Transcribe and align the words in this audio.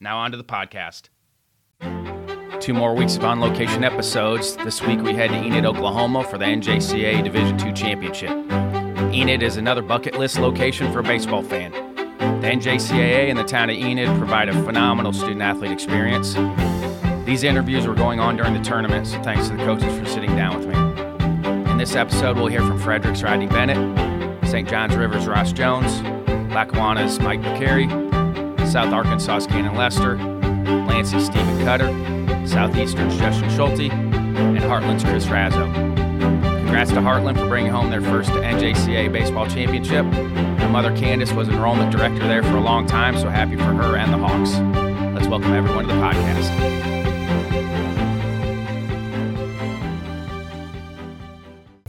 Now, 0.00 0.18
on 0.18 0.32
to 0.32 0.36
the 0.36 0.44
podcast. 0.44 1.08
Two 2.60 2.74
more 2.74 2.94
weeks 2.94 3.16
of 3.16 3.24
on 3.24 3.40
location 3.40 3.84
episodes. 3.84 4.56
This 4.56 4.82
week 4.82 5.00
we 5.00 5.12
head 5.12 5.30
to 5.30 5.36
Enid, 5.36 5.66
Oklahoma 5.66 6.24
for 6.24 6.38
the 6.38 6.44
NJCAA 6.44 7.22
Division 7.22 7.60
II 7.60 7.72
Championship. 7.72 8.30
Enid 9.12 9.42
is 9.42 9.56
another 9.56 9.82
bucket 9.82 10.18
list 10.18 10.38
location 10.38 10.92
for 10.92 11.00
a 11.00 11.02
baseball 11.02 11.42
fan. 11.42 11.72
The 11.72 12.48
NJCAA 12.48 13.28
and 13.28 13.38
the 13.38 13.44
town 13.44 13.70
of 13.70 13.76
Enid 13.76 14.08
provide 14.18 14.48
a 14.48 14.64
phenomenal 14.64 15.12
student 15.12 15.42
athlete 15.42 15.70
experience. 15.72 16.34
These 17.26 17.42
interviews 17.42 17.86
were 17.86 17.94
going 17.94 18.20
on 18.20 18.36
during 18.36 18.54
the 18.54 18.62
tournament, 18.62 19.06
so 19.06 19.22
thanks 19.22 19.48
to 19.48 19.56
the 19.56 19.64
coaches 19.64 19.96
for 19.98 20.04
sitting 20.06 20.34
down 20.36 20.58
with 20.58 20.66
me. 20.68 21.70
In 21.70 21.78
this 21.78 21.94
episode, 21.94 22.36
we'll 22.36 22.46
hear 22.46 22.60
from 22.60 22.78
Frederick's 22.78 23.22
Rodney 23.22 23.46
Bennett, 23.46 24.48
St. 24.48 24.68
John's 24.68 24.96
River's 24.96 25.26
Ross 25.26 25.52
Jones, 25.52 26.02
Lackawanna's 26.52 27.18
Mike 27.20 27.40
McCarry, 27.40 28.03
South 28.74 28.92
Arkansas's 28.92 29.46
Cannon 29.46 29.76
Lester, 29.76 30.16
Lansing's 30.16 31.26
Steven 31.26 31.64
Cutter, 31.64 31.86
Southeastern's 32.44 33.16
Justin 33.16 33.48
Schulte, 33.50 33.92
and 33.92 34.58
Heartland's 34.58 35.04
Chris 35.04 35.26
Razo. 35.26 35.72
Congrats 36.42 36.90
to 36.90 36.96
Heartland 36.96 37.38
for 37.38 37.46
bringing 37.46 37.70
home 37.70 37.88
their 37.88 38.00
first 38.00 38.30
NJCAA 38.30 39.12
baseball 39.12 39.46
championship. 39.46 40.04
My 40.04 40.66
mother 40.66 40.90
Candace 40.96 41.30
was 41.30 41.48
enrollment 41.48 41.92
director 41.92 42.26
there 42.26 42.42
for 42.42 42.56
a 42.56 42.60
long 42.60 42.84
time, 42.84 43.16
so 43.16 43.28
happy 43.28 43.54
for 43.54 43.62
her 43.62 43.96
and 43.96 44.12
the 44.12 44.18
Hawks. 44.18 44.54
Let's 45.14 45.28
welcome 45.28 45.52
everyone 45.52 45.86
to 45.86 45.94
the 45.94 46.00
podcast. 46.00 46.84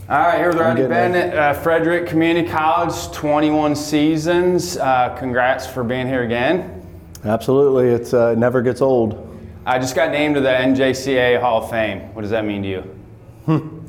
All 0.08 0.18
right, 0.18 0.38
here 0.38 0.50
with 0.50 0.58
Rodney 0.60 0.86
Bennett, 0.86 1.34
uh, 1.34 1.52
Frederick 1.52 2.06
Community 2.06 2.48
College, 2.48 3.10
21 3.10 3.74
seasons. 3.74 4.76
Uh, 4.76 5.16
congrats 5.18 5.66
for 5.66 5.82
being 5.82 6.06
here 6.06 6.22
again. 6.22 6.75
Absolutely, 7.24 7.88
it's 7.88 8.14
uh, 8.14 8.32
it 8.32 8.38
never 8.38 8.62
gets 8.62 8.80
old. 8.80 9.36
I 9.64 9.78
just 9.78 9.96
got 9.96 10.10
named 10.10 10.36
to 10.36 10.40
the 10.40 10.48
NJCAA 10.48 11.40
Hall 11.40 11.64
of 11.64 11.70
Fame. 11.70 12.14
What 12.14 12.22
does 12.22 12.30
that 12.30 12.44
mean 12.44 12.62
to 12.62 12.68
you? 12.68 13.84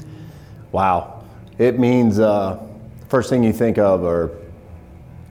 wow, 0.71 1.23
it 1.57 1.79
means 1.79 2.19
uh, 2.19 2.63
first 3.09 3.29
thing 3.29 3.43
you 3.43 3.53
think 3.53 3.77
of 3.77 4.03
are 4.03 4.31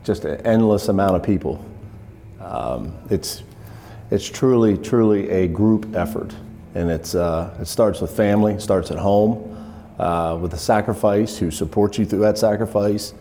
just 0.05 0.25
an 0.25 0.41
endless 0.47 0.89
amount 0.89 1.17
of 1.17 1.23
people. 1.23 1.65
Um, 2.41 2.97
it's 3.11 3.43
it's 4.11 4.29
truly 4.29 4.79
truly 4.79 5.29
a 5.31 5.49
group 5.49 5.95
effort, 5.97 6.35
and 6.75 6.91
it's 6.91 7.15
uh, 7.15 7.56
it 7.61 7.67
starts 7.67 8.01
with 8.01 8.17
family, 8.17 8.61
starts 8.61 8.91
at 8.91 8.99
home 8.99 9.53
uh, 9.99 10.39
with 10.41 10.55
a 10.55 10.59
sacrifice 10.59 11.37
who 11.37 11.51
supports 11.51 11.99
you 11.99 12.06
through 12.06 12.21
that 12.21 12.39
sacrifice. 12.39 13.15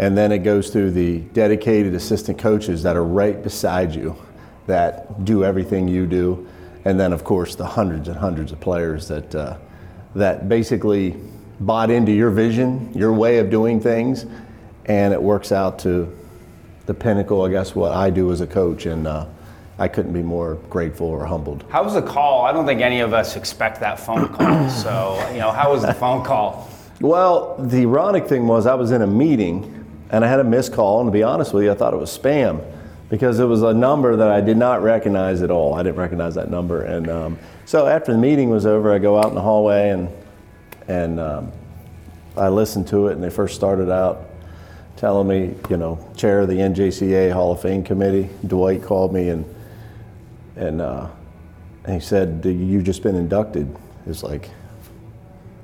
And 0.00 0.16
then 0.16 0.32
it 0.32 0.38
goes 0.38 0.70
through 0.70 0.92
the 0.92 1.18
dedicated 1.34 1.94
assistant 1.94 2.38
coaches 2.38 2.82
that 2.84 2.96
are 2.96 3.04
right 3.04 3.40
beside 3.42 3.94
you 3.94 4.16
that 4.66 5.26
do 5.26 5.44
everything 5.44 5.88
you 5.88 6.06
do. 6.06 6.48
And 6.86 6.98
then, 6.98 7.12
of 7.12 7.22
course, 7.22 7.54
the 7.54 7.66
hundreds 7.66 8.08
and 8.08 8.16
hundreds 8.16 8.50
of 8.50 8.60
players 8.60 9.08
that, 9.08 9.34
uh, 9.34 9.58
that 10.14 10.48
basically 10.48 11.20
bought 11.60 11.90
into 11.90 12.12
your 12.12 12.30
vision, 12.30 12.90
your 12.94 13.12
way 13.12 13.40
of 13.40 13.50
doing 13.50 13.78
things, 13.78 14.24
and 14.86 15.12
it 15.12 15.22
works 15.22 15.52
out 15.52 15.78
to 15.80 16.10
the 16.86 16.94
pinnacle, 16.94 17.44
I 17.44 17.50
guess, 17.50 17.74
what 17.74 17.92
I 17.92 18.08
do 18.08 18.32
as 18.32 18.40
a 18.40 18.46
coach. 18.46 18.86
And 18.86 19.06
uh, 19.06 19.26
I 19.78 19.86
couldn't 19.86 20.14
be 20.14 20.22
more 20.22 20.54
grateful 20.70 21.08
or 21.08 21.26
humbled. 21.26 21.66
How 21.68 21.84
was 21.84 21.92
the 21.92 22.00
call? 22.00 22.46
I 22.46 22.52
don't 22.52 22.64
think 22.64 22.80
any 22.80 23.00
of 23.00 23.12
us 23.12 23.36
expect 23.36 23.80
that 23.80 24.00
phone 24.00 24.28
call. 24.28 24.70
so, 24.82 25.30
you 25.30 25.40
know, 25.40 25.50
how 25.50 25.72
was 25.72 25.82
the 25.82 25.92
phone 25.92 26.24
call? 26.24 26.70
Well, 27.02 27.56
the 27.58 27.80
ironic 27.80 28.26
thing 28.26 28.46
was 28.46 28.66
I 28.66 28.74
was 28.74 28.92
in 28.92 29.02
a 29.02 29.06
meeting 29.06 29.79
and 30.10 30.24
I 30.24 30.28
had 30.28 30.40
a 30.40 30.44
missed 30.44 30.72
call, 30.72 31.00
and 31.00 31.08
to 31.08 31.12
be 31.12 31.22
honest 31.22 31.52
with 31.52 31.64
you, 31.64 31.70
I 31.70 31.74
thought 31.74 31.94
it 31.94 31.98
was 31.98 32.16
spam 32.16 32.62
because 33.08 33.40
it 33.40 33.44
was 33.44 33.62
a 33.62 33.74
number 33.74 34.16
that 34.16 34.28
I 34.28 34.40
did 34.40 34.56
not 34.56 34.82
recognize 34.82 35.42
at 35.42 35.50
all. 35.50 35.74
I 35.74 35.82
didn't 35.82 35.98
recognize 35.98 36.34
that 36.36 36.50
number, 36.50 36.82
and 36.82 37.08
um, 37.08 37.38
so 37.64 37.86
after 37.86 38.12
the 38.12 38.18
meeting 38.18 38.50
was 38.50 38.66
over, 38.66 38.92
I 38.92 38.98
go 38.98 39.18
out 39.18 39.28
in 39.28 39.34
the 39.34 39.40
hallway 39.40 39.90
and 39.90 40.08
and 40.88 41.20
um, 41.20 41.52
I 42.36 42.48
listened 42.48 42.88
to 42.88 43.08
it, 43.08 43.12
and 43.12 43.22
they 43.22 43.30
first 43.30 43.54
started 43.54 43.90
out 43.90 44.26
telling 44.96 45.28
me, 45.28 45.54
you 45.70 45.78
know, 45.78 45.98
chair 46.14 46.40
of 46.40 46.48
the 46.48 46.56
NJCAA 46.56 47.32
Hall 47.32 47.52
of 47.52 47.62
Fame 47.62 47.82
committee, 47.82 48.28
Dwight 48.46 48.82
called 48.82 49.14
me 49.14 49.30
and 49.30 49.44
and, 50.56 50.82
uh, 50.82 51.08
and 51.84 51.94
he 51.94 52.00
said, 52.00 52.42
"You've 52.44 52.84
just 52.84 53.02
been 53.02 53.14
inducted." 53.14 53.74
It's 54.06 54.22
like 54.22 54.50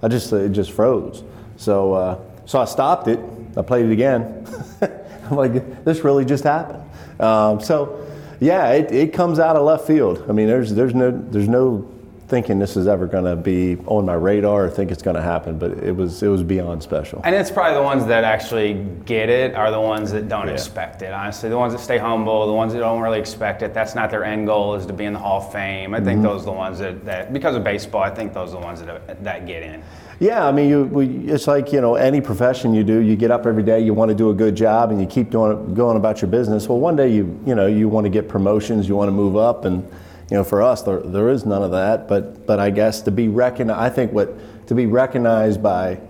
I 0.02 0.08
just 0.08 0.32
it 0.32 0.52
just 0.52 0.72
froze. 0.72 1.22
So 1.56 1.92
uh, 1.92 2.18
so 2.46 2.60
I 2.60 2.64
stopped 2.64 3.08
it. 3.08 3.20
I 3.56 3.62
played 3.62 3.86
it 3.86 3.92
again. 3.92 4.46
I'm 5.30 5.36
like, 5.36 5.84
this 5.84 6.04
really 6.04 6.24
just 6.24 6.44
happened. 6.44 6.82
Um, 7.20 7.60
so 7.60 8.06
yeah, 8.40 8.72
it, 8.72 8.92
it 8.92 9.12
comes 9.12 9.38
out 9.38 9.56
of 9.56 9.64
left 9.64 9.86
field. 9.86 10.24
I 10.28 10.32
mean, 10.32 10.46
there's 10.46 10.74
there's 10.74 10.94
no 10.94 11.10
there's 11.10 11.48
no 11.48 11.90
thinking 12.28 12.58
this 12.58 12.76
is 12.76 12.88
ever 12.88 13.06
going 13.06 13.24
to 13.24 13.36
be 13.36 13.76
on 13.86 14.04
my 14.04 14.14
radar 14.14 14.64
or 14.64 14.70
think 14.70 14.90
it's 14.90 15.02
going 15.02 15.14
to 15.14 15.22
happen, 15.22 15.58
but 15.58 15.72
it 15.78 15.94
was 15.94 16.22
it 16.22 16.28
was 16.28 16.42
beyond 16.42 16.82
special. 16.82 17.20
And 17.24 17.34
it's 17.34 17.50
probably 17.50 17.74
the 17.74 17.82
ones 17.82 18.06
that 18.06 18.24
actually 18.24 18.84
get 19.04 19.28
it 19.28 19.54
are 19.54 19.70
the 19.70 19.80
ones 19.80 20.10
that 20.12 20.28
don't 20.28 20.48
yeah. 20.48 20.52
expect 20.52 21.02
it. 21.02 21.12
Honestly, 21.12 21.48
the 21.48 21.58
ones 21.58 21.72
that 21.72 21.80
stay 21.80 21.98
humble, 21.98 22.46
the 22.46 22.52
ones 22.52 22.72
that 22.72 22.80
don't 22.80 23.00
really 23.00 23.20
expect 23.20 23.62
it. 23.62 23.72
That's 23.72 23.94
not 23.94 24.10
their 24.10 24.24
end 24.24 24.46
goal 24.46 24.74
is 24.74 24.86
to 24.86 24.92
be 24.92 25.04
in 25.04 25.12
the 25.12 25.18
Hall 25.18 25.40
of 25.40 25.52
Fame. 25.52 25.94
I 25.94 26.00
think 26.00 26.18
mm-hmm. 26.18 26.22
those 26.22 26.42
are 26.42 26.46
the 26.46 26.52
ones 26.52 26.78
that, 26.80 27.04
that 27.04 27.32
because 27.32 27.54
of 27.56 27.64
baseball, 27.64 28.02
I 28.02 28.10
think 28.10 28.34
those 28.34 28.50
are 28.50 28.60
the 28.60 28.66
ones 28.66 28.82
that 28.82 29.24
that 29.24 29.46
get 29.46 29.62
in. 29.62 29.82
Yeah, 30.18 30.46
I 30.46 30.52
mean, 30.52 30.70
you, 30.70 30.84
we, 30.84 31.06
it's 31.28 31.46
like 31.46 31.72
you 31.72 31.80
know 31.80 31.94
any 31.94 32.20
profession 32.22 32.72
you 32.72 32.84
do. 32.84 33.00
You 33.00 33.16
get 33.16 33.30
up 33.30 33.46
every 33.46 33.62
day, 33.62 33.80
you 33.80 33.92
want 33.92 34.08
to 34.08 34.14
do 34.14 34.30
a 34.30 34.34
good 34.34 34.54
job, 34.54 34.90
and 34.90 35.00
you 35.00 35.06
keep 35.06 35.30
doing 35.30 35.74
going 35.74 35.96
about 35.96 36.22
your 36.22 36.30
business. 36.30 36.68
Well, 36.68 36.78
one 36.78 36.96
day 36.96 37.12
you 37.12 37.38
you 37.46 37.54
know 37.54 37.66
you 37.66 37.88
want 37.88 38.04
to 38.04 38.10
get 38.10 38.28
promotions, 38.28 38.88
you 38.88 38.96
want 38.96 39.08
to 39.08 39.12
move 39.12 39.36
up, 39.36 39.66
and 39.66 39.86
you 40.30 40.36
know, 40.36 40.44
for 40.44 40.60
us, 40.60 40.82
there, 40.82 41.00
there 41.00 41.28
is 41.28 41.46
none 41.46 41.62
of 41.62 41.70
that. 41.70 42.08
But, 42.08 42.46
but 42.46 42.58
I 42.58 42.70
guess 42.70 43.00
to 43.02 43.10
be 43.10 43.28
recognized, 43.28 43.80
I 43.80 43.88
think 43.88 44.12
what, 44.12 44.66
to 44.66 44.74
be 44.74 44.86
recognized 44.86 45.62
by 45.62 46.00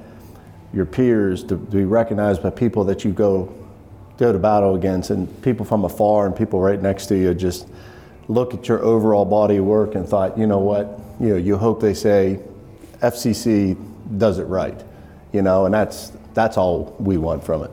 your 0.72 0.86
peers, 0.86 1.42
to, 1.44 1.48
to 1.48 1.56
be 1.56 1.84
recognized 1.84 2.42
by 2.42 2.50
people 2.50 2.84
that 2.84 3.04
you 3.04 3.12
go, 3.12 3.52
go 4.16 4.32
to 4.32 4.38
battle 4.38 4.74
against, 4.74 5.10
and 5.10 5.42
people 5.42 5.66
from 5.66 5.84
afar 5.84 6.26
and 6.26 6.34
people 6.34 6.60
right 6.60 6.80
next 6.80 7.06
to 7.06 7.16
you 7.16 7.34
just 7.34 7.68
look 8.28 8.54
at 8.54 8.68
your 8.68 8.82
overall 8.82 9.24
body 9.24 9.56
of 9.56 9.64
work 9.64 9.94
and 9.94 10.08
thought, 10.08 10.36
you 10.38 10.46
know 10.46 10.58
what, 10.58 10.98
you 11.20 11.28
know, 11.28 11.36
you 11.36 11.56
hope 11.56 11.80
they 11.80 11.94
say 11.94 12.40
FCC 13.02 13.76
does 14.18 14.38
it 14.38 14.44
right, 14.44 14.82
you 15.32 15.42
know, 15.42 15.66
and 15.66 15.74
that's, 15.74 16.12
that's 16.34 16.56
all 16.56 16.96
we 16.98 17.16
want 17.16 17.44
from 17.44 17.64
it. 17.64 17.70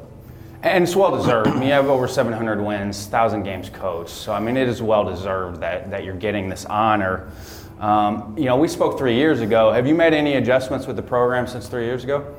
And 0.64 0.86
it's 0.86 0.96
well 0.96 1.16
deserved. 1.16 1.50
I 1.50 1.54
mean, 1.56 1.64
you 1.64 1.74
have 1.74 1.88
over 1.88 2.08
700 2.08 2.62
wins, 2.62 3.04
1,000 3.04 3.44
games 3.44 3.70
coached. 3.70 4.12
So, 4.12 4.34
I 4.34 4.40
mean, 4.40 4.56
it 4.56 4.70
is 4.70 4.82
well 4.82 5.04
deserved 5.04 5.60
that, 5.60 5.92
that 5.92 6.06
you're 6.06 6.16
getting 6.16 6.48
this 6.48 6.64
honor. 6.66 7.30
Um, 7.82 8.34
you 8.38 8.46
know, 8.46 8.56
we 8.56 8.70
spoke 8.70 8.98
three 8.98 9.16
years 9.16 9.42
ago. 9.42 9.74
Have 9.74 9.86
you 9.86 9.94
made 9.94 10.14
any 10.14 10.36
adjustments 10.36 10.88
with 10.88 10.96
the 10.96 11.02
program 11.02 11.48
since 11.48 11.68
three 11.68 11.84
years 11.84 12.06
ago? 12.06 12.34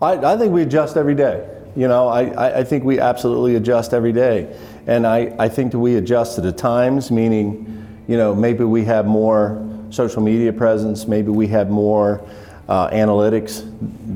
I, 0.00 0.12
I 0.12 0.36
think 0.36 0.52
we 0.52 0.62
adjust 0.62 0.96
every 0.96 1.16
day. 1.16 1.48
You 1.74 1.88
know, 1.88 2.06
I, 2.08 2.58
I, 2.58 2.64
think 2.64 2.84
we 2.84 2.98
absolutely 2.98 3.56
adjust 3.56 3.94
every 3.94 4.12
day. 4.12 4.56
And 4.86 5.06
I, 5.06 5.34
I 5.38 5.48
think 5.48 5.72
that 5.72 5.78
we 5.78 5.96
adjust 5.96 6.34
to 6.36 6.40
the 6.40 6.52
times, 6.52 7.10
meaning, 7.10 8.04
you 8.08 8.16
know, 8.16 8.34
maybe 8.34 8.64
we 8.64 8.84
have 8.84 9.06
more 9.06 9.66
social 9.90 10.22
media 10.22 10.52
presence, 10.52 11.06
maybe 11.06 11.30
we 11.30 11.46
have 11.48 11.70
more 11.70 12.26
uh, 12.70 12.88
analytics 12.90 13.66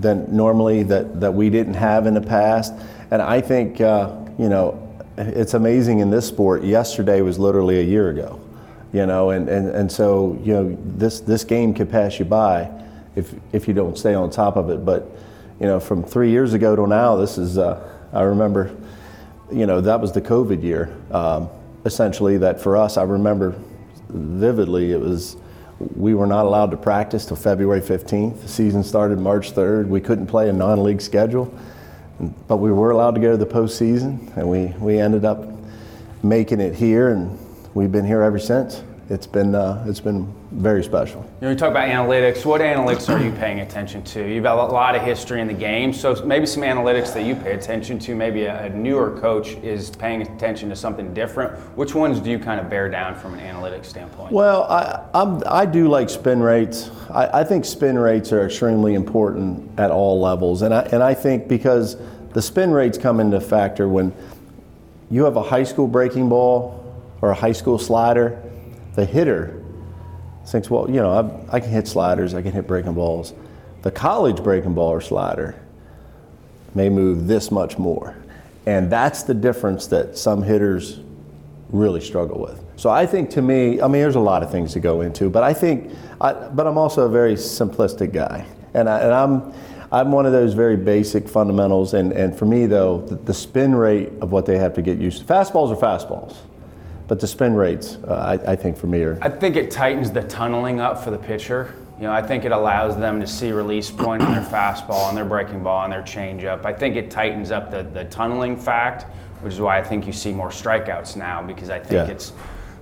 than 0.00 0.24
normally 0.34 0.84
that, 0.84 1.20
that 1.20 1.34
we 1.34 1.50
didn't 1.50 1.74
have 1.74 2.06
in 2.06 2.14
the 2.14 2.20
past. 2.20 2.72
And 3.10 3.20
I 3.20 3.40
think, 3.40 3.80
uh, 3.80 4.16
you 4.38 4.48
know, 4.48 4.80
it's 5.18 5.54
amazing 5.54 5.98
in 5.98 6.10
this 6.10 6.26
sport. 6.26 6.62
Yesterday 6.62 7.20
was 7.20 7.36
literally 7.36 7.80
a 7.80 7.82
year 7.82 8.10
ago, 8.10 8.40
you 8.92 9.06
know, 9.06 9.30
and, 9.30 9.48
and, 9.48 9.68
and 9.70 9.90
so, 9.90 10.38
you 10.44 10.52
know, 10.52 10.78
this, 10.96 11.20
this 11.20 11.42
game 11.42 11.74
could 11.74 11.90
pass 11.90 12.18
you 12.20 12.24
by 12.24 12.70
if, 13.16 13.34
if 13.52 13.66
you 13.66 13.74
don't 13.74 13.98
stay 13.98 14.14
on 14.14 14.30
top 14.30 14.56
of 14.56 14.70
it. 14.70 14.84
But, 14.84 15.10
you 15.58 15.66
know, 15.66 15.80
from 15.80 16.04
three 16.04 16.30
years 16.30 16.54
ago 16.54 16.76
to 16.76 16.86
now, 16.86 17.16
this 17.16 17.38
is, 17.38 17.58
uh, 17.58 17.90
I 18.12 18.22
remember, 18.22 18.70
you 19.52 19.66
know, 19.66 19.80
that 19.80 20.00
was 20.00 20.12
the 20.12 20.22
COVID 20.22 20.62
year, 20.62 20.96
um, 21.10 21.48
essentially, 21.84 22.38
that 22.38 22.60
for 22.60 22.76
us, 22.76 22.96
I 22.96 23.02
remember 23.02 23.54
vividly, 24.08 24.92
it 24.92 25.00
was, 25.00 25.36
we 25.78 26.14
were 26.14 26.26
not 26.26 26.46
allowed 26.46 26.70
to 26.70 26.76
practice 26.76 27.26
till 27.26 27.36
February 27.36 27.80
15th. 27.80 28.42
The 28.42 28.48
season 28.48 28.84
started 28.84 29.18
March 29.18 29.52
3rd. 29.52 29.88
We 29.88 30.00
couldn't 30.00 30.26
play 30.26 30.48
a 30.48 30.52
non 30.52 30.82
league 30.82 31.00
schedule 31.00 31.52
but 32.48 32.58
we 32.58 32.70
were 32.70 32.90
allowed 32.90 33.14
to 33.14 33.20
go 33.20 33.32
to 33.32 33.36
the 33.36 33.46
postseason, 33.46 34.36
and 34.36 34.48
we, 34.48 34.66
we 34.78 34.98
ended 34.98 35.24
up 35.24 35.46
making 36.22 36.60
it 36.60 36.74
here, 36.74 37.10
and 37.10 37.38
we've 37.74 37.90
been 37.92 38.06
here 38.06 38.22
ever 38.22 38.38
since. 38.38 38.82
It's 39.10 39.26
been 39.26 39.54
uh, 39.54 39.84
it's 39.86 40.00
been 40.00 40.32
very 40.54 40.84
special. 40.84 41.20
You 41.40 41.46
know, 41.46 41.50
you 41.50 41.56
talk 41.56 41.70
about 41.70 41.88
analytics. 41.88 42.44
What 42.44 42.60
analytics 42.60 43.12
are 43.12 43.22
you 43.22 43.32
paying 43.32 43.60
attention 43.60 44.04
to? 44.04 44.24
You've 44.24 44.44
got 44.44 44.56
a 44.56 44.72
lot 44.72 44.94
of 44.94 45.02
history 45.02 45.40
in 45.40 45.48
the 45.48 45.54
game, 45.54 45.92
so 45.92 46.24
maybe 46.24 46.46
some 46.46 46.62
analytics 46.62 47.12
that 47.14 47.24
you 47.24 47.34
pay 47.34 47.54
attention 47.54 47.98
to. 48.00 48.14
Maybe 48.14 48.44
a, 48.44 48.66
a 48.66 48.68
newer 48.68 49.18
coach 49.18 49.50
is 49.62 49.90
paying 49.90 50.22
attention 50.22 50.68
to 50.68 50.76
something 50.76 51.12
different. 51.12 51.58
Which 51.76 51.94
ones 51.94 52.20
do 52.20 52.30
you 52.30 52.38
kind 52.38 52.60
of 52.60 52.70
bear 52.70 52.88
down 52.88 53.16
from 53.16 53.34
an 53.34 53.40
analytics 53.40 53.86
standpoint? 53.86 54.32
Well, 54.32 54.62
I 54.64 55.04
I'm, 55.12 55.42
i 55.46 55.66
do 55.66 55.88
like 55.88 56.08
spin 56.08 56.40
rates. 56.40 56.90
I, 57.10 57.40
I 57.40 57.44
think 57.44 57.64
spin 57.64 57.98
rates 57.98 58.32
are 58.32 58.46
extremely 58.46 58.94
important 58.94 59.78
at 59.78 59.90
all 59.90 60.20
levels, 60.20 60.62
and 60.62 60.72
I 60.72 60.82
and 60.92 61.02
I 61.02 61.14
think 61.14 61.48
because 61.48 61.96
the 62.32 62.42
spin 62.42 62.70
rates 62.70 62.96
come 62.96 63.18
into 63.18 63.40
factor 63.40 63.88
when 63.88 64.12
you 65.10 65.24
have 65.24 65.36
a 65.36 65.42
high 65.42 65.64
school 65.64 65.88
breaking 65.88 66.28
ball 66.28 66.80
or 67.22 67.30
a 67.30 67.34
high 67.34 67.52
school 67.52 67.78
slider, 67.78 68.40
the 68.94 69.04
hitter 69.04 69.63
thinks, 70.52 70.70
well, 70.70 70.88
you 70.88 70.96
know, 70.96 71.46
I, 71.50 71.56
I 71.56 71.60
can 71.60 71.70
hit 71.70 71.88
sliders, 71.88 72.34
I 72.34 72.42
can 72.42 72.52
hit 72.52 72.66
breaking 72.66 72.94
balls. 72.94 73.34
The 73.82 73.90
college 73.90 74.42
breaking 74.42 74.74
ball 74.74 74.90
or 74.90 75.00
slider 75.00 75.60
may 76.74 76.88
move 76.88 77.26
this 77.26 77.50
much 77.50 77.78
more. 77.78 78.16
And 78.66 78.90
that's 78.90 79.22
the 79.24 79.34
difference 79.34 79.86
that 79.88 80.16
some 80.16 80.42
hitters 80.42 81.00
really 81.70 82.00
struggle 82.00 82.40
with. 82.40 82.62
So 82.76 82.90
I 82.90 83.06
think 83.06 83.30
to 83.30 83.42
me, 83.42 83.80
I 83.80 83.86
mean, 83.86 84.02
there's 84.02 84.14
a 84.16 84.20
lot 84.20 84.42
of 84.42 84.50
things 84.50 84.72
to 84.72 84.80
go 84.80 85.02
into, 85.02 85.30
but 85.30 85.42
I 85.42 85.52
think, 85.52 85.92
I, 86.20 86.32
but 86.32 86.66
I'm 86.66 86.78
also 86.78 87.02
a 87.02 87.08
very 87.08 87.34
simplistic 87.34 88.12
guy. 88.12 88.46
And, 88.74 88.88
I, 88.88 89.00
and 89.00 89.12
I'm, 89.12 89.54
I'm 89.92 90.10
one 90.10 90.26
of 90.26 90.32
those 90.32 90.54
very 90.54 90.76
basic 90.76 91.28
fundamentals, 91.28 91.94
and, 91.94 92.12
and 92.12 92.36
for 92.36 92.46
me 92.46 92.66
though, 92.66 93.02
the, 93.02 93.14
the 93.16 93.34
spin 93.34 93.74
rate 93.74 94.10
of 94.20 94.32
what 94.32 94.46
they 94.46 94.58
have 94.58 94.74
to 94.74 94.82
get 94.82 94.98
used 94.98 95.20
to. 95.20 95.24
Fastballs 95.24 95.70
are 95.70 95.76
fastballs, 95.76 96.36
but 97.06 97.20
the 97.20 97.26
spin 97.26 97.54
rates, 97.54 97.98
uh, 98.08 98.38
I, 98.46 98.52
I 98.52 98.56
think 98.56 98.76
for 98.76 98.86
me 98.86 99.02
are. 99.02 99.18
I 99.20 99.28
think 99.28 99.56
it 99.56 99.70
tightens 99.70 100.10
the 100.10 100.22
tunneling 100.22 100.80
up 100.80 101.02
for 101.02 101.10
the 101.10 101.18
pitcher. 101.18 101.74
You 101.98 102.04
know, 102.04 102.12
I 102.12 102.22
think 102.22 102.44
it 102.44 102.52
allows 102.52 102.96
them 102.96 103.20
to 103.20 103.26
see 103.26 103.52
release 103.52 103.90
point 103.90 104.22
on 104.22 104.32
their 104.32 104.42
fastball 104.42 105.08
and 105.08 105.16
their 105.16 105.24
breaking 105.24 105.62
ball 105.62 105.84
and 105.84 105.92
their 105.92 106.02
changeup. 106.02 106.64
I 106.64 106.72
think 106.72 106.96
it 106.96 107.10
tightens 107.10 107.50
up 107.50 107.70
the, 107.70 107.82
the 107.82 108.04
tunneling 108.06 108.56
fact, 108.56 109.04
which 109.42 109.52
is 109.52 109.60
why 109.60 109.78
I 109.78 109.82
think 109.82 110.06
you 110.06 110.12
see 110.12 110.32
more 110.32 110.48
strikeouts 110.48 111.16
now 111.16 111.42
because 111.42 111.70
I 111.70 111.78
think 111.78 112.08
yeah. 112.08 112.14
it's 112.14 112.32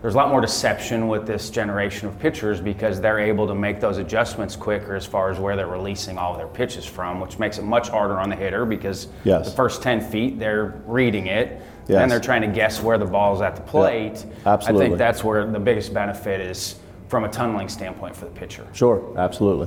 there's 0.01 0.15
a 0.15 0.17
lot 0.17 0.31
more 0.31 0.41
deception 0.41 1.07
with 1.07 1.29
this 1.29 1.49
generation 1.49 2.09
of 2.09 2.19
pitchers 2.19 2.61
because 2.61 3.01
they're 3.01 3.21
able 3.21 3.47
to 3.47 3.55
make 3.55 3.79
those 3.79 3.99
adjustments 3.99 4.57
quicker 4.57 4.97
as 4.97 5.07
far 5.07 5.31
as 5.31 5.39
where 5.39 5.55
they're 5.55 5.69
releasing 5.69 6.19
all 6.19 6.33
of 6.33 6.39
their 6.39 6.49
pitches 6.49 6.85
from, 6.85 7.21
which 7.21 7.39
makes 7.39 7.59
it 7.59 7.63
much 7.63 7.89
harder 7.89 8.19
on 8.19 8.29
the 8.29 8.35
hitter 8.35 8.67
because 8.67 9.07
yes. 9.23 9.49
the 9.49 9.55
first 9.55 9.81
10 9.81 10.01
feet 10.01 10.41
they're 10.41 10.83
reading 10.87 11.29
it 11.29 11.63
yes. 11.89 12.03
and 12.03 12.11
they're 12.11 12.21
trying 12.21 12.43
to 12.43 12.49
guess 12.49 12.83
where 12.83 12.99
the 12.99 13.05
ball 13.05 13.35
is 13.35 13.41
at 13.41 13.57
the 13.57 13.63
plate. 13.63 14.25
Yeah, 14.25 14.53
absolutely. 14.53 14.87
I 14.87 14.89
think 14.89 14.99
that's 14.99 15.25
where 15.25 15.47
the 15.47 15.59
biggest 15.59 15.93
benefit 15.93 16.41
is 16.41 16.77
from 17.09 17.25
a 17.25 17.29
tunneling 17.29 17.69
standpoint 17.69 18.17
for 18.17 18.25
the 18.25 18.31
pitcher. 18.31 18.67
Sure, 18.73 19.15
absolutely. 19.19 19.67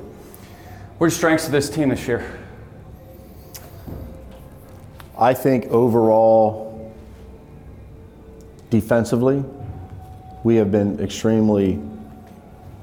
What 0.98 1.08
are 1.08 1.10
the 1.10 1.16
strengths 1.16 1.46
of 1.46 1.52
this 1.52 1.70
team 1.70 1.90
this 1.90 2.08
year? 2.08 2.40
I 5.18 5.34
think 5.34 5.66
overall, 5.68 6.94
defensively, 8.70 9.44
we 10.44 10.56
have 10.56 10.72
been 10.72 11.00
extremely 11.00 11.80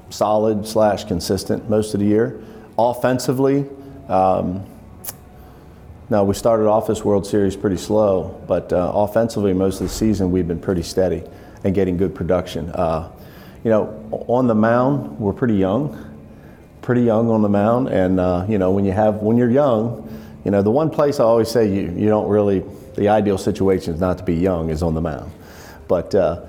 solid 0.09 0.65
slash 0.65 1.03
consistent 1.05 1.69
most 1.69 1.93
of 1.93 1.99
the 1.99 2.05
year. 2.05 2.41
Offensively, 2.77 3.65
um, 4.07 4.65
now 6.13 6.23
we 6.23 6.35
started 6.35 6.67
off 6.67 6.85
this 6.85 7.03
World 7.03 7.25
Series 7.25 7.55
pretty 7.55 7.75
slow, 7.75 8.39
but 8.47 8.71
uh, 8.71 8.91
offensively 8.93 9.51
most 9.51 9.81
of 9.81 9.87
the 9.87 9.93
season 9.93 10.31
we've 10.31 10.47
been 10.47 10.59
pretty 10.59 10.83
steady 10.83 11.23
and 11.63 11.73
getting 11.73 11.97
good 11.97 12.13
production. 12.13 12.69
Uh, 12.69 13.11
you 13.63 13.71
know, 13.71 13.87
on 14.27 14.45
the 14.45 14.53
mound 14.53 15.19
we're 15.19 15.33
pretty 15.33 15.55
young, 15.55 16.15
pretty 16.83 17.01
young 17.01 17.31
on 17.31 17.41
the 17.41 17.49
mound, 17.49 17.87
and 17.87 18.19
uh, 18.19 18.45
you 18.47 18.59
know 18.59 18.69
when 18.69 18.85
you 18.85 18.91
have 18.91 19.23
when 19.23 19.37
you're 19.37 19.49
young, 19.49 20.07
you 20.45 20.51
know 20.51 20.61
the 20.61 20.69
one 20.69 20.91
place 20.91 21.19
I 21.19 21.23
always 21.23 21.49
say 21.49 21.73
you 21.73 21.91
you 21.97 22.09
don't 22.09 22.29
really 22.29 22.63
the 22.93 23.09
ideal 23.09 23.39
situation 23.39 23.95
is 23.95 23.99
not 23.99 24.19
to 24.19 24.23
be 24.23 24.35
young 24.35 24.69
is 24.69 24.83
on 24.83 24.93
the 24.93 25.01
mound, 25.01 25.31
but 25.87 26.13
uh, 26.13 26.41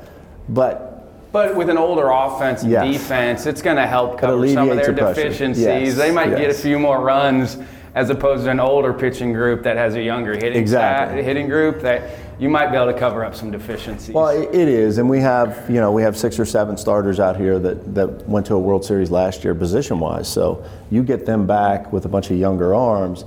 but 0.46 1.08
but 1.32 1.56
with 1.56 1.70
an 1.70 1.78
older 1.78 2.10
offense 2.10 2.64
and 2.64 2.70
yes. 2.70 2.92
defense, 2.92 3.46
it's 3.46 3.62
going 3.62 3.76
to 3.76 3.86
help 3.86 4.18
cover 4.18 4.46
some 4.46 4.68
of 4.68 4.76
their 4.76 4.92
deficiencies. 4.92 5.64
Yes. 5.64 5.96
They 5.96 6.10
might 6.10 6.28
yes. 6.28 6.38
get 6.38 6.50
a 6.50 6.54
few 6.54 6.78
more 6.78 7.00
runs 7.00 7.56
as 7.94 8.10
opposed 8.10 8.44
to 8.44 8.50
an 8.50 8.58
older 8.58 8.92
pitching 8.92 9.32
group 9.32 9.62
that 9.62 9.76
has 9.76 9.94
a 9.94 10.02
younger 10.02 10.34
hitting 10.34 10.54
exactly. 10.54 11.22
hitting 11.22 11.48
group 11.48 11.80
that 11.80 12.18
you 12.40 12.48
might 12.48 12.70
be 12.70 12.76
able 12.76 12.92
to 12.92 12.98
cover 12.98 13.24
up 13.24 13.36
some 13.36 13.52
deficiencies. 13.52 14.12
Well, 14.12 14.28
it 14.28 14.68
is, 14.68 14.98
and 14.98 15.08
we 15.08 15.20
have 15.20 15.64
you 15.68 15.80
know 15.80 15.92
we 15.92 16.02
have 16.02 16.16
six 16.16 16.38
or 16.38 16.44
seven 16.44 16.76
starters 16.76 17.20
out 17.20 17.36
here 17.36 17.58
that 17.60 17.94
that 17.94 18.28
went 18.28 18.46
to 18.46 18.54
a 18.54 18.58
World 18.58 18.84
Series 18.84 19.10
last 19.10 19.44
year 19.44 19.54
position 19.54 20.00
wise. 20.00 20.30
So 20.30 20.64
you 20.90 21.02
get 21.02 21.24
them 21.24 21.46
back 21.46 21.92
with 21.92 22.04
a 22.04 22.08
bunch 22.08 22.30
of 22.30 22.36
younger 22.36 22.74
arms. 22.74 23.24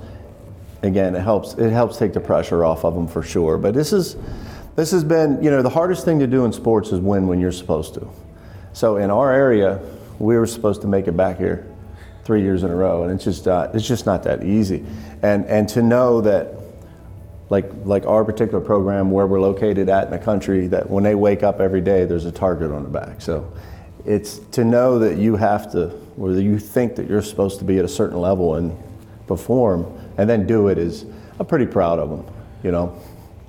Again, 0.82 1.16
it 1.16 1.20
helps 1.20 1.54
it 1.54 1.70
helps 1.70 1.96
take 1.96 2.12
the 2.12 2.20
pressure 2.20 2.64
off 2.64 2.84
of 2.84 2.94
them 2.94 3.08
for 3.08 3.22
sure. 3.22 3.56
But 3.56 3.74
this 3.74 3.92
is 3.92 4.16
this 4.76 4.90
has 4.92 5.02
been, 5.02 5.42
you 5.42 5.50
know, 5.50 5.62
the 5.62 5.70
hardest 5.70 6.04
thing 6.04 6.20
to 6.20 6.26
do 6.26 6.44
in 6.44 6.52
sports 6.52 6.92
is 6.92 7.00
win 7.00 7.26
when 7.26 7.40
you're 7.40 7.50
supposed 7.50 7.94
to. 7.94 8.08
So 8.74 8.98
in 8.98 9.10
our 9.10 9.32
area, 9.32 9.80
we 10.20 10.36
were 10.36 10.46
supposed 10.46 10.82
to 10.82 10.86
make 10.86 11.08
it 11.08 11.16
back 11.16 11.38
here 11.38 11.66
three 12.28 12.42
years 12.42 12.62
in 12.62 12.70
a 12.70 12.76
row, 12.76 13.04
and 13.04 13.10
it's 13.10 13.24
just 13.24 13.48
uh, 13.48 13.70
it's 13.72 13.88
just 13.88 14.04
not 14.04 14.22
that 14.22 14.44
easy. 14.44 14.84
And 15.22 15.46
and 15.46 15.66
to 15.70 15.80
know 15.80 16.20
that, 16.20 16.56
like 17.48 17.70
like 17.84 18.04
our 18.04 18.22
particular 18.22 18.62
program, 18.62 19.10
where 19.10 19.26
we're 19.26 19.40
located 19.40 19.88
at 19.88 20.04
in 20.04 20.10
the 20.10 20.18
country, 20.18 20.66
that 20.66 20.90
when 20.90 21.02
they 21.02 21.14
wake 21.14 21.42
up 21.42 21.58
every 21.58 21.80
day, 21.80 22.04
there's 22.04 22.26
a 22.26 22.30
target 22.30 22.70
on 22.70 22.82
the 22.82 22.90
back. 22.90 23.22
So 23.22 23.50
it's 24.04 24.40
to 24.52 24.62
know 24.62 24.98
that 24.98 25.16
you 25.16 25.36
have 25.36 25.72
to, 25.72 25.90
or 26.18 26.34
that 26.34 26.42
you 26.42 26.58
think 26.58 26.96
that 26.96 27.08
you're 27.08 27.22
supposed 27.22 27.60
to 27.60 27.64
be 27.64 27.78
at 27.78 27.86
a 27.86 27.88
certain 27.88 28.20
level 28.20 28.56
and 28.56 28.76
perform, 29.26 29.86
and 30.18 30.28
then 30.28 30.46
do 30.46 30.68
it 30.68 30.76
is. 30.76 31.06
I'm 31.40 31.46
pretty 31.46 31.66
proud 31.66 31.98
of 31.98 32.10
them, 32.10 32.26
you 32.62 32.72
know. 32.72 33.00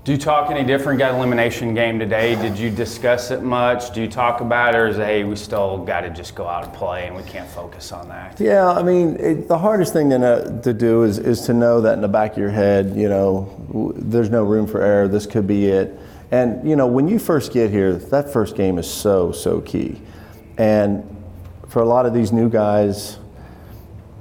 Do 0.10 0.13
you 0.13 0.20
talk 0.20 0.50
any 0.50 0.63
different? 0.63 0.98
Got 0.98 1.13
elimination 1.13 1.75
game 1.75 2.00
today. 2.00 2.34
Did 2.34 2.58
you 2.58 2.72
discuss 2.72 3.30
it 3.30 3.44
much? 3.44 3.94
Do 3.94 4.01
you 4.01 4.08
talk 4.08 4.42
about 4.42 4.74
it, 4.74 4.78
or 4.80 4.88
is 4.88 4.98
it, 4.98 5.06
hey, 5.06 5.24
we 5.24 5.36
still 5.36 5.86
got 5.86 6.01
to 6.01 6.10
just 6.10 6.34
go 6.34 6.48
out 6.48 6.63
and 6.63 6.74
play 6.74 7.06
and 7.06 7.16
we 7.16 7.22
can't 7.22 7.48
focus 7.48 7.92
on 7.92 8.10
that? 8.10 8.39
Yeah, 8.39 8.72
I 8.72 8.82
mean, 8.82 9.18
it, 9.18 9.48
the 9.48 9.60
hardest 9.60 9.94
thing 9.94 10.10
to, 10.10 10.18
know, 10.18 10.62
to 10.63 10.74
do 10.74 11.04
is, 11.04 11.20
is 11.20 11.42
to 11.42 11.54
know 11.54 11.82
that 11.82 11.94
in 11.94 12.01
the 12.01 12.08
back 12.08 12.32
of 12.32 12.38
your 12.39 12.50
head, 12.50 12.96
you 12.96 13.08
know, 13.08 13.56
w- 13.68 13.94
there's 13.96 14.32
no 14.32 14.44
room 14.44 14.66
for 14.66 14.82
error. 14.82 15.08
This 15.08 15.28
could 15.28 15.46
be 15.46 15.68
it. 15.68 16.00
And, 16.32 16.68
you 16.68 16.75
know, 16.75 16.88
when 16.88 17.08
you 17.08 17.20
first 17.20 17.54
get 17.54 17.70
here, 17.70 17.94
that 17.94 18.34
first 18.34 18.56
game 18.56 18.80
is 18.80 18.92
so, 18.92 19.32
so 19.32 19.62
key. 19.62 20.01
And 20.58 21.06
for 21.68 21.84
a 21.84 21.88
lot 21.88 22.08
of 22.08 22.16
these 22.16 22.32
new 22.32 22.50
guys, 22.50 23.20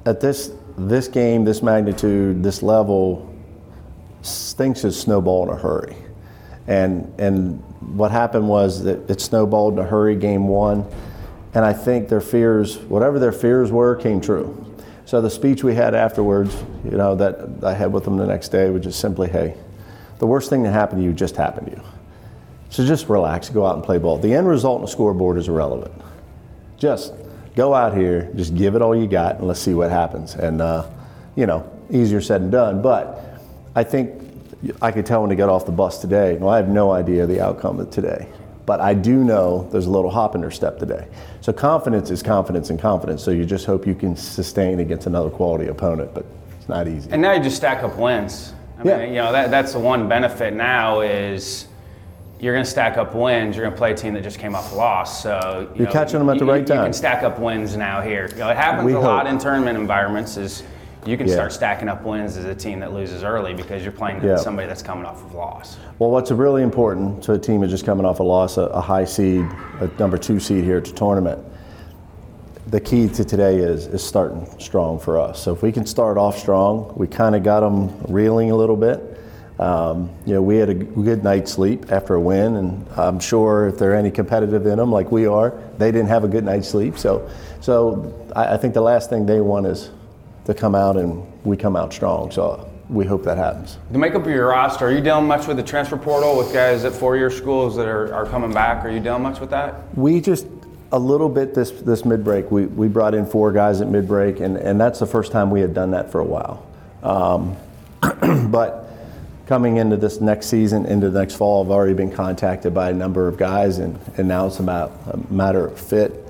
at 0.04 0.20
this, 0.20 0.52
this 0.76 1.08
game, 1.08 1.46
this 1.46 1.62
magnitude, 1.62 2.42
this 2.42 2.62
level, 2.62 3.27
things 4.54 4.82
just 4.82 5.00
snowballed 5.00 5.48
in 5.48 5.54
a 5.54 5.58
hurry. 5.58 5.96
And, 6.66 7.12
and 7.18 7.62
what 7.96 8.10
happened 8.10 8.48
was 8.48 8.82
that 8.84 9.08
it 9.10 9.20
snowballed 9.20 9.74
in 9.74 9.78
a 9.78 9.84
hurry 9.84 10.16
game 10.16 10.48
one. 10.48 10.84
And 11.54 11.64
I 11.64 11.72
think 11.72 12.08
their 12.08 12.20
fears, 12.20 12.78
whatever 12.78 13.18
their 13.18 13.32
fears 13.32 13.72
were, 13.72 13.96
came 13.96 14.20
true. 14.20 14.64
So 15.06 15.22
the 15.22 15.30
speech 15.30 15.64
we 15.64 15.74
had 15.74 15.94
afterwards, 15.94 16.54
you 16.84 16.98
know, 16.98 17.14
that 17.14 17.64
I 17.64 17.72
had 17.72 17.92
with 17.92 18.04
them 18.04 18.18
the 18.18 18.26
next 18.26 18.50
day 18.50 18.68
was 18.68 18.84
just 18.84 19.00
simply, 19.00 19.28
hey, 19.28 19.56
the 20.18 20.26
worst 20.26 20.50
thing 20.50 20.62
that 20.64 20.72
happened 20.72 21.00
to 21.00 21.04
you 21.04 21.12
just 21.14 21.36
happened 21.36 21.68
to 21.68 21.76
you. 21.76 21.82
So 22.68 22.84
just 22.84 23.08
relax, 23.08 23.48
go 23.48 23.64
out 23.64 23.76
and 23.76 23.82
play 23.82 23.96
ball. 23.96 24.18
The 24.18 24.34
end 24.34 24.46
result 24.46 24.76
on 24.76 24.82
the 24.82 24.88
scoreboard 24.88 25.38
is 25.38 25.48
irrelevant. 25.48 25.94
Just 26.76 27.14
go 27.56 27.74
out 27.74 27.96
here, 27.96 28.30
just 28.36 28.54
give 28.54 28.74
it 28.74 28.82
all 28.82 28.94
you 28.94 29.06
got, 29.06 29.36
and 29.36 29.48
let's 29.48 29.60
see 29.60 29.72
what 29.72 29.90
happens. 29.90 30.34
And, 30.34 30.60
uh, 30.60 30.86
you 31.34 31.46
know, 31.46 31.68
easier 31.90 32.20
said 32.20 32.42
than 32.42 32.50
done. 32.50 32.82
But 32.82 33.24
I 33.78 33.84
think 33.84 34.10
I 34.82 34.90
could 34.90 35.06
tell 35.06 35.20
when 35.22 35.30
he 35.30 35.36
got 35.36 35.48
off 35.48 35.64
the 35.64 35.70
bus 35.70 36.00
today. 36.00 36.34
Well, 36.36 36.48
I 36.50 36.56
have 36.56 36.68
no 36.68 36.90
idea 36.90 37.26
the 37.26 37.40
outcome 37.40 37.78
of 37.78 37.90
today. 37.92 38.26
But 38.66 38.80
I 38.80 38.92
do 38.92 39.22
know 39.22 39.68
there's 39.70 39.86
a 39.86 39.90
little 39.90 40.10
hop 40.10 40.34
in 40.34 40.42
her 40.42 40.50
step 40.50 40.80
today. 40.80 41.06
So 41.42 41.52
confidence 41.52 42.10
is 42.10 42.20
confidence 42.20 42.70
and 42.70 42.78
confidence. 42.80 43.22
So 43.22 43.30
you 43.30 43.44
just 43.44 43.66
hope 43.66 43.86
you 43.86 43.94
can 43.94 44.16
sustain 44.16 44.80
against 44.80 45.06
another 45.06 45.30
quality 45.30 45.68
opponent, 45.68 46.12
but 46.12 46.26
it's 46.58 46.68
not 46.68 46.88
easy. 46.88 47.08
And 47.12 47.22
now 47.22 47.32
you 47.34 47.42
just 47.42 47.56
stack 47.56 47.84
up 47.84 47.96
wins. 47.96 48.52
I 48.80 48.82
Yeah. 48.88 48.98
mean, 48.98 49.08
you 49.10 49.14
know, 49.22 49.30
that, 49.30 49.52
that's 49.52 49.72
the 49.74 49.78
one 49.78 50.08
benefit 50.08 50.54
now 50.54 51.00
is 51.02 51.68
you're 52.40 52.52
going 52.54 52.64
to 52.64 52.70
stack 52.70 52.98
up 52.98 53.14
wins. 53.14 53.54
You're 53.56 53.64
going 53.64 53.74
to 53.74 53.78
play 53.78 53.92
a 53.92 53.96
team 53.96 54.12
that 54.14 54.24
just 54.24 54.40
came 54.40 54.56
off 54.56 54.72
a 54.72 54.74
loss. 54.74 55.22
So 55.22 55.68
you 55.74 55.78
You're 55.78 55.86
know, 55.86 55.92
catching 55.92 56.18
them 56.18 56.28
at 56.30 56.38
the 56.40 56.44
you- 56.46 56.50
right 56.50 56.66
time. 56.66 56.78
You 56.78 56.82
can 56.86 56.92
stack 56.94 57.22
up 57.22 57.38
wins 57.38 57.76
now 57.76 58.00
here. 58.02 58.26
You 58.32 58.38
know, 58.38 58.48
it 58.50 58.56
happens 58.56 58.84
We 58.84 58.94
a 58.94 58.98
lot 59.00 59.28
in 59.28 59.38
tournament 59.38 59.78
environments. 59.78 60.36
Is 60.36 60.64
you 61.06 61.16
can 61.16 61.26
Yeah. 61.26 61.34
start 61.34 61.52
stacking 61.52 61.88
up 61.88 62.04
wins 62.04 62.36
as 62.36 62.44
a 62.44 62.54
team 62.54 62.80
that 62.80 62.92
loses 62.92 63.22
early 63.24 63.54
because 63.54 63.82
you're 63.82 63.92
playing 63.92 64.22
Yeah. 64.22 64.36
somebody 64.36 64.68
that's 64.68 64.82
coming 64.82 65.04
off 65.04 65.24
of 65.24 65.34
loss. 65.34 65.76
Well, 65.98 66.10
what's 66.10 66.30
really 66.30 66.62
important 66.62 67.22
to 67.24 67.32
a 67.32 67.38
team 67.38 67.60
that's 67.60 67.70
just 67.72 67.86
coming 67.86 68.04
off 68.04 68.20
a 68.20 68.22
loss, 68.22 68.56
a, 68.56 68.62
a 68.62 68.80
high 68.80 69.04
seed, 69.04 69.46
a 69.80 69.88
number 69.98 70.18
two 70.18 70.38
seed 70.40 70.64
here 70.64 70.78
at 70.78 70.84
the 70.84 70.92
tournament, 70.92 71.38
the 72.66 72.80
key 72.80 73.08
to 73.08 73.24
today 73.24 73.56
is, 73.56 73.86
is 73.86 74.02
starting 74.02 74.46
strong 74.58 74.98
for 74.98 75.18
us. 75.18 75.40
So 75.40 75.52
if 75.52 75.62
we 75.62 75.72
can 75.72 75.86
start 75.86 76.18
off 76.18 76.38
strong, 76.38 76.92
we 76.96 77.06
kind 77.06 77.34
of 77.34 77.42
got 77.42 77.60
them 77.60 77.90
reeling 78.08 78.50
a 78.50 78.56
little 78.56 78.76
bit. 78.76 79.14
Um, 79.58 80.10
you 80.24 80.34
know, 80.34 80.42
we 80.42 80.58
had 80.58 80.68
a 80.68 80.74
good 80.74 81.24
night's 81.24 81.50
sleep 81.50 81.90
after 81.90 82.14
a 82.14 82.20
win, 82.20 82.56
and 82.56 82.86
I'm 82.96 83.18
sure 83.18 83.66
if 83.66 83.78
they're 83.78 83.94
any 83.94 84.10
competitive 84.10 84.66
in 84.66 84.76
them 84.78 84.92
like 84.92 85.10
we 85.10 85.26
are, 85.26 85.54
they 85.78 85.90
didn't 85.90 86.08
have 86.08 86.22
a 86.24 86.28
good 86.28 86.44
night's 86.44 86.68
sleep. 86.68 86.96
So, 86.98 87.28
so 87.60 88.14
I, 88.36 88.54
I 88.54 88.56
think 88.56 88.74
the 88.74 88.82
last 88.82 89.10
thing 89.10 89.26
they 89.26 89.40
want 89.40 89.66
is 89.66 89.90
to 90.48 90.54
come 90.54 90.74
out 90.74 90.96
and 90.96 91.24
we 91.44 91.56
come 91.56 91.76
out 91.76 91.92
strong. 91.92 92.30
So 92.30 92.68
we 92.88 93.04
hope 93.04 93.22
that 93.24 93.36
happens. 93.36 93.76
The 93.90 93.98
makeup 93.98 94.22
of 94.22 94.30
your 94.30 94.48
roster, 94.48 94.86
are 94.86 94.90
you 94.90 95.02
dealing 95.02 95.26
much 95.26 95.46
with 95.46 95.58
the 95.58 95.62
transfer 95.62 95.98
portal 95.98 96.38
with 96.38 96.52
guys 96.54 96.84
at 96.84 96.94
four-year 96.94 97.30
schools 97.30 97.76
that 97.76 97.86
are, 97.86 98.12
are 98.14 98.24
coming 98.24 98.52
back? 98.52 98.82
Are 98.82 98.88
you 98.88 98.98
dealing 98.98 99.22
much 99.22 99.40
with 99.40 99.50
that? 99.50 99.74
We 99.96 100.22
just 100.22 100.46
a 100.90 100.98
little 100.98 101.28
bit 101.28 101.52
this 101.52 101.70
this 101.70 102.06
mid 102.06 102.24
break. 102.24 102.50
We 102.50 102.64
we 102.64 102.88
brought 102.88 103.14
in 103.14 103.26
four 103.26 103.52
guys 103.52 103.82
at 103.82 103.88
mid 103.88 104.08
break, 104.08 104.40
and 104.40 104.56
and 104.56 104.80
that's 104.80 104.98
the 104.98 105.06
first 105.06 105.32
time 105.32 105.50
we 105.50 105.60
had 105.60 105.74
done 105.74 105.90
that 105.90 106.10
for 106.10 106.20
a 106.20 106.24
while. 106.24 106.66
Um, 107.02 107.56
but 108.50 108.90
coming 109.46 109.76
into 109.76 109.98
this 109.98 110.18
next 110.22 110.46
season, 110.46 110.86
into 110.86 111.10
the 111.10 111.18
next 111.18 111.34
fall, 111.34 111.62
I've 111.62 111.70
already 111.70 111.92
been 111.92 112.10
contacted 112.10 112.72
by 112.72 112.88
a 112.88 112.94
number 112.94 113.28
of 113.28 113.36
guys, 113.36 113.78
and 113.78 113.98
and 114.16 114.26
now 114.26 114.46
it's 114.46 114.60
about 114.60 114.92
a 115.12 115.18
matter 115.30 115.66
of 115.66 115.78
fit. 115.78 116.24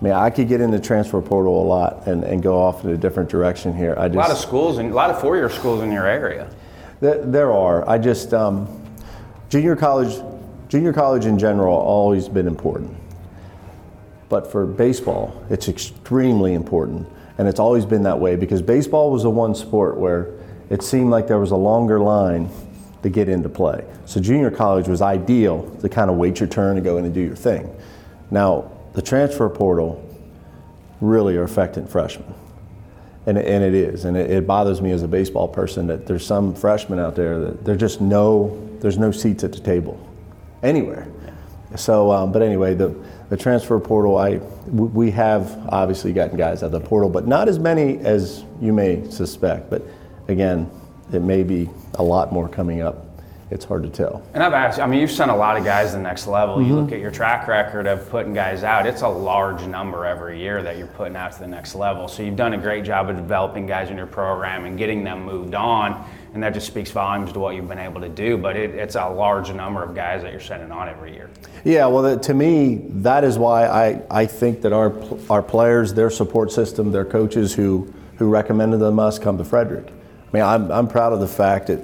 I 0.00 0.04
mean, 0.04 0.12
I 0.12 0.30
could 0.30 0.46
get 0.46 0.60
in 0.60 0.70
the 0.70 0.78
transfer 0.78 1.20
portal 1.20 1.60
a 1.60 1.66
lot 1.66 2.06
and, 2.06 2.22
and 2.22 2.40
go 2.40 2.60
off 2.60 2.84
in 2.84 2.90
a 2.90 2.96
different 2.96 3.28
direction 3.28 3.76
here. 3.76 3.96
I 3.98 4.06
just 4.06 4.16
A 4.16 4.18
lot 4.18 4.30
of 4.30 4.38
schools 4.38 4.78
and 4.78 4.92
a 4.92 4.94
lot 4.94 5.10
of 5.10 5.20
four-year 5.20 5.50
schools 5.50 5.82
in 5.82 5.90
your 5.90 6.06
area. 6.06 6.48
there, 7.00 7.24
there 7.24 7.52
are. 7.52 7.88
I 7.88 7.98
just 7.98 8.32
um, 8.32 8.68
junior 9.48 9.74
college, 9.74 10.22
junior 10.68 10.92
college 10.92 11.26
in 11.26 11.36
general, 11.36 11.74
always 11.74 12.28
been 12.28 12.46
important. 12.46 12.96
But 14.28 14.52
for 14.52 14.66
baseball, 14.66 15.44
it's 15.50 15.68
extremely 15.68 16.54
important, 16.54 17.08
and 17.38 17.48
it's 17.48 17.58
always 17.58 17.84
been 17.84 18.04
that 18.04 18.20
way 18.20 18.36
because 18.36 18.62
baseball 18.62 19.10
was 19.10 19.24
the 19.24 19.30
one 19.30 19.54
sport 19.54 19.96
where 19.96 20.32
it 20.70 20.82
seemed 20.82 21.10
like 21.10 21.26
there 21.26 21.38
was 21.38 21.50
a 21.50 21.56
longer 21.56 21.98
line 21.98 22.50
to 23.02 23.08
get 23.08 23.28
into 23.28 23.48
play. 23.48 23.84
So 24.04 24.20
junior 24.20 24.50
college 24.50 24.86
was 24.86 25.02
ideal 25.02 25.68
to 25.80 25.88
kind 25.88 26.10
of 26.10 26.16
wait 26.16 26.38
your 26.38 26.48
turn 26.48 26.76
and 26.76 26.84
go 26.84 26.98
in 26.98 27.04
and 27.04 27.14
do 27.14 27.20
your 27.20 27.36
thing. 27.36 27.74
Now 28.30 28.70
the 28.98 29.02
transfer 29.02 29.48
portal 29.48 30.04
really 31.00 31.36
are 31.36 31.44
affecting 31.44 31.86
freshmen. 31.86 32.34
And, 33.26 33.38
and 33.38 33.62
it 33.62 33.72
is, 33.72 34.04
and 34.04 34.16
it, 34.16 34.28
it 34.28 34.44
bothers 34.44 34.82
me 34.82 34.90
as 34.90 35.04
a 35.04 35.06
baseball 35.06 35.46
person 35.46 35.86
that 35.86 36.04
there's 36.04 36.26
some 36.26 36.52
freshmen 36.52 36.98
out 36.98 37.14
there 37.14 37.38
that 37.38 37.64
there's 37.64 37.78
just 37.78 38.00
no, 38.00 38.60
there's 38.80 38.98
no 38.98 39.12
seats 39.12 39.44
at 39.44 39.52
the 39.52 39.60
table, 39.60 40.04
anywhere. 40.64 41.06
So, 41.76 42.10
um, 42.10 42.32
but 42.32 42.42
anyway, 42.42 42.74
the, 42.74 42.92
the 43.28 43.36
transfer 43.36 43.78
portal, 43.78 44.18
I, 44.18 44.38
we 44.66 45.12
have 45.12 45.56
obviously 45.68 46.12
gotten 46.12 46.36
guys 46.36 46.64
out 46.64 46.66
of 46.66 46.72
the 46.72 46.80
portal, 46.80 47.08
but 47.08 47.24
not 47.28 47.48
as 47.48 47.60
many 47.60 47.98
as 47.98 48.44
you 48.60 48.72
may 48.72 49.08
suspect. 49.10 49.70
But 49.70 49.82
again, 50.26 50.68
it 51.12 51.22
may 51.22 51.44
be 51.44 51.70
a 51.94 52.02
lot 52.02 52.32
more 52.32 52.48
coming 52.48 52.82
up. 52.82 53.07
It's 53.50 53.64
hard 53.64 53.82
to 53.84 53.88
tell. 53.88 54.22
And 54.34 54.42
I've 54.42 54.52
asked, 54.52 54.78
I 54.78 54.86
mean, 54.86 55.00
you've 55.00 55.10
sent 55.10 55.30
a 55.30 55.34
lot 55.34 55.56
of 55.56 55.64
guys 55.64 55.90
to 55.90 55.96
the 55.96 56.02
next 56.02 56.26
level. 56.26 56.56
Mm-hmm. 56.56 56.68
You 56.68 56.76
look 56.76 56.92
at 56.92 57.00
your 57.00 57.10
track 57.10 57.48
record 57.48 57.86
of 57.86 58.08
putting 58.10 58.34
guys 58.34 58.62
out, 58.62 58.86
it's 58.86 59.02
a 59.02 59.08
large 59.08 59.62
number 59.66 60.04
every 60.04 60.38
year 60.38 60.62
that 60.62 60.76
you're 60.76 60.86
putting 60.86 61.16
out 61.16 61.32
to 61.32 61.38
the 61.38 61.46
next 61.46 61.74
level. 61.74 62.08
So 62.08 62.22
you've 62.22 62.36
done 62.36 62.52
a 62.52 62.58
great 62.58 62.84
job 62.84 63.08
of 63.08 63.16
developing 63.16 63.66
guys 63.66 63.90
in 63.90 63.96
your 63.96 64.06
program 64.06 64.66
and 64.66 64.76
getting 64.76 65.02
them 65.02 65.24
moved 65.24 65.54
on. 65.54 66.06
And 66.34 66.42
that 66.42 66.52
just 66.52 66.66
speaks 66.66 66.90
volumes 66.90 67.32
to 67.32 67.38
what 67.38 67.54
you've 67.54 67.68
been 67.68 67.78
able 67.78 68.02
to 68.02 68.08
do. 68.08 68.36
But 68.36 68.54
it, 68.56 68.74
it's 68.74 68.96
a 68.96 69.08
large 69.08 69.50
number 69.50 69.82
of 69.82 69.94
guys 69.94 70.22
that 70.22 70.30
you're 70.30 70.40
sending 70.42 70.70
on 70.70 70.88
every 70.88 71.14
year. 71.14 71.30
Yeah, 71.64 71.86
well, 71.86 72.02
that- 72.02 72.22
to 72.24 72.34
me, 72.34 72.82
that 72.88 73.24
is 73.24 73.38
why 73.38 73.66
I, 73.66 74.02
I 74.10 74.26
think 74.26 74.60
that 74.62 74.72
our 74.74 74.94
our 75.30 75.42
players, 75.42 75.94
their 75.94 76.10
support 76.10 76.52
system, 76.52 76.92
their 76.92 77.06
coaches 77.06 77.54
who 77.54 77.92
who 78.16 78.28
recommended 78.28 78.78
them 78.78 78.98
us 78.98 79.18
come 79.18 79.38
to 79.38 79.44
Frederick. 79.44 79.86
I 79.88 80.36
mean, 80.36 80.42
I'm 80.42 80.70
I'm 80.70 80.86
proud 80.88 81.12
of 81.14 81.20
the 81.20 81.28
fact 81.28 81.68
that 81.68 81.80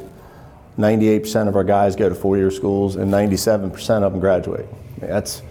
98% 0.78 1.48
of 1.48 1.56
our 1.56 1.64
guys 1.64 1.94
go 1.94 2.08
to 2.08 2.14
four-year 2.14 2.50
schools 2.50 2.96
and 2.96 3.10
97% 3.10 4.02
of 4.02 4.12
them 4.12 4.20
graduate. 4.20 4.66
I 4.68 5.00
mean, 5.00 5.10
that's 5.10 5.42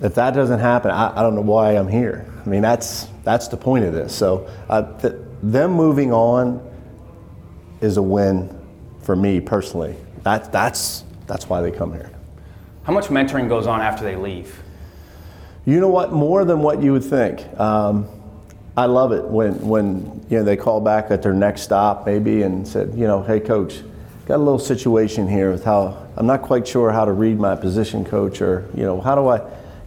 if 0.00 0.14
that 0.14 0.32
doesn't 0.32 0.60
happen, 0.60 0.90
I, 0.90 1.18
I 1.18 1.22
don't 1.22 1.34
know 1.34 1.40
why 1.40 1.72
I'm 1.72 1.88
here. 1.88 2.32
I 2.44 2.48
mean, 2.48 2.62
that's 2.62 3.08
that's 3.24 3.48
the 3.48 3.56
point 3.56 3.84
of 3.84 3.92
this. 3.92 4.14
So 4.14 4.48
uh, 4.68 4.98
th- 5.00 5.14
them 5.42 5.72
moving 5.72 6.12
on 6.12 6.64
is 7.80 7.96
a 7.96 8.02
win 8.02 8.48
for 9.02 9.16
me 9.16 9.40
personally. 9.40 9.96
That 10.22 10.52
that's 10.52 11.04
that's 11.26 11.48
why 11.48 11.60
they 11.60 11.70
come 11.70 11.92
here. 11.92 12.10
How 12.84 12.92
much 12.92 13.06
mentoring 13.06 13.48
goes 13.48 13.66
on 13.66 13.80
after 13.80 14.04
they 14.04 14.16
leave? 14.16 14.62
You 15.66 15.80
know 15.80 15.88
what? 15.88 16.12
More 16.12 16.44
than 16.44 16.60
what 16.60 16.82
you 16.82 16.92
would 16.92 17.04
think. 17.04 17.44
Um, 17.60 18.08
I 18.76 18.86
love 18.86 19.12
it 19.12 19.24
when 19.24 19.54
when 19.66 20.24
you 20.30 20.38
know 20.38 20.44
they 20.44 20.56
call 20.56 20.80
back 20.80 21.10
at 21.10 21.22
their 21.22 21.34
next 21.34 21.62
stop 21.62 22.06
maybe 22.06 22.42
and 22.42 22.66
said, 22.66 22.94
you 22.94 23.06
know, 23.06 23.22
hey 23.22 23.40
coach, 23.40 23.82
got 24.28 24.36
a 24.36 24.44
little 24.44 24.58
situation 24.58 25.26
here 25.26 25.50
with 25.50 25.64
how 25.64 26.06
I'm 26.16 26.26
not 26.26 26.42
quite 26.42 26.68
sure 26.68 26.92
how 26.92 27.06
to 27.06 27.12
read 27.12 27.38
my 27.38 27.56
position 27.56 28.04
coach 28.04 28.42
or 28.42 28.68
you 28.74 28.82
know 28.82 29.00
how 29.00 29.14
do 29.14 29.26
I, 29.26 29.40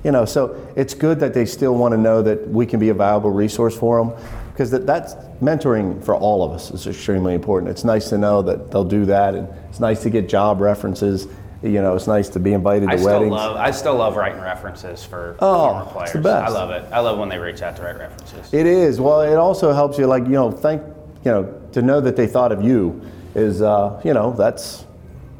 you 0.03 0.11
know. 0.11 0.25
So 0.25 0.67
it's 0.75 0.95
good 0.95 1.19
that 1.19 1.35
they 1.35 1.45
still 1.45 1.75
want 1.75 1.93
to 1.93 1.97
know 1.97 2.23
that 2.23 2.47
we 2.49 2.65
can 2.65 2.79
be 2.79 2.89
a 2.89 2.93
valuable 2.93 3.29
resource 3.29 3.77
for 3.77 4.03
them 4.03 4.19
because 4.51 4.71
that, 4.71 4.87
that's 4.87 5.13
mentoring 5.41 6.03
for 6.03 6.15
all 6.15 6.43
of 6.43 6.51
us 6.53 6.71
is 6.71 6.87
extremely 6.87 7.35
important. 7.35 7.69
It's 7.69 7.83
nice 7.83 8.09
to 8.09 8.17
know 8.17 8.41
that 8.41 8.71
they'll 8.71 8.83
do 8.83 9.05
that 9.05 9.35
and 9.35 9.47
it's 9.69 9.79
nice 9.79 10.01
to 10.03 10.09
get 10.09 10.27
job 10.27 10.59
references. 10.59 11.27
You 11.61 11.83
know, 11.83 11.95
it's 11.95 12.07
nice 12.07 12.27
to 12.29 12.39
be 12.39 12.53
invited 12.53 12.89
I 12.89 12.93
to 12.93 12.97
still 12.97 13.13
weddings. 13.13 13.31
love 13.33 13.55
I 13.57 13.69
still 13.69 13.95
love 13.95 14.15
writing 14.15 14.41
references 14.41 15.05
for 15.05 15.35
Oh, 15.37 15.67
former 15.67 15.83
it's 15.83 15.91
players. 15.91 16.13
the 16.13 16.19
best. 16.21 16.45
I 16.47 16.49
love 16.49 16.71
it. 16.71 16.83
I 16.91 16.99
love 16.99 17.19
when 17.19 17.29
they 17.29 17.37
reach 17.37 17.61
out 17.61 17.75
to 17.75 17.83
write 17.83 17.99
references. 17.99 18.51
It 18.51 18.65
is. 18.65 18.99
Well, 18.99 19.21
it 19.21 19.35
also 19.35 19.71
helps 19.71 19.99
you, 19.99 20.07
like, 20.07 20.23
you 20.23 20.31
know, 20.31 20.49
thank, 20.51 20.81
you 21.23 21.29
know, 21.31 21.61
to 21.73 21.83
know 21.83 22.01
that 22.01 22.15
they 22.15 22.25
thought 22.25 22.51
of 22.51 22.63
you 22.63 22.99
is, 23.35 23.61
uh, 23.61 24.01
you 24.03 24.13
know, 24.13 24.31
that's, 24.33 24.85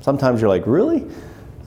sometimes 0.02 0.42
you're 0.42 0.50
like, 0.50 0.66
really? 0.66 1.06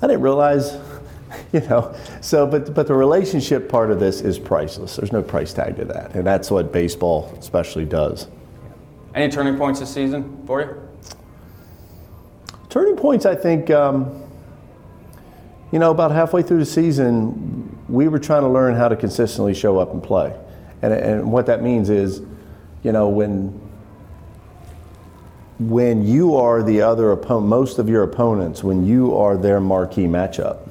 I 0.02 0.06
didn't 0.06 0.22
realize, 0.22 0.78
you 1.52 1.60
know. 1.60 1.94
So, 2.20 2.46
but, 2.46 2.74
but 2.74 2.86
the 2.86 2.94
relationship 2.94 3.68
part 3.68 3.90
of 3.90 4.00
this 4.00 4.20
is 4.20 4.38
priceless. 4.38 4.96
There's 4.96 5.12
no 5.12 5.22
price 5.22 5.52
tag 5.52 5.76
to 5.76 5.84
that. 5.86 6.14
And 6.14 6.26
that's 6.26 6.50
what 6.50 6.72
baseball 6.72 7.34
especially 7.38 7.84
does. 7.84 8.28
Any 9.14 9.30
turning 9.30 9.56
points 9.56 9.80
this 9.80 9.92
season 9.92 10.42
for 10.46 10.60
you? 10.60 10.80
Turning 12.68 12.96
points, 12.96 13.24
I 13.26 13.36
think, 13.36 13.70
um, 13.70 14.22
you 15.70 15.78
know, 15.78 15.90
about 15.90 16.10
halfway 16.10 16.42
through 16.42 16.58
the 16.58 16.66
season, 16.66 17.78
we 17.88 18.08
were 18.08 18.18
trying 18.18 18.42
to 18.42 18.48
learn 18.48 18.74
how 18.74 18.88
to 18.88 18.96
consistently 18.96 19.54
show 19.54 19.78
up 19.78 19.92
and 19.92 20.02
play. 20.02 20.36
And, 20.82 20.92
and 20.92 21.32
what 21.32 21.46
that 21.46 21.62
means 21.62 21.90
is, 21.90 22.22
you 22.82 22.92
know, 22.92 23.08
when 23.08 23.60
when 25.58 26.06
you 26.06 26.36
are 26.36 26.62
the 26.62 26.82
other 26.82 27.12
opponent, 27.12 27.46
most 27.46 27.78
of 27.78 27.88
your 27.88 28.02
opponents, 28.02 28.64
when 28.64 28.84
you 28.84 29.16
are 29.16 29.36
their 29.36 29.60
marquee 29.60 30.06
matchup, 30.06 30.68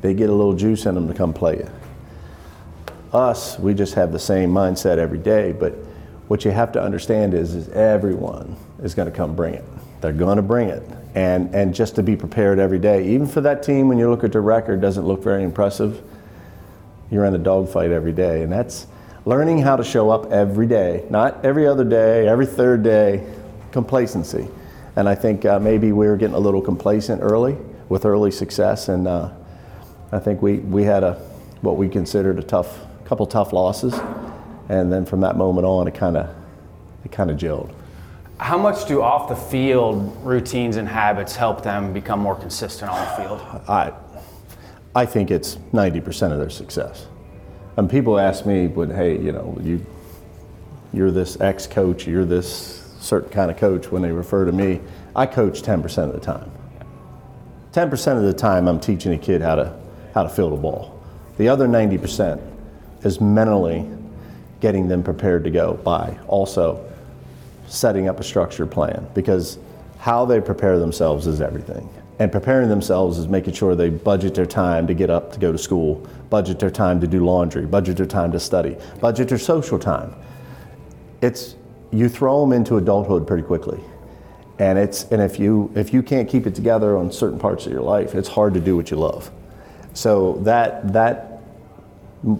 they 0.00 0.14
get 0.14 0.28
a 0.28 0.32
little 0.32 0.54
juice 0.54 0.86
in 0.86 0.94
them 0.94 1.06
to 1.08 1.14
come 1.14 1.32
play 1.32 1.58
you. 1.58 1.70
Us, 3.12 3.58
we 3.58 3.74
just 3.74 3.94
have 3.94 4.12
the 4.12 4.18
same 4.18 4.50
mindset 4.50 4.98
every 4.98 5.18
day, 5.18 5.52
but 5.52 5.72
what 6.28 6.44
you 6.44 6.50
have 6.50 6.72
to 6.72 6.82
understand 6.82 7.34
is, 7.34 7.54
is 7.54 7.68
everyone 7.70 8.56
is 8.82 8.94
going 8.94 9.10
to 9.10 9.16
come 9.16 9.34
bring 9.34 9.54
it. 9.54 9.64
They're 10.00 10.12
going 10.12 10.36
to 10.36 10.42
bring 10.42 10.68
it. 10.68 10.82
And, 11.14 11.52
and 11.54 11.74
just 11.74 11.96
to 11.96 12.02
be 12.02 12.16
prepared 12.16 12.58
every 12.58 12.78
day, 12.78 13.08
even 13.08 13.26
for 13.26 13.40
that 13.40 13.62
team, 13.62 13.88
when 13.88 13.98
you 13.98 14.08
look 14.08 14.22
at 14.22 14.32
the 14.32 14.40
record, 14.40 14.80
doesn't 14.80 15.04
look 15.04 15.22
very 15.22 15.42
impressive, 15.42 16.00
you're 17.10 17.24
in 17.24 17.34
a 17.34 17.38
dogfight 17.38 17.90
every 17.90 18.12
day. 18.12 18.42
And 18.42 18.52
that's 18.52 18.86
learning 19.24 19.58
how 19.58 19.76
to 19.76 19.84
show 19.84 20.10
up 20.10 20.30
every 20.32 20.66
day, 20.66 21.04
not 21.10 21.44
every 21.44 21.66
other 21.66 21.84
day, 21.84 22.28
every 22.28 22.46
third 22.46 22.82
day, 22.84 23.26
complacency. 23.72 24.48
And 24.96 25.08
I 25.08 25.14
think 25.14 25.44
uh, 25.44 25.58
maybe 25.58 25.92
we 25.92 26.06
were 26.06 26.16
getting 26.16 26.34
a 26.34 26.38
little 26.40 26.62
complacent 26.62 27.22
early 27.22 27.56
with 27.88 28.04
early 28.04 28.30
success, 28.30 28.88
and 28.88 29.06
uh, 29.06 29.30
I 30.12 30.18
think 30.18 30.42
we, 30.42 30.58
we 30.58 30.84
had 30.84 31.02
a 31.04 31.14
what 31.60 31.76
we 31.76 31.88
considered 31.88 32.38
a 32.38 32.42
tough 32.42 32.78
couple 33.04 33.26
tough 33.26 33.52
losses, 33.52 33.94
and 34.68 34.92
then 34.92 35.04
from 35.04 35.20
that 35.20 35.36
moment 35.36 35.66
on, 35.66 35.86
it 35.88 35.94
kind 35.94 36.16
of 36.16 36.34
it 37.04 37.12
kind 37.12 37.30
of 37.30 37.36
gelled. 37.36 37.72
How 38.38 38.56
much 38.56 38.86
do 38.86 39.02
off 39.02 39.28
the 39.28 39.36
field 39.36 40.16
routines 40.24 40.76
and 40.76 40.88
habits 40.88 41.36
help 41.36 41.62
them 41.62 41.92
become 41.92 42.20
more 42.20 42.36
consistent 42.36 42.90
on 42.90 42.98
the 43.00 43.22
field? 43.22 43.40
I 43.68 43.92
I 44.94 45.06
think 45.06 45.30
it's 45.30 45.56
90% 45.72 46.32
of 46.32 46.38
their 46.38 46.50
success. 46.50 47.06
And 47.76 47.88
people 47.88 48.18
ask 48.18 48.44
me, 48.46 48.66
"But 48.66 48.90
hey, 48.90 49.18
you 49.18 49.32
know, 49.32 49.56
you 49.62 49.84
you're 50.92 51.10
this 51.10 51.40
ex 51.40 51.66
coach, 51.66 52.06
you're 52.06 52.24
this 52.24 52.79
certain 53.00 53.30
kind 53.30 53.50
of 53.50 53.56
coach." 53.56 53.90
When 53.90 54.02
they 54.02 54.12
refer 54.12 54.44
to 54.44 54.52
me, 54.52 54.80
I 55.16 55.26
coach 55.26 55.62
10% 55.62 56.08
of 56.08 56.12
the 56.12 56.20
time. 56.20 56.50
10% 57.72 58.16
of 58.16 58.22
the 58.22 58.32
time, 58.32 58.68
I'm 58.68 58.80
teaching 58.80 59.12
a 59.12 59.18
kid 59.18 59.42
how 59.42 59.56
to 59.56 59.72
how 60.14 60.22
to 60.22 60.28
field 60.28 60.52
a 60.52 60.56
ball. 60.56 60.98
The 61.38 61.48
other 61.48 61.68
90% 61.68 62.40
is 63.02 63.20
mentally 63.20 63.88
getting 64.60 64.88
them 64.88 65.02
prepared 65.02 65.44
to 65.44 65.50
go 65.50 65.74
by 65.74 66.18
also 66.28 66.84
setting 67.66 68.08
up 68.08 68.20
a 68.20 68.24
structured 68.24 68.70
plan 68.70 69.06
because 69.14 69.58
how 69.98 70.24
they 70.24 70.40
prepare 70.40 70.78
themselves 70.78 71.26
is 71.26 71.40
everything. 71.40 71.88
And 72.18 72.30
preparing 72.30 72.68
themselves 72.68 73.16
is 73.16 73.28
making 73.28 73.54
sure 73.54 73.74
they 73.74 73.88
budget 73.88 74.34
their 74.34 74.44
time 74.44 74.86
to 74.88 74.94
get 74.94 75.08
up 75.08 75.32
to 75.32 75.38
go 75.38 75.52
to 75.52 75.56
school, 75.56 76.06
budget 76.28 76.58
their 76.58 76.70
time 76.70 77.00
to 77.00 77.06
do 77.06 77.24
laundry, 77.24 77.64
budget 77.64 77.96
their 77.96 78.06
time 78.06 78.32
to 78.32 78.40
study, 78.40 78.76
budget 79.00 79.28
their 79.28 79.38
social 79.38 79.78
time. 79.78 80.14
It's 81.22 81.54
you 81.92 82.08
throw 82.08 82.40
them 82.40 82.52
into 82.52 82.76
adulthood 82.76 83.26
pretty 83.26 83.42
quickly. 83.42 83.80
And 84.58 84.78
it's 84.78 85.04
and 85.04 85.22
if 85.22 85.38
you 85.38 85.72
if 85.74 85.92
you 85.92 86.02
can't 86.02 86.28
keep 86.28 86.46
it 86.46 86.54
together 86.54 86.96
on 86.96 87.10
certain 87.10 87.38
parts 87.38 87.66
of 87.66 87.72
your 87.72 87.82
life, 87.82 88.14
it's 88.14 88.28
hard 88.28 88.54
to 88.54 88.60
do 88.60 88.76
what 88.76 88.90
you 88.90 88.96
love. 88.98 89.30
So 89.94 90.34
that 90.42 90.92
that 90.92 91.40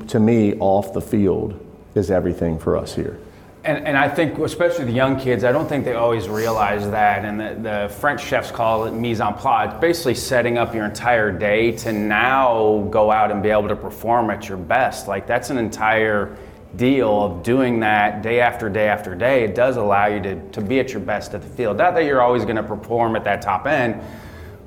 to 0.09 0.21
me 0.21 0.55
off 0.59 0.93
the 0.93 1.01
field 1.01 1.59
is 1.95 2.11
everything 2.11 2.59
for 2.59 2.77
us 2.77 2.95
here. 2.95 3.19
And, 3.63 3.87
and 3.87 3.97
I 3.97 4.09
think, 4.09 4.39
especially 4.39 4.87
the 4.87 4.93
young 4.93 5.21
kids, 5.21 5.45
I 5.45 5.53
don't 5.53 5.69
think 5.69 5.85
they 5.85 5.93
always 5.93 6.29
realize 6.29 6.89
that. 6.91 7.27
And 7.27 7.39
the, 7.39 7.71
the 7.71 7.95
French 7.95 8.25
chefs 8.25 8.51
call 8.51 8.87
it 8.87 8.93
mise 8.93 9.21
en 9.21 9.35
place. 9.35 9.71
It's 9.71 9.81
basically 9.81 10.15
setting 10.15 10.57
up 10.57 10.75
your 10.75 10.87
entire 10.87 11.31
day 11.31 11.73
to 11.73 11.93
now 11.93 12.89
go 12.91 13.11
out 13.11 13.31
and 13.31 13.43
be 13.43 13.51
able 13.51 13.69
to 13.69 13.77
perform 13.77 14.31
at 14.31 14.49
your 14.49 14.57
best. 14.57 15.09
Like, 15.09 15.27
that's 15.27 15.51
an 15.51 15.59
entire 15.59 16.37
deal 16.77 17.25
of 17.25 17.43
doing 17.43 17.81
that 17.81 18.23
day 18.23 18.41
after 18.41 18.69
day 18.69 18.89
after 18.89 19.15
day. 19.15 19.45
It 19.45 19.55
does 19.55 19.77
allow 19.77 20.07
you 20.07 20.21
to, 20.23 20.51
to 20.51 20.61
be 20.61 20.81
at 20.81 20.93
your 20.93 21.01
best 21.01 21.35
at 21.35 21.43
the 21.43 21.49
field. 21.49 21.79
Not 21.79 21.95
that 21.95 22.05
you're 22.05 22.23
always 22.23 22.45
going 22.45 22.57
to 22.57 22.63
perform 22.63 23.17
at 23.17 23.25
that 23.25 23.43
top 23.43 23.67
end, 23.67 24.01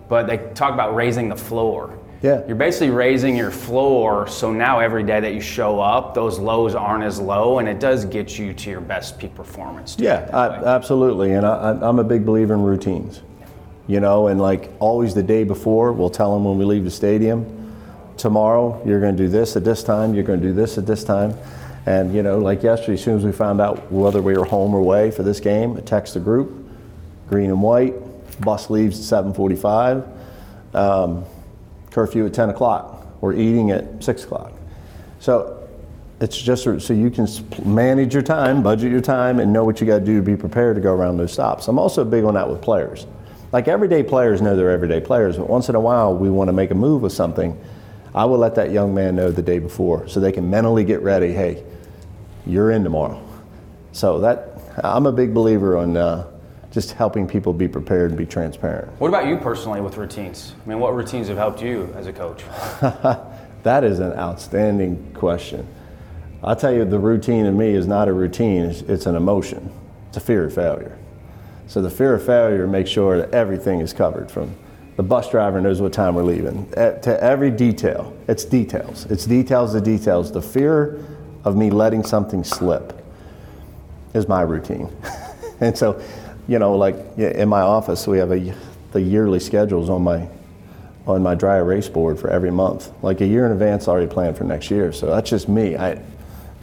but 0.10 0.28
they 0.28 0.38
talk 0.54 0.74
about 0.74 0.96
raising 0.96 1.30
the 1.30 1.36
floor. 1.36 1.98
Yeah. 2.22 2.42
You're 2.48 2.56
basically 2.56 2.90
raising 2.90 3.36
your 3.36 3.52
floor 3.52 4.28
so 4.28 4.52
now 4.54 4.80
every 4.80 5.04
day 5.04 5.20
that 5.20 5.34
you 5.34 5.42
show 5.42 5.82
up, 5.82 6.14
those 6.14 6.40
lows 6.40 6.74
aren't 6.74 7.04
as 7.04 7.20
low 7.20 7.60
and 7.60 7.68
it 7.68 7.82
does 7.82 8.06
get 8.06 8.40
you 8.40 8.54
to 8.54 8.70
your 8.70 8.80
best 8.80 9.20
peak 9.20 9.36
performance. 9.36 9.98
Yeah, 10.00 10.30
I, 10.32 10.48
absolutely. 10.64 11.34
And 11.34 11.46
I, 11.46 11.78
I'm 11.82 12.00
a 12.00 12.04
big 12.04 12.26
believer 12.26 12.54
in 12.54 12.64
routines. 12.64 13.22
You 13.88 14.00
know, 14.00 14.28
and 14.28 14.40
like 14.40 14.72
always 14.80 15.14
the 15.14 15.24
day 15.24 15.44
before, 15.44 15.92
we'll 15.92 16.10
tell 16.10 16.34
them 16.34 16.46
when 16.46 16.58
we 16.58 16.64
leave 16.64 16.86
the 16.86 16.92
stadium, 16.92 17.76
tomorrow 18.16 18.82
you're 18.86 19.02
going 19.02 19.18
to 19.18 19.24
do 19.24 19.28
this 19.28 19.58
at 19.58 19.66
this 19.66 19.84
time, 19.84 20.14
you're 20.14 20.24
going 20.24 20.40
to 20.40 20.48
do 20.48 20.54
this 20.54 20.78
at 20.78 20.86
this 20.86 21.04
time. 21.04 21.36
And, 21.86 22.14
you 22.14 22.24
know, 22.24 22.40
like 22.40 22.64
yesterday, 22.64 22.94
as 22.94 23.04
soon 23.04 23.18
as 23.18 23.26
we 23.26 23.32
found 23.32 23.60
out 23.60 23.92
whether 23.92 24.22
we 24.22 24.38
were 24.38 24.46
home 24.46 24.74
or 24.74 24.80
away 24.80 25.12
for 25.12 25.24
this 25.24 25.40
game, 25.40 25.76
I 25.76 25.82
text 25.82 26.14
the 26.14 26.20
group, 26.20 26.66
green 27.28 27.50
and 27.50 27.62
white, 27.62 27.94
bus 28.42 28.70
leaves 28.70 28.98
at 29.00 29.06
745, 29.06 30.06
um, 30.74 31.26
curfew 31.92 32.26
at 32.26 32.34
10 32.34 32.50
o'clock. 32.50 33.06
We're 33.22 33.34
eating 33.34 33.72
at 33.72 34.04
6 34.04 34.24
o'clock. 34.24 34.54
So 35.20 35.68
it's 36.20 36.42
just 36.42 36.64
so 36.64 36.94
you 36.94 37.10
can 37.10 37.28
manage 37.66 38.14
your 38.14 38.24
time, 38.24 38.64
budget 38.64 38.92
your 38.92 39.02
time, 39.02 39.40
and 39.40 39.52
know 39.52 39.66
what 39.66 39.82
you 39.82 39.88
got 39.88 40.00
to 40.00 40.06
do 40.06 40.18
to 40.18 40.22
be 40.22 40.38
prepared 40.38 40.76
to 40.76 40.82
go 40.82 40.94
around 40.94 41.18
those 41.18 41.34
stops. 41.34 41.68
I'm 41.68 41.78
also 41.78 42.06
big 42.06 42.24
on 42.24 42.34
that 42.36 42.50
with 42.50 42.62
players. 42.62 43.06
Like 43.52 43.68
everyday 43.68 44.04
players 44.04 44.42
know 44.42 44.56
they're 44.56 44.72
everyday 44.72 45.02
players, 45.02 45.38
but 45.38 45.50
once 45.50 45.70
in 45.70 45.76
a 45.76 45.80
while 45.80 46.16
we 46.16 46.30
want 46.30 46.48
to 46.48 46.54
make 46.54 46.72
a 46.72 46.76
move 46.76 47.02
with 47.02 47.12
something. 47.12 47.60
I 48.16 48.26
will 48.26 48.38
let 48.38 48.56
that 48.56 48.72
young 48.72 48.94
man 48.94 49.16
know 49.16 49.32
the 49.32 49.42
day 49.42 49.60
before 49.60 50.08
so 50.08 50.20
they 50.20 50.32
can 50.32 50.50
mentally 50.50 50.84
get 50.84 51.02
ready. 51.02 51.34
Hey, 51.34 51.64
you're 52.46 52.72
in 52.72 52.84
tomorrow. 52.84 53.24
So 53.92 54.20
that 54.20 54.60
I'm 54.84 55.06
a 55.06 55.12
big 55.12 55.34
believer 55.34 55.78
on 55.78 55.98
uh, 55.98 56.30
just 56.72 56.92
helping 56.92 57.28
people 57.28 57.54
be 57.54 57.68
prepared 57.68 58.12
and 58.12 58.18
be 58.18 58.26
transparent. 58.26 58.92
What 59.00 59.08
about 59.08 59.28
you 59.28 59.38
personally 59.38 59.82
with 59.82 59.98
routines? 59.98 60.54
I 60.66 60.70
mean, 60.70 60.80
what 60.80 60.96
routines 60.96 61.28
have 61.28 61.38
helped 61.38 61.62
you 61.62 61.94
as 61.96 62.08
a 62.08 62.14
coach? 62.14 62.44
That 63.64 63.86
is 63.86 64.00
an 64.00 64.12
outstanding 64.14 65.14
question. 65.14 65.66
I'll 66.44 66.56
tell 66.56 66.74
you, 66.74 66.84
the 66.84 67.00
routine 67.00 67.46
in 67.46 67.58
me 67.58 67.70
is 67.70 67.88
not 67.88 68.10
a 68.10 68.14
routine, 68.14 68.66
it's, 68.66 68.82
it's 68.82 69.06
an 69.06 69.16
emotion. 69.16 69.72
It's 70.10 70.18
a 70.18 70.20
fear 70.20 70.46
of 70.46 70.54
failure. 70.54 70.98
So 71.68 71.82
the 71.82 71.90
fear 71.90 72.14
of 72.14 72.26
failure 72.26 72.68
makes 72.68 72.90
sure 72.90 73.18
that 73.18 73.34
everything 73.34 73.80
is 73.80 73.94
covered 73.94 74.30
from 74.30 74.54
the 74.96 75.04
bus 75.04 75.30
driver 75.30 75.60
knows 75.60 75.82
what 75.82 75.92
time 75.92 76.16
we're 76.16 76.24
leaving 76.24 76.72
eh, 76.78 76.92
to 77.00 77.24
every 77.24 77.50
detail. 77.50 78.16
It's 78.28 78.46
details. 78.46 79.06
It's 79.06 79.26
details 79.26 79.74
to 79.74 79.82
details. 79.82 80.32
The 80.32 80.42
fear 80.42 81.04
of 81.44 81.56
me 81.56 81.70
letting 81.72 82.04
something 82.04 82.44
slip 82.44 83.04
is 84.14 84.28
my 84.28 84.42
routine. 84.42 84.90
and 85.60 85.78
so, 85.78 86.02
you 86.48 86.60
know, 86.60 86.76
like 86.76 86.96
in 87.18 87.50
my 87.50 87.62
office, 87.62 88.06
we 88.08 88.20
have 88.20 88.32
a, 88.32 88.54
the 88.92 89.02
yearly 89.02 89.40
schedules 89.40 89.90
on 89.90 90.04
my 90.04 90.28
on 91.06 91.22
my 91.22 91.36
dry 91.36 91.58
erase 91.58 91.90
board 91.90 92.18
for 92.18 92.30
every 92.30 92.52
month, 92.52 92.90
like 93.04 93.20
a 93.20 93.26
year 93.26 93.46
in 93.46 93.52
advance, 93.52 93.90
already 93.90 94.08
planned 94.08 94.38
for 94.38 94.46
next 94.46 94.72
year. 94.72 94.94
So 94.94 95.08
that's 95.08 95.30
just 95.30 95.50
me. 95.50 95.76
I, 95.76 96.02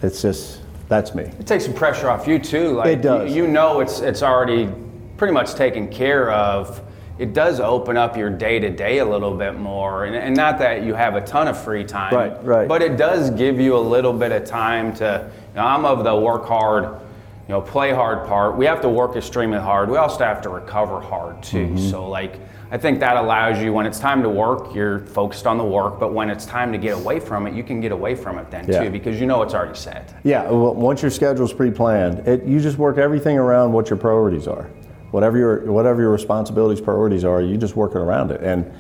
it's 0.02 0.22
just 0.22 0.62
that's 0.88 1.14
me. 1.14 1.24
It 1.24 1.46
takes 1.46 1.64
some 1.64 1.74
pressure 1.74 2.08
off 2.08 2.26
you 2.26 2.38
too. 2.38 2.76
Like 2.76 2.88
It 2.88 3.02
does. 3.02 3.30
You, 3.30 3.44
you 3.44 3.48
know, 3.50 3.80
it's 3.80 4.00
it's 4.00 4.22
already 4.22 4.72
pretty 5.18 5.34
much 5.34 5.54
taken 5.54 5.88
care 5.88 6.30
of. 6.30 6.80
It 7.20 7.34
does 7.34 7.60
open 7.60 7.98
up 7.98 8.16
your 8.16 8.30
day 8.30 8.58
to 8.58 8.70
day 8.70 9.00
a 9.00 9.04
little 9.04 9.36
bit 9.36 9.58
more, 9.58 10.06
and, 10.06 10.16
and 10.16 10.34
not 10.34 10.58
that 10.60 10.84
you 10.84 10.94
have 10.94 11.16
a 11.16 11.20
ton 11.20 11.48
of 11.48 11.62
free 11.62 11.84
time. 11.84 12.14
Right, 12.14 12.42
right. 12.42 12.66
But 12.66 12.80
it 12.80 12.96
does 12.96 13.28
give 13.30 13.60
you 13.60 13.76
a 13.76 13.84
little 13.94 14.14
bit 14.14 14.32
of 14.32 14.46
time 14.46 14.94
to. 14.96 15.30
You 15.50 15.56
know, 15.56 15.66
I'm 15.66 15.84
of 15.84 16.02
the 16.02 16.16
work 16.16 16.46
hard, 16.46 16.84
you 16.84 17.48
know, 17.48 17.60
play 17.60 17.92
hard 17.92 18.26
part. 18.26 18.56
We 18.56 18.64
have 18.64 18.80
to 18.80 18.88
work 18.88 19.16
extremely 19.16 19.58
hard. 19.58 19.90
We 19.90 19.98
also 19.98 20.24
have 20.24 20.40
to 20.42 20.48
recover 20.48 20.98
hard 20.98 21.42
too. 21.42 21.66
Mm-hmm. 21.66 21.90
So 21.90 22.08
like. 22.08 22.40
I 22.72 22.78
think 22.78 23.00
that 23.00 23.16
allows 23.16 23.60
you 23.60 23.72
when 23.72 23.84
it's 23.84 23.98
time 23.98 24.22
to 24.22 24.28
work, 24.28 24.72
you're 24.76 25.00
focused 25.00 25.44
on 25.44 25.58
the 25.58 25.64
work, 25.64 25.98
but 25.98 26.14
when 26.14 26.30
it's 26.30 26.46
time 26.46 26.70
to 26.70 26.78
get 26.78 26.94
away 26.96 27.18
from 27.18 27.48
it, 27.48 27.54
you 27.54 27.64
can 27.64 27.80
get 27.80 27.90
away 27.90 28.14
from 28.14 28.38
it 28.38 28.48
then 28.48 28.64
Yeah. 28.68 28.84
too 28.84 28.90
because 28.90 29.20
you 29.20 29.26
know 29.26 29.42
it's 29.42 29.54
already 29.54 29.74
set. 29.76 30.14
Yeah, 30.22 30.44
well, 30.48 30.74
once 30.76 31.02
your 31.02 31.10
schedule's 31.10 31.52
pre-planned, 31.52 32.28
it, 32.28 32.44
you 32.44 32.60
just 32.60 32.78
work 32.78 32.96
everything 32.96 33.36
around 33.38 33.72
what 33.72 33.90
your 33.90 33.96
priorities 33.96 34.46
are. 34.46 34.70
Whatever 35.10 35.38
your 35.38 35.72
whatever 35.72 36.00
your 36.00 36.10
responsibilities, 36.12 36.80
priorities 36.80 37.24
are, 37.24 37.42
you're 37.42 37.58
just 37.58 37.76
work 37.76 37.92
it 37.92 37.98
around 37.98 38.30
it. 38.30 38.42
And 38.42 38.72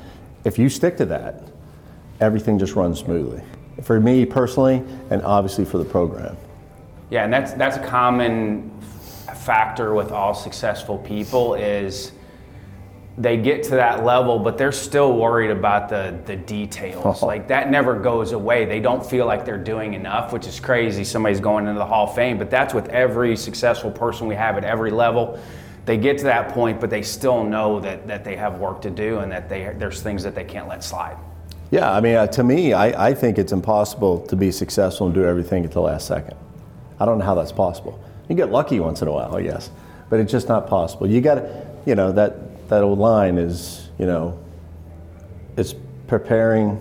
if 0.44 0.58
you 0.58 0.68
stick 0.68 0.96
to 0.98 1.06
that, 1.06 1.42
everything 2.20 2.58
just 2.58 2.74
runs 2.76 3.00
smoothly. 3.00 3.42
For 3.82 3.98
me 3.98 4.24
personally, 4.24 4.82
and 5.10 5.22
obviously 5.22 5.64
for 5.64 5.78
the 5.78 5.84
program. 5.84 6.36
Yeah, 7.10 7.24
and 7.24 7.32
that's 7.32 7.52
that's 7.54 7.76
a 7.76 7.84
common 7.84 8.70
factor 9.34 9.94
with 9.94 10.12
all 10.12 10.34
successful 10.34 10.98
people 10.98 11.54
is 11.54 12.12
they 13.18 13.36
get 13.36 13.62
to 13.64 13.70
that 13.70 14.04
level, 14.04 14.38
but 14.38 14.56
they're 14.56 14.72
still 14.72 15.16
worried 15.16 15.50
about 15.50 15.88
the 15.88 16.16
the 16.26 16.36
details. 16.36 17.22
Like 17.30 17.48
that 17.48 17.70
never 17.70 17.98
goes 17.98 18.30
away. 18.32 18.66
They 18.66 18.78
don't 18.80 19.04
feel 19.04 19.26
like 19.26 19.44
they're 19.44 19.58
doing 19.58 19.94
enough, 19.94 20.32
which 20.32 20.46
is 20.46 20.60
crazy. 20.60 21.02
Somebody's 21.02 21.40
going 21.40 21.66
into 21.66 21.78
the 21.78 21.86
Hall 21.86 22.08
of 22.08 22.14
Fame, 22.14 22.38
but 22.38 22.50
that's 22.50 22.72
with 22.72 22.88
every 22.90 23.36
successful 23.36 23.90
person 23.90 24.28
we 24.28 24.36
have 24.36 24.56
at 24.56 24.64
every 24.64 24.92
level. 24.92 25.40
They 25.90 25.96
get 25.96 26.18
to 26.18 26.24
that 26.26 26.50
point, 26.50 26.80
but 26.80 26.88
they 26.88 27.02
still 27.02 27.42
know 27.42 27.80
that 27.80 28.06
that 28.06 28.22
they 28.22 28.36
have 28.36 28.60
work 28.60 28.80
to 28.82 28.90
do 28.90 29.18
and 29.18 29.32
that 29.32 29.48
they 29.48 29.74
there's 29.76 30.00
things 30.00 30.22
that 30.22 30.36
they 30.36 30.44
can't 30.44 30.68
let 30.68 30.84
slide. 30.84 31.16
Yeah, 31.72 31.90
I 31.90 32.00
mean, 32.00 32.14
uh, 32.14 32.28
to 32.28 32.44
me, 32.44 32.72
I, 32.72 33.08
I 33.08 33.12
think 33.12 33.38
it's 33.38 33.50
impossible 33.50 34.24
to 34.28 34.36
be 34.36 34.52
successful 34.52 35.06
and 35.06 35.14
do 35.16 35.24
everything 35.24 35.64
at 35.64 35.72
the 35.72 35.80
last 35.80 36.06
second. 36.06 36.36
I 37.00 37.06
don't 37.06 37.18
know 37.18 37.24
how 37.24 37.34
that's 37.34 37.50
possible. 37.50 38.00
You 38.28 38.36
get 38.36 38.52
lucky 38.52 38.78
once 38.78 39.02
in 39.02 39.08
a 39.08 39.10
while, 39.10 39.42
guess, 39.42 39.72
but 40.08 40.20
it's 40.20 40.30
just 40.30 40.46
not 40.46 40.68
possible. 40.68 41.08
You 41.08 41.20
got 41.20 41.34
to, 41.34 41.66
you 41.86 41.96
know, 41.96 42.12
that, 42.12 42.68
that 42.68 42.84
old 42.84 43.00
line 43.00 43.36
is, 43.36 43.88
you 43.98 44.06
know, 44.06 44.38
it's 45.56 45.74
preparing, 46.06 46.78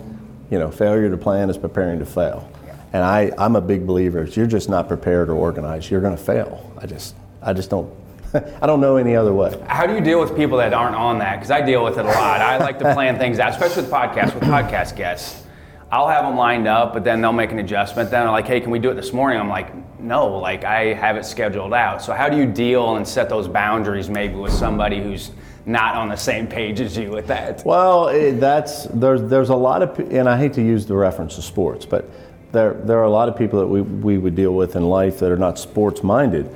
you 0.52 0.60
know, 0.60 0.70
failure 0.70 1.10
to 1.10 1.16
plan 1.16 1.50
is 1.50 1.58
preparing 1.58 1.98
to 1.98 2.06
fail. 2.06 2.48
And 2.92 3.02
I, 3.02 3.32
I'm 3.36 3.56
a 3.56 3.60
big 3.60 3.88
believer. 3.88 4.22
If 4.22 4.36
you're 4.36 4.46
just 4.46 4.68
not 4.68 4.86
prepared 4.86 5.30
or 5.30 5.34
organized, 5.34 5.90
you're 5.90 6.00
going 6.00 6.16
to 6.16 6.22
fail. 6.22 6.72
I 6.78 6.86
just, 6.86 7.16
I 7.42 7.52
just 7.52 7.70
don't, 7.70 7.92
I 8.62 8.66
don't 8.66 8.80
know 8.80 8.96
any 8.96 9.16
other 9.16 9.32
way. 9.32 9.60
How 9.68 9.86
do 9.86 9.94
you 9.94 10.00
deal 10.00 10.20
with 10.20 10.36
people 10.36 10.58
that 10.58 10.72
aren't 10.72 10.96
on 10.96 11.18
that? 11.18 11.36
Because 11.36 11.50
I 11.50 11.60
deal 11.60 11.84
with 11.84 11.98
it 11.98 12.04
a 12.04 12.08
lot. 12.08 12.40
I 12.40 12.58
like 12.58 12.78
to 12.80 12.92
plan 12.94 13.18
things 13.18 13.38
out, 13.38 13.50
especially 13.50 13.82
with 13.82 13.90
podcasts, 13.90 14.34
with 14.34 14.44
podcast 14.44 14.96
guests. 14.96 15.44
I'll 15.92 16.08
have 16.08 16.24
them 16.24 16.36
lined 16.36 16.68
up, 16.68 16.92
but 16.92 17.02
then 17.02 17.20
they'll 17.20 17.32
make 17.32 17.50
an 17.50 17.58
adjustment. 17.58 18.10
Then 18.10 18.22
they're 18.22 18.30
like, 18.30 18.46
hey, 18.46 18.60
can 18.60 18.70
we 18.70 18.78
do 18.78 18.90
it 18.90 18.94
this 18.94 19.12
morning? 19.12 19.40
I'm 19.40 19.48
like, 19.48 19.74
no, 20.00 20.38
like 20.38 20.64
I 20.64 20.94
have 20.94 21.16
it 21.16 21.24
scheduled 21.24 21.74
out. 21.74 22.00
So 22.00 22.12
how 22.12 22.28
do 22.28 22.36
you 22.36 22.46
deal 22.46 22.96
and 22.96 23.06
set 23.06 23.28
those 23.28 23.48
boundaries 23.48 24.08
maybe 24.08 24.34
with 24.34 24.52
somebody 24.52 25.02
who's 25.02 25.32
not 25.66 25.94
on 25.94 26.08
the 26.08 26.16
same 26.16 26.46
page 26.46 26.80
as 26.80 26.96
you 26.96 27.10
with 27.10 27.26
that. 27.26 27.64
Well, 27.64 28.08
it, 28.08 28.40
that's 28.40 28.84
there's 28.86 29.22
there's 29.28 29.50
a 29.50 29.54
lot 29.54 29.82
of, 29.82 29.98
and 30.10 30.28
I 30.28 30.38
hate 30.38 30.54
to 30.54 30.62
use 30.62 30.86
the 30.86 30.96
reference 30.96 31.36
to 31.36 31.42
sports, 31.42 31.86
but 31.86 32.08
there 32.52 32.74
there 32.74 32.98
are 32.98 33.04
a 33.04 33.10
lot 33.10 33.28
of 33.28 33.36
people 33.36 33.60
that 33.60 33.66
we 33.66 33.82
we 33.82 34.18
would 34.18 34.34
deal 34.34 34.54
with 34.54 34.76
in 34.76 34.82
life 34.88 35.18
that 35.20 35.30
are 35.30 35.36
not 35.36 35.58
sports 35.58 36.02
minded, 36.02 36.54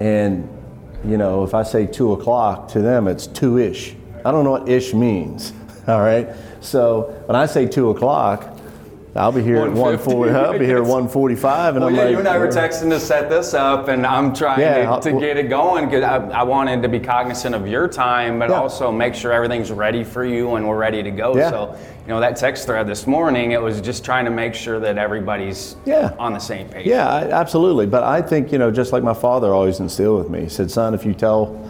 and 0.00 0.48
you 1.04 1.16
know, 1.16 1.44
if 1.44 1.54
I 1.54 1.62
say 1.62 1.86
two 1.86 2.12
o'clock 2.12 2.68
to 2.68 2.80
them, 2.80 3.08
it's 3.08 3.26
two 3.26 3.58
ish. 3.58 3.94
I 4.24 4.30
don't 4.30 4.44
know 4.44 4.52
what 4.52 4.68
ish 4.68 4.94
means. 4.94 5.52
All 5.88 6.00
right, 6.00 6.28
so 6.60 7.22
when 7.26 7.36
I 7.36 7.46
say 7.46 7.66
two 7.66 7.90
o'clock. 7.90 8.51
I'll 9.14 9.30
be 9.30 9.42
here 9.42 9.58
at 9.58 9.68
1:50. 9.68 9.74
140. 9.74 10.32
I'll 10.32 10.58
be 10.58 10.64
here 10.64 10.78
at 10.78 10.82
145, 10.84 11.76
and 11.76 11.84
Well, 11.84 11.88
I'm 11.90 11.94
yeah, 11.94 12.02
like, 12.04 12.10
you 12.12 12.18
and 12.18 12.26
I 12.28 12.38
were 12.38 12.48
texting 12.48 12.88
to 12.88 12.98
set 12.98 13.28
this 13.28 13.52
up, 13.52 13.88
and 13.88 14.06
I'm 14.06 14.32
trying 14.34 14.60
Yeah, 14.60 14.98
to, 15.00 15.12
to 15.12 15.20
get 15.20 15.36
it 15.36 15.50
going 15.50 15.84
because 15.84 16.02
I, 16.02 16.16
I 16.30 16.42
wanted 16.44 16.80
to 16.82 16.88
be 16.88 16.98
cognizant 16.98 17.54
of 17.54 17.68
your 17.68 17.88
time, 17.88 18.38
but 18.38 18.48
Yeah. 18.48 18.60
also 18.60 18.90
make 18.90 19.14
sure 19.14 19.30
everything's 19.30 19.70
ready 19.70 20.02
for 20.02 20.24
you 20.24 20.54
and 20.54 20.66
we're 20.66 20.78
ready 20.78 21.02
to 21.02 21.10
go. 21.10 21.36
Yeah. 21.36 21.50
So, 21.50 21.76
you 22.06 22.08
know, 22.08 22.20
that 22.20 22.36
text 22.36 22.64
thread 22.64 22.86
this 22.86 23.06
morning, 23.06 23.52
it 23.52 23.60
was 23.60 23.82
just 23.82 24.02
trying 24.02 24.24
to 24.24 24.30
make 24.30 24.54
sure 24.54 24.80
that 24.80 24.96
everybody's 24.96 25.76
Yeah. 25.84 26.12
on 26.18 26.32
the 26.32 26.38
same 26.40 26.68
page. 26.68 26.86
Yeah, 26.86 27.06
I, 27.06 27.24
absolutely. 27.30 27.84
But 27.84 28.04
I 28.04 28.22
think 28.22 28.50
you 28.50 28.56
know, 28.56 28.70
just 28.70 28.94
like 28.94 29.02
my 29.02 29.14
father 29.14 29.52
always 29.52 29.78
instilled 29.78 30.20
with 30.20 30.30
me, 30.30 30.40
he 30.44 30.48
said, 30.48 30.70
"Son, 30.70 30.94
if 30.94 31.04
you 31.04 31.12
tell 31.12 31.60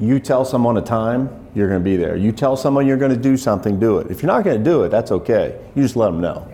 you 0.00 0.20
tell 0.20 0.44
someone 0.44 0.76
a 0.76 0.82
time, 0.82 1.30
you're 1.54 1.68
going 1.68 1.80
to 1.80 1.84
be 1.84 1.96
there. 1.96 2.16
You 2.16 2.32
tell 2.32 2.56
someone 2.56 2.86
you're 2.86 2.96
going 2.96 3.14
to 3.14 3.20
do 3.20 3.36
something, 3.36 3.78
do 3.78 3.98
it. 3.98 4.10
If 4.10 4.22
you're 4.22 4.32
not 4.32 4.44
going 4.44 4.58
to 4.58 4.64
do 4.64 4.84
it, 4.84 4.88
that's 4.90 5.12
okay. 5.12 5.58
You 5.74 5.82
just 5.82 5.96
let 5.96 6.06
them 6.06 6.20
know." 6.20 6.46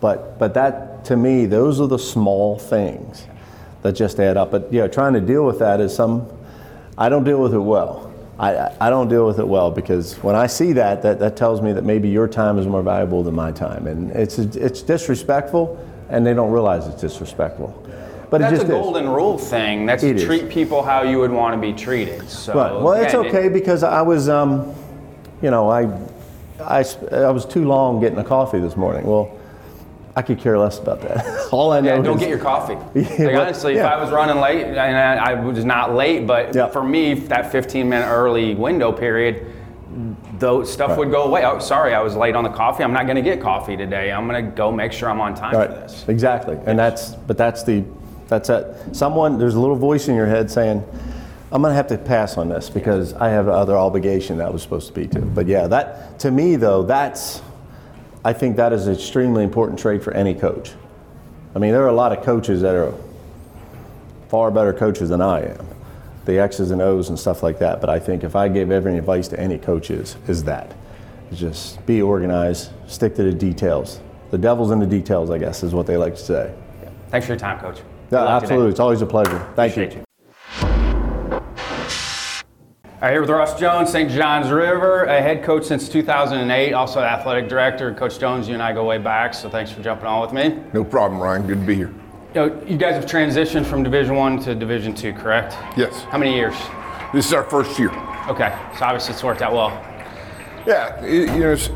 But 0.00 0.38
but 0.38 0.54
that 0.54 1.04
to 1.06 1.16
me, 1.16 1.46
those 1.46 1.80
are 1.80 1.88
the 1.88 1.98
small 1.98 2.58
things 2.58 3.26
that 3.82 3.92
just 3.92 4.18
add 4.20 4.36
up. 4.36 4.50
But 4.50 4.72
yeah, 4.72 4.86
trying 4.86 5.12
to 5.14 5.20
deal 5.20 5.44
with 5.44 5.58
that 5.58 5.80
is 5.80 5.94
some. 5.94 6.28
I 6.96 7.08
don't 7.08 7.24
deal 7.24 7.40
with 7.40 7.54
it 7.54 7.58
well. 7.60 8.12
I, 8.38 8.70
I- 8.80 8.90
don't 8.90 9.08
deal 9.08 9.26
with 9.26 9.38
it 9.40 9.46
well 9.48 9.70
because 9.70 10.14
when 10.22 10.34
I 10.36 10.46
see 10.46 10.72
that, 10.74 11.02
that, 11.02 11.18
that 11.18 11.36
tells 11.36 11.60
me 11.60 11.72
that 11.72 11.84
maybe 11.84 12.08
your 12.08 12.28
time 12.28 12.58
is 12.58 12.66
more 12.66 12.82
valuable 12.82 13.22
than 13.24 13.34
my 13.34 13.50
time. 13.52 13.86
And 13.88 14.10
it's, 14.12 14.38
it's 14.38 14.82
disrespectful, 14.82 15.76
and 16.08 16.24
they 16.24 16.34
don't 16.34 16.52
realize 16.52 16.86
it's 16.86 17.00
disrespectful. 17.00 17.87
But 18.30 18.40
That's 18.42 18.52
a 18.52 18.56
just 18.56 18.64
is. 18.66 18.70
golden 18.70 19.08
rule 19.08 19.38
thing. 19.38 19.86
That's 19.86 20.02
It 20.02 20.16
is. 20.16 20.24
treat 20.24 20.48
people 20.50 20.82
how 20.82 21.02
you 21.02 21.18
would 21.20 21.30
want 21.30 21.54
to 21.54 21.60
be 21.60 21.72
treated. 21.72 22.28
So, 22.28 22.54
Right. 22.54 22.72
Well, 22.72 22.92
it's 22.94 23.14
again, 23.14 23.24
it- 23.24 23.28
okay 23.34 23.48
because 23.48 23.82
I 23.82 24.02
was, 24.02 24.28
um, 24.28 24.74
you 25.40 25.50
know, 25.50 25.70
I, 25.70 25.88
I, 26.62 26.84
I 27.12 27.30
was 27.30 27.46
too 27.46 27.64
long 27.66 28.00
getting 28.00 28.18
a 28.18 28.24
coffee 28.24 28.58
this 28.60 28.76
morning. 28.76 29.06
Well, 29.06 29.30
I 30.14 30.20
could 30.22 30.38
care 30.40 30.58
less 30.58 30.78
about 30.78 31.00
that. 31.02 31.48
All 31.52 31.72
I 31.72 31.80
know 31.80 31.94
Yeah, 31.96 32.02
don't 32.02 32.16
is 32.16 32.20
get 32.20 32.28
your 32.28 32.38
coffee. 32.38 32.74
Yeah, 32.94 33.02
like, 33.08 33.18
but- 33.18 33.34
honestly, 33.36 33.76
if. 33.76 33.84
I 33.84 33.96
was 34.02 34.10
running 34.10 34.40
late, 34.42 34.64
and 34.66 34.78
I, 34.96 35.14
I 35.30 35.34
was 35.34 35.64
not 35.64 35.94
late, 35.94 36.26
but 36.26 36.54
Yeah. 36.54 36.66
for 36.68 36.82
me, 36.82 37.14
that 37.14 37.50
15 37.52 37.88
minute 37.88 38.06
early 38.06 38.54
window 38.56 38.92
period, 38.92 39.46
though 40.38 40.64
stuff 40.64 40.90
Right. 40.90 40.98
would 40.98 41.10
go 41.10 41.22
away. 41.24 41.44
Oh, 41.46 41.60
sorry, 41.60 41.94
I 41.94 42.02
was 42.02 42.14
late 42.14 42.34
on 42.36 42.44
the 42.44 42.50
coffee. 42.50 42.82
I'm 42.84 42.92
not 42.92 43.04
going 43.06 43.16
to 43.16 43.22
get 43.22 43.40
coffee 43.40 43.76
today. 43.76 44.12
I'm 44.12 44.28
going 44.28 44.44
to 44.44 44.50
go 44.50 44.70
make 44.70 44.92
sure 44.92 45.08
I'm 45.08 45.20
on 45.20 45.34
time 45.34 45.54
Right. 45.54 45.68
for 45.70 45.74
this. 45.76 46.04
Exactly. 46.08 46.58
And 46.66 46.78
that's, 46.78 47.10
but 47.14 47.38
that's 47.38 47.62
the, 47.62 47.84
that's 48.28 48.48
it. 48.50 48.94
Someone, 48.94 49.38
there's 49.38 49.54
a 49.54 49.60
little 49.60 49.76
voice 49.76 50.08
in 50.08 50.14
your 50.14 50.26
head 50.26 50.50
saying, 50.50 50.84
I'm 51.50 51.62
going 51.62 51.72
to 51.72 51.76
have 51.76 51.86
to 51.88 51.98
pass 51.98 52.36
on 52.36 52.50
this 52.50 52.68
because 52.68 53.14
I 53.14 53.30
have 53.30 53.48
other 53.48 53.76
obligation 53.76 54.36
that 54.38 54.48
I 54.48 54.50
was 54.50 54.62
supposed 54.62 54.86
to 54.88 54.92
be 54.92 55.06
to. 55.08 55.20
But 55.20 55.46
yeah, 55.46 55.66
that, 55.66 56.18
to 56.20 56.30
me 56.30 56.56
though, 56.56 56.82
that's, 56.82 57.42
I 58.24 58.34
think 58.34 58.56
that 58.56 58.72
is 58.72 58.86
an 58.86 58.94
extremely 58.94 59.44
important 59.44 59.78
trait 59.78 60.02
for 60.02 60.12
any 60.12 60.34
coach. 60.34 60.72
I 61.54 61.58
mean, 61.58 61.72
there 61.72 61.82
are 61.82 61.88
a 61.88 61.92
lot 61.92 62.16
of 62.16 62.22
coaches 62.22 62.60
that 62.60 62.74
are 62.74 62.92
far 64.28 64.50
better 64.50 64.74
coaches 64.74 65.08
than 65.08 65.22
I 65.22 65.40
am. 65.40 65.66
The 66.26 66.38
X's 66.38 66.70
and 66.70 66.82
O's 66.82 67.08
and 67.08 67.18
stuff 67.18 67.42
like 67.42 67.58
that. 67.60 67.80
But 67.80 67.88
I 67.88 67.98
think 67.98 68.22
if 68.22 68.36
I 68.36 68.48
gave 68.48 68.70
every 68.70 68.98
advice 68.98 69.28
to 69.28 69.40
any 69.40 69.56
coaches, 69.56 70.16
is 70.26 70.44
that. 70.44 70.74
Just 71.32 71.84
be 71.86 72.02
organized, 72.02 72.70
stick 72.86 73.14
to 73.16 73.22
the 73.22 73.32
details. 73.32 74.00
The 74.30 74.38
devil's 74.38 74.70
in 74.70 74.78
the 74.78 74.86
details, 74.86 75.30
I 75.30 75.38
guess, 75.38 75.62
is 75.62 75.74
what 75.74 75.86
they 75.86 75.96
like 75.96 76.16
to 76.16 76.22
say. 76.22 76.54
Thanks 77.08 77.26
for 77.26 77.32
your 77.32 77.38
time, 77.38 77.58
Coach. 77.58 77.80
Good 78.10 78.16
Yeah, 78.16 78.22
luck 78.24 78.42
today. 78.42 78.44
absolutely. 78.54 78.70
It's 78.70 78.80
always 78.80 79.02
a 79.02 79.06
pleasure. 79.06 79.38
Thank 79.54 79.72
Appreciate 79.72 79.92
you. 79.92 79.98
you. 79.98 80.04
All 83.00 83.02
right, 83.02 83.12
here 83.12 83.20
with 83.20 83.30
Ross 83.30 83.58
Jones, 83.60 83.90
St. 83.90 84.10
John's 84.10 84.50
River, 84.50 85.04
a 85.04 85.20
head 85.20 85.44
coach 85.44 85.64
since 85.64 85.88
2008, 85.88 86.72
also 86.72 87.00
athletic 87.00 87.48
director. 87.48 87.94
Coach 87.94 88.18
Jones, 88.18 88.48
you 88.48 88.54
and 88.54 88.62
I 88.62 88.72
go 88.72 88.84
way 88.84 88.98
back, 88.98 89.34
so 89.34 89.48
thanks 89.48 89.70
for 89.70 89.82
jumping 89.82 90.06
on 90.06 90.20
with 90.22 90.32
me. 90.32 90.58
No 90.72 90.82
problem, 90.82 91.20
Ryan. 91.20 91.46
Good 91.46 91.60
to 91.60 91.66
be 91.66 91.74
here. 91.76 91.92
You, 92.34 92.46
know, 92.48 92.62
you 92.66 92.76
guys 92.76 92.94
have 92.94 93.06
transitioned 93.06 93.66
from 93.66 93.82
Division 93.84 94.16
One 94.16 94.38
to 94.40 94.54
Division 94.54 94.94
Two, 94.94 95.12
correct? 95.12 95.52
Yes. 95.76 96.02
How 96.04 96.18
many 96.18 96.34
years? 96.34 96.54
This 97.12 97.26
is 97.26 97.32
our 97.34 97.44
first 97.44 97.78
year. 97.78 97.90
Okay, 98.26 98.52
so 98.78 98.84
obviously 98.86 99.14
it's 99.14 99.22
worked 99.22 99.42
out 99.42 99.52
well. 99.52 99.70
Yeah, 100.66 101.00
it, 101.04 101.28
you 101.34 101.40
know, 101.40 101.52
it's, 101.52 101.70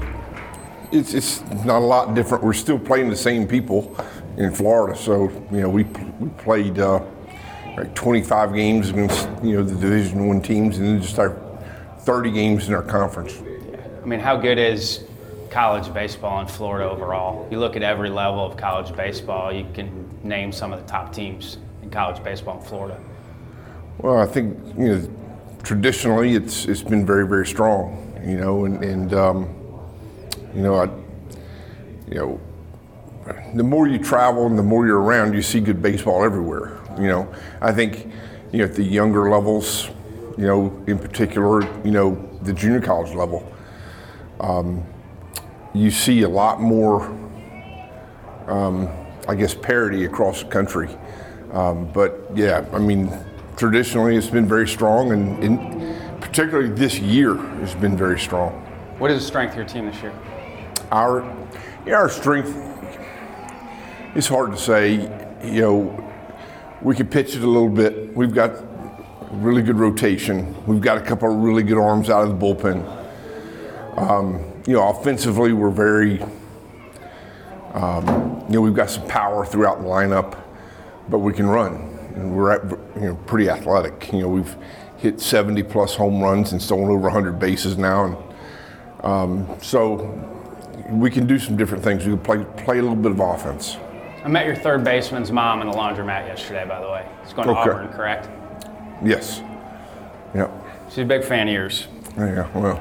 it's 0.90 1.14
it's 1.14 1.40
not 1.64 1.78
a 1.78 1.86
lot 1.86 2.14
different. 2.14 2.42
We're 2.42 2.52
still 2.52 2.78
playing 2.78 3.10
the 3.10 3.16
same 3.16 3.46
people 3.46 3.96
in 4.36 4.52
Florida, 4.52 4.96
so 4.96 5.30
you 5.50 5.60
know 5.60 5.68
we 5.68 5.84
we 6.18 6.28
played 6.30 6.78
uh, 6.78 7.04
like 7.76 7.94
25 7.94 8.54
games 8.54 8.90
against 8.90 9.28
you 9.42 9.56
know 9.56 9.62
the 9.62 9.74
Division 9.74 10.26
One 10.26 10.40
teams, 10.40 10.78
and 10.78 10.86
then 10.86 11.02
just 11.02 11.18
our 11.18 11.36
30 12.00 12.32
games 12.32 12.68
in 12.68 12.74
our 12.74 12.82
conference. 12.82 13.42
I 14.02 14.06
mean, 14.06 14.20
how 14.20 14.36
good 14.36 14.58
is 14.58 15.04
college 15.50 15.92
baseball 15.92 16.40
in 16.40 16.48
Florida 16.48 16.90
overall? 16.90 17.46
You 17.50 17.58
look 17.60 17.76
at 17.76 17.82
every 17.82 18.10
level 18.10 18.44
of 18.44 18.56
college 18.56 18.94
baseball, 18.96 19.52
you 19.52 19.66
can 19.74 20.08
name 20.22 20.50
some 20.50 20.72
of 20.72 20.80
the 20.80 20.86
top 20.86 21.12
teams 21.12 21.58
in 21.82 21.90
college 21.90 22.22
baseball 22.24 22.58
in 22.58 22.64
Florida. 22.64 23.00
Well, 23.98 24.18
I 24.18 24.26
think 24.26 24.58
you 24.78 24.96
know 24.96 25.10
traditionally 25.62 26.34
it's 26.34 26.66
it's 26.66 26.82
been 26.82 27.06
very 27.06 27.26
very 27.26 27.46
strong. 27.46 27.98
You 28.24 28.36
know, 28.36 28.64
and 28.64 28.82
and 28.82 29.14
um, 29.14 29.54
you 30.54 30.62
know 30.62 30.76
I 30.76 30.84
you 32.08 32.14
know 32.14 32.40
the 33.54 33.62
more 33.62 33.86
you 33.86 33.98
travel 33.98 34.46
and 34.46 34.58
the 34.58 34.62
more 34.62 34.86
you're 34.86 35.00
around, 35.00 35.34
you 35.34 35.42
see 35.42 35.60
good 35.60 35.82
baseball 35.82 36.24
everywhere. 36.24 36.78
You 36.98 37.08
know, 37.08 37.34
I 37.60 37.72
think 37.72 38.06
you 38.52 38.58
know 38.58 38.64
at 38.64 38.74
the 38.74 38.84
younger 38.84 39.30
levels, 39.30 39.88
you 40.36 40.46
know 40.46 40.84
in 40.86 40.98
particular, 40.98 41.62
you 41.84 41.90
know 41.90 42.28
the 42.42 42.52
junior 42.52 42.80
college 42.80 43.14
level, 43.14 43.50
um, 44.40 44.84
you 45.74 45.90
see 45.90 46.22
a 46.22 46.28
lot 46.28 46.60
more. 46.60 47.04
Um, 48.46 48.90
I 49.28 49.36
guess 49.36 49.54
parity 49.54 50.04
across 50.04 50.42
the 50.42 50.48
country. 50.48 50.88
Um, 51.52 51.90
but 51.92 52.28
yeah, 52.34 52.64
I 52.72 52.78
mean, 52.78 53.12
traditionally 53.56 54.16
it's 54.16 54.28
been 54.28 54.48
very 54.48 54.66
strong, 54.66 55.12
and, 55.12 55.42
and 55.44 56.20
particularly 56.20 56.70
this 56.70 56.98
year 56.98 57.36
has 57.36 57.74
been 57.74 57.96
very 57.96 58.18
strong. 58.18 58.52
What 58.98 59.10
is 59.10 59.20
the 59.20 59.26
strength 59.26 59.52
of 59.52 59.58
your 59.58 59.66
team 59.66 59.86
this 59.86 60.00
year? 60.02 60.12
Our, 60.90 61.22
yeah, 61.86 61.94
our 61.94 62.08
strength, 62.08 62.52
it's 64.14 64.28
hard 64.28 64.52
to 64.52 64.58
say. 64.58 64.94
You 65.42 65.60
know, 65.60 66.12
we 66.82 66.94
could 66.94 67.10
pitch 67.10 67.34
it 67.34 67.42
a 67.42 67.46
little 67.46 67.68
bit. 67.68 68.14
We've 68.14 68.34
got 68.34 68.52
really 69.32 69.62
good 69.62 69.78
rotation. 69.78 70.54
We've 70.66 70.80
got 70.80 70.98
a 70.98 71.00
couple 71.00 71.32
of 71.32 71.38
really 71.38 71.62
good 71.62 71.78
arms 71.78 72.10
out 72.10 72.28
of 72.28 72.28
the 72.28 72.46
bullpen. 72.46 72.98
Um, 73.96 74.44
you 74.66 74.74
know, 74.74 74.88
offensively, 74.88 75.52
we're 75.52 75.70
very, 75.70 76.22
um, 77.74 78.44
you 78.48 78.54
know, 78.54 78.60
we've 78.60 78.74
got 78.74 78.90
some 78.90 79.06
power 79.08 79.44
throughout 79.44 79.80
the 79.80 79.88
lineup, 79.88 80.38
but 81.08 81.18
we 81.18 81.32
can 81.32 81.46
run. 81.46 81.98
And 82.14 82.36
we're 82.36 82.52
at, 82.52 82.70
you 82.96 83.08
know, 83.08 83.14
pretty 83.26 83.48
athletic. 83.48 84.12
You 84.12 84.20
know, 84.20 84.28
we've 84.28 84.56
hit 84.98 85.20
70 85.20 85.62
plus 85.64 85.94
home 85.94 86.20
runs 86.20 86.52
and 86.52 86.60
stolen 86.60 86.90
over 86.90 87.04
100 87.04 87.38
bases 87.38 87.78
now. 87.78 88.04
And 88.04 88.16
um, 89.04 89.58
so 89.62 89.96
we 90.90 91.10
can 91.10 91.26
do 91.26 91.38
some 91.38 91.56
different 91.56 91.82
things. 91.82 92.04
We 92.04 92.12
can 92.12 92.20
play, 92.20 92.44
play 92.64 92.78
a 92.78 92.82
little 92.82 92.96
bit 92.96 93.12
of 93.12 93.20
offense. 93.20 93.78
I 94.24 94.28
met 94.28 94.46
your 94.46 94.54
third 94.54 94.84
baseman's 94.84 95.32
mom 95.32 95.62
in 95.62 95.68
the 95.68 95.74
laundromat 95.74 96.26
yesterday, 96.28 96.64
by 96.66 96.80
the 96.80 96.88
way. 96.88 97.06
He's 97.24 97.32
going 97.32 97.48
to 97.48 97.54
Okay. 97.58 97.70
Auburn, 97.70 97.88
correct? 97.88 98.28
Yes. 99.04 99.42
Yep. 100.34 100.50
She's 100.88 100.98
a 100.98 101.04
big 101.04 101.24
fan 101.24 101.48
of 101.48 101.54
yours. 101.54 101.88
Yeah, 102.16 102.46
well, 102.54 102.76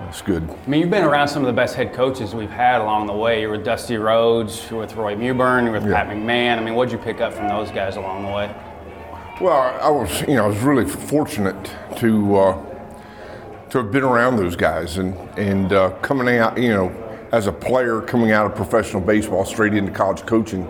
that's 0.00 0.22
good. 0.22 0.48
I 0.48 0.68
mean, 0.70 0.80
you've 0.80 0.90
been 0.90 1.04
around 1.04 1.28
some 1.28 1.42
of 1.42 1.46
the 1.48 1.52
best 1.52 1.74
head 1.74 1.92
coaches 1.92 2.34
we've 2.34 2.48
had 2.50 2.80
along 2.80 3.08
the 3.08 3.12
way. 3.12 3.42
You 3.42 3.48
were 3.48 3.56
with 3.56 3.64
Dusty 3.64 3.96
Rhodes, 3.96 4.70
you 4.70 4.76
were 4.76 4.82
with 4.82 4.94
Roy 4.94 5.14
Mewburn, 5.16 5.64
you 5.64 5.70
were 5.72 5.80
with 5.80 5.88
Yeah. 5.90 6.02
Pat 6.04 6.08
McMahon. 6.16 6.56
I 6.58 6.60
mean, 6.62 6.74
what'd 6.74 6.92
you 6.92 6.98
pick 6.98 7.20
up 7.20 7.34
from 7.34 7.48
those 7.48 7.70
guys 7.70 7.96
along 7.96 8.24
the 8.24 8.30
way? 8.32 8.54
Well, 9.40 9.78
I 9.82 9.90
was, 9.90 10.22
you 10.22 10.36
know, 10.36 10.44
I 10.44 10.48
was 10.48 10.58
really 10.60 10.86
fortunate 10.86 11.70
to 11.96 12.36
uh, 12.36 12.58
to 13.70 13.78
have 13.78 13.92
been 13.92 14.04
around 14.04 14.36
those 14.36 14.56
guys 14.56 14.96
and 14.96 15.14
and 15.38 15.72
uh, 15.74 15.90
coming 16.00 16.38
out, 16.38 16.56
you 16.56 16.70
know, 16.70 16.88
as 17.32 17.46
a 17.46 17.52
player 17.52 18.00
coming 18.00 18.30
out 18.30 18.46
of 18.46 18.54
professional 18.54 19.02
baseball 19.02 19.44
straight 19.44 19.74
into 19.74 19.92
college 19.92 20.24
coaching. 20.26 20.60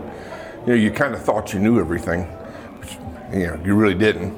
You 0.62 0.66
know, 0.68 0.74
you 0.74 0.90
kind 0.90 1.14
of 1.14 1.22
thought 1.22 1.52
you 1.52 1.60
knew 1.60 1.78
everything, 1.78 2.22
which, 2.78 2.94
you 3.32 3.46
know, 3.46 3.60
you 3.64 3.74
really 3.74 3.94
didn't. 3.94 4.36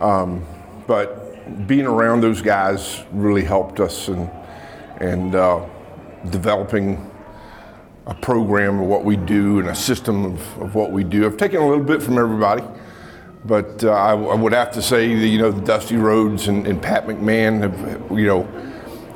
Um, 0.00 0.44
but 0.86 1.66
being 1.66 1.86
around 1.86 2.20
those 2.20 2.42
guys 2.42 3.02
really 3.12 3.44
helped 3.44 3.80
us 3.80 4.08
and 4.08 4.30
and 5.00 5.34
uh, 5.34 5.66
developing 6.28 7.10
a 8.06 8.14
program 8.14 8.80
of 8.80 8.86
what 8.86 9.04
we 9.04 9.16
do 9.16 9.60
and 9.60 9.68
a 9.68 9.74
system 9.74 10.24
of, 10.26 10.58
of 10.60 10.74
what 10.74 10.90
we 10.92 11.04
do. 11.04 11.24
I've 11.24 11.36
taken 11.36 11.60
a 11.60 11.68
little 11.68 11.84
bit 11.84 12.02
from 12.02 12.18
everybody. 12.18 12.62
but 13.44 13.82
uh, 13.84 13.90
I, 13.90 14.14
would 14.14 14.52
have 14.52 14.70
to 14.72 14.82
say 14.82 15.14
that 15.14 15.26
you 15.26 15.38
know 15.38 15.52
Dusty 15.52 15.96
Rhodes 15.96 16.48
and, 16.48 16.66
and 16.66 16.82
Pat 16.82 17.06
McMahon 17.06 17.60
have 17.62 18.18
you 18.18 18.26
know 18.26 18.69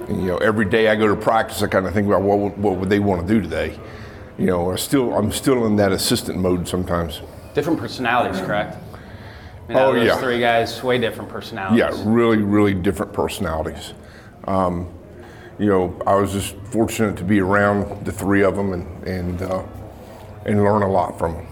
you 0.09 0.27
know 0.27 0.39
every 0.39 0.65
day 0.65 0.89
I 0.89 0.97
go 0.97 1.09
to 1.09 1.17
practice 1.17 1.63
I 1.63 1.67
kind 1.67 1.87
of 1.87 1.93
think 1.95 2.07
about 2.07 2.23
what 2.23 2.39
would, 2.39 2.57
what 2.59 2.77
would 2.77 2.89
they 2.89 2.99
want 3.01 3.27
to 3.27 3.35
do 3.35 3.41
today. 3.41 3.79
You 4.39 4.47
know, 4.47 4.73
I 4.73 4.77
still 4.77 5.15
I'm 5.15 5.31
still 5.33 5.67
in 5.67 5.77
that 5.77 5.93
assistant 5.93 6.39
mode 6.39 6.67
sometimes. 6.69 7.21
Different 7.55 7.79
personalities, 7.79 8.41
correct? 8.41 8.77
I 8.77 9.69
mean, 9.69 9.79
Oh, 9.79 9.93
those 9.95 10.07
yeah. 10.07 10.17
three 10.19 10.41
guys, 10.41 10.83
way 10.83 10.99
different 10.99 11.31
personalities. 11.31 11.79
Yeah, 11.79 12.03
really, 12.05 12.39
really 12.39 12.75
different 12.75 13.13
personalities. 13.13 13.95
Um, 14.47 14.89
you 15.59 15.67
know, 15.67 15.97
I 16.07 16.17
was 16.17 16.33
just 16.33 16.57
fortunate 16.71 17.17
to 17.19 17.25
be 17.25 17.41
around 17.41 18.05
the 18.05 18.13
three 18.13 18.43
of 18.43 18.57
them 18.57 18.73
and 18.73 19.05
and 19.09 19.43
uh, 19.43 19.63
and 20.45 20.63
learn 20.63 20.83
a 20.83 20.91
lot 20.91 21.19
from 21.19 21.35
them. 21.35 21.47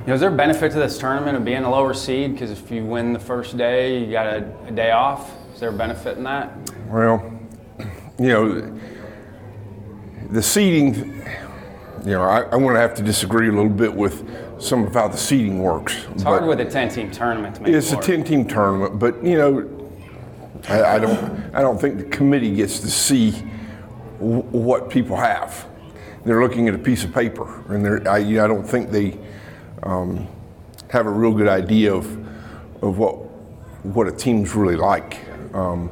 You 0.00 0.08
know, 0.08 0.14
is 0.14 0.20
there 0.20 0.30
a 0.32 0.36
benefit 0.36 0.72
to 0.72 0.78
this 0.78 0.98
tournament 0.98 1.36
of 1.36 1.44
being 1.44 1.64
a 1.64 1.70
lower 1.70 1.94
seed? 1.94 2.32
Because 2.32 2.50
if 2.50 2.70
you 2.70 2.84
win 2.84 3.12
the 3.12 3.18
first 3.18 3.56
day, 3.56 3.98
you 4.04 4.10
got 4.12 4.26
a, 4.26 4.52
a 4.66 4.70
day 4.70 4.90
off. 4.90 5.32
Is 5.54 5.60
there 5.60 5.70
a 5.70 5.72
benefit 5.72 6.16
in 6.18 6.24
that? 6.24 6.52
Well, 6.88 7.32
you 8.18 8.28
know, 8.28 8.78
the 10.30 10.42
seating, 10.42 11.22
You 12.04 12.12
know, 12.12 12.22
I, 12.22 12.44
I'm 12.50 12.62
going 12.62 12.74
to 12.74 12.80
have 12.80 12.94
to 12.94 13.02
disagree 13.02 13.48
a 13.48 13.52
little 13.52 13.68
bit 13.70 13.92
with 13.92 14.28
some 14.58 14.84
of 14.86 14.94
how 14.94 15.08
the 15.08 15.16
seating 15.16 15.62
works. 15.62 16.06
It's 16.12 16.22
hard 16.22 16.46
with 16.46 16.60
a 16.60 16.64
10-team 16.64 17.10
tournament 17.10 17.56
to 17.56 17.62
make 17.62 17.74
It's 17.74 17.92
it 17.92 17.98
a 17.98 18.00
10-team 18.00 18.46
tournament, 18.46 18.98
but 18.98 19.22
you 19.22 19.36
know, 19.36 19.72
I, 20.68 20.96
I 20.96 20.98
don't. 20.98 21.54
I 21.54 21.60
don't 21.60 21.80
think 21.80 21.98
the 21.98 22.04
committee 22.04 22.54
gets 22.54 22.80
to 22.80 22.90
see 22.90 23.30
w- 24.18 24.42
what 24.42 24.90
people 24.90 25.16
have. 25.16 25.66
They're 26.24 26.42
looking 26.42 26.66
at 26.66 26.74
a 26.74 26.78
piece 26.78 27.04
of 27.04 27.12
paper, 27.14 27.62
and 27.72 27.84
they're. 27.84 28.08
I, 28.08 28.18
you 28.18 28.36
know, 28.36 28.44
I 28.44 28.48
don't 28.48 28.66
think 28.66 28.90
they 28.90 29.16
um, 29.84 30.26
have 30.88 31.06
a 31.06 31.10
real 31.10 31.32
good 31.32 31.46
idea 31.46 31.94
of 31.94 32.06
of 32.82 32.98
what 32.98 33.14
what 33.84 34.08
a 34.08 34.12
team's 34.12 34.54
really 34.56 34.74
like. 34.76 35.20
Um, 35.54 35.90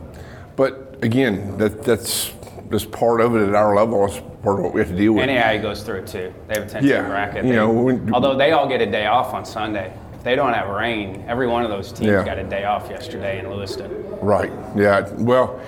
but 0.57 0.84
again, 1.05 1.57
that 1.59 1.83
that's 1.85 2.33
that's 2.71 2.85
part 2.85 3.21
of 3.21 3.37
it 3.37 3.49
at 3.49 3.55
our 3.55 3.77
level. 3.77 4.05
It's 4.07 4.21
part 4.43 4.59
of 4.59 4.65
what 4.65 4.75
we 4.75 4.81
have 4.81 4.89
to 4.91 4.97
deal 4.97 5.13
with. 5.13 5.27
NAIA 5.29 5.61
goes 5.63 5.83
through 5.83 6.01
it 6.01 6.07
too. 6.07 6.35
They 6.49 6.55
have 6.59 6.65
a 6.65 6.67
10-team 6.75 6.89
Yeah, 6.89 7.03
bracket. 7.09 7.45
you 7.45 7.53
know, 7.53 7.71
when- 7.71 8.13
although 8.13 8.35
they 8.37 8.53
all 8.53 8.67
get 8.67 8.81
a 8.81 8.87
day 8.87 9.07
off 9.07 9.33
on 9.35 9.45
Sunday. 9.45 9.93
If 10.15 10.25
they 10.25 10.35
don't 10.35 10.55
have 10.55 10.69
rain, 10.71 11.23
every 11.29 11.47
one 11.47 11.63
of 11.65 11.71
those 11.71 11.93
teams 11.93 12.11
Yeah. 12.11 12.25
got 12.25 12.39
a 12.39 12.43
day 12.45 12.65
off 12.65 12.89
yesterday 12.91 13.39
in 13.39 13.51
Lewiston. 13.51 13.91
Right. 14.23 14.51
Yeah. 14.75 15.07
Well, 15.19 15.61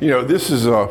you 0.00 0.08
know, 0.10 0.22
this 0.22 0.50
is 0.50 0.66
a 0.66 0.88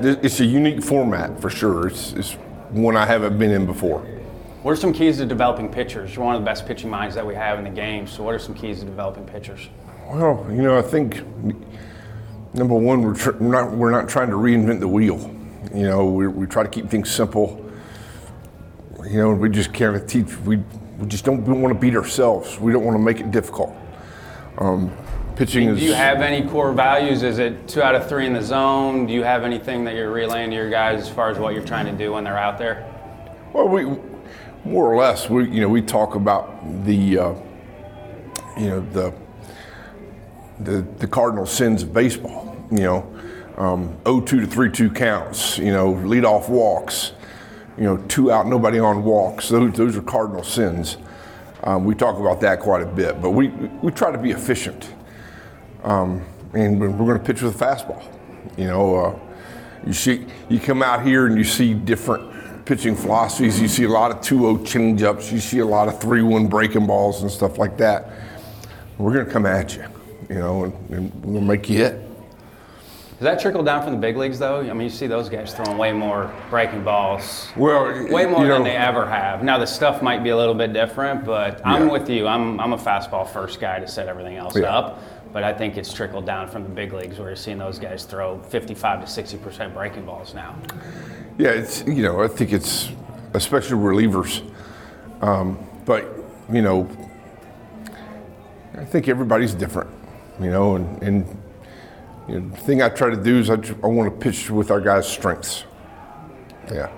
it's 0.00 0.40
a 0.40 0.44
unique 0.44 0.82
format 0.82 1.40
for 1.40 1.50
sure. 1.50 1.88
It's, 1.88 2.12
it's 2.14 2.32
one 2.70 2.96
I 2.96 3.04
haven't 3.04 3.38
been 3.38 3.50
in 3.50 3.66
before. 3.66 4.00
What 4.62 4.72
are 4.72 4.76
some 4.76 4.92
keys 4.92 5.18
to 5.18 5.26
developing 5.26 5.68
pitchers? 5.68 6.14
You're 6.16 6.24
one 6.24 6.34
of 6.34 6.40
the 6.40 6.44
best 6.46 6.66
pitching 6.66 6.90
minds 6.90 7.14
that 7.14 7.26
we 7.26 7.34
have 7.34 7.58
in 7.58 7.64
the 7.64 7.70
game. 7.70 8.06
So 8.06 8.22
what 8.22 8.34
are 8.34 8.38
some 8.38 8.54
keys 8.54 8.80
to 8.80 8.86
developing 8.86 9.24
pitchers? 9.24 9.68
Well, 10.10 10.46
you 10.50 10.62
know, 10.62 10.76
I 10.78 10.82
think 10.82 11.22
number 12.54 12.74
one, 12.74 13.02
we're, 13.02 13.14
tr- 13.14 13.32
we're 13.32 13.52
not 13.52 13.72
we're 13.72 13.90
not 13.90 14.08
trying 14.08 14.30
to 14.30 14.36
reinvent 14.36 14.80
the 14.80 14.88
wheel. 14.88 15.34
You 15.74 15.88
know, 15.88 16.06
we, 16.06 16.26
we 16.28 16.46
try 16.46 16.62
to 16.62 16.68
keep 16.68 16.88
things 16.88 17.10
simple. 17.10 17.64
You 19.04 19.18
know, 19.18 19.30
we 19.32 19.48
just 19.48 19.72
kind 19.72 19.96
of 19.96 20.06
teach. 20.06 20.36
We 20.40 20.56
we 20.98 21.06
just 21.06 21.24
don't 21.24 21.44
want 21.46 21.74
to 21.74 21.78
beat 21.78 21.94
ourselves. 21.94 22.58
We 22.58 22.72
don't 22.72 22.84
want 22.84 22.96
to 22.96 23.02
make 23.02 23.20
it 23.20 23.30
difficult. 23.30 23.74
Um, 24.58 24.92
pitching 25.36 25.68
is. 25.68 25.78
Do 25.78 25.84
you 25.84 25.94
have 25.94 26.20
any 26.20 26.48
core 26.48 26.72
values? 26.72 27.22
Is 27.22 27.38
it 27.38 27.68
two 27.68 27.82
out 27.82 27.94
of 27.94 28.08
three 28.08 28.26
in 28.26 28.32
the 28.32 28.42
zone? 28.42 29.06
Do 29.06 29.12
you 29.12 29.22
have 29.22 29.44
anything 29.44 29.84
that 29.84 29.94
you're 29.94 30.10
relaying 30.10 30.50
to 30.50 30.56
your 30.56 30.70
guys 30.70 31.00
as 31.00 31.08
far 31.08 31.30
as 31.30 31.38
what 31.38 31.54
you're 31.54 31.64
trying 31.64 31.86
to 31.86 31.92
do 31.92 32.12
when 32.12 32.24
they're 32.24 32.38
out 32.38 32.58
there? 32.58 32.92
Well, 33.52 33.68
we 33.68 33.84
more 34.64 34.92
or 34.92 34.96
less 34.96 35.30
we 35.30 35.48
you 35.48 35.60
know 35.60 35.68
we 35.68 35.80
talk 35.80 36.14
about 36.14 36.84
the 36.84 37.18
uh, 37.18 37.34
you 38.58 38.66
know 38.66 38.80
the 38.92 39.14
the 40.60 40.86
the 40.98 41.06
cardinal 41.06 41.46
sins 41.46 41.82
of 41.82 41.92
baseball. 41.92 42.56
You 42.70 42.80
know, 42.80 43.20
um, 43.56 43.96
0-2 44.04 44.26
to 44.26 44.46
3-2 44.46 44.94
counts. 44.94 45.58
You 45.58 45.72
know, 45.72 45.92
lead 45.92 46.24
off 46.24 46.48
walks. 46.48 47.12
You 47.76 47.84
know, 47.84 47.96
two 48.08 48.32
out, 48.32 48.46
nobody 48.46 48.78
on 48.78 49.04
walks. 49.04 49.48
Those 49.48 49.72
those 49.72 49.96
are 49.96 50.02
cardinal 50.02 50.42
sins. 50.42 50.98
Um, 51.62 51.84
we 51.84 51.94
talk 51.94 52.18
about 52.18 52.40
that 52.40 52.60
quite 52.60 52.82
a 52.82 52.86
bit, 52.86 53.20
but 53.20 53.30
we 53.30 53.48
we 53.48 53.92
try 53.92 54.10
to 54.10 54.18
be 54.18 54.32
efficient. 54.32 54.92
Um, 55.84 56.24
and 56.54 56.80
we're 56.80 56.88
going 56.90 57.18
to 57.18 57.24
pitch 57.24 57.42
with 57.42 57.60
a 57.60 57.64
fastball. 57.64 58.02
You 58.56 58.66
know, 58.66 58.96
uh, 58.96 59.18
you 59.86 59.92
see, 59.92 60.26
you 60.48 60.58
come 60.58 60.82
out 60.82 61.06
here 61.06 61.26
and 61.26 61.36
you 61.36 61.44
see 61.44 61.74
different 61.74 62.64
pitching 62.64 62.96
philosophies. 62.96 63.60
You 63.60 63.68
see 63.68 63.84
a 63.84 63.88
lot 63.88 64.10
of 64.10 64.18
2-0 64.18 64.58
changeups. 64.60 65.32
You 65.32 65.40
see 65.40 65.60
a 65.60 65.66
lot 65.66 65.88
of 65.88 65.94
3-1 66.00 66.50
breaking 66.50 66.86
balls 66.86 67.22
and 67.22 67.30
stuff 67.30 67.58
like 67.58 67.76
that. 67.78 68.10
We're 68.98 69.12
going 69.12 69.26
to 69.26 69.32
come 69.32 69.46
at 69.46 69.76
you, 69.76 69.84
you 70.28 70.36
know, 70.36 70.64
and, 70.64 70.90
and 70.90 71.24
we'll 71.24 71.40
make 71.42 71.68
you 71.68 71.78
hit. 71.78 72.00
Does 73.18 73.24
that 73.24 73.40
trickle 73.40 73.64
down 73.64 73.82
from 73.82 73.92
the 73.94 73.98
big 73.98 74.16
leagues 74.16 74.38
though? 74.38 74.60
I 74.60 74.72
mean, 74.72 74.82
you 74.82 74.90
see 74.90 75.08
those 75.08 75.28
guys 75.28 75.52
throwing 75.52 75.76
way 75.76 75.92
more 75.92 76.32
breaking 76.50 76.84
balls, 76.84 77.48
Well, 77.56 77.86
way 78.10 78.26
more 78.26 78.42
you 78.42 78.48
than 78.48 78.62
know, 78.62 78.64
they 78.64 78.76
ever 78.76 79.04
have. 79.06 79.42
Now 79.42 79.58
the 79.58 79.66
stuff 79.66 80.02
might 80.02 80.22
be 80.22 80.30
a 80.30 80.36
little 80.36 80.54
bit 80.54 80.72
different, 80.72 81.24
but 81.24 81.60
I'm 81.64 81.86
Yeah. 81.86 81.92
with 81.92 82.08
you. 82.08 82.28
I'm 82.28 82.60
I'm 82.60 82.72
a 82.74 82.78
fastball 82.78 83.26
first 83.26 83.58
guy 83.60 83.80
to 83.80 83.88
set 83.88 84.06
everything 84.06 84.36
else 84.36 84.56
Yeah. 84.56 84.66
up. 84.76 85.02
But 85.32 85.42
I 85.42 85.52
think 85.52 85.76
it's 85.76 85.92
trickled 85.92 86.24
down 86.26 86.48
from 86.48 86.62
the 86.62 86.68
big 86.70 86.92
leagues 86.92 87.18
where 87.18 87.28
you're 87.28 87.36
seeing 87.36 87.58
those 87.58 87.78
guys 87.78 88.04
throw 88.04 88.38
55 88.38 89.00
to 89.02 89.06
60 89.08 89.36
percent 89.38 89.74
breaking 89.74 90.04
balls 90.06 90.32
now. 90.32 90.54
Yeah, 91.38 91.50
it's 91.50 91.82
you 91.88 92.02
know 92.04 92.22
I 92.22 92.28
think 92.28 92.52
it's 92.52 92.88
especially 93.34 93.76
relievers, 93.78 94.42
um, 95.22 95.58
but 95.84 96.06
you 96.52 96.62
know 96.62 96.88
I 98.78 98.84
think 98.84 99.08
everybody's 99.08 99.54
different, 99.54 99.90
you 100.40 100.50
know, 100.50 100.76
and, 100.76 101.02
and 101.02 101.42
you 102.28 102.40
know, 102.40 102.48
the 102.50 102.56
thing 102.58 102.82
I 102.82 102.88
try 102.88 103.10
to 103.10 103.22
do 103.22 103.38
is 103.38 103.50
I, 103.50 103.54
I 103.54 103.86
want 103.86 104.12
to 104.12 104.18
pitch 104.18 104.50
with 104.50 104.70
our 104.70 104.80
guys' 104.80 105.08
strengths. 105.08 105.64
Yeah. 106.70 106.88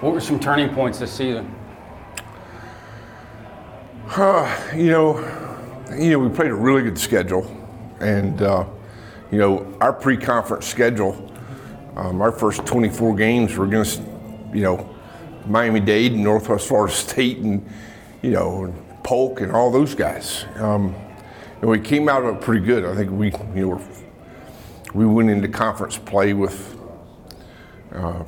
What 0.00 0.12
were 0.12 0.20
some 0.20 0.38
turning 0.38 0.68
points 0.74 0.98
this 0.98 1.12
season? 1.12 1.54
You 4.74 4.90
know, 4.90 5.18
you 5.96 6.10
know, 6.10 6.18
we 6.18 6.28
played 6.28 6.50
a 6.50 6.54
really 6.54 6.82
good 6.82 6.98
schedule, 6.98 7.46
and 8.00 8.42
uh, 8.42 8.66
you 9.30 9.38
know, 9.38 9.74
our 9.80 9.92
pre-conference 9.92 10.66
schedule, 10.66 11.32
um, 11.96 12.20
our 12.20 12.32
first 12.32 12.66
24 12.66 13.14
games 13.16 13.56
were 13.56 13.64
against, 13.64 14.02
you 14.52 14.62
know, 14.62 14.94
Miami-Dade 15.46 16.12
and 16.12 16.22
Northwest 16.22 16.68
Florida 16.68 16.92
State, 16.92 17.38
and 17.38 17.66
you 18.20 18.32
know, 18.32 18.74
Polk 19.02 19.40
and 19.40 19.52
all 19.52 19.70
those 19.70 19.94
guys. 19.94 20.44
Um, 20.56 20.94
and 21.62 21.70
we 21.70 21.80
came 21.80 22.10
out 22.10 22.22
of 22.24 22.36
it 22.36 22.42
pretty 22.42 22.64
good. 22.64 22.84
I 22.84 22.94
think 22.94 23.10
we, 23.10 23.32
you 23.54 23.70
know, 23.70 23.80
we 24.92 25.06
went 25.06 25.30
into 25.30 25.48
conference 25.48 25.96
play 25.96 26.34
with, 26.34 26.76
uh, 27.92 28.22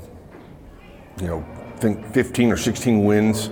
you 1.20 1.26
know, 1.26 1.44
I 1.74 1.78
think 1.78 2.06
15 2.14 2.50
or 2.52 2.56
16 2.56 3.04
wins 3.04 3.50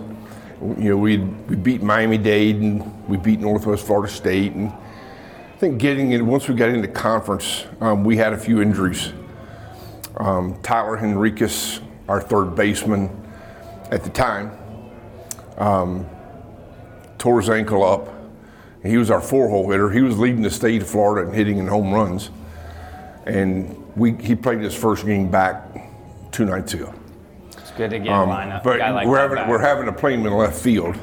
you 0.79 0.91
know, 0.91 0.97
we 0.97 1.19
we 1.19 1.57
beat 1.57 1.83
Miami-Dade 1.83 2.57
and 2.57 3.09
we 3.09 3.17
beat 3.17 3.41
Northwest 3.41 3.85
Florida 3.85 4.13
State, 4.13 4.53
and 4.53 4.69
I 4.69 5.57
think 5.59 5.79
getting 5.79 6.13
in 6.13 6.27
once 6.27 6.49
we 6.49 6.55
got 6.55 6.69
into 6.69 6.89
conference, 6.89 7.67
um, 7.81 8.05
we 8.05 8.17
had 8.17 8.33
a 8.33 8.39
few 8.39 8.63
injuries. 8.63 9.13
Um, 10.17 10.61
Tyler 10.63 10.97
Henriquez, 10.97 11.81
our 12.09 12.21
third 12.21 12.55
baseman 12.55 13.11
at 13.91 14.05
the 14.05 14.11
time, 14.11 14.53
um, 15.59 16.07
tore 17.19 17.41
his 17.41 17.51
ankle 17.51 17.83
up. 17.83 18.09
He 18.83 18.97
was 18.97 19.11
our 19.11 19.21
four-hole 19.21 19.71
hitter. 19.71 19.91
He 19.91 20.01
was 20.01 20.19
leading 20.19 20.43
the 20.43 20.51
state 20.51 20.83
of 20.83 20.89
Florida 20.89 21.29
in 21.29 21.35
hitting 21.35 21.61
and 21.61 21.69
home 21.69 21.93
runs, 21.93 22.31
and 23.27 23.77
we 23.97 24.13
he 24.15 24.35
played 24.35 24.61
his 24.61 24.75
first 24.75 25.07
game 25.07 25.31
back 25.31 25.89
two 26.33 26.45
nights 26.45 26.75
ago. 26.75 26.93
It's 27.57 27.71
good 27.73 27.91
to 27.91 27.99
get 27.99 28.09
a 28.09 28.13
lineup. 28.13 28.57
Um, 28.57 28.61
But 28.65 28.79
like 28.81 29.07
we're 29.07 29.19
having 29.19 29.49
we're 29.49 29.59
having 29.61 29.87
to 29.87 29.93
play 29.93 30.15
him 30.15 30.27
in 30.27 30.33
left 30.33 30.59
field. 30.61 30.97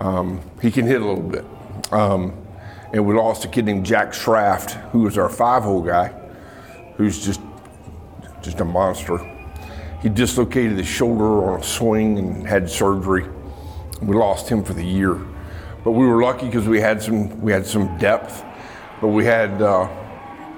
Um, 0.00 0.40
he 0.62 0.70
can 0.70 0.86
hit 0.86 1.00
a 1.02 1.04
little 1.04 1.22
bit. 1.22 1.44
Um, 1.92 2.32
and 2.92 3.04
we 3.04 3.14
lost 3.14 3.44
a 3.44 3.48
kid 3.48 3.64
named 3.66 3.84
Jack 3.84 4.12
Schraft, 4.12 4.72
who 4.90 5.00
was 5.00 5.18
our 5.18 5.28
five-hole 5.28 5.82
guy, 5.82 6.08
who's 6.96 7.24
just 7.24 7.40
just 8.40 8.60
a 8.60 8.64
monster. 8.64 9.18
He 10.00 10.08
dislocated 10.08 10.76
his 10.78 10.86
shoulder 10.86 11.50
on 11.50 11.60
a 11.60 11.62
swing 11.62 12.18
and 12.18 12.46
had 12.46 12.70
surgery. 12.70 13.26
We 14.02 14.14
lost 14.16 14.48
him 14.48 14.62
for 14.62 14.74
the 14.74 14.84
year, 14.84 15.18
but 15.84 15.92
we 15.92 16.06
were 16.06 16.22
lucky 16.22 16.46
because 16.46 16.66
we 16.66 16.80
had 16.80 17.02
some 17.02 17.40
we 17.40 17.52
had 17.52 17.66
some 17.66 17.96
depth. 17.98 18.44
But 19.00 19.08
we 19.08 19.24
had 19.24 19.60
uh, 19.60 19.88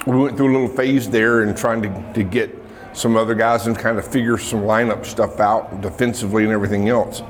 we 0.07 0.17
went 0.17 0.37
through 0.37 0.53
a 0.53 0.55
little 0.59 0.77
phase 0.77 1.11
there 1.11 1.43
and 1.43 1.57
trying 1.57 1.83
to, 1.83 2.13
to 2.15 2.23
get 2.23 2.55
some 2.93 3.17
other 3.17 3.35
guys 3.35 3.67
and 3.67 3.77
kind 3.77 3.99
of 3.99 4.07
figure 4.07 4.39
some 4.39 4.61
lineup 4.61 5.05
stuff 5.05 5.41
out 5.41 5.81
defensively 5.81 6.45
and 6.45 6.53
everything 6.53 6.89
else. 6.89 7.23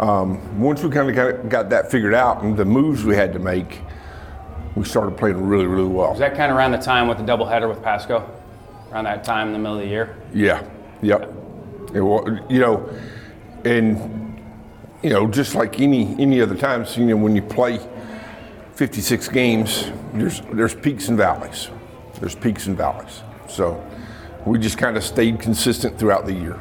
Um, 0.00 0.60
once 0.60 0.82
we 0.82 0.90
kind 0.90 1.16
of 1.16 1.48
got, 1.48 1.70
that 1.70 1.90
figured 1.90 2.14
out 2.14 2.42
and 2.42 2.56
the 2.56 2.64
moves 2.64 3.04
we 3.04 3.14
had 3.14 3.32
to 3.34 3.38
make, 3.38 3.80
we 4.74 4.84
started 4.84 5.16
playing 5.16 5.40
really, 5.46 5.66
really 5.66 5.88
well. 5.88 6.10
Was 6.10 6.18
that 6.20 6.34
kind 6.34 6.50
of 6.50 6.56
around 6.56 6.72
the 6.72 6.78
time 6.78 7.06
with 7.06 7.18
the 7.18 7.24
doubleheader 7.24 7.68
with 7.68 7.82
Pasco? 7.82 8.28
Around 8.90 9.04
that 9.04 9.24
time 9.24 9.48
in 9.48 9.52
the 9.52 9.58
middle 9.58 9.76
of 9.76 9.82
the 9.82 9.88
year? 9.88 10.16
Yeah, 10.34 10.66
yep. 11.02 11.32
It 11.94 12.02
you 12.50 12.60
know, 12.60 12.88
and 13.64 14.19
you 15.02 15.10
know, 15.10 15.26
just 15.26 15.54
like 15.54 15.80
any 15.80 16.14
any 16.20 16.40
other 16.40 16.54
times, 16.56 16.96
you 16.96 17.06
know, 17.06 17.16
when 17.16 17.34
you 17.36 17.42
play 17.42 17.78
56 18.74 19.28
games, 19.28 19.90
there's 20.14 20.40
there's 20.52 20.74
peaks 20.74 21.08
and 21.08 21.16
valleys. 21.18 21.68
There's 22.20 22.34
peaks 22.34 22.66
and 22.66 22.76
valleys. 22.76 23.22
So 23.48 23.82
we 24.44 24.58
just 24.58 24.78
kind 24.78 24.96
of 24.96 25.04
stayed 25.04 25.38
consistent 25.40 25.98
throughout 25.98 26.26
the 26.26 26.32
year. 26.34 26.58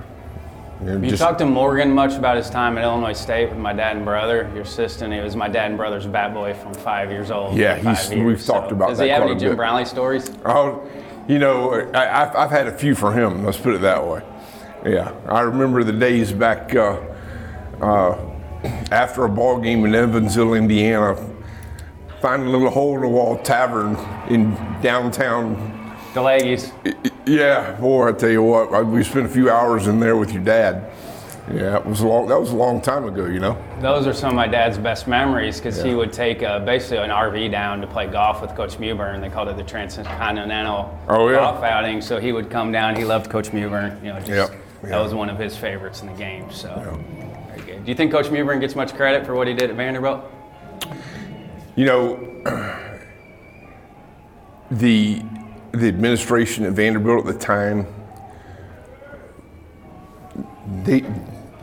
You, 0.81 0.85
know, 0.85 0.97
You 0.97 1.09
just- 1.09 1.21
talked 1.21 1.39
to 1.39 1.45
Morgan 1.45 1.91
much 1.91 2.13
about 2.15 2.37
his 2.37 2.49
time 2.49 2.77
at 2.77 2.83
Illinois 2.85 3.11
State 3.13 3.49
with 3.49 3.57
my 3.57 3.73
dad 3.73 3.97
and 3.97 4.05
brother, 4.05 4.49
your 4.53 4.63
assistant. 4.63 5.13
He 5.13 5.19
was 5.19 5.35
my 5.35 5.49
dad 5.49 5.67
and 5.71 5.77
brother's 5.77 6.07
bat 6.07 6.33
boy 6.33 6.53
from 6.53 6.73
five 6.73 7.11
years 7.11 7.31
old. 7.31 7.57
Yeah, 7.57 7.75
he's- 7.75 8.09
years. 8.11 8.23
we've 8.25 8.45
talked 8.45 8.71
about 8.71 8.89
Does 8.89 8.97
that 8.99 9.03
he 9.05 9.09
have 9.09 9.23
any 9.23 9.35
Jim 9.35 9.49
bit. 9.49 9.57
Brownlee 9.57 9.83
stories? 9.85 10.31
Oh, 10.45 10.81
you 11.27 11.37
know, 11.37 11.73
I, 11.93 12.21
I've, 12.23 12.35
I've 12.35 12.51
had 12.51 12.67
a 12.67 12.71
few 12.77 12.95
for 12.95 13.11
him. 13.11 13.43
Let's 13.43 13.57
put 13.57 13.75
it 13.75 13.81
that 13.81 14.05
way. 14.07 14.21
Yeah, 14.85 15.11
I 15.27 15.41
remember 15.41 15.83
the 15.83 15.91
days 15.91 16.31
back 16.31 16.73
uh, 16.73 17.01
uh, 17.81 18.17
after 18.91 19.25
a 19.25 19.29
ball 19.29 19.59
game 19.59 19.85
in 19.85 19.95
Evansville, 19.95 20.53
Indiana, 20.53 21.15
find 22.21 22.43
a 22.43 22.49
little 22.49 22.69
hole 22.69 22.95
in 22.95 23.01
the 23.01 23.07
wall 23.07 23.37
tavern 23.37 23.95
in 24.29 24.53
downtown. 24.81 25.55
DeLagues. 26.13 26.71
Yeah, 27.25 27.73
boy, 27.79 28.09
I 28.09 28.11
tell 28.13 28.29
you 28.29 28.41
what, 28.43 28.85
we 28.87 29.03
spent 29.03 29.25
a 29.25 29.29
few 29.29 29.49
hours 29.49 29.87
in 29.87 29.99
there 29.99 30.17
with 30.17 30.33
your 30.33 30.43
dad. 30.43 30.91
Yeah, 31.53 31.77
it 31.77 31.85
was 31.85 32.01
a 32.01 32.07
long. 32.07 32.27
That 32.27 32.39
was 32.39 32.51
a 32.51 32.55
long 32.55 32.79
time 32.79 33.05
ago, 33.05 33.25
you 33.25 33.39
know. 33.39 33.57
Those 33.81 34.05
are 34.05 34.13
some 34.13 34.29
of 34.29 34.35
my 34.35 34.47
dad's 34.47 34.77
best 34.77 35.07
memories 35.07 35.57
because 35.57 35.81
he 35.81 35.95
would 35.95 36.13
take 36.13 36.43
uh, 36.43 36.59
basically 36.59 36.99
an 36.99 37.09
RV 37.09 37.49
down 37.49 37.81
to 37.81 37.87
play 37.87 38.05
golf 38.05 38.41
with 38.41 38.51
Coach 38.55 38.77
Mewbourne. 38.77 39.19
They 39.19 39.29
called 39.29 39.47
it 39.47 39.57
the 39.57 39.63
Transcontinental 39.63 40.95
Oh, 41.07 41.27
yeah. 41.29 41.37
Golf 41.37 41.63
Outing. 41.63 42.01
So 42.01 42.19
he 42.19 42.33
would 42.33 42.51
come 42.51 42.71
down. 42.71 42.95
He 42.95 43.03
loved 43.03 43.31
Coach 43.31 43.51
Mewbourne. 43.51 43.99
You 44.03 44.13
know, 44.13 44.19
just, 44.19 44.29
Yep, 44.29 44.51
that 44.83 44.97
was 44.99 45.13
one 45.13 45.29
of 45.29 45.37
his 45.37 45.55
favorites 45.57 46.01
in 46.01 46.07
the 46.07 46.13
game. 46.13 46.51
So 46.51 46.99
very 47.49 47.61
good. 47.65 47.85
Do 47.85 47.91
you 47.91 47.95
think 47.95 48.11
Coach 48.11 48.29
Mewbourne 48.31 48.59
gets 48.59 48.75
much 48.75 48.93
credit 48.95 49.25
for 49.25 49.35
what 49.35 49.47
he 49.47 49.53
did 49.53 49.69
at 49.69 49.75
Vanderbilt? 49.75 50.23
You 51.75 51.85
know, 51.85 52.15
the 54.71 55.21
the 55.71 55.87
administration 55.87 56.65
at 56.65 56.73
Vanderbilt 56.73 57.27
at 57.27 57.33
the 57.33 57.39
time, 57.39 57.85
they 60.83 61.01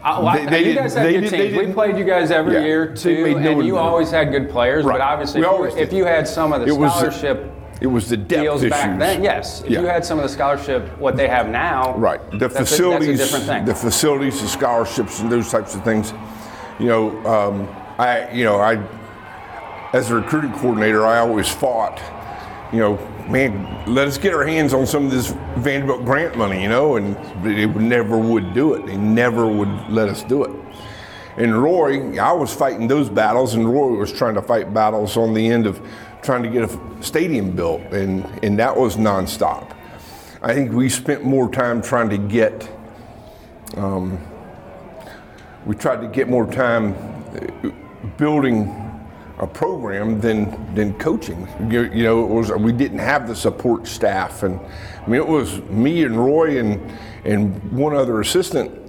well, 0.05 0.33
They- 0.37 0.47
they 0.47 0.69
you 0.69 0.75
guys 0.77 0.95
had 0.95 1.07
they 1.07 1.21
good 1.21 1.31
teams. 1.31 1.57
We 1.67 1.73
played 1.73 1.97
you 1.99 2.05
guys 2.05 2.31
every 2.31 2.55
Yeah, 2.55 2.61
year 2.65 2.95
too, 2.95 3.35
no 3.41 3.51
and 3.59 3.67
you 3.67 3.77
always 3.77 4.11
had 4.13 4.31
good 4.31 4.49
players. 4.51 4.85
Right. 4.85 4.95
But 4.95 5.01
obviously, 5.01 5.41
We 5.41 5.47
if 5.47 5.75
you, 5.75 5.81
if 5.81 5.93
you 5.93 6.05
had 6.05 6.29
some 6.29 6.53
of 6.53 6.61
the 6.61 6.69
It 6.69 6.73
was 6.79 6.93
the- 6.93 7.11
scholarship 7.11 7.51
it 7.81 7.87
was 7.87 8.09
the 8.09 8.17
depth 8.17 8.43
deals 8.43 8.63
back 8.65 8.89
issues. 8.89 8.99
then, 8.99 9.23
yes. 9.23 9.63
If 9.63 9.71
you 9.71 9.85
had 9.85 10.05
some 10.05 10.19
of 10.19 10.23
the 10.23 10.29
scholarship, 10.29 10.97
what 10.99 11.17
they 11.17 11.29
have 11.29 11.49
now, 11.49 11.95
Right. 11.97 12.21
The 12.39 12.47
a- 12.47 12.49
facilities, 12.49 13.19
that's 13.19 13.31
a, 13.35 13.39
different 13.39 13.47
thing. 13.47 13.65
the 13.67 13.75
facilities, 13.75 14.41
the 14.41 14.49
scholarships, 14.49 15.21
and 15.21 15.31
those 15.31 15.51
types 15.51 15.75
of 15.75 15.85
things. 15.85 16.13
You 16.79 16.87
know, 16.87 17.27
um, 17.27 17.69
I, 17.99 18.31
you 18.33 18.45
know, 18.45 18.57
I, 18.61 18.83
as 19.93 20.11
a 20.11 20.15
recruiting 20.17 20.53
coordinator, 20.53 21.07
I 21.07 21.19
always 21.19 21.49
fought. 21.49 22.01
You 22.73 22.81
know, 22.81 22.97
man, 23.29 23.85
let 23.87 24.09
us 24.09 24.19
get 24.19 24.35
our 24.35 24.45
hands 24.45 24.75
on 24.75 24.87
some 24.87 25.05
of 25.07 25.11
this 25.11 25.33
Vanderbilt 25.57 26.05
grant 26.05 26.37
money. 26.37 26.63
You 26.63 26.69
know, 26.69 26.97
and 26.97 27.15
they 27.45 27.67
never 27.67 28.19
would 28.19 28.53
do 28.55 28.75
it. 28.75 28.87
They 28.87 28.97
never 28.97 29.47
would 29.47 29.89
let 29.89 30.09
us 30.09 30.23
do 30.23 30.45
it. 30.45 30.51
And 31.39 31.63
Roy, 31.63 32.19
I 32.19 32.33
was 32.33 32.53
fighting 32.55 32.89
those 32.89 33.11
battles, 33.11 33.55
and 33.55 33.69
Roy 33.71 33.89
was 33.97 34.11
trying 34.11 34.35
to 34.37 34.43
fight 34.43 34.73
battles 34.73 35.17
on 35.19 35.35
the 35.35 35.47
end 35.47 35.67
of 35.67 35.81
trying 36.27 36.43
to 36.43 36.51
get 36.51 36.71
a 36.71 37.03
stadium 37.03 37.53
built, 37.53 37.81
and, 37.93 38.25
and 38.45 38.59
that 38.59 38.77
was 38.77 38.97
nonstop. 38.97 39.75
I 40.43 40.53
think 40.53 40.73
we 40.73 40.89
spent 40.89 41.25
more 41.25 41.51
time 41.51 41.81
trying 41.81 42.11
to 42.11 42.19
get, 42.19 42.69
um, 43.77 44.21
we 45.65 45.75
tried 45.75 46.03
to 46.03 46.09
get 46.09 46.29
more 46.29 46.51
time 46.51 46.95
uh, 47.65 47.71
building 48.19 48.83
a 49.39 49.47
program 49.47 50.21
than 50.21 50.75
than 50.75 50.95
coaching. 50.99 51.47
You, 51.71 51.85
you 51.93 52.05
know, 52.05 52.25
was 52.25 52.51
we 52.53 52.73
didn't 52.73 53.01
have 53.01 53.29
the 53.29 53.37
support 53.37 53.87
staff, 53.87 54.43
and 54.43 54.59
I 55.05 55.07
mean 55.07 55.21
it 55.21 55.29
was 55.29 55.61
me 55.63 56.05
and 56.05 56.17
Roy 56.17 56.59
and 56.59 56.81
and 57.25 57.73
one 57.73 57.95
other 57.95 58.21
assistant 58.21 58.87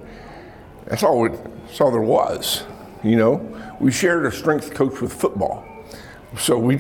that's 0.88 1.04
all. 1.04 1.26
It, 1.26 1.66
that's 1.66 1.82
all 1.82 1.92
there 1.92 2.02
was. 2.02 2.64
You 3.04 3.18
know, 3.18 3.76
we 3.80 3.92
shared 3.92 4.26
a 4.26 4.32
strength 4.32 4.74
coach 4.74 5.02
with 5.02 5.14
football, 5.14 5.66
so 6.38 6.58
we, 6.58 6.78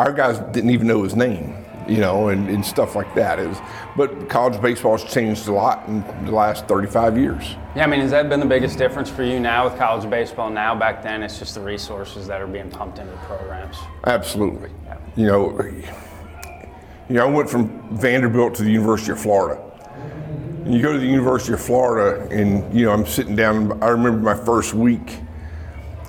our 0.00 0.12
guys 0.12 0.38
didn't 0.52 0.70
even 0.70 0.86
know 0.86 1.02
his 1.02 1.14
name. 1.14 1.54
You 1.88 1.96
know, 1.96 2.28
and, 2.28 2.48
and 2.48 2.64
stuff 2.64 2.94
like 2.94 3.12
that. 3.16 3.40
It 3.40 3.48
was, 3.48 3.58
but 3.96 4.28
college 4.28 4.60
baseball 4.62 4.96
has 4.96 5.12
changed 5.12 5.48
a 5.48 5.52
lot 5.52 5.88
in 5.88 6.04
the 6.24 6.30
last 6.30 6.66
35 6.66 7.18
years. 7.18 7.56
Yeah, 7.74 7.82
I 7.82 7.86
mean, 7.88 7.98
has 8.00 8.12
that 8.12 8.28
been 8.28 8.38
the 8.38 8.46
biggest 8.46 8.78
difference 8.78 9.10
for 9.10 9.24
you 9.24 9.40
now 9.40 9.64
with 9.64 9.76
college 9.76 10.08
baseball? 10.08 10.50
Now, 10.50 10.72
back 10.72 11.02
then, 11.02 11.24
it's 11.24 11.40
just 11.40 11.56
the 11.56 11.60
resources 11.60 12.28
that 12.28 12.40
are 12.40 12.46
being 12.46 12.70
pumped 12.70 13.00
into 13.00 13.10
the 13.10 13.18
programs. 13.18 13.76
Absolutely. 14.06 14.70
You 15.16 15.26
know, 15.26 15.60
you 17.08 17.16
know, 17.16 17.26
I 17.26 17.28
went 17.28 17.50
from 17.50 17.98
Vanderbilt 17.98 18.54
to 18.56 18.62
the 18.62 18.70
University 18.70 19.10
of 19.10 19.20
Florida. 19.20 19.60
And 20.64 20.72
you 20.72 20.80
go 20.80 20.92
to 20.92 20.98
the 20.98 21.06
University 21.06 21.54
of 21.54 21.60
Florida, 21.60 22.28
and 22.30 22.72
you 22.72 22.84
know, 22.84 22.92
I'm 22.92 23.04
sitting 23.04 23.34
down. 23.34 23.82
I 23.82 23.88
remember 23.88 24.20
my 24.20 24.44
first 24.44 24.74
week 24.74 25.18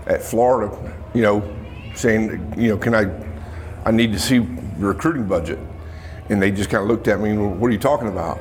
at 0.05 0.21
Florida. 0.21 0.93
You 1.15 1.23
know, 1.23 1.55
saying, 1.95 2.53
you 2.55 2.69
know, 2.69 2.77
can 2.77 2.93
I? 2.93 3.30
I 3.85 3.91
need 3.91 4.13
to 4.13 4.19
see 4.19 4.39
the 4.39 4.85
recruiting 4.85 5.27
budget. 5.27 5.59
And 6.29 6.41
they 6.41 6.51
just 6.51 6.69
kind 6.69 6.83
of 6.83 6.89
looked 6.89 7.07
at 7.07 7.19
me 7.19 7.31
and, 7.31 7.59
what 7.59 7.67
are 7.67 7.71
you 7.71 7.79
talking 7.79 8.07
about? 8.07 8.39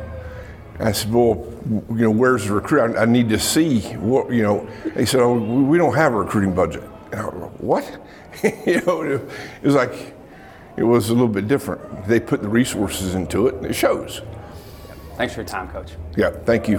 I 0.78 0.92
said, 0.92 1.12
well, 1.12 1.46
you 1.90 2.04
know, 2.04 2.10
where's 2.10 2.46
the 2.46 2.54
recruit? 2.54 2.96
I, 2.96 3.02
I 3.02 3.04
need 3.04 3.28
to 3.30 3.38
see 3.38 3.80
what, 3.96 4.32
you 4.32 4.42
know. 4.42 4.68
They 4.94 5.04
said, 5.04 5.20
oh, 5.20 5.34
we 5.34 5.62
we 5.62 5.78
don't 5.78 5.94
have 5.94 6.14
a 6.14 6.16
recruiting 6.16 6.54
budget. 6.54 6.82
And 7.12 7.20
I 7.20 7.26
was 7.26 7.34
like, 7.34 7.60
what? 7.60 8.00
you 8.66 8.80
know, 8.82 9.02
it 9.02 9.20
was 9.62 9.74
like, 9.74 10.14
it 10.76 10.84
was 10.84 11.10
a 11.10 11.12
little 11.12 11.28
bit 11.28 11.48
different. 11.48 12.06
They 12.06 12.18
put 12.18 12.40
the 12.40 12.48
resources 12.48 13.14
into 13.14 13.46
it, 13.48 13.56
and 13.56 13.66
it 13.66 13.74
shows. 13.74 14.22
Thanks 15.16 15.34
for 15.34 15.40
your 15.40 15.48
time, 15.48 15.68
Coach. 15.68 15.92
Yeah, 16.16 16.30
thank 16.30 16.66
you. 16.66 16.78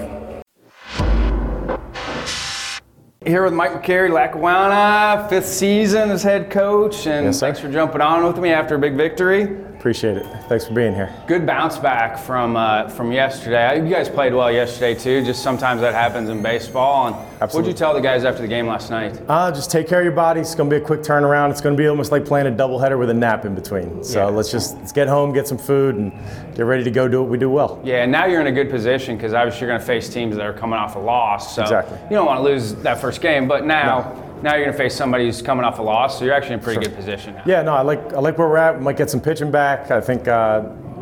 Here 3.24 3.44
with 3.44 3.54
Mike 3.54 3.72
McCarry, 3.74 4.10
Lackawanna, 4.10 5.28
fifth 5.30 5.46
season 5.46 6.10
as 6.10 6.24
head 6.24 6.50
coach, 6.50 7.06
and 7.06 7.28
Yes, 7.28 7.40
thanks 7.40 7.60
for 7.60 7.72
jumping 7.72 8.02
on 8.02 8.26
with 8.26 8.40
me 8.40 8.50
after 8.50 8.74
a 8.74 8.80
big 8.80 8.96
victory. 8.96 9.58
Appreciate 9.82 10.16
it. 10.16 10.28
Thanks 10.48 10.68
for 10.68 10.76
being 10.76 10.94
here. 10.94 11.12
Good 11.26 11.44
bounce 11.48 11.80
back 11.80 12.20
from 12.20 12.56
uh, 12.56 12.88
from 12.90 13.12
yesterday. 13.12 13.84
You 13.84 13.90
guys 13.92 14.08
played 14.10 14.32
well 14.32 14.52
yesterday 14.52 14.94
too. 14.94 15.26
Just 15.26 15.42
sometimes 15.42 15.82
that 15.82 15.96
happens 15.96 16.30
in 16.30 16.44
baseball. 16.44 17.08
And 17.08 17.16
what'd 17.52 17.66
you 17.66 17.74
tell 17.74 17.92
the 17.96 18.00
guys 18.00 18.24
after 18.24 18.44
the 18.44 18.48
game 18.48 18.68
last 18.68 18.92
night? 18.92 19.20
Uh, 19.28 19.52
just 19.52 19.72
take 19.72 19.88
care 19.88 19.98
of 19.98 20.06
your 20.06 20.14
body. 20.14 20.40
It's 20.40 20.54
going 20.54 20.70
to 20.70 20.78
be 20.78 20.80
a 20.80 20.86
quick 20.86 21.02
turnaround. 21.02 21.50
It's 21.50 21.62
going 21.62 21.76
to 21.76 21.82
be 21.82 21.88
almost 21.88 22.12
like 22.12 22.26
playing 22.26 22.46
a 22.46 22.52
doubleheader 22.52 23.00
with 23.00 23.10
a 23.10 23.14
nap 23.16 23.44
in 23.44 23.56
between. 23.56 24.04
So 24.04 24.20
Yeah. 24.20 24.26
let's 24.26 24.52
just 24.52 24.78
let's 24.78 24.92
get 24.92 25.08
home, 25.08 25.34
get 25.34 25.48
some 25.48 25.58
food, 25.58 25.96
and 25.96 26.12
get 26.54 26.66
ready 26.68 26.84
to 26.84 26.92
go 26.92 27.08
do 27.08 27.20
what 27.24 27.32
we 27.32 27.40
do 27.40 27.50
well. 27.50 27.82
Yeah, 27.84 28.04
and 28.04 28.12
now 28.12 28.28
you're 28.28 28.42
in 28.42 28.46
a 28.46 28.52
good 28.52 28.70
position 28.70 29.16
because 29.18 29.34
obviously 29.34 29.62
you're 29.62 29.70
going 29.70 29.80
to 29.82 29.88
face 29.88 30.10
teams 30.10 30.36
that 30.36 30.46
are 30.46 30.54
coming 30.54 30.78
off 30.78 30.96
a 30.96 31.00
loss. 31.00 31.56
So 31.56 31.64
Exactly. 31.64 31.98
you 32.04 32.18
don't 32.18 32.28
want 32.28 32.38
to 32.38 32.44
lose 32.44 32.76
that 32.84 33.02
first 33.02 33.20
game, 33.20 33.48
but 33.48 33.66
now 33.66 34.14
now 34.44 34.56
you're 34.56 34.66
going 34.66 34.72
to 34.76 34.78
face 34.78 34.96
somebody 34.96 35.26
who's 35.26 35.42
coming 35.42 35.64
off 35.66 35.80
a 35.80 35.82
loss, 35.82 36.18
so 36.20 36.26
you're 36.26 36.34
actually 36.34 36.56
in 36.56 36.60
a 36.60 36.64
pretty 36.64 36.82
good 36.82 36.96
position 36.96 37.36
now. 37.36 37.44
Yeah, 37.46 37.62
no, 37.62 37.74
I 37.74 37.82
like 37.82 38.14
I 38.14 38.20
like 38.20 38.38
where 38.38 38.48
we're 38.50 38.58
at. 38.58 38.78
We 38.78 38.84
might 38.84 38.98
get 38.98 39.10
some 39.10 39.22
pitching 39.22 39.52
back. 39.52 39.92
I 39.92 40.02
think 40.02 40.28
uh, 40.28 40.62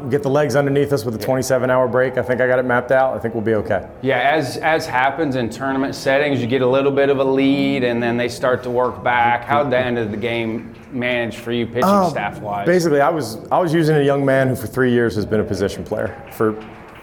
get 0.10 0.24
the 0.24 0.30
legs 0.30 0.56
underneath 0.56 0.92
us 0.94 1.04
with 1.06 1.14
a 1.16 1.18
27-hour 1.18 1.88
break. 1.90 2.18
I 2.18 2.22
think 2.22 2.42
I 2.42 2.48
got 2.48 2.58
it 2.60 2.64
mapped 2.66 2.92
out. 2.92 3.16
I 3.16 3.20
think 3.20 3.34
we'll 3.34 3.44
be 3.44 3.56
okay. 3.56 3.88
Yeah, 4.02 4.18
as 4.20 4.58
as 4.58 4.86
happens 4.86 5.36
in 5.36 5.50
tournament 5.50 5.96
settings, 5.96 6.42
you 6.42 6.48
get 6.48 6.62
a 6.62 6.68
little 6.68 6.92
bit 6.92 7.10
of 7.10 7.20
a 7.20 7.24
lead, 7.24 7.84
and 7.84 8.02
then 8.02 8.18
they 8.18 8.30
start 8.30 8.64
to 8.64 8.70
work 8.70 9.04
back. 9.04 9.44
How'd 9.46 9.72
the 9.72 9.78
end 9.78 9.98
of 9.98 10.12
the 10.12 10.18
game 10.18 10.74
manage 10.92 11.38
for 11.38 11.52
you, 11.52 11.66
pitching 11.66 11.84
Oh, 11.86 12.10
staff 12.10 12.40
wise? 12.40 12.66
Basically, 12.66 13.02
I 13.02 13.10
was 13.10 13.38
I 13.52 13.60
was 13.60 13.74
using 13.74 13.96
a 13.98 14.04
young 14.04 14.26
man 14.26 14.48
who 14.48 14.56
for 14.56 14.68
three 14.68 14.92
years 14.92 15.16
has 15.16 15.26
been 15.26 15.40
a 15.40 15.44
position 15.44 15.84
player 15.84 16.16
for 16.32 16.54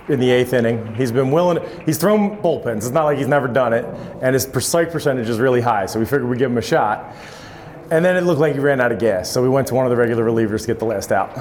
in 0.08 0.20
the 0.20 0.30
eighth 0.30 0.52
inning. 0.52 0.94
He's 0.94 1.12
been 1.12 1.30
willing. 1.30 1.62
He's 1.84 1.98
thrown 1.98 2.36
bullpens. 2.38 2.78
It's 2.78 2.90
not 2.90 3.04
like 3.04 3.18
he's 3.18 3.28
never 3.28 3.48
done 3.48 3.72
it, 3.72 3.84
and 4.22 4.34
his 4.34 4.48
strike 4.60 4.90
percentage 4.90 5.28
is 5.28 5.38
really 5.38 5.60
high. 5.60 5.86
So 5.86 5.98
we 5.98 6.04
figured 6.04 6.24
we'd 6.28 6.38
give 6.38 6.50
him 6.50 6.58
a 6.58 6.62
shot. 6.62 7.14
And 7.90 8.04
then 8.04 8.16
it 8.16 8.22
looked 8.22 8.40
like 8.40 8.54
he 8.54 8.60
ran 8.60 8.80
out 8.80 8.90
of 8.90 8.98
gas, 8.98 9.30
so 9.30 9.42
we 9.42 9.48
went 9.48 9.68
to 9.68 9.74
one 9.74 9.86
of 9.86 9.90
the 9.90 9.96
regular 9.96 10.24
relievers 10.24 10.62
to 10.62 10.66
get 10.66 10.78
the 10.78 10.84
last 10.84 11.12
out. 11.12 11.32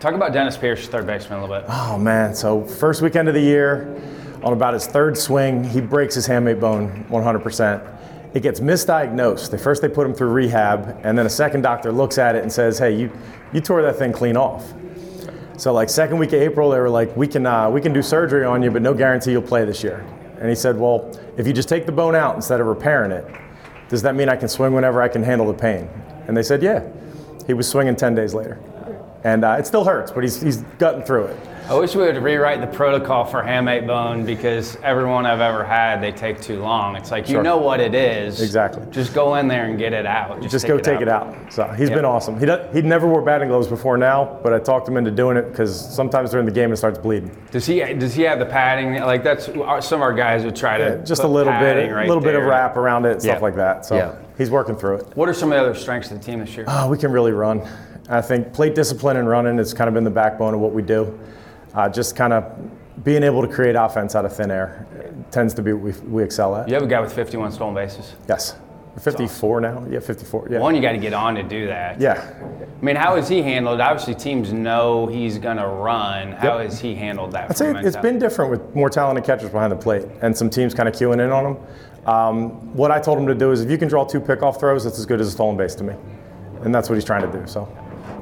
Talk 0.00 0.14
about 0.14 0.32
Dennis 0.32 0.56
Pierce, 0.56 0.88
third 0.88 1.06
baseman, 1.06 1.38
a 1.38 1.42
little 1.42 1.60
bit. 1.60 1.66
Oh 1.68 1.96
man! 1.96 2.34
So 2.34 2.64
first 2.64 3.02
weekend 3.02 3.28
of 3.28 3.34
the 3.34 3.40
year, 3.40 4.00
on 4.42 4.52
about 4.52 4.74
his 4.74 4.86
third 4.86 5.16
swing, 5.16 5.64
he 5.64 5.80
breaks 5.80 6.14
his 6.14 6.26
hamate 6.28 6.60
bone 6.60 7.06
100%. 7.08 8.34
It 8.34 8.42
gets 8.42 8.60
misdiagnosed. 8.60 9.50
They 9.50 9.58
first 9.58 9.80
they 9.80 9.88
put 9.88 10.06
him 10.06 10.12
through 10.12 10.30
rehab, 10.30 11.00
and 11.02 11.16
then 11.16 11.24
a 11.24 11.30
second 11.30 11.62
doctor 11.62 11.92
looks 11.92 12.18
at 12.18 12.34
it 12.34 12.42
and 12.42 12.52
says, 12.52 12.78
"Hey, 12.78 12.94
you 12.94 13.10
you 13.52 13.60
tore 13.60 13.80
that 13.82 13.96
thing 13.96 14.12
clean 14.12 14.36
off." 14.36 14.74
So 15.56 15.72
like 15.72 15.88
second 15.88 16.18
week 16.18 16.32
of 16.32 16.40
April, 16.40 16.70
they 16.70 16.78
were 16.78 16.90
like, 16.90 17.16
"We 17.16 17.26
can 17.26 17.46
uh, 17.46 17.70
we 17.70 17.80
can 17.80 17.92
do 17.92 18.02
surgery 18.02 18.44
on 18.44 18.62
you, 18.62 18.70
but 18.70 18.82
no 18.82 18.92
guarantee 18.92 19.32
you'll 19.32 19.42
play 19.42 19.64
this 19.64 19.82
year." 19.82 20.04
And 20.38 20.48
he 20.48 20.54
said, 20.54 20.78
"Well, 20.78 21.18
if 21.36 21.46
you 21.46 21.52
just 21.52 21.68
take 21.68 21.86
the 21.86 21.92
bone 21.92 22.14
out 22.14 22.36
instead 22.36 22.60
of 22.60 22.66
repairing 22.66 23.10
it, 23.10 23.24
does 23.88 24.02
that 24.02 24.14
mean 24.14 24.28
I 24.28 24.36
can 24.36 24.48
swing 24.48 24.72
whenever 24.74 25.00
I 25.00 25.08
can 25.08 25.22
handle 25.22 25.46
the 25.46 25.58
pain?" 25.58 25.88
And 26.26 26.36
they 26.36 26.42
said, 26.42 26.62
"Yeah." 26.62 26.84
He 27.46 27.54
was 27.54 27.68
swinging 27.68 27.94
10 27.94 28.16
days 28.16 28.34
later, 28.34 28.58
and 29.22 29.44
uh, 29.44 29.56
it 29.58 29.66
still 29.66 29.84
hurts, 29.84 30.10
but 30.10 30.24
he's 30.24 30.42
he's 30.42 30.58
gutting 30.78 31.04
through 31.04 31.26
it. 31.26 31.36
I 31.68 31.74
wish 31.74 31.96
we 31.96 32.02
would 32.02 32.22
rewrite 32.22 32.60
the 32.60 32.66
protocol 32.68 33.24
for 33.24 33.42
hamate 33.42 33.88
bone 33.88 34.24
because 34.24 34.76
everyone 34.84 35.26
I've 35.26 35.40
ever 35.40 35.64
had, 35.64 36.00
they 36.00 36.12
take 36.12 36.40
too 36.40 36.60
long. 36.60 36.94
It's 36.94 37.10
like 37.10 37.28
you 37.28 37.34
Sure. 37.34 37.42
know 37.42 37.56
what 37.56 37.80
it 37.80 37.92
is. 37.92 38.40
Exactly. 38.40 38.84
Just 38.92 39.12
go 39.14 39.34
in 39.34 39.48
there 39.48 39.64
and 39.64 39.76
get 39.76 39.92
it 39.92 40.06
out. 40.06 40.40
Just 40.42 40.66
go 40.68 40.78
take 40.78 41.00
it 41.00 41.08
out. 41.08 41.34
So 41.50 41.64
he's 41.76 41.90
been 41.90 42.04
awesome. 42.04 42.38
He 42.38 42.46
he 42.72 42.82
never 42.82 43.08
wore 43.08 43.20
batting 43.20 43.48
gloves 43.48 43.66
before 43.66 43.96
now, 43.98 44.38
but 44.44 44.52
I 44.52 44.60
talked 44.60 44.86
him 44.86 44.96
into 44.96 45.10
doing 45.10 45.36
it 45.36 45.50
because 45.50 45.74
sometimes 45.92 46.30
during 46.30 46.46
the 46.46 46.52
game 46.52 46.72
it 46.72 46.76
starts 46.76 46.98
bleeding. 46.98 47.36
Does 47.50 47.66
he? 47.66 47.80
Does 47.94 48.14
he 48.14 48.22
have 48.22 48.38
the 48.38 48.46
padding? 48.46 49.00
Like 49.02 49.24
that's 49.24 49.48
our- 49.48 49.82
some 49.82 49.98
of 49.98 50.02
our 50.02 50.12
guys 50.14 50.44
would 50.44 50.54
try 50.56 50.78
to 50.78 50.98
Just 51.04 51.20
a 51.20 51.24
put 51.24 51.32
little 51.32 51.52
bit, 51.52 51.58
padding 51.58 51.90
a 51.90 51.94
right 51.96 52.06
little 52.06 52.22
bit 52.22 52.36
of 52.36 52.42
there. 52.42 52.50
wrap 52.50 52.76
around 52.76 53.06
it, 53.06 53.22
stuff 53.22 53.36
Yeah. 53.38 53.42
like 53.42 53.56
that. 53.56 53.84
So 53.84 53.96
Yeah. 53.96 54.10
he's 54.38 54.52
working 54.52 54.76
through 54.76 54.96
it. 54.98 55.06
What 55.16 55.28
are 55.28 55.34
some 55.34 55.50
of 55.50 55.58
the 55.58 55.64
other 55.64 55.74
strengths 55.74 56.12
of 56.12 56.18
the 56.20 56.24
team 56.24 56.38
this 56.38 56.56
year? 56.56 56.64
Uh, 56.68 56.86
we 56.88 56.96
can 56.96 57.10
really 57.10 57.32
run. 57.32 57.62
I 58.08 58.20
think 58.20 58.52
plate 58.52 58.76
discipline 58.76 59.16
and 59.16 59.28
running 59.28 59.58
has 59.58 59.74
kind 59.74 59.88
of 59.88 59.94
been 59.94 60.04
the 60.04 60.10
backbone 60.10 60.54
of 60.54 60.60
what 60.60 60.72
we 60.72 60.80
do. 60.82 61.18
Uh, 61.76 61.88
just 61.88 62.16
kind 62.16 62.32
of 62.32 63.04
being 63.04 63.22
able 63.22 63.42
to 63.42 63.48
create 63.48 63.76
offense 63.76 64.14
out 64.14 64.24
of 64.24 64.34
thin 64.34 64.50
air 64.50 64.86
tends 65.30 65.52
to 65.54 65.62
be 65.62 65.72
what 65.74 65.82
we, 66.02 66.08
we 66.08 66.22
excel 66.24 66.56
at. 66.56 66.66
You 66.68 66.74
have 66.74 66.82
a 66.82 66.86
guy 66.86 67.00
with 67.00 67.12
51 67.12 67.52
stolen 67.52 67.74
bases. 67.74 68.14
Yes. 68.28 68.56
54 69.00 69.60
now? 69.60 69.86
Yeah, 69.90 70.00
54. 70.00 70.48
Yeah. 70.50 70.58
One, 70.60 70.74
you 70.74 70.80
got 70.80 70.92
to 70.92 70.98
get 70.98 71.12
on 71.12 71.34
to 71.34 71.42
do 71.42 71.66
that. 71.66 72.00
yeah. 72.00 72.32
I 72.80 72.84
mean, 72.84 72.96
how 72.96 73.16
has 73.16 73.28
he 73.28 73.42
handled? 73.42 73.80
Obviously, 73.80 74.14
teams 74.14 74.52
know 74.52 75.06
he's 75.06 75.36
going 75.38 75.58
to 75.58 75.66
run. 75.66 76.32
How 76.32 76.58
has 76.58 76.80
he 76.80 76.94
handled 76.94 77.32
that? 77.32 77.50
I'd 77.50 77.56
say 77.58 77.74
it's 77.76 77.96
been 77.96 78.18
different 78.18 78.50
with 78.50 78.74
more 78.74 78.88
talented 78.88 79.24
catchers 79.24 79.50
behind 79.50 79.70
the 79.70 79.76
plate 79.76 80.06
and 80.22 80.36
some 80.36 80.48
teams 80.48 80.72
kind 80.72 80.88
of 80.88 80.94
queuing 80.94 81.22
in 81.22 81.30
on 81.30 81.44
him. 81.56 81.56
Um, 82.06 82.74
what 82.74 82.90
I 82.90 83.00
told 83.00 83.18
him 83.18 83.26
to 83.26 83.34
do 83.34 83.50
is 83.50 83.60
if 83.60 83.70
you 83.70 83.76
can 83.76 83.88
draw 83.88 84.04
two 84.04 84.20
pickoff 84.20 84.58
throws, 84.58 84.84
that's 84.84 84.98
as 84.98 85.04
good 85.04 85.20
as 85.20 85.28
a 85.28 85.30
stolen 85.30 85.56
base 85.56 85.74
to 85.74 85.84
me. 85.84 85.94
And 86.62 86.74
that's 86.74 86.88
what 86.88 86.94
he's 86.94 87.04
trying 87.04 87.30
to 87.30 87.38
do. 87.38 87.46
So, 87.46 87.68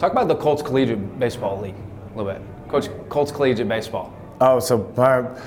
Talk 0.00 0.10
about 0.10 0.26
the 0.26 0.36
Colts 0.36 0.62
Collegiate 0.62 1.18
Baseball 1.20 1.60
League 1.60 1.76
a 2.14 2.18
little 2.18 2.32
bit. 2.32 2.42
Coach, 2.74 2.88
Colts 3.08 3.30
Collegiate 3.30 3.68
Baseball. 3.68 4.12
oh, 4.40 4.58
so 4.58 4.84
uh, 4.96 5.40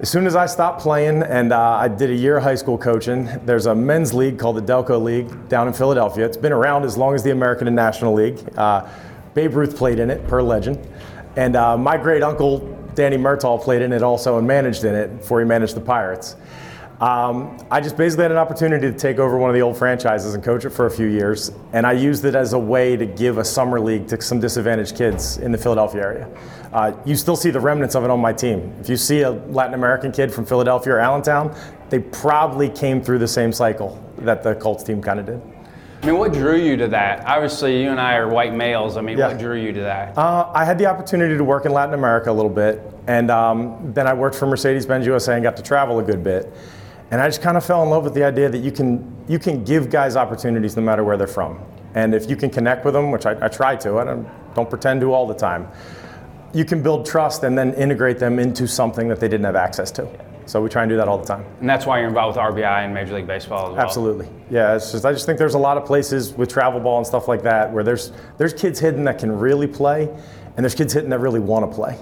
as 0.00 0.10
soon 0.10 0.26
as 0.26 0.36
I 0.36 0.44
stopped 0.44 0.82
playing 0.82 1.22
and 1.22 1.50
uh, 1.50 1.58
I 1.58 1.88
did 1.88 2.10
a 2.10 2.14
year 2.14 2.36
of 2.36 2.42
high 2.42 2.56
school 2.56 2.76
coaching, 2.76 3.26
there's 3.46 3.64
a 3.64 3.74
men's 3.74 4.12
league 4.12 4.38
called 4.38 4.56
the 4.56 4.60
Delco 4.60 5.02
League 5.02 5.48
down 5.48 5.66
in 5.66 5.72
Philadelphia. 5.72 6.26
It's 6.26 6.36
been 6.36 6.52
around 6.52 6.84
as 6.84 6.98
long 6.98 7.14
as 7.14 7.22
the 7.22 7.30
American 7.30 7.68
and 7.68 7.74
National 7.74 8.12
League. 8.12 8.38
Uh, 8.54 8.86
Babe 9.32 9.54
Ruth 9.54 9.78
played 9.78 9.98
in 9.98 10.10
it, 10.10 10.28
per 10.28 10.42
legend. 10.42 10.78
And 11.36 11.56
uh, 11.56 11.78
my 11.78 11.96
great 11.96 12.22
uncle, 12.22 12.58
Danny 12.94 13.16
Murtaugh, 13.16 13.62
played 13.62 13.80
in 13.80 13.94
it 13.94 14.02
also 14.02 14.36
and 14.36 14.46
managed 14.46 14.84
in 14.84 14.94
it 14.94 15.20
before 15.20 15.40
he 15.40 15.46
managed 15.46 15.74
the 15.74 15.80
Pirates. 15.80 16.36
Um, 17.00 17.56
I 17.70 17.80
just 17.80 17.96
basically 17.96 18.24
had 18.24 18.32
an 18.32 18.38
opportunity 18.38 18.90
to 18.90 18.98
take 18.98 19.18
over 19.18 19.38
one 19.38 19.48
of 19.48 19.54
the 19.54 19.62
old 19.62 19.76
franchises 19.76 20.34
and 20.34 20.42
coach 20.42 20.64
it 20.64 20.70
for 20.70 20.86
a 20.86 20.90
few 20.90 21.06
years. 21.06 21.52
And 21.72 21.86
I 21.86 21.92
used 21.92 22.24
it 22.24 22.34
as 22.34 22.54
a 22.54 22.58
way 22.58 22.96
to 22.96 23.06
give 23.06 23.38
a 23.38 23.44
summer 23.44 23.78
league 23.78 24.08
to 24.08 24.20
some 24.20 24.40
disadvantaged 24.40 24.96
kids 24.96 25.38
in 25.38 25.52
the 25.52 25.58
Philadelphia 25.58 26.02
area. 26.02 26.28
Uh, 26.72 26.92
you 27.04 27.16
still 27.16 27.36
see 27.36 27.50
the 27.50 27.60
remnants 27.60 27.94
of 27.94 28.04
it 28.04 28.10
on 28.10 28.20
my 28.20 28.32
team. 28.32 28.72
If 28.80 28.88
you 28.88 28.96
see 28.96 29.22
a 29.22 29.30
Latin 29.30 29.74
American 29.74 30.12
kid 30.12 30.32
from 30.32 30.44
Philadelphia 30.44 30.94
or 30.94 30.98
Allentown, 30.98 31.56
they 31.88 31.98
probably 32.00 32.68
came 32.68 33.02
through 33.02 33.18
the 33.18 33.28
same 33.28 33.52
cycle 33.52 34.02
that 34.18 34.42
the 34.42 34.54
Colts 34.54 34.82
team 34.84 35.00
kind 35.00 35.18
of 35.20 35.26
did. 35.26 35.42
I 36.02 36.06
mean, 36.06 36.18
what 36.18 36.32
drew 36.32 36.56
you 36.56 36.76
to 36.76 36.88
that? 36.88 37.26
Obviously, 37.26 37.82
you 37.82 37.90
and 37.90 38.00
I 38.00 38.16
are 38.16 38.28
white 38.28 38.54
males. 38.54 38.96
I 38.96 39.00
mean, 39.00 39.18
Yeah. 39.18 39.28
what 39.28 39.38
drew 39.38 39.56
you 39.56 39.72
to 39.72 39.80
that? 39.80 40.16
Uh, 40.16 40.48
I 40.54 40.64
had 40.64 40.78
the 40.78 40.86
opportunity 40.86 41.36
to 41.36 41.42
work 41.42 41.64
in 41.66 41.72
Latin 41.72 41.94
America 41.94 42.30
a 42.30 42.32
little 42.32 42.50
bit, 42.50 42.80
and 43.08 43.30
um, 43.30 43.90
then 43.94 44.06
I 44.06 44.12
worked 44.12 44.36
for 44.36 44.46
Mercedes-Benz 44.46 45.06
USA 45.06 45.34
and 45.34 45.42
got 45.42 45.56
to 45.56 45.62
travel 45.62 45.98
a 45.98 46.02
good 46.02 46.22
bit. 46.22 46.52
And 47.10 47.20
I 47.20 47.26
just 47.26 47.40
kind 47.42 47.56
of 47.56 47.64
fell 47.64 47.82
in 47.82 47.88
love 47.90 48.04
with 48.04 48.14
the 48.14 48.22
idea 48.22 48.48
that 48.50 48.58
you 48.58 48.70
can 48.70 49.16
you 49.26 49.38
can 49.38 49.64
give 49.64 49.90
guys 49.90 50.14
opportunities 50.14 50.76
no 50.76 50.82
matter 50.82 51.02
where 51.02 51.16
they're 51.16 51.26
from, 51.26 51.58
and 51.94 52.14
if 52.14 52.28
you 52.30 52.36
can 52.36 52.50
connect 52.50 52.84
with 52.84 52.94
them, 52.94 53.10
which 53.10 53.24
I, 53.26 53.46
I 53.46 53.48
try 53.48 53.74
to, 53.76 53.98
I 53.98 54.04
don't, 54.04 54.28
don't 54.54 54.68
pretend 54.70 55.00
to 55.00 55.12
all 55.12 55.26
the 55.26 55.34
time. 55.34 55.68
You 56.54 56.64
can 56.64 56.82
build 56.82 57.04
trust 57.06 57.42
and 57.44 57.56
then 57.58 57.74
integrate 57.74 58.18
them 58.18 58.38
into 58.38 58.66
something 58.66 59.08
that 59.08 59.20
they 59.20 59.28
didn't 59.28 59.44
have 59.44 59.56
access 59.56 59.90
to. 59.92 60.08
So 60.46 60.62
we 60.62 60.70
try 60.70 60.82
and 60.82 60.88
do 60.88 60.96
that 60.96 61.08
all 61.08 61.18
the 61.18 61.26
time. 61.26 61.44
and 61.60 61.68
that's 61.68 61.84
why 61.84 61.98
you're 61.98 62.08
involved 62.08 62.38
with 62.38 62.42
RBI 62.44 62.84
and 62.84 62.94
Major 62.94 63.14
League 63.14 63.26
Baseball 63.26 63.66
as 63.66 63.72
well. 63.74 63.80
Absolutely. 63.84 64.28
Yeah, 64.50 64.76
it's 64.76 64.92
just 64.92 65.04
I 65.04 65.12
just 65.12 65.26
think 65.26 65.38
there's 65.38 65.52
a 65.54 65.58
lot 65.58 65.76
of 65.76 65.84
places 65.84 66.32
with 66.32 66.48
travel 66.48 66.80
ball 66.80 66.96
and 66.96 67.06
stuff 67.06 67.28
like 67.28 67.42
that 67.42 67.70
where 67.70 67.84
there's 67.84 68.12
there's 68.38 68.54
kids 68.54 68.78
hidden 68.80 69.04
that 69.04 69.18
can 69.18 69.30
really 69.30 69.66
play, 69.66 70.04
and 70.56 70.64
there's 70.64 70.74
kids 70.74 70.94
hidden 70.94 71.10
that 71.10 71.18
really 71.18 71.40
want 71.40 71.70
to 71.70 71.74
play. 71.74 71.98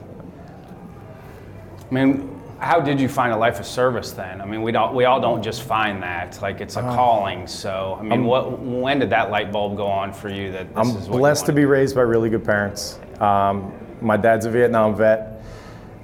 I 1.90 1.94
mean, 1.94 2.40
how 2.60 2.80
did 2.80 3.00
you 3.00 3.08
find 3.08 3.32
a 3.32 3.36
life 3.36 3.58
of 3.58 3.66
service 3.66 4.12
then? 4.12 4.40
I 4.40 4.44
mean, 4.44 4.62
we 4.62 4.70
don't 4.70 4.94
we 4.94 5.06
all 5.06 5.20
don't 5.20 5.42
just 5.42 5.62
find 5.62 6.00
that. 6.04 6.40
Like 6.40 6.60
it's 6.60 6.76
a 6.76 6.80
Uh-huh. 6.80 6.94
calling. 6.94 7.48
So, 7.48 7.96
I 7.98 8.04
mean, 8.04 8.24
what 8.24 8.60
when 8.60 9.00
did 9.00 9.10
that 9.10 9.28
light 9.30 9.50
bulb 9.50 9.76
go 9.76 9.86
on 9.88 10.12
for 10.12 10.28
you 10.28 10.52
that 10.52 10.68
this 10.68 10.76
I'm 10.76 10.96
is 10.96 11.08
what 11.08 11.18
blessed 11.18 11.46
to 11.46 11.52
be 11.52 11.64
raised 11.64 11.96
by 11.96 12.02
really 12.02 12.30
good 12.30 12.44
parents. 12.44 13.00
Um, 13.20 13.72
my 14.00 14.16
dad's 14.16 14.46
a 14.46 14.50
Vietnam 14.50 14.96
vet. 14.96 15.42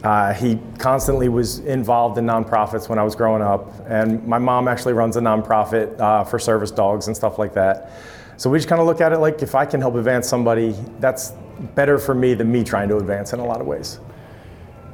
Uh, 0.03 0.33
he 0.33 0.59
constantly 0.79 1.29
was 1.29 1.61
involved 1.61 2.19
in 2.19 2.27
nonprofits 2.27 2.89
when 2.89 2.99
I 2.99 3.05
was 3.05 3.15
growing 3.15 3.43
up, 3.43 3.73
and 3.87 4.27
my 4.27 4.39
mom 4.39 4.67
actually 4.67 4.95
runs 4.95 5.17
a 5.17 5.21
nonprofit 5.21 5.99
uh, 6.01 6.25
for 6.25 6.39
service 6.39 6.73
dogs 6.73 7.07
and 7.07 7.17
stuff 7.17 7.39
like 7.39 7.55
that. 7.55 7.93
So 8.37 8.51
we 8.51 8.59
just 8.59 8.69
kind 8.69 8.81
of 8.81 8.87
look 8.87 9.01
at 9.01 9.13
it 9.13 9.19
like 9.19 9.43
if 9.43 9.55
I 9.55 9.65
can 9.65 9.81
help 9.81 9.95
advance 9.95 10.29
somebody, 10.29 10.75
that's 10.99 11.33
better 11.77 11.99
for 11.99 12.15
me 12.15 12.35
than 12.35 12.51
me 12.51 12.65
trying 12.65 12.89
to 12.89 12.97
advance 12.97 13.33
in 13.33 13.39
a 13.39 13.45
lot 13.45 13.61
of 13.61 13.67
ways. 13.67 14.01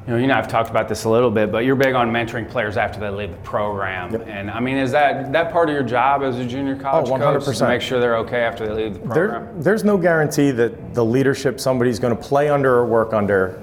You 0.09 0.15
know, 0.15 0.21
you 0.21 0.23
and 0.23 0.33
I 0.33 0.37
have 0.37 0.47
talked 0.47 0.71
about 0.71 0.89
this 0.89 1.03
a 1.03 1.09
little 1.09 1.29
bit, 1.29 1.51
but 1.51 1.65
you're 1.65 1.75
big 1.75 1.93
on 1.93 2.09
mentoring 2.09 2.49
players 2.49 2.77
after 2.77 2.99
they 2.99 3.09
leave 3.09 3.29
the 3.29 3.37
program. 3.43 4.15
And 4.23 4.49
I 4.49 4.59
mean, 4.59 4.75
is 4.75 4.91
that 4.91 5.31
that 5.33 5.51
part 5.51 5.69
of 5.69 5.75
your 5.75 5.83
job 5.83 6.23
as 6.23 6.39
a 6.39 6.45
junior 6.45 6.75
oh, 6.79 6.81
college 6.81 7.11
Oh, 7.11 7.39
coach 7.39 7.55
to 7.55 7.67
make 7.67 7.79
sure 7.79 7.99
they're 7.99 8.17
okay 8.17 8.41
after 8.41 8.65
they 8.65 8.85
leave 8.85 8.93
the 8.95 9.01
program? 9.01 9.45
There, 9.45 9.61
there's 9.61 9.83
no 9.83 9.99
guarantee 9.99 10.49
that 10.49 10.95
the 10.95 11.05
leadership 11.05 11.59
somebody's 11.59 11.99
going 11.99 12.17
to 12.17 12.19
play 12.19 12.49
under 12.49 12.73
or 12.73 12.87
work 12.87 13.13
under 13.13 13.61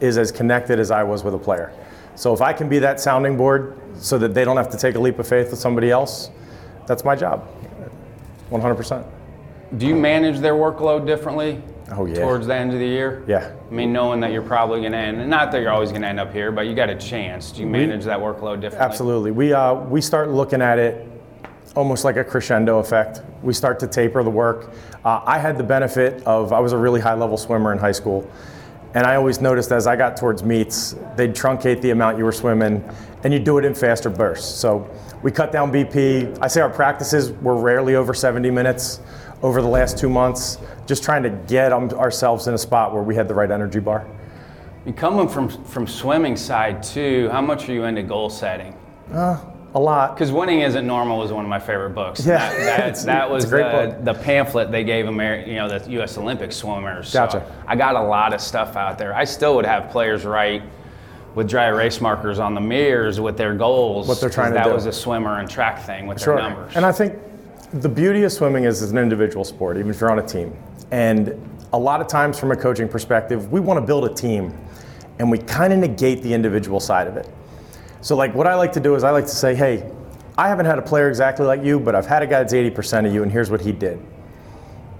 is 0.00 0.16
as 0.16 0.32
connected 0.32 0.80
as 0.80 0.90
I 0.90 1.02
was 1.02 1.24
with 1.24 1.34
a 1.34 1.38
player. 1.38 1.74
So 2.14 2.32
if 2.32 2.40
I 2.40 2.54
can 2.54 2.70
be 2.70 2.78
that 2.78 2.98
sounding 2.98 3.36
board 3.36 3.78
so 3.94 4.16
that 4.16 4.32
they 4.32 4.46
don't 4.46 4.56
have 4.56 4.70
to 4.70 4.78
take 4.78 4.94
a 4.94 4.98
leap 4.98 5.18
of 5.18 5.28
faith 5.28 5.50
with 5.50 5.60
somebody 5.60 5.90
else, 5.90 6.30
that's 6.86 7.04
my 7.04 7.14
job. 7.14 7.46
100%. 8.50 9.06
Do 9.76 9.86
you 9.86 9.94
manage 9.94 10.38
their 10.38 10.54
workload 10.54 11.04
differently 11.04 11.62
Oh, 11.96 12.06
yeah. 12.06 12.20
towards 12.20 12.46
the 12.46 12.54
end 12.54 12.72
of 12.72 12.78
the 12.78 12.86
year? 12.86 13.24
Yeah. 13.26 13.54
I 13.68 13.72
mean, 13.72 13.92
knowing 13.92 14.20
that 14.20 14.32
you're 14.32 14.42
probably 14.42 14.80
going 14.80 14.92
to 14.92 14.98
end, 14.98 15.20
and 15.20 15.30
not 15.30 15.52
that 15.52 15.60
you're 15.60 15.72
always 15.72 15.90
going 15.90 16.02
to 16.02 16.08
end 16.08 16.20
up 16.20 16.32
here, 16.32 16.52
but 16.52 16.66
you 16.66 16.74
got 16.74 16.90
a 16.90 16.96
chance. 16.96 17.52
Do 17.52 17.60
you 17.60 17.66
manage 17.66 18.04
that 18.04 18.18
workload 18.18 18.60
differently? 18.60 18.78
Absolutely. 18.78 19.30
We, 19.30 19.52
uh, 19.52 19.74
we 19.74 20.00
start 20.00 20.30
looking 20.30 20.62
at 20.62 20.78
it 20.78 21.08
almost 21.74 22.04
like 22.04 22.16
a 22.16 22.24
crescendo 22.24 22.78
effect. 22.78 23.22
We 23.42 23.54
start 23.54 23.78
to 23.80 23.86
taper 23.86 24.22
the 24.22 24.30
work. 24.30 24.72
Uh, 25.04 25.22
I 25.24 25.38
had 25.38 25.56
the 25.58 25.64
benefit 25.64 26.22
of, 26.24 26.52
I 26.52 26.60
was 26.60 26.72
a 26.72 26.78
really 26.78 27.00
high 27.00 27.14
level 27.14 27.36
swimmer 27.36 27.72
in 27.72 27.78
high 27.78 27.92
school. 27.92 28.30
And 28.94 29.06
I 29.06 29.16
always 29.16 29.40
noticed 29.40 29.72
as 29.72 29.86
I 29.86 29.96
got 29.96 30.18
towards 30.18 30.42
meets, 30.42 30.94
they'd 31.16 31.34
truncate 31.34 31.80
the 31.80 31.90
amount 31.90 32.18
you 32.18 32.24
were 32.24 32.32
swimming 32.32 32.84
and 33.24 33.32
you 33.32 33.38
do 33.38 33.58
it 33.58 33.64
in 33.64 33.74
faster 33.74 34.10
bursts. 34.10 34.54
So 34.54 34.88
we 35.22 35.30
cut 35.30 35.50
down 35.50 35.72
BP. 35.72 36.38
I 36.42 36.48
say 36.48 36.60
our 36.60 36.68
practices 36.68 37.32
were 37.32 37.56
rarely 37.56 37.94
over 37.94 38.12
70 38.12 38.50
minutes 38.50 39.00
over 39.42 39.60
the 39.60 39.68
last 39.68 39.98
two 39.98 40.08
months, 40.08 40.58
just 40.86 41.02
trying 41.02 41.22
to 41.24 41.30
get 41.30 41.72
um, 41.72 41.90
ourselves 41.90 42.46
in 42.46 42.54
a 42.54 42.58
spot 42.58 42.92
where 42.94 43.02
we 43.02 43.14
had 43.14 43.28
the 43.28 43.34
right 43.34 43.50
energy 43.50 43.80
bar. 43.80 44.06
You 44.86 44.92
coming 44.92 45.28
from 45.28 45.48
from 45.64 45.86
swimming 45.86 46.36
side 46.36 46.82
too, 46.82 47.28
how 47.30 47.40
much 47.40 47.68
are 47.68 47.72
you 47.72 47.84
into 47.84 48.02
goal 48.02 48.30
setting? 48.30 48.76
A 49.74 49.80
lot. 49.80 50.14
Because 50.14 50.30
winning 50.30 50.60
isn't 50.60 50.86
normal 50.86 51.18
was 51.18 51.32
one 51.32 51.44
of 51.44 51.48
my 51.48 51.58
favorite 51.58 51.90
books. 51.94 52.26
Yeah. 52.26 52.36
that, 52.36 52.94
that, 52.94 52.96
that 53.06 53.30
was 53.30 53.46
great 53.46 53.62
the, 53.72 53.86
book. 53.94 54.04
the 54.04 54.14
pamphlet 54.22 54.70
they 54.70 54.84
gave 54.84 55.06
Ameri- 55.06 55.46
you 55.46 55.54
know, 55.54 55.66
the 55.78 55.90
U.S. 55.92 56.18
Olympic 56.18 56.52
swimmers. 56.52 57.08
So 57.08 57.20
Gotcha. 57.20 57.64
I 57.66 57.74
got 57.74 57.96
a 57.96 58.02
lot 58.02 58.34
of 58.34 58.40
stuff 58.42 58.76
out 58.76 58.98
there. 58.98 59.14
I 59.14 59.24
still 59.24 59.54
would 59.56 59.64
have 59.64 59.90
players 59.90 60.24
write 60.26 60.62
with 61.34 61.48
dry 61.48 61.68
erase 61.68 62.02
markers 62.02 62.38
on 62.38 62.54
the 62.54 62.60
mirrors 62.60 63.18
with 63.18 63.38
their 63.38 63.54
goals. 63.54 64.08
What 64.08 64.20
they're 64.20 64.28
trying 64.28 64.50
to 64.50 64.54
that 64.56 64.64
do. 64.66 64.74
was 64.74 64.84
a 64.84 64.92
swimmer 64.92 65.38
and 65.38 65.48
track 65.48 65.86
thing 65.86 66.06
with 66.06 66.20
Sure. 66.20 66.34
their 66.36 66.50
numbers. 66.50 66.76
And 66.76 66.84
I 66.84 66.92
think 66.92 67.14
the 67.72 67.88
beauty 67.88 68.22
of 68.24 68.32
swimming 68.32 68.64
is 68.64 68.82
it's 68.82 68.92
an 68.92 68.98
individual 68.98 69.44
sport, 69.44 69.78
even 69.78 69.90
if 69.90 70.00
you're 70.00 70.10
on 70.10 70.18
a 70.18 70.26
team. 70.26 70.54
And 70.90 71.34
a 71.72 71.78
lot 71.78 72.00
of 72.00 72.06
times, 72.06 72.38
from 72.38 72.52
a 72.52 72.56
coaching 72.56 72.88
perspective, 72.88 73.50
we 73.50 73.60
want 73.60 73.78
to 73.80 73.86
build 73.86 74.04
a 74.04 74.12
team, 74.12 74.56
and 75.18 75.30
we 75.30 75.38
kind 75.38 75.72
of 75.72 75.78
negate 75.78 76.22
the 76.22 76.34
individual 76.34 76.80
side 76.80 77.06
of 77.06 77.16
it. 77.16 77.28
So, 78.02 78.14
like, 78.14 78.34
what 78.34 78.46
I 78.46 78.54
like 78.56 78.72
to 78.72 78.80
do 78.80 78.94
is 78.94 79.04
I 79.04 79.10
like 79.10 79.24
to 79.24 79.30
say, 79.30 79.54
hey, 79.54 79.90
I 80.36 80.48
haven't 80.48 80.66
had 80.66 80.78
a 80.78 80.82
player 80.82 81.08
exactly 81.08 81.46
like 81.46 81.62
you, 81.62 81.80
but 81.80 81.94
I've 81.94 82.06
had 82.06 82.22
a 82.22 82.26
guy 82.26 82.40
that's 82.40 82.52
80% 82.52 83.06
of 83.06 83.14
you, 83.14 83.22
and 83.22 83.32
here's 83.32 83.50
what 83.50 83.60
he 83.60 83.72
did. 83.72 83.98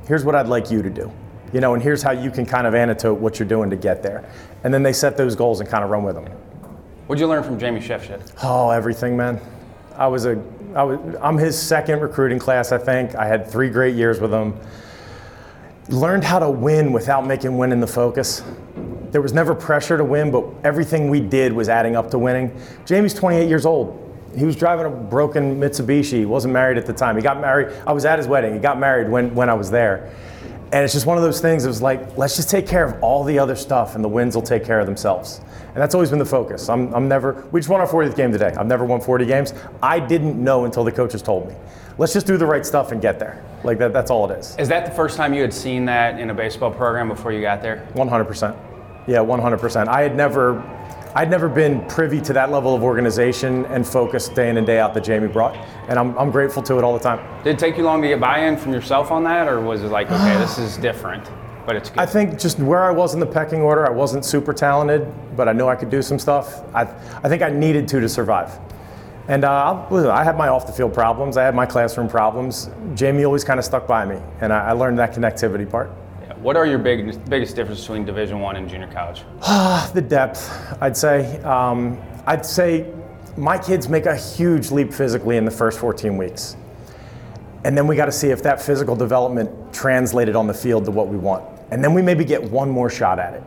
Here's 0.06 0.24
what 0.24 0.34
I'd 0.34 0.48
like 0.48 0.70
you 0.70 0.82
to 0.82 0.90
do. 0.90 1.12
You 1.52 1.60
know, 1.60 1.74
and 1.74 1.82
here's 1.82 2.02
how 2.02 2.12
you 2.12 2.30
can 2.30 2.46
kind 2.46 2.66
of 2.66 2.74
annotate 2.74 3.14
what 3.14 3.38
you're 3.38 3.48
doing 3.48 3.68
to 3.68 3.76
get 3.76 4.02
there. 4.02 4.24
And 4.64 4.72
then 4.72 4.82
they 4.82 4.94
set 4.94 5.18
those 5.18 5.36
goals 5.36 5.60
and 5.60 5.68
kind 5.68 5.84
of 5.84 5.90
run 5.90 6.02
with 6.02 6.14
them. 6.14 6.24
What'd 7.06 7.20
you 7.20 7.26
learn 7.26 7.42
from 7.42 7.58
Jamie 7.58 7.82
Sheffield? 7.82 8.32
Oh, 8.42 8.70
everything, 8.70 9.16
man. 9.16 9.38
I 9.96 10.06
was 10.06 10.24
a, 10.24 10.42
I 10.74 10.84
was, 10.84 11.16
I'm 11.20 11.36
his 11.36 11.60
second 11.60 12.00
recruiting 12.00 12.38
class, 12.38 12.72
I 12.72 12.78
think. 12.78 13.14
I 13.14 13.26
had 13.26 13.46
three 13.46 13.68
great 13.68 13.94
years 13.94 14.20
with 14.20 14.32
him. 14.32 14.54
Learned 15.88 16.24
how 16.24 16.38
to 16.38 16.50
win 16.50 16.92
without 16.92 17.26
making 17.26 17.56
winning 17.58 17.80
the 17.80 17.86
focus. 17.86 18.42
There 19.10 19.20
was 19.20 19.32
never 19.32 19.54
pressure 19.54 19.98
to 19.98 20.04
win, 20.04 20.30
but 20.30 20.46
everything 20.64 21.10
we 21.10 21.20
did 21.20 21.52
was 21.52 21.68
adding 21.68 21.96
up 21.96 22.10
to 22.12 22.18
winning. 22.18 22.56
Jamie's 22.86 23.12
28 23.12 23.48
years 23.48 23.66
old. 23.66 23.98
He 24.34 24.46
was 24.46 24.56
driving 24.56 24.86
a 24.86 24.90
broken 24.90 25.60
Mitsubishi. 25.60 26.20
He 26.20 26.24
wasn't 26.24 26.54
married 26.54 26.78
at 26.78 26.86
the 26.86 26.92
time. 26.94 27.16
He 27.16 27.22
got 27.22 27.38
married. 27.38 27.76
I 27.86 27.92
was 27.92 28.06
at 28.06 28.18
his 28.18 28.26
wedding. 28.26 28.54
He 28.54 28.60
got 28.60 28.78
married 28.78 29.10
when, 29.10 29.34
when 29.34 29.50
I 29.50 29.54
was 29.54 29.70
there. 29.70 30.10
And 30.72 30.82
it's 30.84 30.94
just 30.94 31.04
one 31.04 31.18
of 31.18 31.22
those 31.22 31.42
things. 31.42 31.66
It 31.66 31.68
was 31.68 31.82
like, 31.82 32.16
let's 32.16 32.36
just 32.36 32.48
take 32.48 32.66
care 32.66 32.84
of 32.84 33.02
all 33.02 33.24
the 33.24 33.38
other 33.38 33.56
stuff, 33.56 33.94
and 33.94 34.02
the 34.02 34.08
wins 34.08 34.34
will 34.34 34.42
take 34.42 34.64
care 34.64 34.80
of 34.80 34.86
themselves. 34.86 35.42
And 35.74 35.80
that's 35.80 35.94
always 35.94 36.10
been 36.10 36.18
the 36.18 36.24
focus. 36.26 36.68
I'm, 36.68 36.94
I'm 36.94 37.08
never. 37.08 37.46
We 37.50 37.60
just 37.60 37.70
won 37.70 37.80
our 37.80 37.88
40th 37.88 38.14
game 38.14 38.30
today. 38.30 38.52
I've 38.58 38.66
never 38.66 38.84
won 38.84 39.00
40 39.00 39.24
games. 39.24 39.54
I 39.82 39.98
didn't 40.00 40.42
know 40.42 40.66
until 40.66 40.84
the 40.84 40.92
coaches 40.92 41.22
told 41.22 41.48
me. 41.48 41.54
Let's 41.98 42.12
just 42.12 42.26
do 42.26 42.36
the 42.36 42.46
right 42.46 42.64
stuff 42.64 42.92
and 42.92 43.00
get 43.00 43.18
there. 43.18 43.42
Like 43.64 43.78
that. 43.78 43.92
That's 43.92 44.10
all 44.10 44.30
it 44.30 44.38
is. 44.38 44.56
Is 44.58 44.68
that 44.68 44.84
the 44.84 44.92
first 44.92 45.16
time 45.16 45.32
you 45.32 45.40
had 45.40 45.54
seen 45.54 45.84
that 45.86 46.20
in 46.20 46.30
a 46.30 46.34
baseball 46.34 46.70
program 46.70 47.08
before 47.08 47.32
you 47.32 47.40
got 47.40 47.62
there? 47.62 47.86
100%. 47.94 48.56
Yeah, 49.06 49.18
100%. 49.18 49.88
I 49.88 50.02
had 50.02 50.14
never, 50.14 50.60
I'd 51.14 51.30
never 51.30 51.48
been 51.48 51.84
privy 51.86 52.20
to 52.20 52.32
that 52.34 52.50
level 52.50 52.74
of 52.74 52.82
organization 52.82 53.66
and 53.66 53.86
focus 53.86 54.28
day 54.28 54.48
in 54.48 54.56
and 54.58 54.66
day 54.66 54.78
out 54.78 54.94
that 54.94 55.04
Jamie 55.04 55.28
brought, 55.28 55.56
and 55.88 55.98
I'm, 55.98 56.16
I'm 56.16 56.30
grateful 56.30 56.62
to 56.64 56.78
it 56.78 56.84
all 56.84 56.92
the 56.92 57.02
time. 57.02 57.18
Did 57.42 57.56
it 57.56 57.58
take 57.58 57.76
you 57.76 57.82
long 57.82 58.00
to 58.02 58.08
get 58.08 58.20
buy-in 58.20 58.56
from 58.56 58.72
yourself 58.72 59.10
on 59.10 59.24
that, 59.24 59.48
or 59.48 59.60
was 59.60 59.82
it 59.82 59.88
like, 59.88 60.10
okay, 60.10 60.36
this 60.38 60.58
is 60.58 60.76
different, 60.76 61.28
but 61.66 61.76
it's 61.76 61.90
good? 61.90 61.98
I 62.00 62.06
think 62.06 62.38
just 62.38 62.58
where 62.58 62.82
I 62.82 62.90
was 62.90 63.14
in 63.14 63.20
the 63.20 63.26
pecking 63.26 63.60
order, 63.60 63.86
I 63.86 63.90
wasn't 63.90 64.24
super 64.24 64.52
talented, 64.52 65.06
but 65.36 65.48
I 65.48 65.52
knew 65.52 65.66
I 65.66 65.76
could 65.76 65.90
do 65.90 66.02
some 66.02 66.18
stuff. 66.18 66.62
I, 66.74 66.82
I 66.82 67.28
think 67.28 67.42
I 67.42 67.50
needed 67.50 67.88
to 67.88 68.00
to 68.00 68.08
survive. 68.08 68.58
And 69.28 69.44
uh, 69.44 69.86
listen, 69.90 70.10
I 70.10 70.24
had 70.24 70.36
my 70.36 70.48
off 70.48 70.66
the 70.66 70.72
field 70.72 70.92
problems, 70.92 71.36
I 71.36 71.44
had 71.44 71.54
my 71.54 71.66
classroom 71.66 72.08
problems. 72.08 72.70
Jamie 72.94 73.24
always 73.24 73.44
kind 73.44 73.58
of 73.58 73.64
stuck 73.64 73.86
by 73.86 74.04
me, 74.04 74.20
and 74.40 74.52
I, 74.52 74.70
I 74.70 74.72
learned 74.72 74.98
that 74.98 75.14
connectivity 75.14 75.68
part. 75.68 75.90
Yeah. 76.22 76.34
What 76.34 76.56
are 76.56 76.66
your 76.66 76.78
big, 76.78 77.28
biggest 77.30 77.54
differences 77.54 77.86
between 77.86 78.04
Division 78.04 78.40
One 78.40 78.56
and 78.56 78.68
junior 78.68 78.88
college? 78.88 79.22
The 79.94 80.02
depth, 80.02 80.50
I'd 80.80 80.96
say. 80.96 81.40
Um, 81.42 82.00
I'd 82.26 82.44
say 82.44 82.92
my 83.36 83.58
kids 83.58 83.88
make 83.88 84.06
a 84.06 84.16
huge 84.16 84.70
leap 84.70 84.92
physically 84.92 85.36
in 85.36 85.44
the 85.44 85.50
first 85.50 85.78
14 85.78 86.16
weeks. 86.16 86.56
And 87.64 87.76
then 87.78 87.86
we 87.86 87.96
got 87.96 88.06
to 88.06 88.12
see 88.12 88.28
if 88.28 88.42
that 88.42 88.60
physical 88.60 88.96
development 88.96 89.72
translated 89.72 90.34
on 90.34 90.46
the 90.46 90.54
field 90.54 90.84
to 90.86 90.90
what 90.90 91.08
we 91.08 91.16
want. 91.16 91.44
And 91.72 91.82
then 91.82 91.94
we 91.94 92.02
maybe 92.02 92.22
get 92.26 92.42
one 92.42 92.68
more 92.68 92.90
shot 92.90 93.18
at 93.18 93.32
it. 93.32 93.42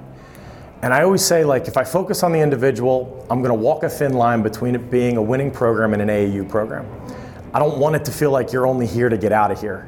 And 0.81 0.91
I 0.91 1.03
always 1.03 1.23
say, 1.23 1.43
like, 1.43 1.67
if 1.67 1.77
I 1.77 1.83
focus 1.83 2.23
on 2.23 2.31
the 2.31 2.39
individual, 2.39 3.23
I'm 3.29 3.43
going 3.43 3.55
to 3.55 3.63
walk 3.63 3.83
a 3.83 3.89
thin 3.89 4.13
line 4.13 4.41
between 4.41 4.73
it 4.73 4.89
being 4.89 5.17
a 5.17 5.21
winning 5.21 5.51
program 5.51 5.93
and 5.93 6.01
an 6.01 6.07
AAU 6.07 6.49
program. 6.49 6.87
I 7.53 7.59
don't 7.59 7.77
want 7.77 7.95
it 7.95 8.03
to 8.05 8.11
feel 8.11 8.31
like 8.31 8.51
you're 8.51 8.65
only 8.65 8.87
here 8.87 9.09
to 9.09 9.17
get 9.17 9.31
out 9.31 9.51
of 9.51 9.61
here. 9.61 9.87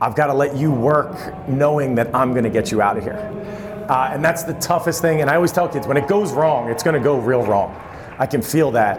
I've 0.00 0.16
got 0.16 0.28
to 0.28 0.32
let 0.32 0.56
you 0.56 0.72
work 0.72 1.46
knowing 1.46 1.94
that 1.96 2.14
I'm 2.14 2.32
going 2.32 2.44
to 2.44 2.50
get 2.50 2.72
you 2.72 2.80
out 2.80 2.96
of 2.96 3.04
here. 3.04 3.18
Uh, 3.86 4.10
and 4.12 4.24
that's 4.24 4.44
the 4.44 4.54
toughest 4.54 5.02
thing. 5.02 5.20
And 5.20 5.28
I 5.28 5.34
always 5.34 5.52
tell 5.52 5.68
kids 5.68 5.86
when 5.86 5.98
it 5.98 6.08
goes 6.08 6.32
wrong, 6.32 6.70
it's 6.70 6.82
going 6.82 6.96
to 6.96 7.04
go 7.04 7.18
real 7.18 7.44
wrong. 7.44 7.78
I 8.18 8.24
can 8.24 8.40
feel 8.40 8.70
that. 8.70 8.98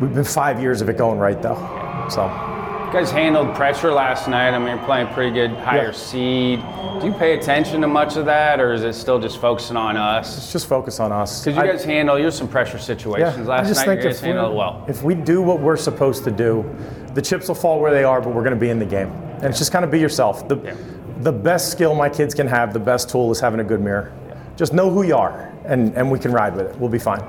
We've 0.00 0.14
been 0.14 0.22
five 0.22 0.60
years 0.60 0.82
of 0.82 0.88
it 0.88 0.96
going 0.96 1.18
right, 1.18 1.42
though. 1.42 2.06
So. 2.08 2.51
You 2.92 2.98
guys 2.98 3.10
handled 3.10 3.54
pressure 3.54 3.90
last 3.90 4.28
night. 4.28 4.50
I 4.50 4.58
mean, 4.58 4.68
you're 4.76 4.84
playing 4.84 5.06
pretty 5.14 5.32
good, 5.32 5.52
higher 5.52 5.86
Yeah. 5.86 5.90
seed. 5.92 6.62
Do 7.00 7.06
you 7.06 7.14
pay 7.14 7.38
attention 7.38 7.80
to 7.80 7.88
much 7.88 8.18
of 8.18 8.26
that, 8.26 8.60
or 8.60 8.74
is 8.74 8.84
it 8.84 8.92
still 8.92 9.18
just 9.18 9.38
focusing 9.40 9.78
on 9.78 9.96
us? 9.96 10.34
Let's 10.36 10.52
just 10.52 10.66
focus 10.66 11.00
on 11.00 11.10
us. 11.10 11.42
Because 11.42 11.56
you 11.56 11.62
I- 11.62 11.72
guys 11.72 11.84
handle, 11.84 12.18
you're 12.18 12.30
some 12.30 12.48
pressure 12.48 12.76
situations 12.76 13.48
I 13.48 13.62
last 13.62 13.86
night. 13.86 13.96
You 13.96 14.04
guys 14.04 14.20
handled 14.20 14.54
well. 14.54 14.84
If 14.88 15.02
we 15.02 15.14
do 15.14 15.40
what 15.40 15.58
we're 15.60 15.78
supposed 15.78 16.22
to 16.24 16.30
do, 16.30 16.66
the 17.14 17.22
chips 17.22 17.48
will 17.48 17.54
fall 17.54 17.80
where 17.80 17.92
they 17.92 18.04
are, 18.04 18.20
but 18.20 18.34
we're 18.34 18.42
going 18.44 18.52
to 18.56 18.60
be 18.60 18.68
in 18.68 18.78
the 18.78 18.84
game. 18.84 19.10
And 19.36 19.44
it's 19.44 19.58
just 19.58 19.72
kind 19.72 19.86
of 19.86 19.90
be 19.90 19.98
yourself. 19.98 20.46
The, 20.46 20.56
Yeah. 20.62 20.72
the 21.22 21.32
best 21.32 21.70
skill 21.72 21.94
my 21.94 22.10
kids 22.10 22.34
can 22.34 22.46
have, 22.46 22.74
the 22.74 22.78
best 22.78 23.08
tool 23.08 23.30
is 23.30 23.40
having 23.40 23.60
a 23.60 23.64
good 23.64 23.80
mirror. 23.80 24.12
Just 24.56 24.74
know 24.74 24.90
who 24.90 25.02
you 25.02 25.16
are, 25.16 25.50
and, 25.64 25.94
and 25.96 26.10
we 26.10 26.18
can 26.18 26.30
ride 26.30 26.54
with 26.54 26.66
it. 26.66 26.76
We'll 26.78 26.90
be 26.90 26.98
fine. 26.98 27.22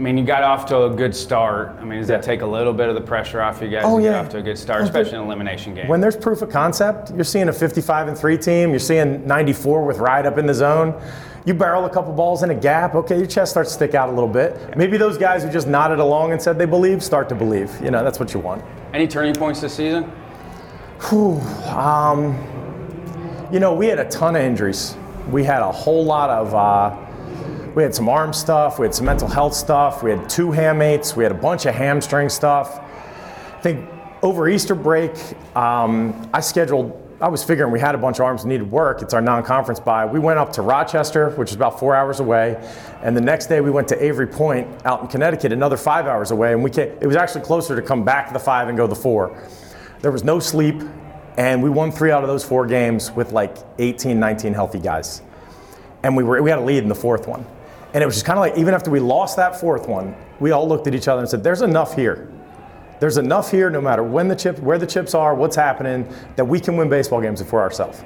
I 0.00 0.02
mean, 0.02 0.16
you 0.16 0.24
got 0.24 0.42
off 0.42 0.64
to 0.68 0.84
a 0.84 0.88
good 0.88 1.14
start. 1.14 1.76
I 1.78 1.84
mean, 1.84 1.98
does 1.98 2.08
that 2.08 2.22
take 2.22 2.40
a 2.40 2.46
little 2.46 2.72
bit 2.72 2.88
of 2.88 2.94
the 2.94 3.02
pressure 3.02 3.42
off 3.42 3.60
you 3.60 3.68
guys 3.68 3.82
Oh, 3.84 3.98
to 3.98 4.02
get 4.02 4.10
yeah. 4.12 4.20
off 4.20 4.30
to 4.30 4.38
a 4.38 4.42
good 4.42 4.56
start, 4.56 4.82
especially 4.82 5.12
in 5.12 5.18
an 5.20 5.26
elimination 5.26 5.74
game? 5.74 5.88
When 5.88 6.00
there's 6.00 6.16
proof 6.16 6.40
of 6.40 6.48
concept, 6.48 7.10
you're 7.14 7.22
seeing 7.22 7.50
a 7.50 7.52
55 7.52 8.08
and 8.08 8.16
3 8.16 8.38
team, 8.38 8.70
you're 8.70 8.78
seeing 8.78 9.26
94 9.26 9.84
with 9.84 9.98
ride 9.98 10.24
up 10.24 10.38
in 10.38 10.46
the 10.46 10.54
zone. 10.54 10.98
You 11.44 11.52
barrel 11.52 11.84
a 11.84 11.90
couple 11.90 12.14
balls 12.14 12.42
in 12.42 12.48
a 12.48 12.54
gap, 12.54 12.94
okay, 12.94 13.18
your 13.18 13.26
chest 13.26 13.50
starts 13.50 13.72
to 13.72 13.74
stick 13.74 13.94
out 13.94 14.08
a 14.08 14.12
little 14.12 14.26
bit. 14.26 14.74
Maybe 14.74 14.96
those 14.96 15.18
guys 15.18 15.42
who 15.44 15.50
just 15.50 15.66
nodded 15.68 15.98
along 15.98 16.32
and 16.32 16.40
said 16.40 16.58
they 16.58 16.64
believe 16.64 17.02
start 17.02 17.28
to 17.28 17.34
believe. 17.34 17.70
You 17.82 17.90
know, 17.90 18.02
that's 18.02 18.18
what 18.18 18.32
you 18.32 18.40
want. 18.40 18.64
Any 18.94 19.06
turning 19.06 19.34
points 19.34 19.60
this 19.60 19.74
season? 19.74 20.04
Whew. 21.10 21.42
You 23.52 23.58
know, 23.60 23.74
we 23.74 23.86
had 23.88 23.98
a 23.98 24.08
ton 24.08 24.34
of 24.34 24.40
injuries. 24.40 24.96
We 25.30 25.44
had 25.44 25.60
a 25.60 25.70
whole 25.70 26.06
lot 26.06 26.30
of, 26.30 26.54
uh, 26.54 26.96
we 27.74 27.82
had 27.82 27.94
some 27.94 28.08
arm 28.08 28.32
stuff, 28.32 28.78
we 28.78 28.86
had 28.86 28.94
some 28.94 29.06
mental 29.06 29.28
health 29.28 29.54
stuff, 29.54 30.02
we 30.02 30.10
had 30.10 30.28
two 30.28 30.48
hamates, 30.48 31.16
we 31.16 31.22
had 31.22 31.32
a 31.32 31.36
bunch 31.36 31.66
of 31.66 31.74
hamstring 31.74 32.28
stuff. 32.28 32.80
I 32.80 33.60
think 33.60 33.88
over 34.22 34.48
Easter 34.48 34.74
break, 34.74 35.12
um, 35.56 36.28
I 36.32 36.40
scheduled, 36.40 36.96
I 37.20 37.28
was 37.28 37.44
figuring 37.44 37.70
we 37.70 37.80
had 37.80 37.94
a 37.94 37.98
bunch 37.98 38.18
of 38.18 38.24
arms 38.24 38.42
that 38.42 38.48
needed 38.48 38.70
work. 38.70 39.02
It's 39.02 39.14
our 39.14 39.20
non 39.20 39.42
conference 39.42 39.78
bye. 39.78 40.06
We 40.06 40.18
went 40.18 40.38
up 40.38 40.52
to 40.54 40.62
Rochester, 40.62 41.30
which 41.30 41.50
is 41.50 41.56
about 41.56 41.78
four 41.78 41.94
hours 41.94 42.20
away. 42.20 42.56
And 43.02 43.16
the 43.16 43.20
next 43.20 43.46
day 43.46 43.60
we 43.60 43.70
went 43.70 43.88
to 43.88 44.02
Avery 44.02 44.26
Point 44.26 44.68
out 44.86 45.02
in 45.02 45.08
Connecticut, 45.08 45.52
another 45.52 45.76
five 45.76 46.06
hours 46.06 46.30
away. 46.30 46.52
And 46.52 46.64
we 46.64 46.70
came, 46.70 46.88
it 47.00 47.06
was 47.06 47.16
actually 47.16 47.42
closer 47.42 47.76
to 47.76 47.82
come 47.82 48.04
back 48.04 48.32
the 48.32 48.38
five 48.38 48.68
and 48.68 48.76
go 48.76 48.86
the 48.86 48.96
four. 48.96 49.36
There 50.00 50.10
was 50.10 50.24
no 50.24 50.38
sleep. 50.40 50.82
And 51.36 51.62
we 51.62 51.70
won 51.70 51.92
three 51.92 52.10
out 52.10 52.22
of 52.22 52.28
those 52.28 52.44
four 52.44 52.66
games 52.66 53.12
with 53.12 53.32
like 53.32 53.56
18, 53.78 54.18
19 54.18 54.52
healthy 54.52 54.78
guys. 54.78 55.22
And 56.02 56.16
we, 56.16 56.24
were, 56.24 56.42
we 56.42 56.50
had 56.50 56.58
a 56.58 56.62
lead 56.62 56.82
in 56.82 56.88
the 56.88 56.94
fourth 56.94 57.26
one. 57.26 57.46
And 57.92 58.02
it 58.02 58.06
was 58.06 58.14
just 58.16 58.26
kind 58.26 58.38
of 58.38 58.42
like, 58.42 58.56
even 58.56 58.72
after 58.74 58.90
we 58.90 59.00
lost 59.00 59.36
that 59.36 59.58
fourth 59.58 59.88
one, 59.88 60.14
we 60.38 60.52
all 60.52 60.68
looked 60.68 60.86
at 60.86 60.94
each 60.94 61.08
other 61.08 61.20
and 61.20 61.28
said, 61.28 61.42
there's 61.42 61.62
enough 61.62 61.96
here. 61.96 62.30
There's 63.00 63.16
enough 63.16 63.50
here, 63.50 63.70
no 63.70 63.80
matter 63.80 64.02
when 64.02 64.28
the 64.28 64.36
chip, 64.36 64.58
where 64.60 64.78
the 64.78 64.86
chips 64.86 65.14
are, 65.14 65.34
what's 65.34 65.56
happening, 65.56 66.06
that 66.36 66.44
we 66.44 66.60
can 66.60 66.76
win 66.76 66.88
baseball 66.88 67.20
games 67.20 67.42
for 67.42 67.60
ourselves. 67.60 68.04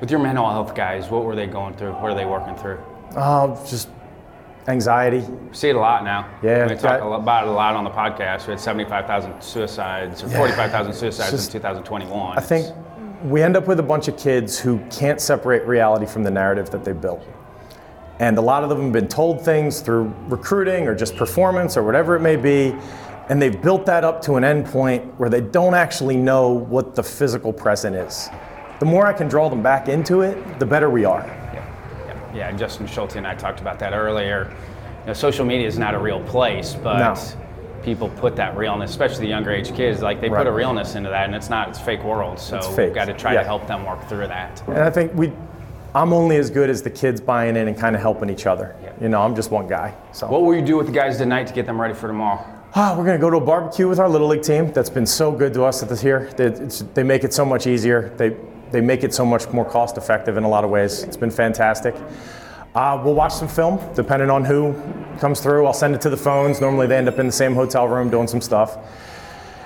With 0.00 0.10
your 0.10 0.20
mental 0.20 0.50
health 0.50 0.74
guys, 0.74 1.08
what 1.10 1.24
were 1.24 1.36
they 1.36 1.46
going 1.46 1.74
through? 1.74 1.92
What 1.92 2.10
are 2.10 2.14
they 2.14 2.24
working 2.24 2.56
through? 2.56 2.78
Uh, 3.14 3.54
just 3.66 3.88
anxiety. 4.68 5.20
We 5.20 5.54
see 5.54 5.68
it 5.70 5.76
a 5.76 5.80
lot 5.80 6.04
now. 6.04 6.28
Yeah, 6.42 6.66
we 6.68 6.74
talk 6.76 7.00
about 7.00 7.44
it 7.44 7.48
a 7.48 7.52
lot 7.52 7.74
on 7.74 7.84
the 7.84 7.90
podcast. 7.90 8.46
We 8.46 8.52
had 8.52 8.60
75,000 8.60 9.40
suicides 9.40 10.22
or 10.22 10.28
45,000 10.28 10.92
suicides 10.92 11.30
just- 11.30 11.54
in 11.54 11.60
2021. 11.60 12.36
I 12.36 12.40
think 12.40 12.74
we 13.24 13.42
end 13.42 13.56
up 13.56 13.66
with 13.66 13.78
a 13.80 13.82
bunch 13.82 14.08
of 14.08 14.16
kids 14.16 14.58
who 14.58 14.78
can't 14.90 15.20
separate 15.20 15.66
reality 15.66 16.06
from 16.06 16.22
the 16.24 16.30
narrative 16.30 16.70
that 16.70 16.84
they 16.84 16.92
built. 16.92 17.22
And 18.20 18.36
a 18.36 18.40
lot 18.40 18.62
of 18.62 18.68
them 18.68 18.82
have 18.82 18.92
been 18.92 19.08
told 19.08 19.42
things 19.42 19.80
through 19.80 20.14
recruiting 20.28 20.86
or 20.86 20.94
just 20.94 21.16
performance 21.16 21.78
or 21.78 21.82
whatever 21.82 22.14
it 22.14 22.20
may 22.20 22.36
be. 22.36 22.76
And 23.30 23.40
they've 23.40 23.60
built 23.60 23.86
that 23.86 24.04
up 24.04 24.20
to 24.22 24.34
an 24.34 24.44
end 24.44 24.66
point 24.66 25.18
where 25.18 25.30
they 25.30 25.40
don't 25.40 25.74
actually 25.74 26.16
know 26.16 26.50
what 26.50 26.94
the 26.94 27.02
physical 27.02 27.50
present 27.52 27.96
is. 27.96 28.28
The 28.78 28.84
more 28.84 29.06
I 29.06 29.14
can 29.14 29.26
draw 29.26 29.48
them 29.48 29.62
back 29.62 29.88
into 29.88 30.20
it, 30.20 30.58
the 30.58 30.66
better 30.66 30.90
we 30.90 31.04
are. 31.06 31.24
Yeah, 31.26 31.64
yeah. 32.06 32.34
yeah. 32.34 32.52
Justin 32.52 32.86
Schulte 32.86 33.16
and 33.16 33.26
I 33.26 33.34
talked 33.34 33.60
about 33.60 33.78
that 33.78 33.94
earlier. 33.94 34.54
You 35.00 35.06
know, 35.08 35.12
social 35.14 35.46
media 35.46 35.66
is 35.66 35.78
not 35.78 35.94
a 35.94 35.98
real 35.98 36.20
place, 36.24 36.74
but 36.74 36.98
No. 36.98 37.14
people 37.82 38.10
put 38.10 38.36
that 38.36 38.54
realness, 38.54 38.90
especially 38.90 39.22
the 39.22 39.28
younger 39.28 39.50
age 39.50 39.74
kids, 39.74 40.02
like 40.02 40.20
they 40.20 40.28
Right. 40.28 40.38
put 40.44 40.46
a 40.46 40.52
realness 40.52 40.94
into 40.94 41.08
that, 41.08 41.24
and 41.24 41.34
it's 41.34 41.48
not. 41.48 41.68
It's 41.70 41.78
fake 41.78 42.04
world. 42.04 42.38
So 42.38 42.60
we've 42.76 42.92
got 42.94 43.06
to 43.06 43.14
try 43.14 43.32
yeah. 43.32 43.40
to 43.40 43.46
help 43.46 43.66
them 43.66 43.86
work 43.86 44.06
through 44.08 44.26
that. 44.26 44.62
And 44.66 44.78
I 44.78 44.90
think 44.90 45.12
we, 45.14 45.32
I'm 45.94 46.12
only 46.12 46.36
as 46.36 46.50
good 46.50 46.70
as 46.70 46.82
the 46.82 46.90
kids 46.90 47.20
buying 47.20 47.56
in 47.56 47.68
and 47.68 47.76
kind 47.76 47.96
of 47.96 48.02
helping 48.02 48.30
each 48.30 48.46
other. 48.46 48.76
Yeah. 48.82 48.92
You 49.00 49.08
know, 49.08 49.20
I'm 49.22 49.34
just 49.34 49.50
one 49.50 49.66
guy. 49.66 49.94
So. 50.12 50.28
What 50.28 50.42
will 50.42 50.54
you 50.54 50.62
do 50.62 50.76
with 50.76 50.86
the 50.86 50.92
guys 50.92 51.18
tonight 51.18 51.46
to 51.48 51.52
get 51.52 51.66
them 51.66 51.80
ready 51.80 51.94
for 51.94 52.06
tomorrow? 52.06 52.44
Ah, 52.76 52.94
we're 52.96 53.04
going 53.04 53.18
to 53.18 53.20
go 53.20 53.30
to 53.30 53.38
a 53.38 53.40
barbecue 53.40 53.88
with 53.88 53.98
our 53.98 54.08
little 54.08 54.28
league 54.28 54.42
team. 54.42 54.72
That's 54.72 54.90
been 54.90 55.06
so 55.06 55.32
good 55.32 55.52
to 55.54 55.64
us 55.64 55.80
this 55.80 56.00
here. 56.00 56.30
They, 56.36 56.46
it's, 56.46 56.82
they 56.94 57.02
make 57.02 57.24
it 57.24 57.32
so 57.32 57.44
much 57.44 57.66
easier. 57.66 58.14
They 58.16 58.36
they 58.70 58.80
make 58.80 59.02
it 59.02 59.12
so 59.12 59.24
much 59.24 59.48
more 59.50 59.64
cost 59.64 59.96
effective 59.96 60.36
in 60.36 60.44
a 60.44 60.48
lot 60.48 60.64
of 60.64 60.70
ways. 60.70 61.02
It's 61.02 61.16
been 61.16 61.30
fantastic. 61.30 61.94
Uh, 62.74 63.00
we'll 63.04 63.14
watch 63.14 63.32
some 63.32 63.48
film, 63.48 63.80
depending 63.94 64.30
on 64.30 64.44
who 64.44 64.74
comes 65.18 65.40
through. 65.40 65.66
I'll 65.66 65.72
send 65.72 65.94
it 65.94 66.00
to 66.02 66.10
the 66.10 66.16
phones. 66.16 66.60
Normally, 66.60 66.86
they 66.86 66.96
end 66.96 67.08
up 67.08 67.18
in 67.18 67.26
the 67.26 67.32
same 67.32 67.54
hotel 67.54 67.88
room 67.88 68.10
doing 68.10 68.28
some 68.28 68.40
stuff. 68.40 68.78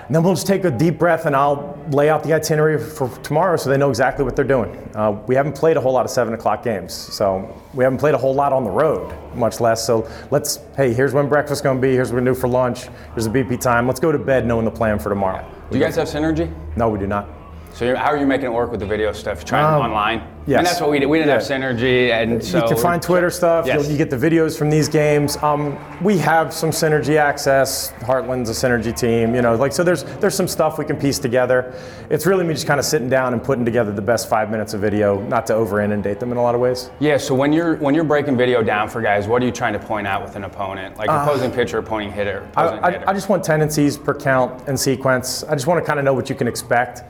And 0.07 0.15
then 0.15 0.23
we'll 0.23 0.35
just 0.35 0.47
take 0.47 0.65
a 0.65 0.71
deep 0.71 0.99
breath 0.99 1.25
and 1.25 1.35
I'll 1.35 1.79
lay 1.91 2.11
out 2.11 2.23
the 2.23 2.35
itinerary 2.35 2.79
for 2.79 3.09
tomorrow 3.23 3.57
so 3.57 3.71
they 3.71 3.79
know 3.79 3.89
exactly 3.89 4.25
what 4.25 4.37
they're 4.37 4.45
doing. 4.45 4.77
Uh, 4.95 5.13
we 5.27 5.35
haven't 5.35 5.55
played 5.55 5.77
a 5.77 5.81
whole 5.81 5.93
lot 5.93 6.05
of 6.05 6.11
7 6.11 6.35
o'clock 6.35 6.63
games, 6.63 6.93
so 6.93 7.63
we 7.73 7.85
haven't 7.85 7.99
played 7.99 8.15
a 8.15 8.19
whole 8.19 8.35
lot 8.35 8.53
on 8.53 8.65
the 8.65 8.71
road, 8.71 9.15
much 9.35 9.61
less. 9.61 9.85
So 9.85 10.09
let's, 10.31 10.61
hey, 10.77 10.93
here's 10.93 11.13
when 11.15 11.29
breakfast's 11.29 11.63
gonna 11.63 11.81
be, 11.81 11.93
here's 11.93 12.09
what 12.09 12.17
we're 12.17 12.21
gonna 12.21 12.35
do 12.35 12.41
for 12.41 12.49
lunch, 12.49 12.89
here's 13.15 13.27
the 13.27 13.31
BP 13.31 13.61
time. 13.61 13.87
Let's 13.87 14.01
go 14.01 14.13
to 14.13 14.19
bed 14.19 14.47
knowing 14.47 14.65
the 14.65 14.71
plan 14.71 14.99
for 14.99 15.09
tomorrow. 15.09 15.49
Do 15.71 15.79
you 15.79 15.85
guys 15.85 15.97
have 15.97 16.09
synergy? 16.09 16.53
No, 16.77 16.91
we 16.91 16.99
do 16.99 17.07
not. 17.07 17.29
So 17.75 17.85
you're, 17.85 17.97
how 17.97 18.13
are 18.13 18.17
you 18.17 18.25
making 18.25 18.47
it 18.47 18.53
work 18.53 18.71
with 18.71 18.79
the 18.79 18.87
video 18.87 19.13
stuff? 19.13 19.45
Trying 19.45 19.65
Um, 19.65 19.91
online? 19.91 20.23
yes. 20.47 20.59
And 20.59 20.67
that's 20.69 20.81
what 20.81 20.91
we 20.91 21.01
did. 21.01 21.07
We 21.07 21.19
didn't 21.19 21.33
have 21.33 21.43
synergy, 21.43 22.13
and 22.13 22.43
so 22.43 22.59
you 22.59 22.69
can 22.69 22.77
find 22.77 23.03
Twitter 23.03 23.31
stuff. 23.31 23.67
Yes. 23.67 23.89
You'll, 23.89 23.99
get 23.99 24.11
the 24.11 24.17
videos 24.17 24.57
from 24.57 24.71
these 24.71 24.89
games. 24.89 25.37
Um, 25.43 25.77
we 26.01 26.17
have 26.19 26.55
some 26.55 26.71
synergy 26.71 27.17
access. 27.17 27.91
Heartland's 28.03 28.49
a 28.49 28.53
synergy 28.53 28.97
team. 28.97 29.35
You 29.35 29.43
know, 29.43 29.57
like 29.57 29.73
so. 29.73 29.83
There's 29.83 30.05
there's 30.21 30.37
some 30.37 30.47
stuff 30.47 30.79
we 30.79 30.85
can 30.85 30.97
piece 30.97 31.19
together. 31.19 31.75
It's 32.11 32.27
really 32.27 32.45
me 32.45 32.55
just 32.55 32.69
kind 32.69 32.79
of 32.79 32.87
sitting 32.87 33.09
down 33.09 33.33
and 33.33 33.43
putting 33.43 33.65
together 33.65 33.91
the 33.91 34.03
best 34.03 34.29
five 34.29 34.53
minutes 34.53 34.73
of 34.73 34.81
video, 34.81 35.21
not 35.23 35.45
to 35.49 35.55
over 35.55 35.81
inundate 35.81 36.21
them 36.21 36.31
in 36.31 36.39
a 36.39 36.43
lot 36.43 36.55
of 36.55 36.61
ways. 36.61 36.91
Yeah. 37.01 37.17
So 37.17 37.35
when 37.35 37.53
you're 37.53 37.75
when 37.79 37.93
you're 37.97 38.05
breaking 38.05 38.37
video 38.37 38.63
down 38.63 38.89
for 38.89 39.03
guys, 39.03 39.27
what 39.27 39.43
are 39.43 39.47
you 39.47 39.53
trying 39.53 39.73
to 39.73 39.81
point 39.81 40.07
out 40.07 40.23
with 40.23 40.37
an 40.37 40.45
opponent, 40.45 40.97
like 40.97 41.09
opposing 41.11 41.51
pitcher, 41.51 41.79
opposing 41.79 42.13
hitter, 42.13 42.49
Uh, 42.57 42.61
I, 42.61 42.65
opposing 42.67 42.85
I, 42.85 42.91
hitter? 42.93 43.11
I 43.11 43.13
just 43.15 43.29
want 43.29 43.43
tendencies 43.43 43.99
per 43.99 44.15
count 44.15 44.63
and 44.69 44.79
sequence. 44.79 45.43
I 45.43 45.55
just 45.55 45.67
want 45.67 45.83
to 45.83 45.87
kind 45.87 45.99
of 45.99 46.05
know 46.05 46.15
what 46.15 46.31
you 46.31 46.37
can 46.37 46.47
expect. 46.47 47.03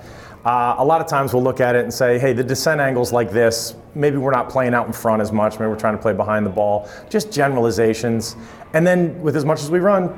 Uh, 0.45 0.74
a 0.78 0.84
lot 0.84 1.01
of 1.01 1.07
times 1.07 1.32
we'll 1.32 1.42
look 1.42 1.61
at 1.61 1.74
it 1.74 1.84
and 1.84 1.95
say, 1.95 2.18
hey, 2.18 2.34
the 2.34 2.45
descent 2.45 2.80
angle's 2.80 3.12
like 3.12 3.30
this. 3.30 3.74
Maybe 3.95 4.18
we're 4.18 4.30
not 4.30 4.51
playing 4.51 4.74
out 4.74 4.86
in 4.86 4.92
front 4.92 5.22
as 5.22 5.32
much. 5.32 5.59
Maybe 5.59 5.70
we're 5.70 5.78
trying 5.78 5.97
to 5.97 6.03
play 6.03 6.12
behind 6.12 6.45
the 6.45 6.51
ball. 6.51 6.88
Just 7.09 7.32
generalizations. 7.32 8.36
And 8.74 8.86
then 8.86 9.20
with 9.22 9.36
as 9.36 9.45
much 9.47 9.62
as 9.62 9.70
we 9.70 9.78
run, 9.78 10.14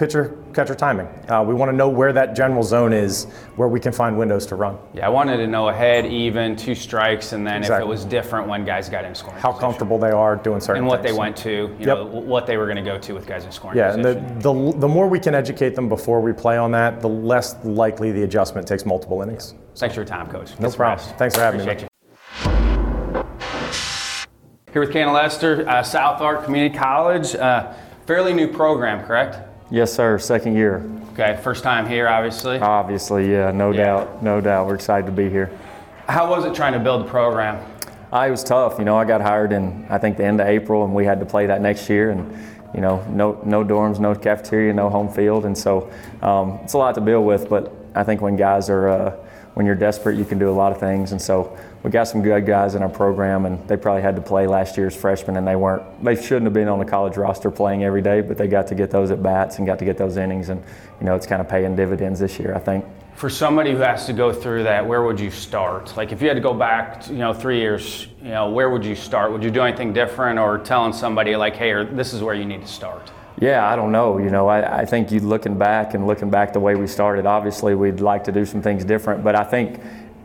pitcher 0.00 0.34
catcher 0.54 0.74
timing. 0.74 1.06
Uh, 1.28 1.42
we 1.46 1.52
want 1.52 1.70
to 1.70 1.76
know 1.76 1.86
where 1.86 2.10
that 2.10 2.34
general 2.34 2.62
zone 2.62 2.90
is, 2.94 3.24
where 3.56 3.68
we 3.68 3.78
can 3.78 3.92
find 3.92 4.16
windows 4.16 4.46
to 4.46 4.54
run. 4.54 4.78
Yeah, 4.94 5.04
I 5.04 5.10
wanted 5.10 5.36
to 5.36 5.46
know 5.46 5.68
ahead, 5.68 6.06
even, 6.06 6.56
two 6.56 6.74
strikes, 6.74 7.34
and 7.34 7.46
then 7.46 7.62
if 7.62 7.70
it 7.70 7.86
was 7.86 8.06
different 8.06 8.48
when 8.48 8.64
guys 8.64 8.88
got 8.88 9.04
in 9.04 9.14
scoring. 9.14 9.38
How 9.38 9.50
position. 9.50 9.60
comfortable 9.60 9.98
they 9.98 10.10
are 10.10 10.36
doing 10.36 10.58
certain 10.60 10.78
and 10.78 10.86
what 10.88 11.02
things. 11.02 11.14
they 11.14 11.18
went 11.20 11.36
to, 11.38 11.50
you 11.50 11.76
Yep. 11.80 11.86
know, 11.86 12.04
what 12.06 12.46
they 12.46 12.56
were 12.56 12.64
going 12.64 12.78
to 12.78 12.82
go 12.82 12.96
to 12.98 13.12
with 13.12 13.26
guys 13.26 13.44
in 13.44 13.52
scoring 13.52 13.76
Yeah, 13.76 13.92
and 13.92 14.02
the, 14.02 14.14
the, 14.38 14.72
the 14.78 14.88
more 14.88 15.06
we 15.06 15.20
can 15.20 15.34
educate 15.34 15.74
them 15.74 15.90
before 15.90 16.22
we 16.22 16.32
play 16.32 16.56
on 16.56 16.70
that, 16.70 17.02
the 17.02 17.08
less 17.08 17.62
likely 17.62 18.10
the 18.10 18.22
adjustment 18.22 18.66
takes 18.66 18.86
multiple 18.86 19.20
innings. 19.20 19.54
Thanks 19.76 19.94
for 19.94 20.00
your 20.00 20.06
time, 20.08 20.28
Coach. 20.28 20.58
No 20.58 20.70
problem. 20.70 20.96
rest. 21.06 21.18
Thanks 21.18 21.34
for 21.34 21.42
having 21.42 21.60
me, 21.60 21.66
Appreciate 21.70 21.82
you. 21.82 21.88
Here 24.72 24.80
with 24.80 24.92
Cannon 24.92 25.12
Lester, 25.12 25.68
uh, 25.68 25.82
South 25.82 26.22
Ark 26.22 26.46
Community 26.46 26.74
College. 26.74 27.34
Uh, 27.34 27.74
fairly 28.06 28.32
new 28.32 28.48
program, 28.48 29.04
correct? 29.04 29.49
Yes, 29.70 29.92
sir. 29.92 30.18
Second 30.18 30.56
year. 30.56 30.82
Okay, 31.12 31.38
first 31.42 31.62
time 31.62 31.86
here, 31.86 32.08
obviously. 32.08 32.58
Obviously, 32.58 33.30
yeah, 33.30 33.50
no 33.52 33.70
Yeah. 33.70 33.84
doubt, 33.84 34.22
no 34.22 34.40
doubt. 34.40 34.66
We're 34.66 34.74
excited 34.74 35.06
to 35.06 35.12
be 35.12 35.28
here. 35.30 35.50
How 36.08 36.28
was 36.28 36.44
it 36.44 36.54
trying 36.54 36.72
to 36.72 36.80
build 36.80 37.04
the 37.06 37.08
program? 37.08 37.58
Uh, 38.12 38.24
it 38.26 38.30
was 38.32 38.42
tough. 38.42 38.78
You 38.80 38.84
know, 38.84 38.96
I 38.96 39.04
got 39.04 39.20
hired 39.20 39.52
in 39.52 39.86
I 39.88 39.98
think 39.98 40.16
the 40.16 40.24
end 40.24 40.40
of 40.40 40.48
April, 40.48 40.84
and 40.84 40.92
we 40.92 41.04
had 41.04 41.20
to 41.20 41.26
play 41.26 41.46
that 41.46 41.60
next 41.60 41.88
year. 41.88 42.10
And 42.10 42.36
you 42.74 42.80
know, 42.80 43.02
no 43.08 43.38
no 43.44 43.64
dorms, 43.64 44.00
no 44.00 44.14
cafeteria, 44.14 44.72
no 44.72 44.88
home 44.88 45.08
field, 45.08 45.44
and 45.44 45.56
so 45.56 45.88
um, 46.22 46.58
it's 46.64 46.72
a 46.72 46.78
lot 46.78 46.94
to 46.96 47.00
deal 47.00 47.22
with. 47.22 47.48
But 47.48 47.72
I 47.94 48.02
think 48.02 48.20
when 48.20 48.34
guys 48.34 48.68
are 48.68 48.88
uh, 48.88 49.12
when 49.54 49.66
you're 49.66 49.76
desperate, 49.76 50.16
you 50.16 50.24
can 50.24 50.38
do 50.38 50.50
a 50.50 50.56
lot 50.62 50.72
of 50.72 50.78
things. 50.78 51.12
And 51.12 51.22
so 51.22 51.56
we 51.82 51.90
got 51.90 52.04
some 52.04 52.22
good 52.22 52.44
guys 52.44 52.74
in 52.74 52.82
our 52.82 52.90
program, 52.90 53.46
and 53.46 53.66
they 53.66 53.76
probably 53.76 54.02
had 54.02 54.14
to 54.16 54.22
play 54.22 54.46
last 54.46 54.76
year's 54.76 54.94
freshmen, 54.94 55.36
and 55.36 55.46
they 55.46 55.56
weren't. 55.56 56.04
They 56.04 56.14
shouldn't 56.14 56.44
have 56.44 56.52
been 56.52 56.68
on 56.68 56.78
the 56.78 56.84
college 56.84 57.16
roster 57.16 57.50
playing 57.50 57.84
every 57.84 58.02
day, 58.02 58.20
but 58.20 58.36
they 58.36 58.48
got 58.48 58.66
to 58.66 58.74
get 58.74 58.90
those 58.90 59.10
at 59.10 59.22
bats 59.22 59.56
and 59.58 59.66
got 59.66 59.78
to 59.78 59.84
get 59.86 59.96
those 59.96 60.18
innings, 60.18 60.50
and 60.50 60.62
you 61.00 61.06
know, 61.06 61.14
it's 61.14 61.26
kind 61.26 61.40
of 61.40 61.48
paying 61.48 61.74
dividends 61.76 62.20
this 62.20 62.38
year, 62.38 62.54
I 62.54 62.58
think. 62.58 62.84
For 63.14 63.30
somebody 63.30 63.72
who 63.72 63.78
has 63.78 64.06
to 64.06 64.12
go 64.12 64.32
through 64.32 64.62
that, 64.64 64.86
where 64.86 65.02
would 65.02 65.20
you 65.20 65.30
start? 65.30 65.94
Like 65.96 66.12
if 66.12 66.22
you 66.22 66.28
had 66.28 66.34
to 66.34 66.40
go 66.40 66.54
back, 66.54 67.06
you 67.08 67.16
know, 67.16 67.32
three 67.34 67.58
years, 67.58 68.08
you 68.22 68.30
know, 68.30 68.50
where 68.50 68.70
would 68.70 68.84
you 68.84 68.94
start? 68.94 69.32
Would 69.32 69.42
you 69.42 69.50
do 69.50 69.62
anything 69.62 69.92
different, 69.92 70.38
or 70.38 70.58
telling 70.58 70.92
somebody 70.92 71.34
like, 71.36 71.56
"Hey, 71.56 71.84
this 71.84 72.12
is 72.12 72.22
where 72.22 72.34
you 72.34 72.44
need 72.44 72.60
to 72.60 72.68
start"? 72.68 73.10
Yeah, 73.40 73.66
I 73.66 73.74
don't 73.74 73.90
know. 73.90 74.18
You 74.18 74.28
know, 74.28 74.48
I, 74.48 74.80
I 74.80 74.84
think 74.84 75.10
you 75.10 75.20
looking 75.20 75.56
back 75.56 75.94
and 75.94 76.06
looking 76.06 76.28
back 76.28 76.52
the 76.52 76.60
way 76.60 76.74
we 76.74 76.86
started, 76.86 77.24
obviously 77.24 77.74
we'd 77.74 78.00
like 78.00 78.22
to 78.24 78.32
do 78.32 78.44
some 78.44 78.60
things 78.60 78.84
different, 78.84 79.24
but 79.24 79.34
I 79.34 79.44
think 79.44 79.80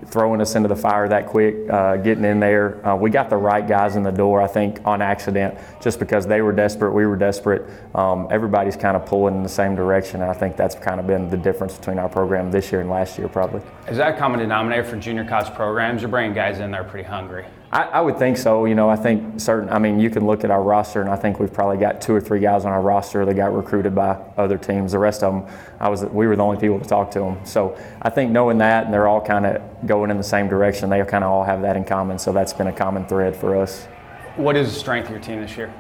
throwing 0.08 0.42
us 0.42 0.56
into 0.56 0.70
the 0.70 0.76
fire 0.76 1.08
that 1.08 1.28
quick, 1.28 1.56
uh, 1.70 1.98
getting 1.98 2.26
in 2.26 2.40
there, 2.40 2.86
uh, 2.88 2.96
we 2.96 3.10
got 3.10 3.30
the 3.30 3.38
right 3.38 3.68
guys 3.68 3.96
in 3.96 4.04
the 4.04 4.12
door, 4.12 4.42
I 4.42 4.48
think, 4.48 4.80
on 4.86 5.02
accident, 5.02 5.58
just 5.82 6.00
because 6.00 6.26
they 6.26 6.42
were 6.42 6.52
desperate, 6.52 6.94
we 6.94 7.06
were 7.06 7.16
desperate. 7.16 7.70
Um, 7.94 8.28
everybody's 8.32 8.76
kind 8.76 8.96
of 8.96 9.06
pulling 9.06 9.36
in 9.36 9.44
the 9.44 9.50
same 9.50 9.76
direction, 9.76 10.22
and 10.22 10.30
I 10.30 10.34
think 10.34 10.56
that's 10.56 10.76
kind 10.76 11.00
of 11.00 11.08
been 11.08 11.30
the 11.30 11.38
difference 11.38 11.78
between 11.78 12.00
our 12.00 12.10
program 12.10 12.52
this 12.52 12.72
year 12.72 12.82
and 12.82 12.90
last 12.90 13.18
year, 13.18 13.28
probably. 13.28 13.62
Is 13.90 13.98
that 13.98 14.16
a 14.16 14.18
common 14.18 14.40
denominator 14.40 14.84
for 14.84 14.98
junior 14.98 15.26
college 15.26 15.54
programs? 15.54 16.02
You're 16.02 16.10
bringing 16.10 16.34
guys 16.34 16.60
in 16.60 16.72
there 16.72 16.84
pretty 16.84 17.08
hungry. 17.08 17.46
I, 17.76 17.84
I 17.84 18.02
would 18.02 18.18
think 18.18 18.38
so. 18.38 18.64
You 18.64 18.74
know, 18.74 18.90
I 18.90 18.96
think 18.96 19.38
certain. 19.42 19.68
I 19.68 19.80
mean, 19.80 20.00
you 20.00 20.10
can 20.10 20.26
look 20.26 20.46
at 20.46 20.52
our 20.52 20.64
roster, 20.64 21.02
and 21.02 21.10
I 21.10 21.18
think 21.18 21.42
we've 21.42 21.52
probably 21.52 21.76
got 21.76 22.00
two 22.00 22.16
or 22.16 22.22
three 22.22 22.40
guys 22.40 22.64
on 22.64 22.72
our 22.72 22.82
roster 22.82 23.26
that 23.26 23.34
got 23.34 23.54
recruited 23.54 23.94
by 23.94 24.14
other 24.38 24.58
teams. 24.58 24.94
The 24.94 25.00
rest 25.00 25.24
of 25.24 25.34
them, 25.34 25.58
I 25.78 25.90
was. 25.90 26.06
We 26.06 26.26
were 26.26 26.38
the 26.38 26.44
only 26.44 26.58
people 26.58 26.80
to 26.80 26.86
talk 26.86 27.12
to 27.12 27.20
them. 27.20 27.46
So 27.46 27.78
I 28.02 28.10
think 28.10 28.32
knowing 28.32 28.60
that, 28.60 28.86
and 28.86 28.94
they're 28.94 29.10
all 29.10 29.20
kind 29.20 29.46
of 29.46 29.62
going 29.86 30.10
in 30.10 30.16
the 30.16 30.24
same 30.24 30.48
direction. 30.48 30.90
They 30.90 31.04
kind 31.04 31.26
of 31.26 31.32
all 31.32 31.44
have 31.44 31.62
that 31.64 31.76
in 31.76 31.84
common. 31.84 32.18
So 32.18 32.32
that's 32.32 32.54
been 32.54 32.68
a 32.68 32.74
common 32.74 33.06
thread 33.08 33.36
for 33.36 33.58
us. 33.58 33.88
What 34.38 34.56
is 34.56 34.74
the 34.74 34.80
strength 34.80 35.08
of 35.08 35.12
your 35.12 35.20
team 35.20 35.42
this 35.42 35.58
year? 35.58 35.74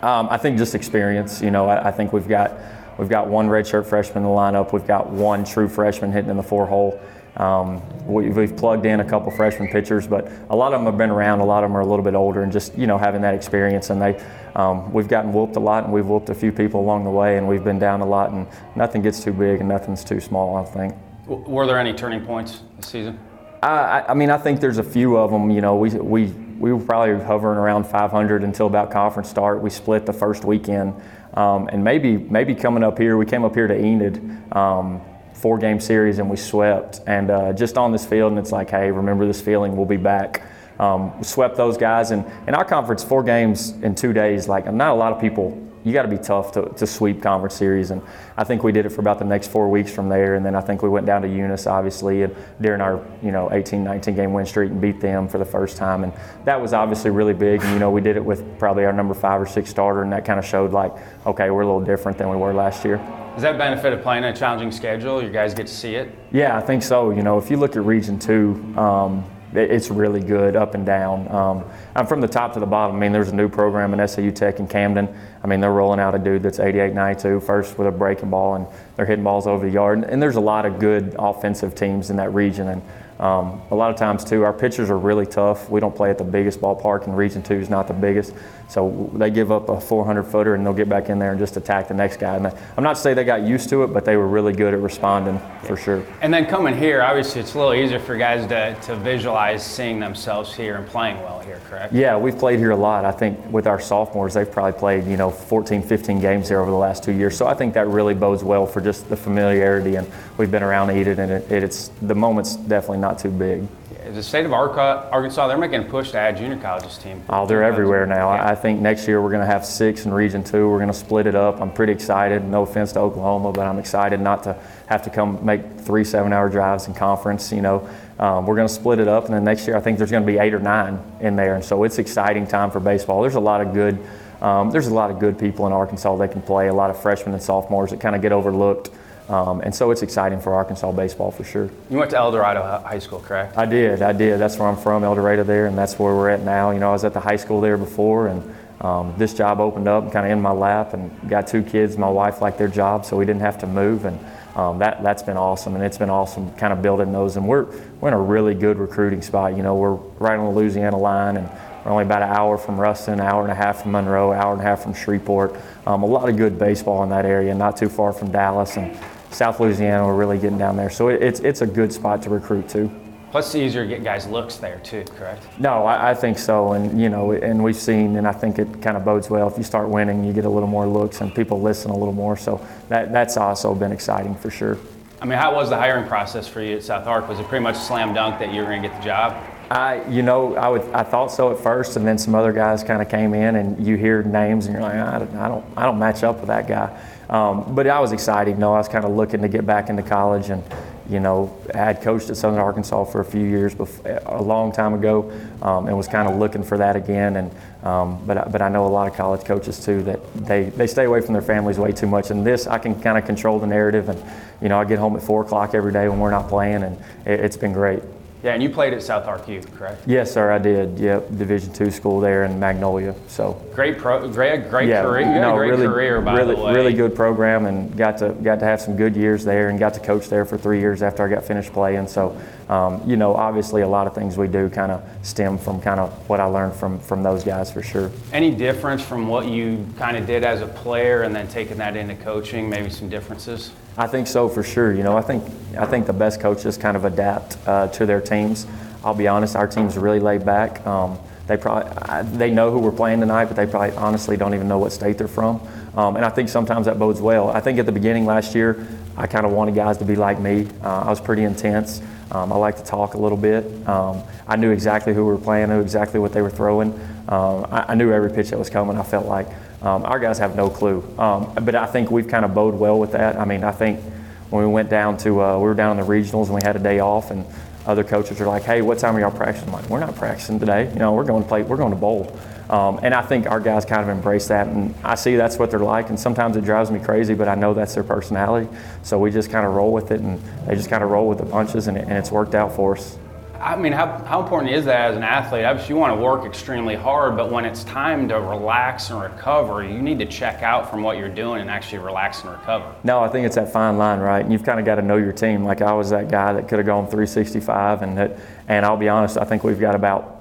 Um, 0.00 0.28
I 0.30 0.38
think 0.38 0.56
just 0.56 0.74
experience. 0.74 1.42
You 1.42 1.50
know, 1.50 1.66
I, 1.66 1.88
I 1.88 1.92
think 1.92 2.14
we've 2.14 2.28
got 2.28 2.58
we've 2.98 3.10
got 3.10 3.28
one 3.28 3.48
redshirt 3.48 3.84
freshman 3.84 4.18
in 4.18 4.22
the 4.22 4.28
lineup. 4.34 4.72
We've 4.72 4.86
got 4.86 5.10
one 5.10 5.44
true 5.44 5.68
freshman 5.68 6.12
hitting 6.12 6.30
in 6.30 6.38
the 6.38 6.42
four 6.42 6.64
hole. 6.64 6.98
Um, 7.36 7.82
we, 8.06 8.28
we've 8.30 8.56
plugged 8.56 8.86
in 8.86 9.00
a 9.00 9.04
couple 9.04 9.30
freshman 9.32 9.68
pitchers, 9.68 10.06
but 10.06 10.30
a 10.50 10.56
lot 10.56 10.72
of 10.72 10.80
them 10.80 10.86
have 10.86 10.96
been 10.98 11.10
around. 11.10 11.40
A 11.40 11.44
lot 11.44 11.64
of 11.64 11.70
them 11.70 11.76
are 11.76 11.80
a 11.80 11.86
little 11.86 12.04
bit 12.04 12.14
older, 12.14 12.42
and 12.42 12.52
just 12.52 12.76
you 12.78 12.86
know 12.86 12.96
having 12.98 13.22
that 13.22 13.34
experience. 13.34 13.90
And 13.90 14.00
they, 14.00 14.22
um, 14.54 14.92
we've 14.92 15.08
gotten 15.08 15.32
whooped 15.32 15.56
a 15.56 15.60
lot, 15.60 15.84
and 15.84 15.92
we've 15.92 16.06
whooped 16.06 16.28
a 16.30 16.34
few 16.34 16.52
people 16.52 16.80
along 16.80 17.04
the 17.04 17.10
way, 17.10 17.36
and 17.38 17.48
we've 17.48 17.64
been 17.64 17.78
down 17.78 18.00
a 18.02 18.06
lot. 18.06 18.30
And 18.30 18.46
nothing 18.76 19.02
gets 19.02 19.22
too 19.24 19.32
big, 19.32 19.60
and 19.60 19.68
nothing's 19.68 20.04
too 20.04 20.20
small. 20.20 20.56
I 20.56 20.64
think. 20.64 20.94
W- 21.26 21.48
Were 21.48 21.66
there 21.66 21.78
any 21.78 21.92
turning 21.92 22.24
points 22.24 22.62
this 22.76 22.86
season? 22.88 23.18
I, 23.62 23.68
I- 23.68 24.10
I 24.10 24.14
mean, 24.14 24.30
I 24.30 24.36
think 24.38 24.60
there's 24.60 24.78
a 24.78 24.84
few 24.84 25.16
of 25.16 25.30
them. 25.32 25.50
You 25.50 25.60
know, 25.60 25.74
we, 25.76 25.90
we, 25.90 26.26
we 26.26 26.72
were 26.72 26.84
probably 26.84 27.24
hovering 27.24 27.58
around 27.58 27.84
500 27.84 28.44
until 28.44 28.66
about 28.66 28.90
conference 28.92 29.28
start. 29.28 29.60
We 29.60 29.70
split 29.70 30.06
the 30.06 30.12
first 30.12 30.44
weekend. 30.44 30.94
Um, 31.32 31.68
and 31.72 31.82
maybe, 31.82 32.16
maybe 32.16 32.54
coming 32.54 32.84
up 32.84 32.96
here, 32.96 33.16
we 33.16 33.26
came 33.26 33.42
up 33.44 33.54
here 33.56 33.66
to 33.66 33.74
Enid, 33.74 34.20
um, 34.54 35.00
four 35.34 35.58
game 35.58 35.80
series, 35.80 36.18
and 36.18 36.30
we 36.30 36.36
swept. 36.36 37.00
And 37.06 37.30
uh, 37.30 37.52
just 37.52 37.76
on 37.76 37.92
this 37.92 38.06
field, 38.06 38.32
and 38.32 38.38
it's 38.38 38.52
like, 38.52 38.70
hey, 38.70 38.90
remember 38.90 39.26
this 39.26 39.40
feeling, 39.40 39.76
we'll 39.76 39.86
be 39.86 39.96
back. 39.96 40.42
Um, 40.80 41.12
swept 41.22 41.56
those 41.56 41.76
guys. 41.76 42.10
And 42.10 42.24
in 42.48 42.54
our 42.54 42.64
conference, 42.64 43.04
four 43.04 43.22
games 43.22 43.70
in 43.82 43.94
two 43.94 44.12
days, 44.12 44.48
like, 44.48 44.72
not 44.72 44.92
a 44.92 44.94
lot 44.94 45.12
of 45.12 45.20
people 45.20 45.60
you 45.84 45.92
got 45.92 46.02
to 46.02 46.08
be 46.08 46.16
tough 46.18 46.50
to, 46.52 46.62
to 46.70 46.86
sweep 46.86 47.22
conference 47.22 47.54
series 47.54 47.90
and 47.90 48.00
i 48.36 48.42
think 48.44 48.62
we 48.62 48.72
did 48.72 48.86
it 48.86 48.88
for 48.90 49.00
about 49.00 49.18
the 49.18 49.24
next 49.24 49.48
four 49.50 49.68
weeks 49.68 49.92
from 49.92 50.08
there 50.08 50.34
and 50.34 50.44
then 50.44 50.56
i 50.56 50.60
think 50.60 50.82
we 50.82 50.88
went 50.88 51.06
down 51.06 51.20
to 51.22 51.28
eunice 51.28 51.66
obviously 51.66 52.22
and 52.22 52.34
during 52.60 52.80
our 52.80 53.04
you 53.22 53.30
know 53.30 53.48
18 53.52 53.84
19 53.84 54.14
game 54.14 54.32
win 54.32 54.46
streak 54.46 54.70
and 54.70 54.80
beat 54.80 55.00
them 55.00 55.28
for 55.28 55.38
the 55.38 55.44
first 55.44 55.76
time 55.76 56.02
and 56.04 56.12
that 56.44 56.60
was 56.60 56.72
obviously 56.72 57.10
really 57.10 57.34
big 57.34 57.62
and 57.62 57.72
you 57.72 57.78
know 57.78 57.90
we 57.90 58.00
did 58.00 58.16
it 58.16 58.24
with 58.24 58.58
probably 58.58 58.84
our 58.84 58.92
number 58.92 59.14
five 59.14 59.40
or 59.40 59.46
six 59.46 59.68
starter 59.70 60.02
and 60.02 60.12
that 60.12 60.24
kind 60.24 60.38
of 60.38 60.44
showed 60.44 60.72
like 60.72 60.92
okay 61.26 61.50
we're 61.50 61.62
a 61.62 61.66
little 61.66 61.84
different 61.84 62.16
than 62.16 62.28
we 62.30 62.36
were 62.36 62.52
last 62.54 62.84
year 62.84 62.98
Is 63.36 63.42
that 63.42 63.58
benefit 63.58 63.92
of 63.92 64.00
playing 64.00 64.24
a 64.24 64.32
challenging 64.32 64.70
schedule? 64.70 65.20
You 65.22 65.30
guys 65.30 65.54
get 65.54 65.66
to 65.66 65.72
see 65.74 65.96
it. 65.96 66.16
yeah, 66.30 66.56
I 66.56 66.60
think 66.60 66.84
so. 66.84 67.10
You 67.10 67.22
know, 67.22 67.36
if 67.36 67.50
you 67.50 67.56
look 67.56 67.74
at 67.74 67.84
Region 67.84 68.16
Two, 68.16 68.54
um, 68.78 69.24
it's 69.56 69.90
really 69.90 70.20
good 70.20 70.56
up 70.56 70.74
and 70.74 70.84
down. 70.84 71.30
Um, 71.30 71.64
I'm 71.94 72.06
from 72.06 72.20
the 72.20 72.28
top 72.28 72.52
to 72.54 72.60
the 72.60 72.66
bottom. 72.66 72.96
I 72.96 72.98
mean, 72.98 73.12
there's 73.12 73.28
a 73.28 73.34
new 73.34 73.48
program 73.48 73.94
in 73.94 74.08
SAU 74.08 74.30
Tech 74.30 74.58
in 74.58 74.66
Camden. 74.66 75.08
I 75.42 75.46
mean, 75.46 75.60
they're 75.60 75.72
rolling 75.72 76.00
out 76.00 76.14
a 76.14 76.18
dude 76.18 76.42
that's 76.42 76.60
88, 76.60 76.94
92, 76.94 77.40
first 77.40 77.78
with 77.78 77.86
a 77.86 77.92
breaking 77.92 78.30
ball, 78.30 78.54
and 78.54 78.66
they're 78.96 79.06
hitting 79.06 79.24
balls 79.24 79.46
over 79.46 79.66
the 79.66 79.72
yard. 79.72 79.98
And, 79.98 80.06
and 80.10 80.22
there's 80.22 80.36
a 80.36 80.40
lot 80.40 80.66
of 80.66 80.78
good 80.78 81.14
offensive 81.18 81.74
teams 81.74 82.10
in 82.10 82.16
that 82.16 82.32
region. 82.34 82.68
And 82.68 82.82
um, 83.20 83.62
a 83.70 83.74
lot 83.74 83.90
of 83.90 83.96
times 83.96 84.24
too, 84.24 84.42
our 84.42 84.52
pitchers 84.52 84.90
are 84.90 84.98
really 84.98 85.26
tough. 85.26 85.70
We 85.70 85.80
don't 85.80 85.94
play 85.94 86.10
at 86.10 86.18
the 86.18 86.24
biggest 86.24 86.60
ballpark, 86.60 87.06
and 87.06 87.16
Region 87.16 87.42
Two 87.42 87.54
is 87.54 87.70
not 87.70 87.86
the 87.86 87.94
biggest. 87.94 88.32
So 88.68 89.10
they 89.14 89.30
give 89.30 89.52
up 89.52 89.68
a 89.68 89.80
400 89.80 90.24
footer, 90.24 90.54
and 90.54 90.64
they'll 90.64 90.72
get 90.72 90.88
back 90.88 91.08
in 91.08 91.18
there 91.18 91.30
and 91.30 91.38
just 91.38 91.56
attack 91.56 91.88
the 91.88 91.94
next 91.94 92.18
guy. 92.18 92.36
And 92.36 92.46
I'm 92.46 92.84
not 92.84 92.96
to 92.96 93.00
say 93.00 93.14
they 93.14 93.24
got 93.24 93.42
used 93.42 93.68
to 93.70 93.84
it, 93.84 93.88
but 93.88 94.04
they 94.04 94.16
were 94.16 94.26
really 94.26 94.52
good 94.52 94.74
at 94.74 94.80
responding 94.80 95.40
for 95.64 95.76
sure. 95.76 96.04
And 96.20 96.32
then 96.32 96.46
coming 96.46 96.76
here, 96.76 97.02
obviously, 97.02 97.40
it's 97.40 97.54
a 97.54 97.58
little 97.58 97.74
easier 97.74 97.98
for 97.98 98.16
guys 98.16 98.46
to, 98.48 98.74
to 98.86 98.96
visualize 98.96 99.64
seeing 99.64 100.00
themselves 100.00 100.54
here 100.54 100.76
and 100.76 100.86
playing 100.86 101.20
well 101.22 101.40
here, 101.40 101.60
correct? 101.68 101.92
Yeah, 101.92 102.16
we've 102.16 102.38
played 102.38 102.58
here 102.58 102.70
a 102.70 102.76
lot. 102.76 103.04
I 103.04 103.12
think 103.12 103.38
with 103.50 103.66
our 103.66 103.80
sophomores, 103.80 104.34
they've 104.34 104.50
probably 104.50 104.78
played, 104.78 105.06
you 105.06 105.16
know, 105.16 105.30
14, 105.30 105.82
15 105.82 106.20
games 106.20 106.48
here 106.48 106.60
over 106.60 106.70
the 106.70 106.76
last 106.76 107.04
two 107.04 107.12
years. 107.12 107.36
So 107.36 107.46
I 107.46 107.54
think 107.54 107.74
that 107.74 107.86
really 107.88 108.14
bodes 108.14 108.42
well 108.42 108.66
for 108.66 108.80
just 108.80 109.08
the 109.08 109.16
familiarity. 109.16 109.96
And 109.96 110.10
we've 110.36 110.50
been 110.50 110.62
around 110.62 110.90
Enid, 110.90 111.18
and 111.18 111.30
it, 111.30 111.50
it's 111.50 111.88
the 112.02 112.14
moment's 112.14 112.56
definitely 112.56 112.98
not 112.98 113.18
too 113.18 113.30
big. 113.30 113.66
The 114.14 114.22
state 114.22 114.46
of 114.46 114.52
Arkansas, 114.52 115.48
they're 115.48 115.58
making 115.58 115.80
a 115.80 115.84
push 115.84 116.12
to 116.12 116.18
add 116.18 116.36
junior 116.36 116.56
colleges 116.56 116.98
team. 116.98 117.20
Oh, 117.28 117.46
they're 117.46 117.64
everywhere 117.64 118.06
now. 118.06 118.32
Yeah. 118.32 118.48
I 118.48 118.54
think 118.54 118.80
next 118.80 119.08
year 119.08 119.20
we're 119.20 119.30
going 119.30 119.40
to 119.40 119.46
have 119.46 119.66
six 119.66 120.06
in 120.06 120.14
Region 120.14 120.44
Two. 120.44 120.70
We're 120.70 120.78
going 120.78 120.86
to 120.86 120.94
split 120.94 121.26
it 121.26 121.34
up. 121.34 121.60
I'm 121.60 121.72
pretty 121.72 121.92
excited. 121.92 122.44
No 122.44 122.62
offense 122.62 122.92
to 122.92 123.00
Oklahoma, 123.00 123.50
but 123.50 123.66
I'm 123.66 123.80
excited 123.80 124.20
not 124.20 124.44
to 124.44 124.56
have 124.86 125.02
to 125.02 125.10
come 125.10 125.44
make 125.44 125.80
three 125.80 126.04
seven-hour 126.04 126.48
drives 126.50 126.86
in 126.86 126.94
conference. 126.94 127.50
You 127.50 127.62
know, 127.62 127.88
um, 128.20 128.46
we're 128.46 128.54
going 128.54 128.68
to 128.68 128.72
split 128.72 129.00
it 129.00 129.08
up, 129.08 129.24
and 129.24 129.34
then 129.34 129.42
next 129.42 129.66
year 129.66 129.76
I 129.76 129.80
think 129.80 129.98
there's 129.98 130.12
going 130.12 130.24
to 130.24 130.32
be 130.32 130.38
eight 130.38 130.54
or 130.54 130.60
nine 130.60 131.02
in 131.18 131.34
there, 131.34 131.56
and 131.56 131.64
so 131.64 131.82
it's 131.82 131.98
exciting 131.98 132.46
time 132.46 132.70
for 132.70 132.78
baseball. 132.78 133.20
There's 133.20 133.34
a 133.34 133.40
lot 133.40 133.60
of 133.62 133.74
good. 133.74 133.98
Um, 134.40 134.70
there's 134.70 134.86
a 134.86 134.94
lot 134.94 135.10
of 135.10 135.18
good 135.18 135.40
people 135.40 135.66
in 135.66 135.72
Arkansas 135.72 136.14
that 136.18 136.30
can 136.30 136.40
play. 136.40 136.68
A 136.68 136.74
lot 136.74 136.90
of 136.90 137.02
freshmen 137.02 137.34
and 137.34 137.42
sophomores 137.42 137.90
that 137.90 137.98
kind 137.98 138.14
of 138.14 138.22
get 138.22 138.30
overlooked, 138.30 138.90
um, 139.28 139.62
and 139.62 139.74
so 139.74 139.90
it's 139.90 140.02
exciting 140.02 140.38
for 140.40 140.54
Arkansas 140.54 140.92
baseball 140.92 141.30
for 141.30 141.44
sure. 141.44 141.70
You 141.88 141.98
went 141.98 142.10
to 142.10 142.18
El 142.18 142.30
Dorado 142.30 142.62
High 142.62 142.98
School, 142.98 143.20
correct? 143.20 143.56
I 143.56 143.64
did. 143.64 144.02
I 144.02 144.12
did. 144.12 144.38
That's 144.38 144.58
where 144.58 144.68
I'm 144.68 144.76
from, 144.76 145.02
El 145.02 145.14
Dorado 145.14 145.44
there, 145.44 145.66
and 145.66 145.76
that's 145.78 145.98
where 145.98 146.14
we're 146.14 146.30
at 146.30 146.42
now. 146.42 146.70
You 146.72 146.78
know, 146.78 146.90
I 146.90 146.92
was 146.92 147.04
at 147.04 147.14
the 147.14 147.20
high 147.20 147.36
school 147.36 147.60
there 147.60 147.78
before, 147.78 148.28
and 148.28 148.54
um, 148.82 149.14
this 149.16 149.32
job 149.32 149.60
opened 149.60 149.88
up 149.88 150.12
kind 150.12 150.26
of 150.26 150.32
in 150.32 150.42
my 150.42 150.50
lap, 150.50 150.92
and 150.92 151.10
got 151.28 151.46
two 151.46 151.62
kids. 151.62 151.96
My 151.96 152.08
wife 152.08 152.42
liked 152.42 152.58
their 152.58 152.68
job, 152.68 153.06
so 153.06 153.16
we 153.16 153.24
didn't 153.24 153.40
have 153.40 153.56
to 153.58 153.66
move, 153.66 154.04
and 154.04 154.18
um, 154.56 154.78
that 154.80 155.02
that's 155.02 155.22
been 155.22 155.38
awesome. 155.38 155.74
And 155.74 155.82
it's 155.82 155.98
been 155.98 156.10
awesome 156.10 156.52
kind 156.56 156.72
of 156.72 156.82
building 156.82 157.10
those. 157.10 157.36
And 157.36 157.48
we're 157.48 157.64
we're 158.00 158.08
in 158.08 158.14
a 158.14 158.20
really 158.20 158.54
good 158.54 158.76
recruiting 158.76 159.22
spot. 159.22 159.56
You 159.56 159.62
know, 159.62 159.74
we're 159.74 159.94
right 159.94 160.38
on 160.38 160.52
the 160.52 160.60
Louisiana 160.60 160.98
line, 160.98 161.38
and 161.38 161.48
we're 161.84 161.92
only 161.92 162.04
about 162.04 162.20
an 162.20 162.28
hour 162.28 162.58
from 162.58 162.78
Ruston, 162.78 163.14
an 163.14 163.20
hour 163.20 163.42
and 163.42 163.50
a 163.50 163.54
half 163.54 163.82
from 163.82 163.92
Monroe, 163.92 164.32
an 164.32 164.38
hour 164.38 164.52
and 164.52 164.60
a 164.60 164.64
half 164.64 164.82
from 164.82 164.92
Shreveport. 164.92 165.56
Um, 165.86 166.02
a 166.02 166.06
lot 166.06 166.28
of 166.28 166.36
good 166.36 166.58
baseball 166.58 167.02
in 167.04 167.08
that 167.08 167.24
area, 167.24 167.54
not 167.54 167.78
too 167.78 167.88
far 167.88 168.12
from 168.12 168.30
Dallas, 168.30 168.76
and 168.76 168.98
South 169.34 169.58
Louisiana, 169.58 170.06
we're 170.06 170.14
really 170.14 170.38
getting 170.38 170.58
down 170.58 170.76
there. 170.76 170.90
So 170.90 171.08
it, 171.08 171.22
it's 171.22 171.40
it's 171.40 171.60
a 171.60 171.66
good 171.66 171.92
spot 171.92 172.22
to 172.22 172.30
recruit 172.30 172.68
to. 172.70 172.90
Plus, 173.32 173.46
it's 173.46 173.56
easier 173.56 173.82
to 173.82 173.88
get 173.88 174.04
guys 174.04 174.28
looks 174.28 174.58
there 174.58 174.78
too, 174.84 175.04
correct? 175.16 175.44
No, 175.58 175.84
I, 175.84 176.10
I 176.10 176.14
think 176.14 176.38
so, 176.38 176.74
and 176.74 177.00
you 177.00 177.08
know, 177.08 177.32
and 177.32 177.62
we've 177.62 177.76
seen, 177.76 178.16
and 178.16 178.28
I 178.28 178.32
think 178.32 178.60
it 178.60 178.80
kind 178.80 178.96
of 178.96 179.04
bodes 179.04 179.28
well. 179.28 179.48
If 179.48 179.58
you 179.58 179.64
start 179.64 179.88
winning, 179.88 180.24
you 180.24 180.32
get 180.32 180.44
a 180.44 180.48
little 180.48 180.68
more 180.68 180.86
looks, 180.86 181.20
and 181.20 181.34
people 181.34 181.60
listen 181.60 181.90
a 181.90 181.96
little 181.96 182.12
more. 182.12 182.36
So 182.36 182.64
that 182.88 183.12
that's 183.12 183.36
also 183.36 183.74
been 183.74 183.90
exciting 183.90 184.36
for 184.36 184.50
sure. 184.50 184.78
I 185.20 185.26
mean, 185.26 185.38
how 185.38 185.54
was 185.54 185.68
the 185.68 185.76
hiring 185.76 186.06
process 186.06 186.46
for 186.46 186.60
you 186.60 186.76
at 186.76 186.84
South 186.84 187.06
Ark? 187.06 187.28
Was 187.28 187.40
it 187.40 187.48
pretty 187.48 187.62
much 187.62 187.76
a 187.76 187.80
slam 187.80 188.14
dunk 188.14 188.38
that 188.38 188.52
you 188.52 188.60
were 188.60 188.66
going 188.68 188.82
to 188.82 188.88
get 188.88 188.96
the 188.98 189.04
job? 189.04 189.42
I, 189.70 190.06
you 190.08 190.22
know, 190.22 190.54
I 190.56 190.68
would, 190.68 190.82
I 190.92 191.02
thought 191.02 191.32
so 191.32 191.50
at 191.50 191.58
first, 191.58 191.96
and 191.96 192.06
then 192.06 192.18
some 192.18 192.34
other 192.34 192.52
guys 192.52 192.84
kind 192.84 193.00
of 193.00 193.08
came 193.08 193.32
in, 193.32 193.56
and 193.56 193.84
you 193.84 193.96
hear 193.96 194.22
names, 194.22 194.66
and 194.66 194.74
you're 194.74 194.82
like, 194.82 194.94
I 194.94 195.18
don't, 195.18 195.34
I 195.36 195.48
don't, 195.48 195.64
I 195.78 195.82
don't 195.86 195.98
match 195.98 196.22
up 196.22 196.36
with 196.36 196.48
that 196.48 196.68
guy. 196.68 197.00
Um, 197.34 197.74
but 197.74 197.88
I 197.88 197.98
was 197.98 198.12
excited. 198.12 198.52
You 198.52 198.58
know, 198.58 198.74
I 198.74 198.78
was 198.78 198.86
kind 198.86 199.04
of 199.04 199.10
looking 199.10 199.42
to 199.42 199.48
get 199.48 199.66
back 199.66 199.90
into 199.90 200.04
college, 200.04 200.50
and 200.50 200.62
you 201.10 201.18
know, 201.18 201.58
I 201.74 201.78
had 201.78 202.00
coached 202.00 202.30
at 202.30 202.36
Southern 202.36 202.60
Arkansas 202.60 203.06
for 203.06 203.20
a 203.20 203.24
few 203.24 203.44
years, 203.44 203.74
before, 203.74 204.20
a 204.26 204.40
long 204.40 204.70
time 204.70 204.94
ago, 204.94 205.32
um, 205.60 205.88
and 205.88 205.96
was 205.96 206.06
kind 206.06 206.28
of 206.28 206.36
looking 206.36 206.62
for 206.62 206.78
that 206.78 206.94
again. 206.94 207.34
And 207.34 207.50
um, 207.82 208.24
but 208.24 208.52
but 208.52 208.62
I 208.62 208.68
know 208.68 208.86
a 208.86 208.88
lot 208.88 209.08
of 209.08 209.14
college 209.14 209.44
coaches 209.44 209.84
too 209.84 210.04
that 210.04 210.20
they 210.46 210.64
they 210.70 210.86
stay 210.86 211.06
away 211.06 211.22
from 211.22 211.32
their 211.32 211.42
families 211.42 211.76
way 211.76 211.90
too 211.90 212.06
much. 212.06 212.30
And 212.30 212.46
this, 212.46 212.68
I 212.68 212.78
can 212.78 213.00
kind 213.02 213.18
of 213.18 213.26
control 213.26 213.58
the 213.58 213.66
narrative, 213.66 214.08
and 214.08 214.22
you 214.62 214.68
know, 214.68 214.78
I 214.78 214.84
get 214.84 215.00
home 215.00 215.16
at 215.16 215.22
four 215.22 215.42
o'clock 215.42 215.74
every 215.74 215.92
day 215.92 216.08
when 216.08 216.20
we're 216.20 216.30
not 216.30 216.48
playing, 216.48 216.84
and 216.84 216.96
it, 217.26 217.40
it's 217.40 217.56
been 217.56 217.72
great. 217.72 218.04
Yeah, 218.44 218.52
and 218.52 218.62
you 218.62 218.68
played 218.68 218.92
at 218.92 219.02
South 219.02 219.48
Youth, 219.48 219.74
correct? 219.74 220.02
Yes, 220.06 220.30
sir, 220.30 220.52
I 220.52 220.58
did. 220.58 220.98
Yep, 220.98 221.38
Division 221.38 221.72
two 221.72 221.90
school 221.90 222.20
there 222.20 222.44
in 222.44 222.60
Magnolia. 222.60 223.14
So 223.26 223.54
Great 223.74 223.96
pro, 223.96 224.28
great, 224.28 224.68
great 224.68 224.86
yeah, 224.86 225.00
career. 225.00 225.20
You 225.20 225.26
had 225.28 225.40
no, 225.40 225.54
a 225.54 225.56
great 225.56 225.70
really, 225.70 225.86
career, 225.86 226.20
by 226.20 226.36
really, 226.36 226.54
the 226.54 226.60
way. 226.60 226.74
really 226.74 226.92
good 226.92 227.14
program, 227.14 227.64
and 227.64 227.96
got 227.96 228.18
to 228.18 228.34
got 228.42 228.60
to 228.60 228.66
have 228.66 228.82
some 228.82 228.96
good 228.96 229.16
years 229.16 229.46
there, 229.46 229.70
and 229.70 229.78
got 229.78 229.94
to 229.94 230.00
coach 230.00 230.28
there 230.28 230.44
for 230.44 230.58
three 230.58 230.78
years 230.78 231.00
after 231.00 231.24
I 231.24 231.34
got 231.34 231.42
finished 231.42 231.72
playing. 231.72 232.06
So, 232.06 232.38
um, 232.68 233.00
you 233.08 233.16
know, 233.16 233.34
obviously, 233.34 233.80
a 233.80 233.88
lot 233.88 234.06
of 234.06 234.14
things 234.14 234.36
we 234.36 234.46
do 234.46 234.68
kind 234.68 234.92
of 234.92 235.02
stem 235.22 235.56
from 235.56 235.80
kind 235.80 235.98
of 235.98 236.12
what 236.28 236.38
I 236.38 236.44
learned 236.44 236.74
from 236.74 237.00
from 237.00 237.22
those 237.22 237.44
guys 237.44 237.72
for 237.72 237.82
sure. 237.82 238.10
Any 238.30 238.50
difference 238.50 239.02
from 239.02 239.26
what 239.26 239.46
you 239.46 239.86
kind 239.96 240.18
of 240.18 240.26
did 240.26 240.44
as 240.44 240.60
a 240.60 240.66
player 240.66 241.22
and 241.22 241.34
then 241.34 241.48
taking 241.48 241.78
that 241.78 241.96
into 241.96 242.14
coaching? 242.16 242.68
Maybe 242.68 242.90
some 242.90 243.08
differences. 243.08 243.72
I 243.96 244.06
think 244.06 244.26
so 244.26 244.48
for 244.48 244.62
sure. 244.62 244.92
You 244.92 245.02
know, 245.02 245.16
I 245.16 245.22
think 245.22 245.44
I 245.78 245.86
think 245.86 246.06
the 246.06 246.12
best 246.12 246.40
coaches 246.40 246.76
kind 246.76 246.96
of 246.96 247.04
adapt 247.04 247.56
uh, 247.66 247.88
to 247.88 248.06
their 248.06 248.20
teams. 248.20 248.66
I'll 249.04 249.14
be 249.14 249.28
honest, 249.28 249.54
our 249.54 249.68
team's 249.68 249.96
really 249.96 250.20
laid 250.20 250.44
back. 250.44 250.84
Um, 250.86 251.18
they 251.46 251.56
probably 251.56 252.36
they 252.36 252.50
know 252.50 252.70
who 252.70 252.78
we're 252.78 252.92
playing 252.92 253.20
tonight, 253.20 253.46
but 253.46 253.56
they 253.56 253.66
probably 253.66 253.96
honestly 253.96 254.36
don't 254.36 254.54
even 254.54 254.66
know 254.66 254.78
what 254.78 254.92
state 254.92 255.18
they're 255.18 255.28
from. 255.28 255.60
Um, 255.96 256.16
and 256.16 256.24
I 256.24 256.30
think 256.30 256.48
sometimes 256.48 256.86
that 256.86 256.98
bodes 256.98 257.20
well. 257.20 257.50
I 257.50 257.60
think 257.60 257.78
at 257.78 257.86
the 257.86 257.92
beginning 257.92 258.26
last 258.26 258.54
year, 258.54 258.86
I 259.16 259.26
kind 259.26 259.46
of 259.46 259.52
wanted 259.52 259.74
guys 259.76 259.98
to 259.98 260.04
be 260.04 260.16
like 260.16 260.40
me. 260.40 260.66
Uh, 260.82 261.02
I 261.02 261.10
was 261.10 261.20
pretty 261.20 261.44
intense. 261.44 262.02
Um, 262.32 262.52
I 262.52 262.56
like 262.56 262.76
to 262.76 262.82
talk 262.82 263.14
a 263.14 263.18
little 263.18 263.38
bit. 263.38 263.64
Um, 263.86 264.22
I 264.48 264.56
knew 264.56 264.72
exactly 264.72 265.14
who 265.14 265.24
we 265.24 265.32
were 265.32 265.38
playing, 265.38 265.68
knew 265.68 265.80
exactly 265.80 266.18
what 266.18 266.32
they 266.32 266.42
were 266.42 266.50
throwing. 266.50 266.92
Um, 267.28 267.66
I, 267.70 267.84
I 267.88 267.94
knew 267.94 268.10
every 268.10 268.30
pitch 268.30 268.50
that 268.50 268.58
was 268.58 268.70
coming. 268.70 268.98
I 268.98 269.04
felt 269.04 269.26
like 269.26 269.46
um, 269.84 270.04
our 270.04 270.18
guys 270.18 270.38
have 270.38 270.56
no 270.56 270.70
clue. 270.70 271.04
Um, 271.18 271.52
but 271.62 271.74
I 271.74 271.86
think 271.86 272.10
we've 272.10 272.26
kind 272.26 272.44
of 272.44 272.54
bode 272.54 272.74
well 272.74 272.98
with 272.98 273.12
that. 273.12 273.36
I 273.38 273.44
mean, 273.44 273.62
I 273.62 273.70
think 273.70 274.00
when 274.48 274.64
we 274.64 274.70
went 274.72 274.88
down 274.88 275.18
to, 275.18 275.42
uh, 275.42 275.58
we 275.58 275.64
were 275.64 275.74
down 275.74 275.98
in 275.98 276.04
the 276.04 276.10
regionals 276.10 276.46
and 276.46 276.54
we 276.54 276.60
had 276.62 276.74
a 276.74 276.78
day 276.78 277.00
off, 277.00 277.30
and 277.30 277.44
other 277.86 278.02
coaches 278.02 278.40
are 278.40 278.46
like, 278.46 278.62
"Hey, 278.62 278.80
what 278.80 278.98
time 278.98 279.14
are 279.14 279.20
y'all 279.20 279.30
practicing?" 279.30 279.68
I'm 279.68 279.74
like, 279.74 279.90
"We're 279.90 280.00
not 280.00 280.14
practicing 280.16 280.58
today. 280.58 280.90
You 280.92 280.98
know, 280.98 281.12
we're 281.12 281.24
going 281.24 281.42
to 281.42 281.48
play. 281.48 281.62
We're 281.62 281.76
going 281.76 281.92
to 281.92 281.98
bowl." 281.98 282.34
Um, 282.70 282.98
and 283.02 283.12
I 283.12 283.20
think 283.20 283.46
our 283.46 283.60
guys 283.60 283.84
kind 283.84 284.00
of 284.00 284.08
embrace 284.08 284.48
that, 284.48 284.68
and 284.68 284.94
I 285.04 285.16
see 285.16 285.36
that's 285.36 285.58
what 285.58 285.70
they're 285.70 285.80
like. 285.80 286.08
And 286.08 286.18
sometimes 286.18 286.56
it 286.56 286.64
drives 286.64 286.90
me 286.90 286.98
crazy, 286.98 287.34
but 287.34 287.46
I 287.46 287.54
know 287.54 287.74
that's 287.74 287.94
their 287.94 288.04
personality. 288.04 288.68
So 289.02 289.18
we 289.18 289.30
just 289.30 289.50
kind 289.50 289.66
of 289.66 289.74
roll 289.74 289.92
with 289.92 290.10
it, 290.10 290.20
and 290.20 290.40
they 290.66 290.74
just 290.74 290.88
kind 290.88 291.04
of 291.04 291.10
roll 291.10 291.28
with 291.28 291.38
the 291.38 291.44
punches, 291.44 291.88
and, 291.88 291.98
it, 291.98 292.04
and 292.08 292.12
it's 292.12 292.30
worked 292.32 292.54
out 292.54 292.74
for 292.74 292.96
us. 292.96 293.18
I 293.60 293.76
mean, 293.76 293.92
how, 293.92 294.18
how 294.24 294.42
important 294.42 294.72
is 294.72 294.84
that 294.86 295.10
as 295.10 295.16
an 295.16 295.22
athlete? 295.22 295.64
Obviously, 295.64 295.94
you 295.94 296.00
want 296.00 296.16
to 296.16 296.20
work 296.20 296.44
extremely 296.44 296.96
hard, 296.96 297.36
but 297.36 297.50
when 297.50 297.64
it's 297.64 297.84
time 297.84 298.28
to 298.28 298.40
relax 298.40 299.10
and 299.10 299.20
recover, 299.20 299.84
you 299.84 300.02
need 300.02 300.18
to 300.18 300.26
check 300.26 300.62
out 300.62 300.90
from 300.90 301.02
what 301.02 301.18
you're 301.18 301.28
doing 301.28 301.60
and 301.60 301.70
actually 301.70 301.98
relax 301.98 302.42
and 302.42 302.50
recover. 302.50 302.94
No, 303.04 303.20
I 303.20 303.28
think 303.28 303.46
it's 303.46 303.54
that 303.54 303.72
fine 303.72 303.96
line, 303.96 304.18
right? 304.18 304.44
And 304.44 304.52
you've 304.52 304.64
kind 304.64 304.80
of 304.80 304.86
got 304.86 304.96
to 304.96 305.02
know 305.02 305.16
your 305.16 305.32
team. 305.32 305.64
Like 305.64 305.82
I 305.82 305.92
was 305.92 306.10
that 306.10 306.28
guy 306.28 306.52
that 306.52 306.68
could 306.68 306.78
have 306.78 306.86
gone 306.86 307.04
365, 307.06 308.02
and 308.02 308.18
that, 308.18 308.38
and 308.68 308.84
I'll 308.84 308.96
be 308.96 309.08
honest, 309.08 309.38
I 309.38 309.44
think 309.44 309.62
we've 309.64 309.80
got 309.80 309.94
about 309.94 310.33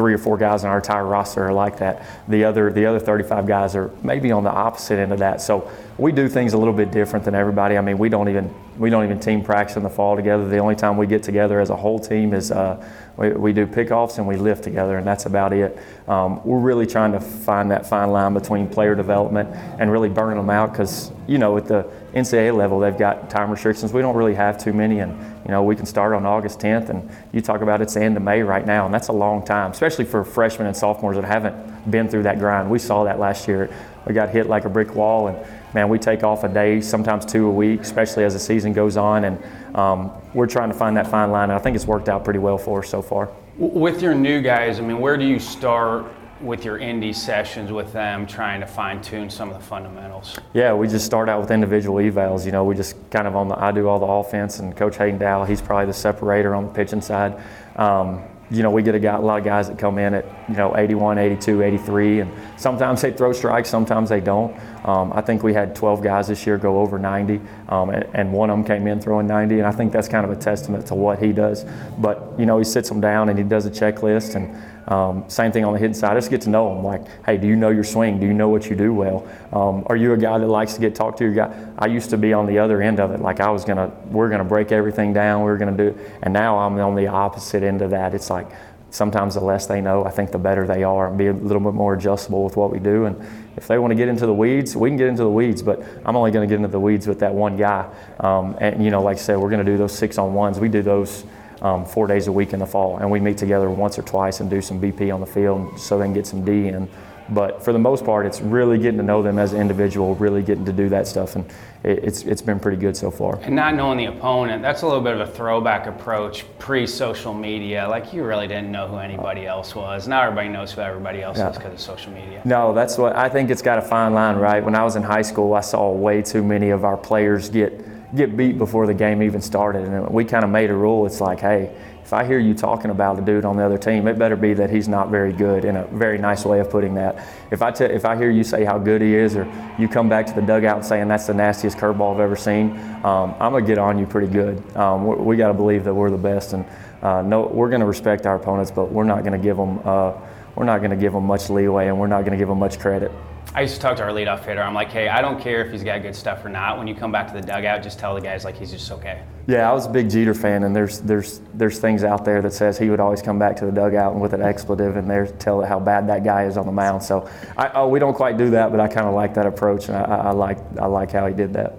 three 0.00 0.14
or 0.14 0.18
four 0.18 0.38
guys 0.38 0.64
on 0.64 0.70
our 0.70 0.78
entire 0.78 1.04
roster 1.04 1.44
are 1.44 1.52
like 1.52 1.76
that. 1.76 2.06
The 2.26 2.44
other 2.44 2.72
the 2.72 2.86
other 2.86 2.98
35 2.98 3.46
guys 3.46 3.76
are 3.76 3.90
maybe 4.02 4.32
on 4.32 4.44
the 4.44 4.50
opposite 4.50 4.98
end 4.98 5.12
of 5.12 5.18
that. 5.18 5.42
So 5.42 5.70
we 5.98 6.10
do 6.10 6.26
things 6.26 6.54
a 6.54 6.56
little 6.56 6.72
bit 6.72 6.90
different 6.90 7.26
than 7.26 7.34
everybody. 7.34 7.76
I 7.76 7.82
mean, 7.82 7.98
we 7.98 8.08
don't 8.08 8.30
even 8.30 8.50
we 8.78 8.88
don't 8.88 9.04
even 9.04 9.20
team 9.20 9.44
practice 9.44 9.76
in 9.76 9.82
the 9.82 9.90
fall 9.90 10.16
together. 10.16 10.48
The 10.48 10.56
only 10.56 10.74
time 10.74 10.96
we 10.96 11.06
get 11.06 11.22
together 11.22 11.60
as 11.60 11.68
a 11.68 11.76
whole 11.76 11.98
team 11.98 12.32
is 12.32 12.50
uh, 12.50 12.82
we, 13.18 13.32
we 13.32 13.52
do 13.52 13.66
pickoffs 13.66 14.16
and 14.16 14.26
we 14.26 14.36
lift 14.36 14.64
together, 14.64 14.96
and 14.96 15.06
that's 15.06 15.26
about 15.26 15.52
it. 15.52 15.78
Um, 16.08 16.42
we're 16.46 16.60
really 16.60 16.86
trying 16.86 17.12
to 17.12 17.20
find 17.20 17.70
that 17.70 17.86
fine 17.86 18.10
line 18.10 18.32
between 18.32 18.68
player 18.68 18.94
development 18.94 19.50
and 19.78 19.92
really 19.92 20.08
burning 20.08 20.38
them 20.38 20.48
out 20.48 20.72
because 20.72 21.12
you 21.26 21.36
know 21.36 21.52
with 21.52 21.68
the 21.68 21.86
NCAA 22.14 22.56
level 22.56 22.80
they've 22.80 22.96
got 22.96 23.30
time 23.30 23.50
restrictions. 23.50 23.92
We 23.92 24.02
don't 24.02 24.16
really 24.16 24.34
have 24.34 24.62
too 24.62 24.72
many, 24.72 25.00
and 25.00 25.12
you 25.44 25.50
know 25.50 25.62
we 25.62 25.76
can 25.76 25.86
start 25.86 26.12
on 26.12 26.26
August 26.26 26.58
10th, 26.60 26.88
and 26.88 27.08
you 27.32 27.40
talk 27.40 27.60
about 27.60 27.80
it's 27.80 27.94
the 27.94 28.02
end 28.02 28.16
of 28.16 28.22
May 28.22 28.42
right 28.42 28.66
now, 28.66 28.84
and 28.84 28.94
that's 28.94 29.08
a 29.08 29.12
long 29.12 29.44
time, 29.44 29.70
especially 29.70 30.04
for 30.04 30.24
freshmen 30.24 30.66
and 30.66 30.76
sophomores 30.76 31.16
that 31.16 31.24
haven't 31.24 31.90
been 31.90 32.08
through 32.08 32.24
that 32.24 32.38
grind. 32.38 32.70
We 32.70 32.78
saw 32.78 33.04
that 33.04 33.18
last 33.18 33.48
year. 33.48 33.70
We 34.06 34.14
got 34.14 34.30
hit 34.30 34.48
like 34.48 34.64
a 34.64 34.68
brick 34.68 34.94
wall, 34.94 35.28
and 35.28 35.38
man, 35.74 35.88
we 35.88 35.98
take 35.98 36.24
off 36.24 36.42
a 36.42 36.48
day, 36.48 36.80
sometimes 36.80 37.24
two 37.24 37.46
a 37.46 37.50
week, 37.50 37.80
especially 37.80 38.24
as 38.24 38.32
the 38.32 38.40
season 38.40 38.72
goes 38.72 38.96
on, 38.96 39.24
and 39.24 39.76
um, 39.76 40.10
we're 40.34 40.46
trying 40.46 40.70
to 40.70 40.74
find 40.76 40.96
that 40.96 41.06
fine 41.06 41.30
line. 41.30 41.50
And 41.50 41.52
I 41.52 41.58
think 41.58 41.76
it's 41.76 41.86
worked 41.86 42.08
out 42.08 42.24
pretty 42.24 42.38
well 42.38 42.58
for 42.58 42.80
us 42.80 42.88
so 42.88 43.02
far. 43.02 43.28
With 43.56 44.02
your 44.02 44.14
new 44.14 44.40
guys, 44.40 44.78
I 44.78 44.82
mean, 44.82 45.00
where 45.00 45.16
do 45.16 45.24
you 45.24 45.38
start 45.38 46.06
with 46.40 46.64
your 46.64 46.78
indie 46.78 47.14
sessions 47.14 47.70
with 47.70 47.92
them, 47.92 48.26
trying 48.26 48.60
to 48.60 48.66
fine 48.66 49.02
tune 49.02 49.30
some 49.30 49.50
of 49.50 49.58
the 49.58 49.64
fundamentals? 49.64 50.38
Yeah, 50.54 50.72
we 50.72 50.88
just 50.88 51.04
start 51.04 51.28
out 51.28 51.40
with 51.40 51.50
individual 51.50 51.96
evals. 51.96 52.46
You 52.46 52.52
know, 52.52 52.64
we 52.64 52.74
just 52.74 52.96
kind 53.10 53.26
of 53.26 53.36
on 53.36 53.48
the 53.48 53.58
I 53.58 53.72
do 53.72 53.88
all 53.88 53.98
the 53.98 54.06
offense, 54.06 54.58
and 54.58 54.76
Coach 54.76 54.96
Hayden 54.96 55.18
Dow, 55.18 55.44
he's 55.44 55.60
probably 55.60 55.86
the 55.86 55.94
separator 55.94 56.54
on 56.54 56.66
the 56.66 56.72
pitching 56.72 57.00
side. 57.00 57.40
Um, 57.76 58.22
you 58.50 58.64
know, 58.64 58.70
we 58.70 58.82
get 58.82 58.94
a, 58.96 58.98
guy, 58.98 59.14
a 59.14 59.20
lot 59.20 59.38
of 59.38 59.44
guys 59.44 59.68
that 59.68 59.78
come 59.78 59.98
in 59.98 60.12
at, 60.14 60.24
you 60.48 60.56
know, 60.56 60.76
81, 60.76 61.18
82, 61.18 61.62
83, 61.62 62.20
and 62.20 62.32
sometimes 62.56 63.00
they 63.00 63.12
throw 63.12 63.32
strikes, 63.32 63.68
sometimes 63.68 64.08
they 64.08 64.20
don't. 64.20 64.56
Um, 64.84 65.12
I 65.12 65.20
think 65.20 65.42
we 65.42 65.52
had 65.52 65.74
12 65.74 66.02
guys 66.02 66.28
this 66.28 66.46
year 66.46 66.56
go 66.56 66.80
over 66.80 66.98
90, 66.98 67.40
um, 67.68 67.90
and, 67.90 68.06
and, 68.14 68.32
one 68.32 68.48
of 68.48 68.56
them 68.56 68.64
came 68.64 68.86
in 68.86 69.00
throwing 69.00 69.26
90, 69.26 69.58
and 69.58 69.66
I 69.66 69.72
think 69.72 69.92
that's 69.92 70.08
kind 70.08 70.24
of 70.24 70.30
a 70.30 70.40
testament 70.40 70.86
to 70.86 70.94
what 70.94 71.18
he 71.18 71.32
does. 71.32 71.64
But, 71.98 72.32
you 72.38 72.46
know, 72.46 72.58
he 72.58 72.64
sits 72.64 72.88
them 72.88 73.00
down 73.00 73.28
and 73.28 73.38
he 73.38 73.44
does 73.44 73.66
a 73.66 73.70
checklist, 73.70 74.36
and 74.36 74.56
um, 74.90 75.24
same 75.28 75.52
thing 75.52 75.64
on 75.64 75.72
the 75.72 75.78
hitting 75.78 75.94
side. 75.94 76.12
I 76.12 76.14
Just 76.14 76.30
get 76.30 76.40
to 76.42 76.50
know 76.50 76.74
them. 76.74 76.82
Like, 76.82 77.02
hey, 77.24 77.36
do 77.36 77.46
you 77.46 77.56
know 77.56 77.68
your 77.68 77.84
swing? 77.84 78.18
Do 78.18 78.26
you 78.26 78.34
know 78.34 78.48
what 78.48 78.68
you 78.68 78.74
do 78.74 78.92
well? 78.92 79.26
Um, 79.52 79.84
are 79.86 79.96
you 79.96 80.12
a 80.14 80.16
guy 80.16 80.38
that 80.38 80.48
likes 80.48 80.74
to 80.74 80.80
get 80.80 80.94
talked 80.94 81.18
to? 81.18 81.32
Guy? 81.32 81.72
I 81.78 81.86
used 81.86 82.10
to 82.10 82.16
be 82.16 82.32
on 82.32 82.46
the 82.46 82.58
other 82.58 82.82
end 82.82 82.98
of 82.98 83.12
it. 83.12 83.20
Like 83.20 83.40
I 83.40 83.50
was 83.50 83.64
gonna, 83.64 83.92
we're 84.06 84.28
gonna 84.28 84.44
break 84.44 84.72
everything 84.72 85.12
down. 85.12 85.42
We're 85.42 85.58
gonna 85.58 85.76
do, 85.76 85.96
and 86.22 86.32
now 86.32 86.58
I'm 86.58 86.78
on 86.80 86.96
the 86.96 87.06
opposite 87.06 87.62
end 87.62 87.82
of 87.82 87.90
that. 87.90 88.14
It's 88.14 88.30
like 88.30 88.48
sometimes 88.90 89.34
the 89.34 89.40
less 89.40 89.66
they 89.66 89.80
know, 89.80 90.04
I 90.04 90.10
think 90.10 90.32
the 90.32 90.38
better 90.38 90.66
they 90.66 90.82
are, 90.82 91.08
and 91.08 91.16
be 91.16 91.28
a 91.28 91.32
little 91.32 91.62
bit 91.62 91.74
more 91.74 91.94
adjustable 91.94 92.44
with 92.44 92.56
what 92.56 92.70
we 92.70 92.78
do. 92.78 93.06
And 93.06 93.16
if 93.60 93.68
they 93.68 93.78
want 93.78 93.90
to 93.90 93.94
get 93.94 94.08
into 94.08 94.24
the 94.24 94.32
weeds, 94.32 94.74
we 94.74 94.88
can 94.88 94.96
get 94.96 95.08
into 95.08 95.22
the 95.22 95.30
weeds. 95.30 95.62
But 95.62 95.82
I'm 96.06 96.16
only 96.16 96.30
going 96.30 96.48
to 96.48 96.50
get 96.50 96.56
into 96.56 96.68
the 96.68 96.80
weeds 96.80 97.06
with 97.06 97.18
that 97.18 97.34
one 97.34 97.58
guy. 97.58 97.92
Um, 98.18 98.56
and 98.58 98.82
you 98.82 98.90
know, 98.90 99.02
like 99.02 99.18
I 99.18 99.20
said, 99.20 99.36
we're 99.36 99.50
going 99.50 99.64
to 99.64 99.70
do 99.70 99.76
those 99.76 99.96
six 99.96 100.16
on 100.16 100.32
ones. 100.32 100.58
We 100.58 100.70
do 100.70 100.80
those 100.80 101.24
um, 101.60 101.84
four 101.84 102.06
days 102.06 102.26
a 102.26 102.32
week 102.32 102.54
in 102.54 102.58
the 102.58 102.66
fall, 102.66 102.96
and 102.96 103.10
we 103.10 103.20
meet 103.20 103.36
together 103.36 103.68
once 103.68 103.98
or 103.98 104.02
twice 104.02 104.40
and 104.40 104.48
do 104.48 104.62
some 104.62 104.80
BP 104.80 105.12
on 105.14 105.20
the 105.20 105.26
field 105.26 105.78
so 105.78 105.98
they 105.98 106.06
can 106.06 106.14
get 106.14 106.26
some 106.26 106.42
D 106.42 106.68
in. 106.68 106.88
But 107.28 107.62
for 107.62 107.74
the 107.74 107.78
most 107.78 108.06
part, 108.06 108.24
it's 108.24 108.40
really 108.40 108.78
getting 108.78 108.96
to 108.96 109.04
know 109.04 109.22
them 109.22 109.38
as 109.38 109.52
an 109.52 109.60
individual, 109.60 110.14
really 110.14 110.42
getting 110.42 110.64
to 110.64 110.72
do 110.72 110.88
that 110.88 111.06
stuff, 111.06 111.36
and 111.36 111.44
it's 111.82 112.22
it's 112.24 112.42
been 112.42 112.60
pretty 112.60 112.76
good 112.76 112.96
so 112.96 113.10
far. 113.10 113.38
And 113.42 113.56
not 113.56 113.74
knowing 113.74 113.98
the 113.98 114.06
opponent, 114.06 114.60
that's 114.62 114.82
a 114.82 114.86
little 114.86 115.00
bit 115.00 115.14
of 115.14 115.20
a 115.20 115.26
throwback 115.26 115.86
approach 115.86 116.44
pre-social 116.58 117.32
media. 117.32 117.88
Like 117.88 118.12
you 118.12 118.22
really 118.24 118.46
didn't 118.46 118.70
know 118.70 118.86
who 118.86 118.96
anybody 118.98 119.46
else 119.46 119.74
was. 119.74 120.06
Now 120.06 120.22
everybody 120.22 120.48
knows 120.48 120.72
who 120.72 120.82
everybody 120.82 121.22
else 121.22 121.38
Yeah. 121.38 121.50
is 121.50 121.56
because 121.56 121.72
of 121.72 121.80
social 121.80 122.12
media. 122.12 122.42
No, 122.44 122.74
that's 122.74 122.98
what 122.98 123.16
I 123.16 123.28
think. 123.30 123.50
It's 123.50 123.62
got 123.62 123.78
a 123.78 123.82
fine 123.82 124.12
line, 124.12 124.36
right? 124.36 124.62
When 124.62 124.74
I 124.74 124.84
was 124.84 124.96
in 124.96 125.02
high 125.02 125.22
school, 125.22 125.54
I 125.54 125.60
saw 125.62 125.90
way 125.90 126.20
too 126.20 126.42
many 126.42 126.70
of 126.70 126.84
our 126.84 126.96
players 126.96 127.48
get 127.48 127.86
get 128.14 128.36
beat 128.36 128.58
before 128.58 128.86
the 128.86 128.94
game 128.94 129.22
even 129.22 129.40
started, 129.40 129.86
and 129.86 130.08
we 130.10 130.24
kind 130.24 130.44
of 130.44 130.50
made 130.50 130.68
a 130.68 130.74
rule. 130.74 131.06
It's 131.06 131.20
like, 131.20 131.38
hey, 131.40 131.70
if 132.10 132.14
I 132.14 132.24
hear 132.24 132.40
you 132.40 132.54
talking 132.54 132.90
about 132.90 133.20
a 133.20 133.22
dude 133.22 133.44
on 133.44 133.56
the 133.56 133.64
other 133.64 133.78
team, 133.78 134.08
it 134.08 134.18
better 134.18 134.34
be 134.34 134.52
that 134.54 134.68
he's 134.68 134.88
not 134.88 135.10
very 135.10 135.32
good. 135.32 135.64
In 135.64 135.76
a 135.76 135.84
very 135.86 136.18
nice 136.18 136.44
way 136.44 136.58
of 136.58 136.68
putting 136.68 136.92
that. 136.96 137.24
If 137.52 137.62
I 137.62 137.68
if 137.68 138.04
I 138.04 138.16
hear 138.16 138.30
you 138.30 138.42
say 138.42 138.64
how 138.64 138.78
good 138.78 139.00
he 139.00 139.14
is, 139.14 139.36
or 139.36 139.46
you 139.78 139.86
come 139.86 140.08
back 140.08 140.26
to 140.26 140.32
the 140.32 140.42
dugout 140.42 140.84
saying 140.84 141.06
that's 141.06 141.28
the 141.28 141.34
nastiest 141.34 141.78
curveball 141.78 142.14
I've 142.14 142.20
ever 142.20 142.34
seen, 142.34 142.72
um, 143.04 143.36
I'm 143.38 143.52
gonna 143.52 143.62
get 143.62 143.78
on 143.78 143.96
you 143.96 144.06
pretty 144.06 144.26
good. 144.26 144.76
Um, 144.76 145.06
we, 145.06 145.14
we 145.14 145.36
got 145.36 145.48
to 145.48 145.54
believe 145.54 145.84
that 145.84 145.94
we're 145.94 146.10
the 146.10 146.18
best, 146.18 146.52
and 146.52 146.64
uh, 147.00 147.22
no, 147.22 147.46
we're 147.46 147.70
gonna 147.70 147.86
respect 147.86 148.26
our 148.26 148.34
opponents, 148.34 148.72
but 148.72 148.90
we're 148.90 149.04
not 149.04 149.22
gonna 149.22 149.38
give 149.38 149.56
them. 149.56 149.78
Uh, 149.84 150.14
we're 150.56 150.64
not 150.64 150.78
going 150.78 150.90
to 150.90 150.96
give 150.96 151.12
them 151.12 151.24
much 151.24 151.48
leeway, 151.48 151.86
and 151.86 151.98
we're 151.98 152.08
not 152.08 152.22
going 152.22 152.32
to 152.32 152.36
give 152.36 152.48
them 152.48 152.58
much 152.58 152.78
credit. 152.78 153.12
I 153.52 153.62
used 153.62 153.74
to 153.74 153.80
talk 153.80 153.96
to 153.96 154.04
our 154.04 154.10
leadoff 154.10 154.44
hitter. 154.44 154.62
I'm 154.62 154.74
like, 154.74 154.92
hey, 154.92 155.08
I 155.08 155.20
don't 155.20 155.40
care 155.40 155.64
if 155.64 155.72
he's 155.72 155.82
got 155.82 156.02
good 156.02 156.14
stuff 156.14 156.44
or 156.44 156.48
not. 156.48 156.78
When 156.78 156.86
you 156.86 156.94
come 156.94 157.10
back 157.10 157.26
to 157.28 157.32
the 157.32 157.44
dugout, 157.44 157.82
just 157.82 157.98
tell 157.98 158.14
the 158.14 158.20
guys 158.20 158.44
like 158.44 158.56
he's 158.56 158.70
just 158.70 158.92
okay. 158.92 159.24
Yeah, 159.48 159.68
I 159.68 159.72
was 159.72 159.86
a 159.86 159.90
big 159.90 160.08
Jeter 160.08 160.34
fan, 160.34 160.62
and 160.62 160.74
there's 160.74 161.00
there's 161.00 161.40
there's 161.54 161.80
things 161.80 162.04
out 162.04 162.24
there 162.24 162.40
that 162.42 162.52
says 162.52 162.78
he 162.78 162.90
would 162.90 163.00
always 163.00 163.20
come 163.20 163.40
back 163.40 163.56
to 163.56 163.66
the 163.66 163.72
dugout 163.72 164.12
and 164.12 164.22
with 164.22 164.34
an 164.34 164.42
expletive 164.42 164.96
and 164.96 165.10
there 165.10 165.26
tell 165.26 165.62
how 165.62 165.80
bad 165.80 166.08
that 166.08 166.22
guy 166.22 166.44
is 166.44 166.56
on 166.56 166.64
the 166.64 166.72
mound. 166.72 167.02
So 167.02 167.28
I, 167.56 167.72
oh, 167.74 167.88
we 167.88 167.98
don't 167.98 168.14
quite 168.14 168.36
do 168.36 168.50
that, 168.50 168.70
but 168.70 168.78
I 168.78 168.86
kind 168.86 169.08
of 169.08 169.14
like 169.14 169.34
that 169.34 169.46
approach, 169.46 169.88
and 169.88 169.96
I, 169.96 170.02
I 170.02 170.30
like 170.30 170.58
I 170.78 170.86
like 170.86 171.10
how 171.10 171.26
he 171.26 171.34
did 171.34 171.52
that. 171.54 171.74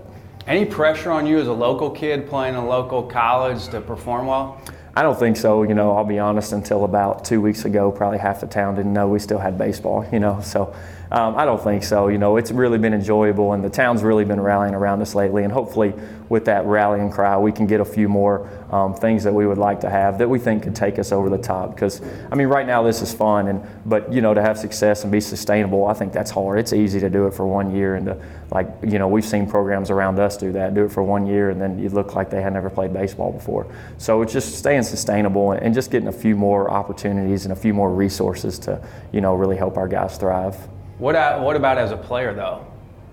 Any 0.48 0.66
pressure 0.66 1.12
on 1.12 1.26
you 1.26 1.40
as 1.40 1.48
a 1.48 1.54
local 1.54 1.90
kid 1.90 2.28
playing 2.28 2.56
a 2.56 2.68
local 2.68 3.04
college 3.04 3.70
to 3.70 3.80
perform 3.80 4.26
well? 4.26 4.60
I 4.94 5.04
don't 5.04 5.18
think 5.18 5.38
so. 5.38 5.64
You 5.64 5.74
know, 5.74 5.96
I'll 5.96 6.04
be 6.04 6.20
honest. 6.20 6.52
Until 6.52 6.84
about 6.84 7.24
two 7.24 7.40
weeks 7.40 7.64
ago, 7.64 7.94
probably 7.94 8.18
half 8.18 8.42
the 8.42 8.48
town 8.48 8.76
didn't 8.76 8.92
know 8.92 9.08
we 9.08 9.20
still 9.20 9.40
had 9.40 9.58
baseball. 9.58 10.06
You 10.12 10.20
know, 10.20 10.42
so 10.42 10.76
um, 11.12 11.36
I 11.36 11.44
don't 11.44 11.62
think 11.62 11.84
so. 11.84 12.08
You 12.08 12.18
know, 12.18 12.38
it's 12.38 12.52
really 12.52 12.78
been 12.78 12.94
enjoyable, 12.94 13.52
and 13.52 13.62
the 13.62 13.70
town's 13.70 14.02
really 14.02 14.24
been 14.24 14.40
rallying 14.40 14.74
around 14.74 15.02
us 15.02 15.14
lately. 15.14 15.44
And 15.44 15.52
hopefully, 15.52 15.94
with 16.30 16.46
that 16.46 16.66
rallying 16.66 17.12
cry, 17.12 17.38
we 17.38 17.52
can 17.52 17.68
get 17.68 17.82
a 17.82 17.86
few 17.86 18.08
more 18.08 18.48
um, 18.72 18.94
things 18.94 19.26
that 19.26 19.34
we 19.34 19.46
would 19.46 19.58
like 19.58 19.82
to 19.82 19.90
have 19.90 20.18
that 20.20 20.30
we 20.30 20.40
think 20.40 20.64
could 20.64 20.76
take 20.76 20.98
us 21.00 21.12
over 21.12 21.30
the 21.30 21.38
top. 21.38 21.76
Because 21.76 22.02
I 22.32 22.36
mean, 22.36 22.48
right 22.48 22.66
now 22.66 22.82
this 22.82 23.02
is 23.02 23.14
fun, 23.14 23.50
and 23.50 23.62
but 23.86 24.12
you 24.14 24.22
know, 24.22 24.34
to 24.34 24.42
have 24.42 24.58
success 24.58 25.04
and 25.04 25.12
be 25.12 25.20
sustainable, 25.20 25.86
I 25.86 25.94
think 25.94 26.14
that's 26.14 26.32
hard. 26.32 26.60
It's 26.60 26.72
easy 26.72 27.02
to 27.02 27.10
do 27.10 27.28
it 27.28 27.34
for 27.34 27.46
one 27.46 27.76
year, 27.76 27.96
and 27.96 28.06
to 28.06 28.18
like 28.50 28.70
you 28.82 28.98
know, 28.98 29.10
we've 29.10 29.26
seen 29.26 29.46
programs 29.46 29.90
around 29.90 30.18
us 30.18 30.38
do 30.38 30.54
that, 30.54 30.74
do 30.74 30.86
it 30.86 30.94
for 30.94 31.04
one 31.04 31.28
year, 31.28 31.50
and 31.50 31.60
then 31.60 31.78
you 31.78 31.90
look 31.90 32.16
like 32.16 32.30
they 32.30 32.42
had 32.42 32.54
never 32.54 32.70
played 32.70 32.94
baseball 32.94 33.34
before. 33.34 33.68
So 33.98 34.22
it's 34.22 34.32
just 34.32 34.58
staying 34.58 34.84
sustainable 34.84 35.52
and 35.52 35.74
just 35.74 35.92
getting 35.92 36.08
a 36.08 36.14
few 36.14 36.38
more 36.38 36.72
opportunities 36.72 37.44
and 37.44 37.52
a 37.52 37.56
few 37.58 37.74
more 37.74 37.94
resources 37.94 38.58
to 38.60 38.82
you 39.12 39.20
know 39.20 39.36
really 39.36 39.58
help 39.58 39.76
our 39.76 39.90
guys 39.90 40.18
thrive. 40.18 40.56
What, 41.02 41.16
uh, 41.16 41.40
what 41.40 41.56
about 41.56 41.80
as 41.80 41.90
a 41.90 41.98
player, 41.98 42.32
though? 42.32 42.64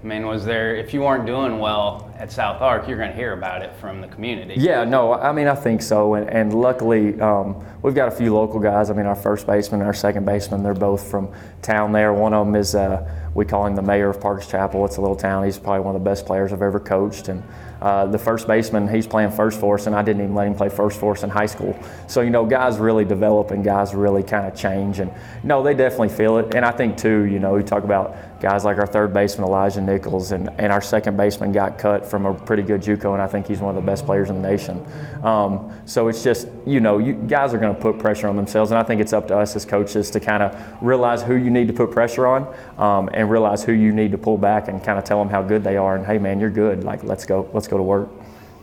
I 0.03 0.07
mean, 0.07 0.27
was 0.27 0.45
there, 0.45 0.77
if 0.77 0.93
you 0.93 1.01
weren't 1.01 1.25
doing 1.25 1.59
well 1.59 2.15
at 2.19 2.31
South 2.31 2.61
Ark, 2.61 2.87
you're 2.87 2.99
going 2.99 3.09
to 3.09 3.17
hear 3.17 3.33
about 3.33 3.63
it 3.63 3.73
from 3.77 4.03
the 4.03 4.09
community. 4.09 4.57
Yeah, 4.59 4.85
no, 4.85 5.15
I 5.15 5.33
mean, 5.33 5.47
I 5.47 5.55
think 5.55 5.81
so. 5.81 6.13
And, 6.13 6.29
and 6.29 6.53
luckily, 6.53 7.19
um, 7.19 7.65
we've 7.81 7.95
got 7.95 8.09
a 8.09 8.11
few 8.11 8.35
local 8.35 8.61
guys. 8.61 8.91
I 8.91 8.93
mean, 8.93 9.07
our 9.07 9.17
first 9.17 9.47
baseman 9.47 9.81
and 9.81 9.87
our 9.87 9.95
second 9.95 10.27
baseman, 10.27 10.63
they're 10.63 10.75
both 10.75 11.11
from 11.11 11.33
town 11.63 11.93
there. 11.93 12.13
One 12.13 12.35
of 12.35 12.47
them 12.47 12.57
is, 12.57 12.75
uh, 12.75 13.11
we 13.33 13.47
call 13.47 13.65
him 13.65 13.75
the 13.75 13.81
mayor 13.81 14.11
of 14.11 14.21
Parks 14.21 14.47
Chapel. 14.47 14.85
It's 14.85 14.99
a 14.99 15.01
little 15.01 15.17
town. 15.17 15.47
He's 15.47 15.59
probably 15.59 15.81
one 15.81 15.97
of 15.97 16.05
the 16.05 16.11
best 16.11 16.27
players 16.27 16.53
I've 16.53 16.61
ever 16.61 16.79
coached. 16.79 17.29
And 17.29 17.43
uh, 17.81 18.07
the 18.07 18.19
first 18.19 18.47
baseman, 18.47 18.89
he's 18.89 19.07
playing 19.07 19.31
first 19.31 19.61
for 19.61 19.77
us, 19.77 19.87
and 19.87 19.95
I 19.95 20.03
didn't 20.03 20.23
even 20.23 20.35
let 20.35 20.47
him 20.47 20.55
play 20.55 20.69
first 20.69 20.99
for 20.99 21.13
us 21.13 21.23
in 21.23 21.31
high 21.31 21.47
school. 21.47 21.79
So, 22.07 22.21
you 22.23 22.31
know, 22.31 22.45
guys 22.45 22.79
really 22.79 23.05
develop 23.05 23.51
and 23.53 23.63
guys 23.63 23.95
really 23.95 24.23
kind 24.23 24.47
of 24.47 24.57
change. 24.57 24.99
And 24.99 25.13
no, 25.43 25.63
they 25.63 25.75
definitely 25.75 26.09
feel 26.09 26.39
it. 26.39 26.55
And 26.55 26.65
I 26.65 26.73
think, 26.73 26.97
too, 26.97 27.23
you 27.23 27.39
know, 27.39 27.55
we 27.55 27.63
talk 27.63 27.85
about 27.85 28.17
guys 28.41 28.65
like 28.65 28.79
our 28.79 28.87
third 28.87 29.13
baseman, 29.13 29.49
Elijah 29.49 29.81
Nichols, 29.81 30.33
and, 30.33 30.49
and 30.59 30.73
our 30.73 30.81
second 30.81 31.17
baseman 31.17 31.53
got 31.53 31.79
cut 31.79 32.07
from 32.07 32.27
a 32.27 32.35
pretty 32.35 32.63
good 32.63 32.81
Juco, 32.81 33.13
and 33.13 33.23
I 33.23 33.27
think 33.27 33.47
he's 33.47 33.61
one 33.61 33.77
of 33.77 33.83
the 33.83 33.87
best 33.87 34.07
players 34.07 34.31
in 34.31 34.41
the 34.41 34.49
nation. 34.49 34.85
Um, 35.25 35.73
so 35.87 36.09
it's 36.09 36.23
just, 36.23 36.49
you 36.67 36.81
know, 36.81 36.99
you 36.99 37.15
guys 37.15 37.53
are 37.53 37.59
going 37.59 37.75
to 37.75 37.81
put 37.81 37.99
pressure 37.99 38.29
on 38.29 38.37
themselves, 38.37 38.71
and 38.71 38.79
I 38.79 38.83
think 38.83 39.01
it's 39.01 39.13
up 39.13 39.29
to 39.29 39.37
us 39.37 39.57
as 39.57 39.65
coaches 39.65 40.11
to 40.11 40.21
kind 40.21 40.43
of 40.43 40.83
realize 40.83 41.23
who 41.23 41.35
you 41.35 41.51
need 41.51 41.67
to 41.69 41.75
put 41.75 41.91
pressure 41.91 42.27
on 42.27 42.55
um, 42.79 43.11
and 43.13 43.31
realize 43.31 43.65
who 43.65 43.73
you 43.73 43.93
need 43.93 44.13
to 44.13 44.19
pull 44.19 44.39
back 44.39 44.69
and 44.69 44.83
kind 44.83 44.99
of 44.99 45.05
tell 45.05 45.19
them 45.19 45.29
how 45.29 45.43
good 45.43 45.65
they 45.65 45.77
are. 45.77 45.97
And 45.97 46.07
hey, 46.07 46.19
man, 46.19 46.39
you're 46.39 46.51
good. 46.51 46.85
Like, 46.85 47.03
let's 47.05 47.25
go, 47.25 47.49
let's 47.53 47.69
go 47.69 47.77
to 47.77 47.83
work. 47.83 48.09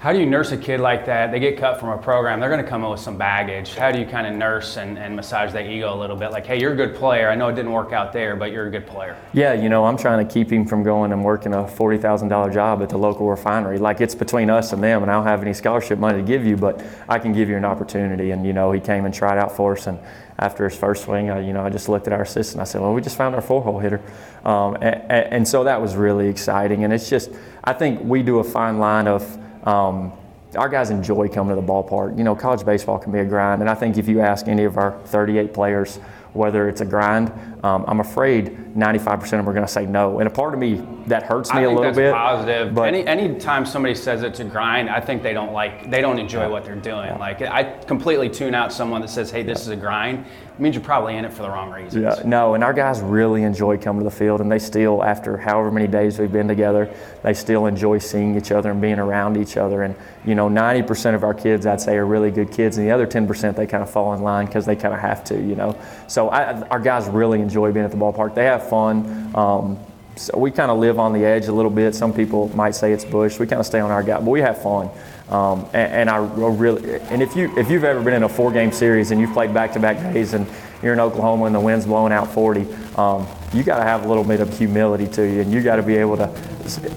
How 0.06 0.14
do 0.14 0.20
you 0.20 0.28
nurse 0.28 0.52
a 0.52 0.58
kid 0.58 0.82
like 0.82 1.08
that? 1.08 1.32
They 1.32 1.40
get 1.40 1.58
cut 1.58 1.80
from 1.80 1.90
a 1.90 1.98
program, 1.98 2.40
they're 2.40 2.52
going 2.52 2.64
to 2.64 2.70
come 2.70 2.84
in 2.84 2.92
with 2.92 3.00
some 3.00 3.18
baggage. 3.18 3.74
How 3.74 3.92
do 3.92 4.00
you 4.00 4.06
kind 4.06 4.28
of 4.28 4.36
nurse 4.36 4.78
and, 4.78 5.00
and 5.00 5.16
massage 5.16 5.52
that 5.54 5.66
ego 5.66 5.92
a 5.92 5.98
little 5.98 6.16
bit? 6.16 6.30
Like, 6.30 6.46
hey, 6.46 6.62
you're 6.62 6.74
a 6.74 6.76
good 6.76 6.94
player. 6.94 7.28
I 7.28 7.34
know 7.34 7.48
it 7.48 7.56
didn't 7.56 7.72
work 7.72 7.92
out 7.92 8.14
there, 8.14 8.36
but 8.36 8.52
you're 8.52 8.68
a 8.68 8.70
good 8.70 8.86
player. 8.86 9.18
Yeah, 9.34 9.54
you 9.54 9.68
know, 9.68 9.84
I'm 9.84 9.98
trying 9.98 10.24
to 10.24 10.32
keep 10.32 10.52
him 10.52 10.68
from 10.68 10.84
going 10.84 11.12
and 11.12 11.24
working 11.24 11.56
a 11.56 11.64
$40,000 11.64 12.54
job 12.54 12.84
at 12.84 12.90
the 12.90 13.00
local 13.00 13.28
refinery. 13.28 13.80
Like, 13.80 14.00
it's 14.00 14.14
between 14.14 14.52
us 14.52 14.74
and 14.74 14.84
them, 14.84 15.02
and 15.02 15.10
I 15.10 15.16
don't 15.16 15.26
have 15.26 15.42
any 15.42 15.56
scholarship 15.56 15.98
money 15.98 16.20
to 16.20 16.24
give 16.24 16.46
you, 16.46 16.56
but 16.56 16.86
I 17.10 17.18
can 17.18 17.34
give 17.34 17.50
you 17.50 17.58
an 17.58 17.66
opportunity. 17.66 18.30
And, 18.30 18.46
you 18.46 18.54
know, 18.54 18.72
he 18.74 18.80
came 18.80 19.06
and 19.06 19.14
tried 19.14 19.40
out 19.40 19.56
for 19.56 19.76
us, 19.76 19.88
and 19.88 19.98
after 20.38 20.70
his 20.70 20.78
first 20.78 21.06
swing, 21.06 21.32
I, 21.32 21.40
you 21.40 21.52
know, 21.52 21.66
I 21.66 21.72
just 21.72 21.90
looked 21.90 22.06
at 22.06 22.14
our 22.14 22.22
assistant. 22.22 22.62
I 22.62 22.66
said, 22.66 22.80
"Well, 22.80 22.94
we 22.94 23.02
just 23.02 23.18
found 23.18 23.34
our 23.34 23.42
four-hole 23.42 23.80
hitter," 23.80 24.02
um, 24.44 24.76
and, 24.76 25.34
and, 25.34 25.48
so 25.48 25.64
that 25.64 25.82
was 25.82 25.96
really 25.96 26.28
exciting. 26.28 26.84
And 26.84 26.94
it's 26.94 27.10
just, 27.10 27.32
I 27.64 27.74
think 27.74 28.02
we 28.04 28.22
do 28.22 28.38
a 28.38 28.44
fine 28.44 28.78
line 28.78 29.08
of. 29.08 29.40
Um, 29.66 30.12
our 30.56 30.70
guys 30.70 30.90
enjoy 30.90 31.28
coming 31.28 31.56
to 31.56 31.62
the 31.62 31.68
ballpark. 31.68 32.18
You 32.18 32.24
know, 32.24 32.36
college 32.36 32.66
baseball 32.66 32.98
can 32.98 33.12
be 33.12 33.20
a 33.20 33.26
grind, 33.26 33.62
and 33.62 33.70
I 33.70 33.76
think 33.76 33.98
if 33.98 34.08
you 34.08 34.22
ask 34.22 34.48
any 34.48 34.64
of 34.64 34.78
our 34.78 35.00
38 35.06 35.54
players 35.54 36.00
whether 36.34 36.68
it's 36.68 36.82
a 36.82 36.86
grind, 36.86 37.32
um, 37.66 37.84
I'm 37.88 38.00
afraid 38.00 38.56
95% 38.76 39.24
of 39.24 39.30
them 39.32 39.50
are 39.50 39.54
going 39.54 39.66
to 39.66 39.72
say 39.72 39.88
no. 39.88 40.20
And 40.20 40.28
a 40.28 40.32
part 40.32 40.54
of 40.54 40.60
me 40.60 40.86
that 41.08 41.24
hurts 41.24 41.52
me 41.52 41.64
a 41.64 41.68
little 41.68 41.82
that's 41.82 41.98
bit. 41.98 42.14
Positive. 42.14 42.76
But 42.76 42.94
any 42.94 43.08
anytime 43.08 43.66
somebody 43.66 43.96
says 43.96 44.22
it's 44.22 44.40
a 44.40 44.44
grind, 44.44 44.88
I 44.88 45.00
think 45.00 45.24
they 45.24 45.34
don't 45.34 45.52
like 45.52 45.90
they 45.90 46.00
don't 46.00 46.20
enjoy 46.20 46.42
yeah. 46.42 46.48
what 46.48 46.64
they're 46.64 46.76
doing. 46.76 47.08
Yeah. 47.08 47.18
Like 47.18 47.42
I 47.42 47.64
completely 47.86 48.30
tune 48.30 48.54
out 48.54 48.72
someone 48.72 49.02
that 49.02 49.10
says, 49.10 49.32
"Hey, 49.32 49.42
this 49.42 49.60
yeah. 49.60 49.62
is 49.64 49.68
a 49.70 49.76
grind." 49.78 50.26
It 50.56 50.62
means 50.62 50.76
you're 50.76 50.86
probably 50.86 51.18
in 51.18 51.26
it 51.26 51.34
for 51.34 51.42
the 51.42 51.50
wrong 51.50 51.70
reasons. 51.70 52.02
Yeah. 52.02 52.24
No, 52.26 52.54
and 52.54 52.64
our 52.64 52.72
guys 52.72 53.02
really 53.02 53.44
enjoy 53.44 53.78
coming 53.78 54.02
to 54.02 54.10
the 54.10 54.16
field, 54.16 54.40
and 54.40 54.50
they 54.50 54.60
still, 54.60 55.04
after 55.04 55.36
however 55.36 55.70
many 55.70 55.88
days 55.88 56.18
we've 56.18 56.32
been 56.32 56.48
together, 56.48 56.90
they 57.24 57.34
still 57.34 57.66
enjoy 57.66 57.98
seeing 57.98 58.38
each 58.38 58.52
other 58.52 58.72
and 58.72 58.80
being 58.80 59.00
around 59.00 59.36
each 59.36 59.58
other. 59.58 59.84
And 59.84 59.96
you 60.26 60.34
know, 60.34 60.48
90% 60.48 61.14
of 61.14 61.24
our 61.24 61.34
kids, 61.34 61.66
I'd 61.66 61.82
say, 61.82 61.98
are 61.98 62.06
really 62.06 62.32
good 62.32 62.52
kids, 62.52 62.78
and 62.78 62.88
the 62.88 62.92
other 62.92 63.06
10% 63.06 63.56
they 63.56 63.68
kind 63.68 63.84
of 63.84 63.90
fall 63.90 64.14
in 64.14 64.22
line 64.22 64.46
because 64.46 64.66
they 64.66 64.76
kind 64.76 64.94
of 64.94 65.00
have 65.00 65.24
to. 65.26 65.36
You 65.36 65.56
know, 65.56 65.78
so 66.08 66.30
I, 66.30 66.62
our 66.70 66.80
guys 66.80 67.08
really 67.08 67.42
enjoy 67.42 67.55
being 67.56 67.86
at 67.86 67.92
the 67.92 67.98
ballpark. 67.98 68.36
They 68.36 68.46
have 68.46 68.70
fun. 68.70 69.36
Um, 69.36 69.80
so 70.16 70.38
we 70.38 70.52
kind 70.52 70.72
of 70.72 70.78
live 70.78 70.98
on 70.98 71.14
the 71.14 71.26
edge 71.26 71.48
a 71.48 71.52
little 71.52 71.72
bit. 71.72 71.94
Some 71.94 72.14
people 72.14 72.50
might 72.56 72.74
say 72.74 72.94
it's 72.94 73.04
bush. 73.04 73.38
We 73.38 73.48
kind 73.48 73.60
of 73.60 73.66
stay 73.66 73.80
on 73.80 73.92
our 73.92 74.04
guy, 74.04 74.18
but 74.18 74.30
we 74.30 74.40
have 74.40 74.62
fun. 74.62 74.90
Um, 75.30 75.66
and, 75.74 75.92
and, 75.92 76.10
I 76.10 76.18
really, 76.18 77.02
and 77.10 77.22
if 77.22 77.36
you 77.36 77.58
if 77.58 77.70
you've 77.70 77.84
ever 77.84 78.02
been 78.02 78.14
in 78.14 78.24
a 78.24 78.30
four-game 78.30 78.72
series 78.72 79.12
and 79.12 79.20
you've 79.20 79.34
played 79.34 79.54
back-to-back 79.54 80.14
days 80.14 80.34
and 80.34 80.46
you're 80.84 80.94
in 80.94 81.00
Oklahoma 81.00 81.46
and 81.46 81.56
the 81.56 81.60
wind's 81.60 81.86
blowing 81.86 82.14
out 82.14 82.32
40, 82.32 82.62
um, 82.96 83.28
you 83.52 83.64
got 83.64 83.78
to 83.78 83.84
have 83.84 84.06
a 84.06 84.08
little 84.08 84.24
bit 84.24 84.40
of 84.40 84.56
humility 84.56 85.08
to 85.08 85.24
you, 85.24 85.42
and 85.42 85.52
you 85.52 85.62
got 85.64 85.78
to 85.78 85.84
be 85.84 85.96
able 85.96 86.16
to. 86.18 86.30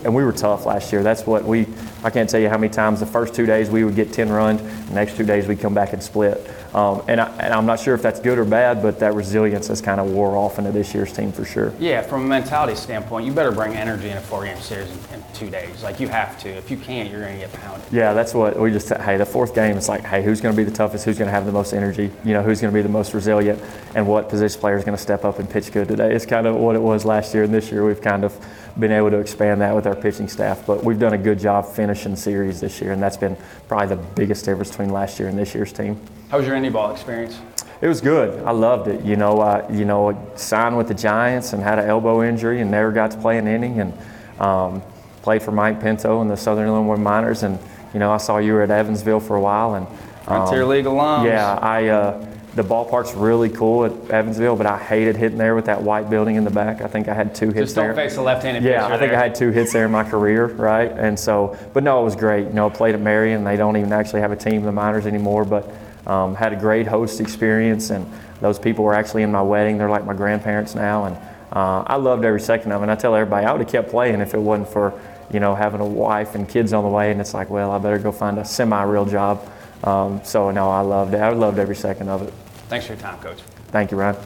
And 0.05 0.15
we 0.15 0.25
were 0.25 0.33
tough 0.33 0.67
last 0.67 0.93
year. 0.93 1.03
That's 1.03 1.27
what 1.27 1.45
we. 1.45 1.67
I 2.05 2.11
can't 2.11 2.29
tell 2.29 2.41
you 2.41 2.49
how 2.49 2.59
many 2.59 2.73
times 2.73 3.01
the 3.01 3.07
first 3.07 3.35
two 3.35 3.47
days 3.47 3.71
we 3.71 3.83
would 3.85 3.97
get 3.97 4.13
10 4.13 4.29
runs, 4.29 4.61
the 4.89 4.95
next 4.95 5.17
two 5.17 5.25
days 5.25 5.47
we'd 5.47 5.61
come 5.61 5.75
back 5.75 5.93
and 5.93 6.03
split. 6.03 6.51
Um, 6.75 7.03
and, 7.09 7.21
I, 7.21 7.57
am 7.57 7.67
not 7.67 7.81
sure 7.81 7.95
if 7.95 8.03
that's 8.03 8.21
good 8.21 8.39
or 8.39 8.45
bad, 8.45 8.83
but 8.83 8.99
that 9.01 9.15
resilience 9.15 9.69
has 9.69 9.81
kind 9.81 10.01
of 10.01 10.11
wore 10.11 10.37
off 10.37 10.59
into 10.59 10.71
this 10.71 10.93
year's 10.95 11.13
team 11.13 11.33
for 11.33 11.45
sure. 11.45 11.73
Yeah, 11.79 12.03
from 12.03 12.25
a 12.25 12.29
mentality 12.29 12.75
standpoint, 12.75 13.25
you 13.27 13.33
better 13.33 13.53
bring 13.53 13.75
energy 13.75 14.11
in 14.11 14.17
a 14.17 14.21
four-game 14.21 14.61
series 14.61 14.91
in, 14.91 15.15
in 15.15 15.25
two 15.33 15.49
days. 15.49 15.83
Like 15.83 15.99
you 15.99 16.09
have 16.09 16.39
to. 16.41 16.49
If 16.49 16.71
you 16.71 16.77
can't, 16.77 17.11
you're 17.11 17.21
going 17.21 17.35
to 17.35 17.47
get 17.47 17.53
pounded. 17.55 17.87
Yeah, 17.91 18.13
that's 18.13 18.35
what 18.35 18.59
we 18.59 18.71
just. 18.71 18.89
Hey, 18.91 19.17
the 19.17 19.25
fourth 19.27 19.55
game, 19.55 19.77
it's 19.77 19.89
like, 19.89 20.05
hey, 20.05 20.23
who's 20.23 20.41
going 20.41 20.55
to 20.55 20.57
be 20.57 20.65
the 20.65 20.75
toughest? 20.75 21.05
Who's 21.05 21.19
going 21.19 21.29
to 21.29 21.33
have 21.33 21.47
the 21.47 21.53
most 21.53 21.73
energy? 21.73 22.11
You 22.25 22.35
know, 22.35 22.43
who's 22.43 22.61
going 22.61 22.73
to 22.73 22.79
be 22.79 22.83
the 22.83 22.89
most 22.89 23.15
resilient? 23.15 23.63
And 23.95 24.07
what 24.07 24.29
position 24.29 24.61
player 24.61 24.77
is 24.77 24.85
going 24.85 24.97
to 24.97 25.03
step 25.03 25.25
up 25.25 25.39
and 25.39 25.49
pitch 25.49 25.73
good 25.73 25.89
today? 25.89 26.15
It's 26.15 26.27
kind 26.27 26.47
of 26.47 26.57
what 26.57 26.77
it 26.77 26.83
was 26.83 27.05
last 27.05 27.33
year, 27.35 27.45
and 27.45 27.55
this 27.55 27.73
year 27.73 27.87
we've 27.87 28.01
kind 28.01 28.25
of 28.25 28.35
been 28.79 28.93
able 28.93 29.11
to 29.11 29.19
expand 29.19 29.61
that 29.61 29.75
with 29.75 29.87
our 29.87 29.97
pitching 29.97 30.29
staff. 30.29 30.67
But 30.67 30.85
we've 30.85 30.99
done 30.99 31.13
a 31.13 31.19
good 31.19 31.39
job 31.39 31.67
finishing 31.67 32.17
series 32.17 32.61
this 32.61 32.81
year, 32.81 32.93
and 32.93 33.03
that's 33.03 33.17
been 33.17 33.37
probably 33.69 33.95
the 33.95 34.03
biggest 34.15 34.45
difference 34.45 34.71
between 34.71 34.91
last 34.91 35.19
year 35.19 35.29
and 35.29 35.39
this 35.39 35.55
year's 35.55 35.73
team. 35.73 36.01
How 36.31 36.39
was 36.39 36.47
your 36.47 36.57
indie 36.57 36.73
ball 36.73 36.91
experience? 36.93 37.41
It 37.81 37.87
was 37.87 38.01
good. 38.01 38.43
I 38.45 38.51
loved 38.51 38.89
it. 38.89 39.05
You 39.05 39.17
know, 39.17 39.41
I 39.41 39.69
you 39.71 39.85
know 39.85 40.31
signed 40.35 40.77
with 40.77 40.89
the 40.89 40.95
Giants 40.95 41.53
and 41.53 41.63
had 41.63 41.79
an 41.79 41.89
elbow 41.89 42.23
injury 42.23 42.61
and 42.61 42.71
never 42.71 42.91
got 42.91 43.13
to 43.13 43.19
play 43.19 43.39
an 43.39 43.47
inning 43.47 43.81
and 43.81 43.93
um, 44.41 44.83
played 45.23 45.43
for 45.43 45.53
Mike 45.53 45.81
Pinto 45.81 46.21
and 46.21 46.31
the 46.31 46.37
Southern 46.37 46.67
Illinois 46.67 46.97
Miners 46.97 47.45
and 47.45 47.59
you 47.95 48.01
know 48.01 48.11
I 48.13 48.17
saw 48.17 48.39
you 48.39 48.53
were 48.53 48.63
at 48.63 48.71
Evansville 48.71 49.21
for 49.21 49.37
a 49.37 49.41
while 49.41 49.75
and 49.75 49.87
um, 49.87 50.47
Frontier 50.47 50.67
League 50.67 50.87
alums. 50.87 51.25
Yeah, 51.27 51.55
I. 51.55 51.89
Uh, 51.89 52.25
the 52.59 52.65
ballpark's 52.65 53.15
really 53.15 53.49
cool 53.49 53.85
at 53.85 53.93
Evansville, 54.11 54.57
but 54.57 54.67
I 54.67 54.77
hated 54.77 55.17
hitting 55.17 55.39
there 55.39 55.55
with 55.55 55.67
that 55.67 55.81
white 55.81 56.11
building 56.11 56.35
in 56.35 56.43
the 56.43 56.51
back. 56.51 56.83
I 56.83 56.89
think 56.89 57.07
I 57.07 57.15
had 57.15 57.33
two 57.33 57.47
hits 57.47 57.55
there. 57.55 57.63
Just 57.63 57.77
don't 57.77 57.85
there. 57.87 57.95
face 57.95 58.17
the 58.17 58.23
left-handed 58.23 58.65
Yeah, 58.65 58.85
I 58.85 58.99
think 58.99 59.13
there. 59.13 59.15
I 59.15 59.23
had 59.23 59.37
two 59.37 59.53
hits 59.53 59.73
there 59.73 59.85
in 59.85 59.93
my 59.93 60.03
career, 60.03 60.47
right? 60.47 60.91
And 60.91 61.19
so, 61.19 61.57
but 61.73 61.85
no, 61.85 62.01
it 62.01 62.05
was 62.05 62.17
great. 62.17 62.49
You 62.49 62.53
know, 62.55 62.67
I 62.67 62.71
played 62.71 62.97
at 62.97 63.01
Marion. 63.01 63.45
They 63.45 63.57
don't 63.57 63.77
even 63.77 63.93
actually 63.93 64.23
have 64.23 64.33
a 64.33 64.37
team 64.37 64.55
in 64.55 64.65
the 64.65 64.73
minors 64.73 65.07
anymore, 65.07 65.45
but 65.45 65.73
um, 66.09 66.35
had 66.35 66.53
a 66.53 66.57
great 66.57 66.89
host 66.89 67.21
experience, 67.21 67.91
and 67.91 68.05
those 68.41 68.59
people 68.59 68.85
were 68.85 68.95
actually 68.95 69.23
in 69.23 69.31
my 69.31 69.43
wedding. 69.43 69.79
They're 69.79 69.89
like 69.89 70.05
my 70.05 70.15
grandparents 70.15 70.75
now, 70.75 71.05
and 71.05 71.17
uh, 71.53 71.85
I 71.87 71.95
loved 71.95 72.25
every 72.25 72.41
second 72.41 72.73
of 72.73 72.81
it. 72.81 72.87
And 72.87 72.91
I 72.91 72.97
tell 72.97 73.15
everybody, 73.15 73.47
I 73.47 73.53
would 73.53 73.61
have 73.61 73.71
kept 73.71 73.89
playing 73.89 74.21
if 74.21 74.35
it 74.35 74.41
wasn't 74.41 74.69
for, 74.69 75.01
you 75.33 75.39
know, 75.39 75.55
having 75.55 75.81
a 75.81 75.87
wife 75.87 76.35
and 76.35 76.49
kids 76.49 76.73
on 76.73 76.83
the 76.83 76.91
way. 76.91 77.13
And 77.13 77.21
it's 77.21 77.35
like, 77.35 77.51
well, 77.51 77.71
I 77.71 77.79
better 77.79 78.01
go 78.01 78.11
find 78.11 78.37
a 78.37 78.45
semi-real 78.45 79.05
job. 79.05 79.49
Um, 79.85 80.21
so 80.25 80.51
no, 80.51 80.69
I 80.71 80.81
loved 80.81 81.15
it. 81.15 81.19
I 81.19 81.31
loved 81.31 81.61
every 81.61 81.77
second 81.77 82.09
of 82.09 82.23
it. 82.23 82.35
Thanks 82.69 82.87
for 82.87 82.93
your 82.93 83.01
time, 83.01 83.19
Coach. 83.21 83.41
Thank 83.69 83.91
you, 83.91 83.97
Ryan. 83.97 84.17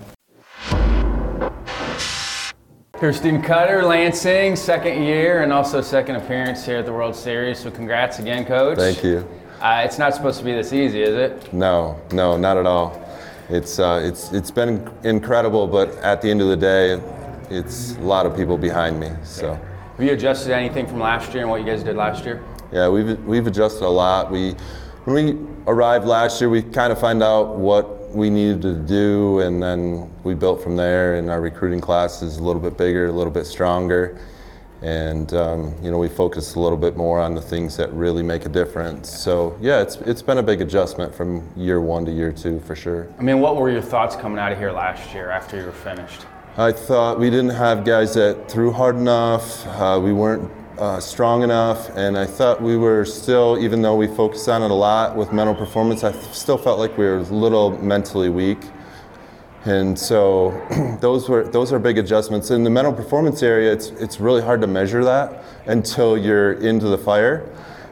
Steven 3.11 3.43
Cutter, 3.43 3.82
Lansing, 3.82 4.55
second 4.55 5.03
year 5.03 5.43
and 5.43 5.53
also 5.53 5.80
second 5.80 6.16
appearance 6.16 6.64
here 6.64 6.78
at 6.78 6.86
the 6.86 6.93
World 6.93 7.16
Series. 7.16 7.59
So 7.59 7.68
congrats 7.68 8.20
again, 8.20 8.45
Coach. 8.45 8.78
Thank 8.78 9.03
you. 9.03 9.26
Uh, 9.61 9.82
it's 9.84 9.99
not 9.99 10.14
supposed 10.14 10.38
to 10.38 10.45
be 10.45 10.53
this 10.53 10.72
easy, 10.72 11.03
is 11.03 11.14
it? 11.14 11.53
No, 11.53 12.01
no, 12.12 12.36
not 12.36 12.57
at 12.57 12.66
all. 12.66 13.01
It's 13.49 13.80
uh, 13.80 14.01
it's 14.05 14.32
it's 14.32 14.51
been 14.53 14.88
incredible, 15.03 15.66
but 15.66 15.90
at 15.99 16.22
the 16.22 16.30
end 16.30 16.43
of 16.43 16.49
the 16.49 16.57
day, 16.57 17.01
it's 17.51 17.97
a 17.97 18.01
lot 18.01 18.24
of 18.24 18.36
people 18.36 18.57
behind 18.57 19.01
me. 19.01 19.11
So. 19.24 19.55
Have 19.55 20.07
you 20.07 20.12
adjusted 20.12 20.53
anything 20.53 20.86
from 20.86 21.01
last 21.01 21.32
year 21.34 21.43
and 21.43 21.51
what 21.51 21.61
you 21.61 21.66
guys 21.66 21.82
did 21.82 21.97
last 21.97 22.24
year? 22.24 22.43
Yeah, 22.72 22.88
we've 22.88 23.18
we've 23.24 23.47
adjusted 23.47 23.84
a 23.84 23.88
lot. 23.88 24.30
We 24.30 24.53
when 25.05 25.14
we 25.16 25.47
arrived 25.66 26.07
last 26.07 26.40
year, 26.40 26.49
we 26.49 26.62
kind 26.62 26.93
of 26.93 27.01
find 27.01 27.22
out 27.22 27.57
what 27.57 28.01
we 28.14 28.30
needed 28.30 28.62
to 28.62 28.74
do, 28.74 29.40
and 29.40 29.62
then 29.62 30.10
we 30.24 30.34
built 30.34 30.62
from 30.62 30.76
there. 30.76 31.16
And 31.16 31.30
our 31.30 31.40
recruiting 31.40 31.80
class 31.80 32.22
is 32.22 32.38
a 32.38 32.42
little 32.42 32.60
bit 32.60 32.76
bigger, 32.76 33.06
a 33.06 33.12
little 33.12 33.32
bit 33.32 33.46
stronger, 33.46 34.18
and 34.82 35.32
um, 35.34 35.74
you 35.82 35.90
know 35.90 35.98
we 35.98 36.08
focus 36.08 36.54
a 36.54 36.60
little 36.60 36.78
bit 36.78 36.96
more 36.96 37.20
on 37.20 37.34
the 37.34 37.40
things 37.40 37.76
that 37.76 37.92
really 37.92 38.22
make 38.22 38.46
a 38.46 38.48
difference. 38.48 39.10
So 39.10 39.56
yeah, 39.60 39.80
it's 39.80 39.96
it's 39.96 40.22
been 40.22 40.38
a 40.38 40.42
big 40.42 40.60
adjustment 40.60 41.14
from 41.14 41.48
year 41.56 41.80
one 41.80 42.04
to 42.04 42.12
year 42.12 42.32
two 42.32 42.60
for 42.60 42.74
sure. 42.74 43.08
I 43.18 43.22
mean, 43.22 43.40
what 43.40 43.56
were 43.56 43.70
your 43.70 43.82
thoughts 43.82 44.16
coming 44.16 44.38
out 44.38 44.52
of 44.52 44.58
here 44.58 44.72
last 44.72 45.14
year 45.14 45.30
after 45.30 45.58
you 45.58 45.66
were 45.66 45.72
finished? 45.72 46.26
I 46.56 46.70
thought 46.70 47.18
we 47.18 47.30
didn't 47.30 47.50
have 47.50 47.84
guys 47.84 48.12
that 48.14 48.50
threw 48.50 48.72
hard 48.72 48.96
enough. 48.96 49.66
Uh, 49.66 49.98
we 50.02 50.12
weren't 50.12 50.50
uh, 50.83 50.99
strong 50.99 51.45
enough, 51.45 51.91
and 51.97 52.18
I 52.18 52.26
thought 52.26 52.61
we 52.61 52.76
were 52.76 53.05
still, 53.05 53.57
even 53.61 53.83
though 53.83 53.95
we 53.95 54.09
focused 54.09 54.49
on 54.49 54.62
it 54.64 54.70
a 54.72 54.74
lot 54.74 55.14
with 55.14 55.33
mental 55.33 55.55
performance, 55.55 56.03
I 56.03 56.11
still 56.33 56.59
felt 56.59 56.80
like 56.80 56.99
we 56.99 57.05
were 57.05 57.18
a 57.18 57.22
little 57.22 57.70
mentally 57.78 58.28
weak. 58.28 58.59
And 59.64 59.97
so 59.97 60.51
those 61.01 61.28
were 61.28 61.45
those 61.45 61.72
are 61.72 61.78
big 61.78 61.99
adjustments. 61.99 62.51
In 62.51 62.64
the 62.64 62.70
mental 62.70 62.93
performance 62.93 63.45
area, 63.45 63.72
it's 63.72 63.91
it's 63.91 64.18
really 64.18 64.43
hard 64.43 64.61
to 64.62 64.66
measure 64.66 65.05
that 65.05 65.45
until 65.66 66.18
you're 66.18 66.55
into 66.55 66.89
the 66.89 66.99
fire, 66.99 67.49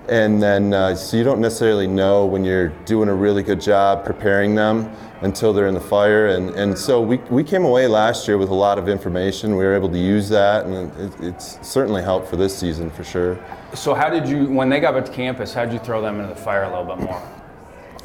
and 0.08 0.42
then 0.42 0.74
uh, 0.74 0.96
so 0.96 1.16
you 1.16 1.22
don't 1.22 1.40
necessarily 1.40 1.86
know 1.86 2.26
when 2.26 2.44
you're 2.44 2.70
doing 2.86 3.08
a 3.08 3.14
really 3.14 3.44
good 3.44 3.60
job 3.60 4.04
preparing 4.04 4.56
them 4.56 4.90
until 5.22 5.52
they're 5.52 5.66
in 5.66 5.74
the 5.74 5.80
fire. 5.80 6.28
And, 6.28 6.50
and 6.50 6.76
so 6.76 7.00
we, 7.00 7.18
we 7.30 7.44
came 7.44 7.64
away 7.64 7.86
last 7.86 8.26
year 8.26 8.38
with 8.38 8.48
a 8.48 8.54
lot 8.54 8.78
of 8.78 8.88
information. 8.88 9.56
We 9.56 9.64
were 9.64 9.74
able 9.74 9.90
to 9.90 9.98
use 9.98 10.28
that, 10.30 10.66
and 10.66 10.92
it, 10.98 11.12
it's 11.20 11.58
certainly 11.66 12.02
helped 12.02 12.28
for 12.28 12.36
this 12.36 12.56
season 12.56 12.90
for 12.90 13.04
sure. 13.04 13.38
So, 13.74 13.94
how 13.94 14.08
did 14.08 14.28
you, 14.28 14.46
when 14.46 14.68
they 14.68 14.80
got 14.80 14.94
back 14.94 15.04
to 15.04 15.12
campus, 15.12 15.54
how 15.54 15.64
did 15.64 15.74
you 15.74 15.78
throw 15.80 16.00
them 16.00 16.20
into 16.20 16.34
the 16.34 16.40
fire 16.40 16.64
a 16.64 16.68
little 16.68 16.96
bit 16.96 17.04
more? 17.04 17.22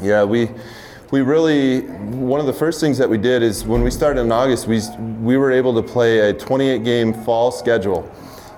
Yeah, 0.01 0.23
we. 0.23 0.49
We 1.11 1.21
really, 1.21 1.81
one 1.81 2.39
of 2.39 2.47
the 2.47 2.51
first 2.51 2.81
things 2.81 2.97
that 2.97 3.07
we 3.07 3.19
did 3.19 3.43
is 3.43 3.63
when 3.63 3.83
we 3.83 3.91
started 3.91 4.21
in 4.21 4.31
August, 4.31 4.67
we, 4.67 4.81
we 5.21 5.37
were 5.37 5.51
able 5.51 5.73
to 5.75 5.83
play 5.83 6.31
a 6.31 6.33
28 6.33 6.83
game 6.83 7.13
fall 7.13 7.51
schedule. 7.51 8.11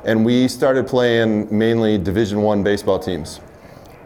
And 0.05 0.24
we 0.24 0.47
started 0.47 0.88
playing 0.88 1.55
mainly 1.55 1.97
Division 1.97 2.41
One 2.41 2.64
baseball 2.64 2.99
teams. 2.99 3.41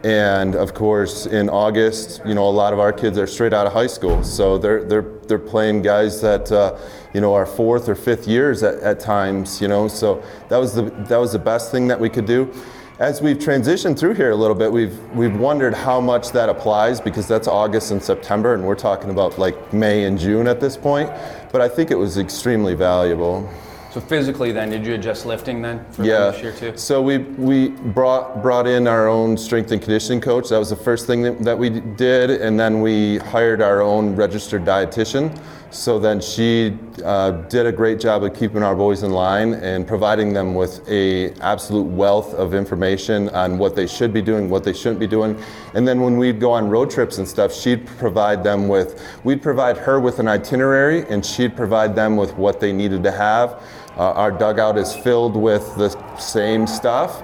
And 0.04 0.56
of 0.56 0.74
course, 0.74 1.26
in 1.26 1.48
August, 1.48 2.22
you 2.26 2.34
know, 2.34 2.48
a 2.48 2.50
lot 2.50 2.72
of 2.72 2.80
our 2.80 2.92
kids 2.92 3.16
are 3.18 3.26
straight 3.26 3.52
out 3.52 3.68
of 3.68 3.72
high 3.72 3.86
school, 3.86 4.24
so 4.24 4.58
they're 4.58 4.82
they're 4.82 5.06
they're 5.28 5.38
playing 5.38 5.82
guys 5.82 6.20
that 6.22 6.50
uh, 6.50 6.76
you 7.14 7.20
know 7.20 7.32
are 7.34 7.46
fourth 7.46 7.88
or 7.88 7.94
fifth 7.94 8.26
years 8.26 8.64
at, 8.64 8.80
at 8.80 8.98
times, 8.98 9.60
you 9.60 9.68
know. 9.68 9.86
So 9.86 10.20
that 10.48 10.56
was 10.56 10.74
the 10.74 10.82
that 11.08 11.18
was 11.18 11.32
the 11.32 11.38
best 11.38 11.70
thing 11.70 11.86
that 11.86 12.00
we 12.00 12.08
could 12.08 12.26
do. 12.26 12.52
As 12.98 13.22
we've 13.22 13.38
transitioned 13.38 13.96
through 13.96 14.14
here 14.14 14.32
a 14.32 14.36
little 14.36 14.56
bit, 14.56 14.72
we've 14.72 14.98
we've 15.14 15.36
wondered 15.36 15.72
how 15.72 16.00
much 16.00 16.32
that 16.32 16.48
applies 16.48 17.00
because 17.00 17.28
that's 17.28 17.46
August 17.46 17.92
and 17.92 18.02
September, 18.02 18.54
and 18.54 18.66
we're 18.66 18.74
talking 18.74 19.10
about 19.10 19.38
like 19.38 19.72
May 19.72 20.04
and 20.04 20.18
June 20.18 20.48
at 20.48 20.58
this 20.58 20.76
point. 20.76 21.10
But 21.52 21.60
I 21.60 21.68
think 21.68 21.92
it 21.92 21.96
was 21.96 22.18
extremely 22.18 22.74
valuable. 22.74 23.48
So 23.92 24.00
physically, 24.00 24.52
then, 24.52 24.70
did 24.70 24.86
you 24.86 24.94
adjust 24.94 25.26
lifting 25.26 25.60
then 25.60 25.84
for 25.92 26.04
yeah. 26.04 26.30
this 26.30 26.42
year 26.42 26.52
too? 26.52 26.78
So 26.78 27.02
we 27.02 27.18
we 27.18 27.68
brought 27.68 28.40
brought 28.40 28.66
in 28.66 28.86
our 28.86 29.06
own 29.06 29.36
strength 29.36 29.70
and 29.70 29.82
conditioning 29.82 30.22
coach. 30.22 30.48
That 30.48 30.58
was 30.58 30.70
the 30.70 30.76
first 30.76 31.06
thing 31.06 31.20
that, 31.22 31.38
that 31.40 31.58
we 31.58 31.68
did, 31.68 32.30
and 32.30 32.58
then 32.58 32.80
we 32.80 33.18
hired 33.18 33.60
our 33.60 33.82
own 33.82 34.16
registered 34.16 34.64
dietitian. 34.64 35.38
So 35.72 35.98
then 35.98 36.20
she 36.20 36.76
uh, 37.02 37.30
did 37.48 37.64
a 37.64 37.72
great 37.72 37.98
job 37.98 38.24
of 38.24 38.34
keeping 38.34 38.62
our 38.62 38.76
boys 38.76 39.04
in 39.04 39.10
line 39.10 39.54
and 39.54 39.86
providing 39.86 40.34
them 40.34 40.54
with 40.54 40.86
a 40.86 41.32
absolute 41.40 41.86
wealth 41.86 42.34
of 42.34 42.52
information 42.52 43.30
on 43.30 43.56
what 43.56 43.74
they 43.74 43.86
should 43.86 44.12
be 44.12 44.20
doing, 44.20 44.50
what 44.50 44.64
they 44.64 44.74
shouldn't 44.74 45.00
be 45.00 45.06
doing. 45.06 45.34
And 45.72 45.88
then 45.88 46.02
when 46.02 46.18
we'd 46.18 46.38
go 46.38 46.52
on 46.52 46.68
road 46.68 46.90
trips 46.90 47.16
and 47.16 47.26
stuff, 47.26 47.54
she'd 47.54 47.86
provide 47.86 48.44
them 48.44 48.68
with, 48.68 49.02
we'd 49.24 49.40
provide 49.40 49.78
her 49.78 49.98
with 49.98 50.18
an 50.18 50.28
itinerary 50.28 51.06
and 51.08 51.24
she'd 51.24 51.56
provide 51.56 51.96
them 51.96 52.18
with 52.18 52.34
what 52.36 52.60
they 52.60 52.70
needed 52.70 53.02
to 53.04 53.10
have. 53.10 53.62
Uh, 53.96 54.12
our 54.12 54.30
dugout 54.30 54.76
is 54.76 54.94
filled 54.94 55.36
with 55.36 55.74
the 55.76 55.88
same 56.18 56.66
stuff. 56.66 57.22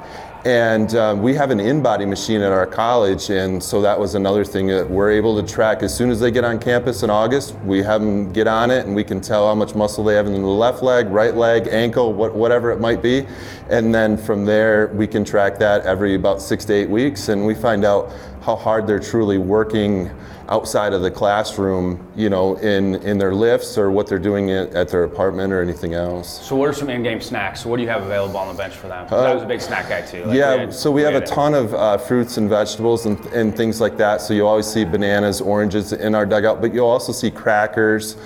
And 0.49 0.95
um, 0.95 1.21
we 1.21 1.35
have 1.35 1.51
an 1.51 1.59
InBody 1.59 2.09
machine 2.09 2.41
at 2.41 2.53
our 2.53 2.67
college, 2.67 3.29
and 3.29 3.63
so 3.63 3.83
that 3.83 4.01
was 4.01 4.15
another 4.15 4.47
thing 4.47 4.67
that 4.69 4.89
we're 4.89 5.11
able 5.11 5.39
to 5.39 5.47
track. 5.47 5.83
As 5.83 5.95
soon 5.95 6.09
as 6.09 6.21
they 6.21 6.31
get 6.31 6.43
on 6.43 6.59
campus 6.59 7.03
in 7.03 7.11
August, 7.11 7.55
we 7.67 7.83
have 7.83 8.01
them 8.01 8.33
get 8.33 8.47
on 8.47 8.71
it, 8.71 8.87
and 8.87 8.95
we 8.95 9.05
can 9.05 9.21
tell 9.21 9.47
how 9.47 9.55
much 9.55 9.75
muscle 9.75 10.03
they 10.03 10.15
have 10.15 10.27
in 10.27 10.33
the 10.33 10.39
left 10.39 10.83
leg, 10.83 11.09
right 11.09 11.35
leg, 11.35 11.69
ankle, 11.71 12.15
what, 12.15 12.35
whatever 12.35 12.71
it 12.71 12.81
might 12.81 13.03
be. 13.03 13.27
And 13.69 13.95
then 13.95 14.17
from 14.17 14.47
there, 14.47 14.87
we 14.95 15.07
can 15.07 15.23
track 15.23 15.59
that 15.59 15.85
every 15.85 16.15
about 16.15 16.41
six 16.41 16.65
to 16.65 16.73
eight 16.73 16.89
weeks, 16.89 17.29
and 17.29 17.45
we 17.45 17.55
find 17.55 17.85
out 17.85 18.11
how 18.49 18.57
hard 18.57 18.87
they're 18.87 18.99
truly 18.99 19.37
working 19.37 20.11
outside 20.49 20.95
of 20.95 21.03
the 21.03 21.11
classroom, 21.11 22.03
you 22.17 22.31
know, 22.31 22.57
in, 22.57 22.95
in 23.03 23.19
their 23.19 23.35
lifts 23.35 23.77
or 23.77 23.91
what 23.91 24.07
they're 24.07 24.19
doing 24.19 24.51
at, 24.51 24.73
at 24.75 24.89
their 24.89 25.05
apartment 25.05 25.53
or 25.53 25.61
anything 25.61 25.93
else. 25.93 26.41
So, 26.49 26.57
what 26.57 26.67
are 26.67 26.73
some 26.73 26.89
in-game 26.89 27.21
snacks? 27.21 27.61
So 27.61 27.69
what 27.69 27.77
do 27.77 27.83
you 27.83 27.91
have 27.91 28.05
available 28.05 28.39
on 28.39 28.49
the 28.49 28.55
bench 28.55 28.75
for 28.75 28.89
them? 28.89 29.07
'Cause 29.07 29.23
I 29.23 29.35
was 29.35 29.43
a 29.43 29.47
big 29.47 29.61
snack 29.61 29.91
guy 29.91 30.01
too. 30.01 30.25
Like, 30.25 30.35
yeah, 30.39 30.55
we 30.55 30.61
had- 30.61 30.73
so 30.73 30.91
we 30.91 31.03
have 31.03 31.13
a 31.15 31.19
had- 31.21 31.27
ton 31.27 31.53
of 31.53 31.75
uh, 31.75 31.99
fruits 31.99 32.39
and 32.39 32.49
vegetables 32.49 33.05
and, 33.05 33.23
and 33.35 33.55
things 33.55 33.83
like 33.83 33.99
that. 33.99 34.23
So 34.23 34.33
you 34.33 34.47
always 34.47 34.67
see 34.67 34.87
bananas, 34.87 35.43
oranges 35.43 35.93
in 35.93 36.15
our 36.15 36.25
dugout, 36.25 36.63
but 36.63 36.73
you'll 36.73 36.87
also 36.89 37.13
see 37.13 37.31
crackers. 37.31 38.17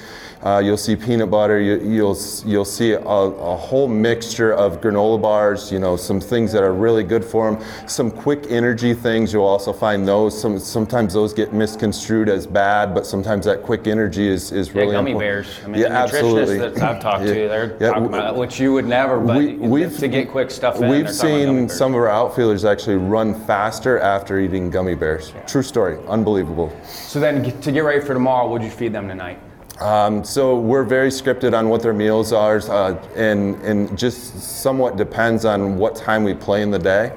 Uh, 0.43 0.59
you'll 0.59 0.77
see 0.77 0.97
peanut 0.97 1.31
butter. 1.31 1.61
You, 1.61 1.79
you'll 1.81 2.19
you'll 2.45 2.65
see 2.65 2.93
a, 2.93 2.99
a 2.99 3.57
whole 3.57 3.87
mixture 3.87 4.53
of 4.53 4.81
granola 4.81 5.21
bars. 5.23 5.71
You 5.71 5.79
know, 5.79 5.97
some 5.97 6.21
things 6.21 6.53
that 6.53 6.65
are 6.65 6.73
really 6.73 7.05
good 7.05 7.25
for 7.25 7.51
them. 7.51 7.65
Some 7.87 8.11
quick 8.11 8.47
energy 8.51 8.93
things. 8.93 9.33
You'll 9.33 9.45
also 9.45 9.73
find 9.73 10.07
those. 10.07 10.39
Some 10.41 10.59
sometimes 10.59 11.15
those 11.15 11.33
get 11.33 11.53
misconstrued 11.53 12.29
as 12.29 12.47
bad, 12.47 12.93
but 12.93 13.07
sometimes 13.07 13.45
that 13.47 13.63
quick 13.63 13.87
energy 13.87 14.27
is 14.27 14.51
is 14.51 14.69
Yeah, 14.69 14.81
really 14.81 14.93
gummy 14.93 15.11
important. 15.13 15.47
bears. 15.47 15.61
I 15.65 15.69
mean, 15.69 15.81
yeah, 15.81 15.89
the 15.91 15.95
absolutely. 15.95 16.57
nutritionists 16.57 16.75
that 16.75 16.83
I've 16.97 17.01
talked 17.03 17.25
to, 17.25 17.29
Yeah. 17.43 17.49
they're 17.49 17.77
Yeah, 17.81 17.89
talking 17.91 18.07
about 18.07 18.37
which 18.37 18.59
you 18.59 18.73
would 18.73 18.87
never, 18.87 19.21
but 19.21 19.37
we, 19.37 19.55
we've 19.55 19.97
to 19.99 20.09
get 20.09 20.29
quick 20.29 20.51
stuff 20.51 20.81
in. 20.81 20.89
We've 20.89 21.05
they're 21.05 21.13
talking 21.15 21.31
about 21.37 21.47
gummy 21.47 21.69
seen 21.69 21.69
some 21.69 21.93
of 21.95 21.99
our 22.01 22.09
outfielders 22.11 22.65
actually 22.65 22.97
run 22.97 23.35
faster 23.47 24.01
after 24.01 24.41
eating 24.41 24.71
gummy 24.71 24.97
bears. 24.97 25.33
True 25.47 25.63
story, 25.63 25.99
unbelievable. 26.09 26.73
So 26.85 27.21
then, 27.21 27.45
to 27.61 27.71
get 27.73 27.81
ready 27.85 28.01
for 28.05 28.13
tomorrow, 28.15 28.49
what'd 28.49 28.65
you 28.65 28.71
feed 28.73 28.93
them 28.93 29.07
tonight? 29.07 29.39
Um, 29.81 30.23
so 30.23 30.59
we're 30.59 30.85
very 30.85 31.09
scripted 31.09 31.59
on 31.59 31.69
what 31.69 31.83
their 31.83 31.95
meals 31.95 32.33
are, 32.33 32.59
uh, 32.71 32.95
and 33.17 33.57
and 33.63 33.99
just 33.99 34.41
somewhat 34.41 34.97
depends 34.97 35.45
on 35.45 35.77
what 35.77 35.97
time 35.97 36.25
we 36.25 36.35
play 36.35 36.63
in 36.63 36.71
the 36.71 36.79
day. 36.79 37.13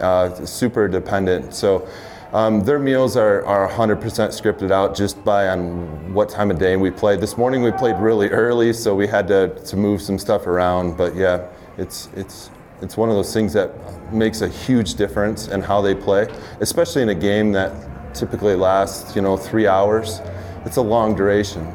Uh, 0.00 0.34
super 0.46 0.88
dependent. 0.88 1.54
So. 1.54 1.88
Um, 2.30 2.62
their 2.62 2.78
meals 2.78 3.16
are, 3.16 3.42
are 3.46 3.66
100% 3.66 3.98
scripted 4.02 4.70
out 4.70 4.94
just 4.94 5.24
by 5.24 5.48
on 5.48 6.12
what 6.12 6.28
time 6.28 6.50
of 6.50 6.58
day 6.58 6.76
we 6.76 6.90
play. 6.90 7.16
This 7.16 7.38
morning 7.38 7.62
we 7.62 7.72
played 7.72 7.96
really 7.96 8.28
early, 8.28 8.74
so 8.74 8.94
we 8.94 9.06
had 9.06 9.26
to, 9.28 9.48
to 9.64 9.76
move 9.78 10.02
some 10.02 10.18
stuff 10.18 10.46
around. 10.46 10.98
But 10.98 11.16
yeah, 11.16 11.48
it's 11.78 12.10
it's 12.14 12.50
it's 12.82 12.98
one 12.98 13.08
of 13.08 13.14
those 13.14 13.32
things 13.32 13.54
that 13.54 13.72
makes 14.12 14.42
a 14.42 14.48
huge 14.48 14.94
difference 14.94 15.48
in 15.48 15.62
how 15.62 15.80
they 15.80 15.94
play, 15.94 16.28
especially 16.60 17.00
in 17.00 17.08
a 17.08 17.14
game 17.14 17.52
that 17.52 17.72
typically 18.14 18.54
lasts 18.54 19.16
you 19.16 19.22
know 19.22 19.38
three 19.38 19.66
hours. 19.66 20.20
It's 20.66 20.76
a 20.76 20.82
long 20.82 21.14
duration. 21.14 21.66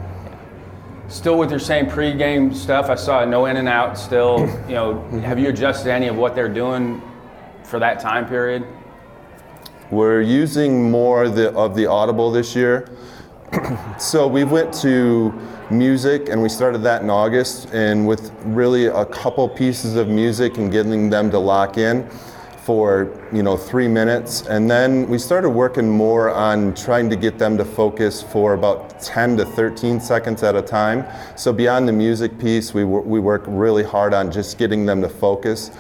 Still 1.14 1.38
with 1.38 1.52
your 1.52 1.60
same 1.60 1.86
pregame 1.86 2.56
stuff. 2.56 2.90
I 2.90 2.96
saw 2.96 3.24
no 3.24 3.46
in 3.46 3.58
and 3.58 3.70
out. 3.70 4.00
Still, 4.00 4.40
you 4.68 4.74
know, 4.74 5.08
have 5.20 5.38
you 5.38 5.50
adjusted 5.50 5.92
any 5.92 6.08
of 6.08 6.16
what 6.16 6.34
they're 6.34 6.50
doing 6.50 7.04
for 7.64 7.78
that 7.78 8.00
time 8.00 8.28
period? 8.28 8.66
We're 9.92 10.22
using 10.22 10.90
more 10.90 11.30
the, 11.30 11.54
of 11.54 11.76
the 11.76 11.86
audible 11.86 12.32
this 12.32 12.56
year. 12.56 12.90
so 14.00 14.26
we 14.26 14.44
went 14.44 14.74
to 14.82 15.32
music 15.70 16.30
and 16.30 16.42
we 16.42 16.50
started 16.50 16.80
that 16.80 17.04
in 17.04 17.12
August 17.12 17.70
and 17.72 18.08
with 18.08 18.32
really 18.46 18.88
a 18.88 19.06
couple 19.06 19.48
pieces 19.48 19.96
of 19.96 20.08
music 20.08 20.58
and 20.58 20.72
getting 20.72 21.12
them 21.12 21.30
to 21.30 21.38
lock 21.38 21.78
in 21.78 22.10
for 22.64 23.12
you 23.34 23.44
know 23.44 23.58
three 23.58 23.88
minutes. 23.88 24.42
And 24.48 24.72
then 24.72 25.08
we 25.10 25.18
started 25.18 25.50
working 25.50 25.90
more 25.90 26.30
on 26.30 26.74
trying 26.74 27.10
to 27.10 27.16
get 27.16 27.38
them 27.38 27.58
to 27.58 27.66
focus 27.66 28.24
for 28.24 28.54
about 28.54 29.02
10 29.02 29.38
to 29.38 29.46
13 29.46 30.00
seconds 30.00 30.44
at 30.44 30.56
a 30.56 30.62
time. 30.62 31.06
So 31.36 31.52
beyond 31.52 31.88
the 31.88 31.94
music 31.94 32.40
piece 32.40 32.74
we, 32.74 32.86
we 32.86 33.20
work 33.20 33.44
really 33.48 33.84
hard 33.84 34.14
on 34.14 34.32
just 34.32 34.58
getting 34.58 34.86
them 34.86 35.02
to 35.02 35.10
focus. 35.10 35.72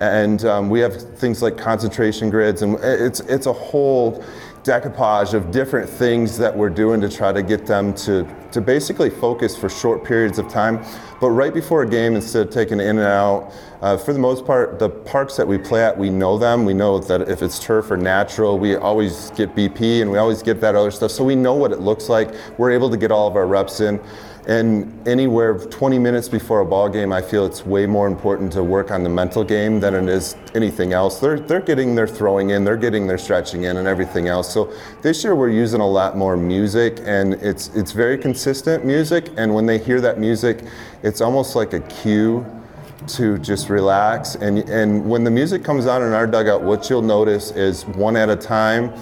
And 0.00 0.44
um, 0.44 0.70
we 0.70 0.80
have 0.80 1.18
things 1.18 1.40
like 1.40 1.56
concentration 1.56 2.30
grids 2.30 2.62
and 2.62 2.78
it's 2.82 3.20
it's 3.20 3.46
a 3.46 3.52
whole 3.52 4.24
decoupage 4.64 5.34
of 5.34 5.50
different 5.50 5.88
things 5.88 6.38
that 6.38 6.56
we're 6.56 6.70
doing 6.70 7.00
to 7.00 7.08
try 7.08 7.32
to 7.32 7.42
get 7.42 7.66
them 7.66 7.94
to 7.94 8.26
to 8.50 8.60
basically 8.60 9.10
focus 9.10 9.56
for 9.56 9.68
short 9.68 10.02
periods 10.02 10.38
of 10.38 10.48
time 10.48 10.82
but 11.24 11.30
right 11.30 11.54
before 11.54 11.80
a 11.80 11.88
game 11.88 12.16
instead 12.16 12.46
of 12.46 12.52
taking 12.52 12.78
in 12.78 12.98
and 12.98 13.00
out 13.00 13.50
uh, 13.80 13.96
for 13.96 14.12
the 14.12 14.18
most 14.18 14.44
part 14.44 14.78
the 14.78 14.90
parks 14.90 15.38
that 15.38 15.48
we 15.48 15.56
play 15.56 15.82
at 15.82 15.96
we 15.96 16.10
know 16.10 16.36
them. 16.36 16.66
We 16.66 16.74
know 16.74 16.98
that 16.98 17.30
if 17.30 17.40
it's 17.40 17.58
turf 17.58 17.90
or 17.90 17.96
natural 17.96 18.58
we 18.58 18.76
always 18.76 19.30
get 19.30 19.56
bp 19.56 20.02
and 20.02 20.10
we 20.10 20.18
always 20.18 20.42
get 20.42 20.60
that 20.60 20.74
other 20.74 20.90
stuff. 20.90 21.10
So 21.12 21.24
we 21.24 21.34
know 21.34 21.54
what 21.54 21.72
it 21.72 21.80
looks 21.80 22.10
like. 22.10 22.34
We're 22.58 22.72
able 22.72 22.90
to 22.90 22.98
get 22.98 23.10
all 23.10 23.26
of 23.26 23.36
our 23.36 23.46
reps 23.46 23.80
in 23.80 23.98
And 24.46 25.08
anywhere 25.08 25.56
20 25.56 25.98
minutes 25.98 26.28
before 26.28 26.60
a 26.60 26.66
ball 26.66 26.90
game, 26.90 27.12
I 27.12 27.22
feel 27.22 27.46
it's 27.46 27.64
way 27.64 27.86
more 27.86 28.06
important 28.06 28.52
to 28.52 28.62
work 28.62 28.90
on 28.90 29.02
the 29.02 29.08
mental 29.08 29.42
game 29.42 29.80
than 29.80 29.94
it 29.94 30.06
is 30.06 30.36
anything 30.54 30.92
else. 30.92 31.18
They're, 31.18 31.40
they're 31.40 31.62
getting 31.62 31.94
their 31.94 32.06
throwing 32.06 32.50
in, 32.50 32.62
they're 32.62 32.76
getting 32.76 33.06
their 33.06 33.16
stretching 33.16 33.64
in, 33.64 33.78
and 33.78 33.88
everything 33.88 34.28
else. 34.28 34.52
So 34.52 34.70
this 35.00 35.24
year 35.24 35.34
we're 35.34 35.48
using 35.48 35.80
a 35.80 35.88
lot 35.88 36.18
more 36.18 36.36
music, 36.36 36.98
and 37.04 37.34
it's 37.34 37.68
it's 37.74 37.92
very 37.92 38.18
consistent 38.18 38.84
music. 38.84 39.30
And 39.38 39.54
when 39.54 39.64
they 39.64 39.78
hear 39.78 40.00
that 40.02 40.18
music, 40.18 40.62
it's 41.02 41.22
almost 41.22 41.56
like 41.56 41.72
a 41.72 41.80
cue 41.80 42.44
to 43.06 43.38
just 43.38 43.70
relax. 43.70 44.34
And 44.34 44.58
and 44.68 45.08
when 45.08 45.24
the 45.24 45.30
music 45.30 45.64
comes 45.64 45.86
on 45.86 46.02
in 46.02 46.12
our 46.12 46.26
dugout, 46.26 46.62
what 46.62 46.90
you'll 46.90 47.00
notice 47.00 47.50
is 47.52 47.86
one 47.86 48.14
at 48.14 48.28
a 48.28 48.36
time 48.36 48.92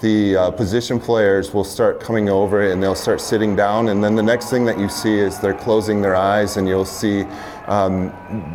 the 0.00 0.36
uh, 0.36 0.50
position 0.52 1.00
players 1.00 1.52
will 1.52 1.64
start 1.64 2.00
coming 2.00 2.28
over 2.28 2.70
and 2.70 2.82
they'll 2.82 2.94
start 2.94 3.20
sitting 3.20 3.56
down. 3.56 3.88
And 3.88 4.02
then 4.02 4.14
the 4.14 4.22
next 4.22 4.48
thing 4.50 4.64
that 4.66 4.78
you 4.78 4.88
see 4.88 5.18
is 5.18 5.38
they're 5.40 5.54
closing 5.54 6.00
their 6.00 6.14
eyes 6.14 6.56
and 6.56 6.68
you'll 6.68 6.84
see 6.84 7.24
um, 7.66 8.12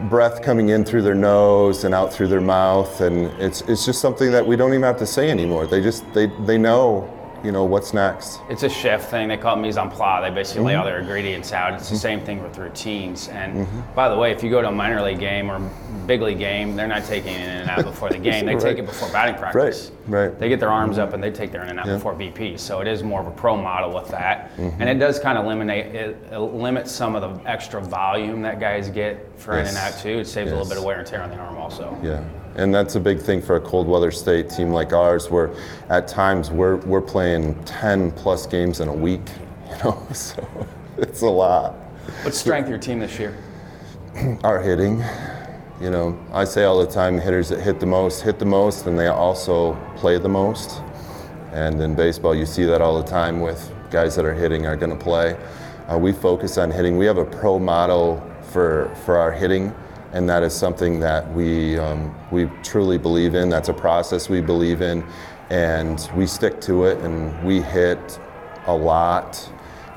breath 0.10 0.42
coming 0.42 0.70
in 0.70 0.86
through 0.86 1.02
their 1.02 1.16
nose 1.16 1.84
and 1.84 1.94
out 1.94 2.14
through 2.14 2.28
their 2.28 2.42
mouth. 2.42 3.02
And 3.02 3.28
it's, 3.42 3.62
it's 3.62 3.86
just 3.86 4.00
something 4.00 4.32
that 4.32 4.46
we 4.46 4.56
don't 4.56 4.72
even 4.72 4.84
have 4.84 5.00
to 5.00 5.06
say 5.06 5.30
anymore. 5.30 5.68
They 5.68 5.82
just 5.82 6.12
they, 6.14 6.28
they 6.46 6.58
know 6.58 7.13
you 7.44 7.52
know 7.52 7.66
what's 7.66 7.94
next. 7.94 8.40
It's 8.50 8.64
a 8.64 8.70
chef 8.70 9.10
thing. 9.10 9.28
They 9.28 9.38
call 9.38 9.58
it 9.58 9.62
mise 9.62 9.78
en 9.78 9.90
place. 9.90 10.24
They 10.24 10.34
basically 10.34 10.64
lay 10.64 10.76
all 10.76 10.84
Mm-hmm. 10.86 10.92
their 10.94 11.00
ingredients 11.02 11.52
out. 11.52 11.74
It's 11.74 11.90
the 11.90 11.98
same 11.98 12.22
thing 12.22 12.42
with 12.42 12.58
routines. 12.58 13.28
And 13.28 13.68
by 13.96 14.08
the 14.10 14.16
way, 14.18 14.32
if 14.32 14.42
you 14.44 14.50
go 14.50 14.62
to 14.62 14.70
a 14.70 14.72
minor 14.72 15.02
league 15.02 15.20
game 15.20 15.50
or 15.52 15.60
big 16.08 16.22
league 16.22 16.40
game, 16.40 16.76
they're 16.76 16.88
not 16.88 17.04
taking 17.06 17.34
it 17.34 17.42
in 17.42 17.50
and 17.50 17.70
out 17.70 17.84
before 17.84 18.10
the 18.10 18.18
game. 18.30 18.46
They 18.46 18.56
take 18.56 18.78
it 18.78 18.86
before 18.86 19.10
batting 19.12 19.36
practice. 19.36 19.92
Right, 20.08 20.28
right. 20.30 20.40
They 20.40 20.48
get 20.50 20.60
their 20.62 20.72
arms 20.72 20.98
up 20.98 21.14
and 21.14 21.22
they 21.24 21.32
take 21.32 21.52
their 21.52 21.64
in 21.64 21.70
and 21.70 21.80
out 21.80 21.86
Yeah. 21.88 21.96
before 21.96 22.14
BP. 22.16 22.58
So 22.60 22.80
it 22.82 22.88
is 22.88 23.04
more 23.04 23.20
of 23.22 23.28
a 23.28 23.32
pro 23.32 23.56
model 23.58 23.94
with 23.94 24.08
that. 24.10 24.56
Mm-hmm. 24.58 24.82
And 24.82 24.90
it 24.90 24.96
does 25.00 25.20
kind 25.20 25.38
of 25.38 25.44
eliminate 25.46 25.94
it, 25.94 26.18
it 26.32 26.38
limits 26.40 26.92
some 26.92 27.16
of 27.16 27.22
the 27.44 27.50
extra 27.50 27.82
volume 27.82 28.42
that 28.44 28.60
guys 28.62 28.90
get 28.90 29.30
for 29.38 29.58
in 29.60 29.66
and 29.68 29.78
out 29.78 29.98
too. 30.00 30.20
It 30.20 30.28
saves 30.28 30.52
a 30.52 30.56
little 30.56 30.70
bit 30.70 30.78
of 30.78 30.84
wear 30.86 31.00
and 31.00 31.08
tear 31.08 31.22
on 31.22 31.30
the 31.30 31.36
arm 31.38 31.58
also. 31.58 31.98
Yeah, 32.02 32.24
and 32.56 32.74
that's 32.74 32.96
a 32.96 33.00
big 33.00 33.20
thing 33.20 33.42
for 33.42 33.56
a 33.56 33.62
cold 33.62 33.88
weather 33.88 34.12
state 34.12 34.50
team 34.50 34.72
like 34.72 34.94
ours, 34.94 35.30
where 35.30 35.52
at 35.90 36.08
times 36.08 36.52
we're 36.52 36.78
we're 36.78 37.02
playing 37.02 37.62
10 37.66 38.12
plus 38.12 38.46
games 38.48 38.80
in 38.80 38.88
a 38.88 38.94
week. 38.94 39.22
You 39.74 39.80
know, 39.86 40.08
so 40.14 40.68
it's 40.98 41.22
a 41.22 41.30
lot. 41.30 41.74
What's 42.22 42.38
strength 42.38 42.66
of 42.66 42.70
your 42.70 42.78
team 42.78 43.00
this 43.00 43.18
year? 43.18 43.36
Our 44.44 44.62
hitting, 44.62 45.04
you 45.82 45.90
know, 45.90 46.18
I 46.32 46.44
say 46.44 46.66
all 46.66 46.80
the 46.86 46.92
time, 46.92 47.18
hitters 47.18 47.50
that 47.50 47.60
hit 47.60 47.80
the 47.80 47.88
most 47.88 48.22
hit 48.22 48.38
the 48.38 48.46
most, 48.46 48.86
and 48.86 49.00
they 49.00 49.08
also 49.08 49.74
play 49.96 50.20
the 50.20 50.30
most. 50.30 50.82
And 51.54 51.82
in 51.82 51.96
baseball, 51.96 52.36
you 52.36 52.46
see 52.46 52.66
that 52.66 52.82
all 52.82 53.02
the 53.02 53.08
time 53.08 53.42
with 53.42 53.72
guys 53.90 54.16
that 54.16 54.26
are 54.26 54.34
hitting 54.34 54.66
are 54.66 54.76
going 54.76 54.96
to 54.96 55.04
play. 55.04 55.38
Uh, 55.88 55.98
we 55.98 56.12
focus 56.12 56.58
on 56.58 56.70
hitting. 56.70 56.98
We 56.98 57.06
have 57.06 57.18
a 57.18 57.26
pro 57.26 57.58
model 57.58 58.22
for 58.52 58.94
for 59.06 59.18
our 59.18 59.32
hitting, 59.32 59.74
and 60.14 60.30
that 60.30 60.44
is 60.44 60.54
something 60.54 61.00
that 61.00 61.32
we 61.34 61.78
um, 61.78 62.16
we 62.32 62.50
truly 62.64 62.98
believe 62.98 63.36
in. 63.36 63.50
That's 63.50 63.70
a 63.70 63.74
process 63.74 64.30
we 64.30 64.42
believe 64.42 64.82
in, 64.82 65.04
and 65.50 66.10
we 66.16 66.26
stick 66.28 66.62
to 66.62 66.86
it. 66.86 67.00
And 67.00 67.44
we 67.44 67.62
hit 67.62 68.20
a 68.68 68.76
lot 68.76 69.50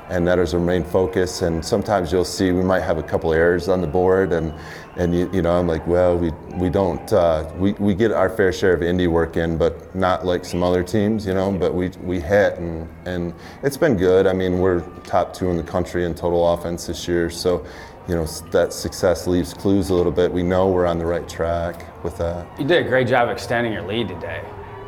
and 0.09 0.25
that 0.27 0.39
is 0.39 0.53
our 0.53 0.59
main 0.59 0.83
focus. 0.83 1.41
And 1.41 1.63
sometimes 1.63 2.11
you'll 2.11 2.25
see 2.25 2.51
we 2.51 2.63
might 2.63 2.81
have 2.81 2.97
a 2.97 3.03
couple 3.03 3.33
errors 3.33 3.67
on 3.67 3.81
the 3.81 3.87
board, 3.87 4.31
and 4.31 4.53
and 4.95 5.13
you, 5.13 5.29
you 5.31 5.41
know 5.41 5.51
I'm 5.51 5.67
like, 5.67 5.85
well, 5.85 6.17
we 6.17 6.31
we 6.55 6.69
don't 6.69 7.11
uh, 7.11 7.49
we 7.57 7.73
we 7.73 7.93
get 7.93 8.11
our 8.11 8.29
fair 8.29 8.51
share 8.51 8.73
of 8.73 8.81
indie 8.81 9.07
work 9.07 9.37
in, 9.37 9.57
but 9.57 9.93
not 9.95 10.25
like 10.25 10.45
some 10.45 10.63
other 10.63 10.83
teams, 10.83 11.25
you 11.25 11.33
know. 11.33 11.51
But 11.51 11.73
we 11.73 11.89
we 12.01 12.19
hit, 12.19 12.57
and 12.57 12.87
and 13.05 13.33
it's 13.63 13.77
been 13.77 13.97
good. 13.97 14.27
I 14.27 14.33
mean, 14.33 14.59
we're 14.59 14.81
top 15.03 15.33
two 15.33 15.49
in 15.49 15.57
the 15.57 15.63
country 15.63 16.05
in 16.05 16.15
total 16.15 16.53
offense 16.53 16.87
this 16.87 17.07
year, 17.07 17.29
so. 17.29 17.65
You 18.07 18.15
know 18.15 18.25
that 18.51 18.71
success 18.71 19.27
leaves 19.27 19.53
clues 19.53 19.89
a 19.89 19.93
little 19.93 20.11
bit. 20.11 20.31
We 20.31 20.43
know 20.43 20.69
we're 20.69 20.85
on 20.85 20.97
the 20.97 21.05
right 21.05 21.27
track 21.27 22.03
with 22.03 22.17
that. 22.19 22.47
You 22.57 22.65
did 22.65 22.85
a 22.85 22.89
great 22.89 23.07
job 23.07 23.29
extending 23.29 23.73
your 23.73 23.81
lead 23.81 24.07
today. 24.07 24.43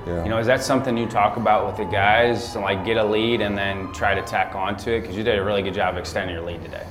Yeah. 0.08 0.24
You 0.24 0.30
know, 0.30 0.38
is 0.38 0.48
that 0.48 0.64
something 0.64 0.98
you 0.98 1.06
talk 1.06 1.36
about 1.36 1.68
with 1.68 1.76
the 1.76 1.84
guys, 1.92 2.54
to 2.54 2.60
like 2.62 2.86
get 2.86 2.96
a 2.96 3.04
lead 3.04 3.42
and 3.42 3.58
then 3.58 3.92
try 3.92 4.16
to 4.16 4.22
tack 4.22 4.56
onto 4.56 4.92
it? 4.92 5.02
Because 5.02 5.18
you 5.18 5.24
did 5.24 5.38
a 5.38 5.44
really 5.44 5.62
good 5.62 5.74
job 5.74 5.98
extending 5.98 6.34
your 6.34 6.46
lead 6.46 6.62
today. 6.62 6.86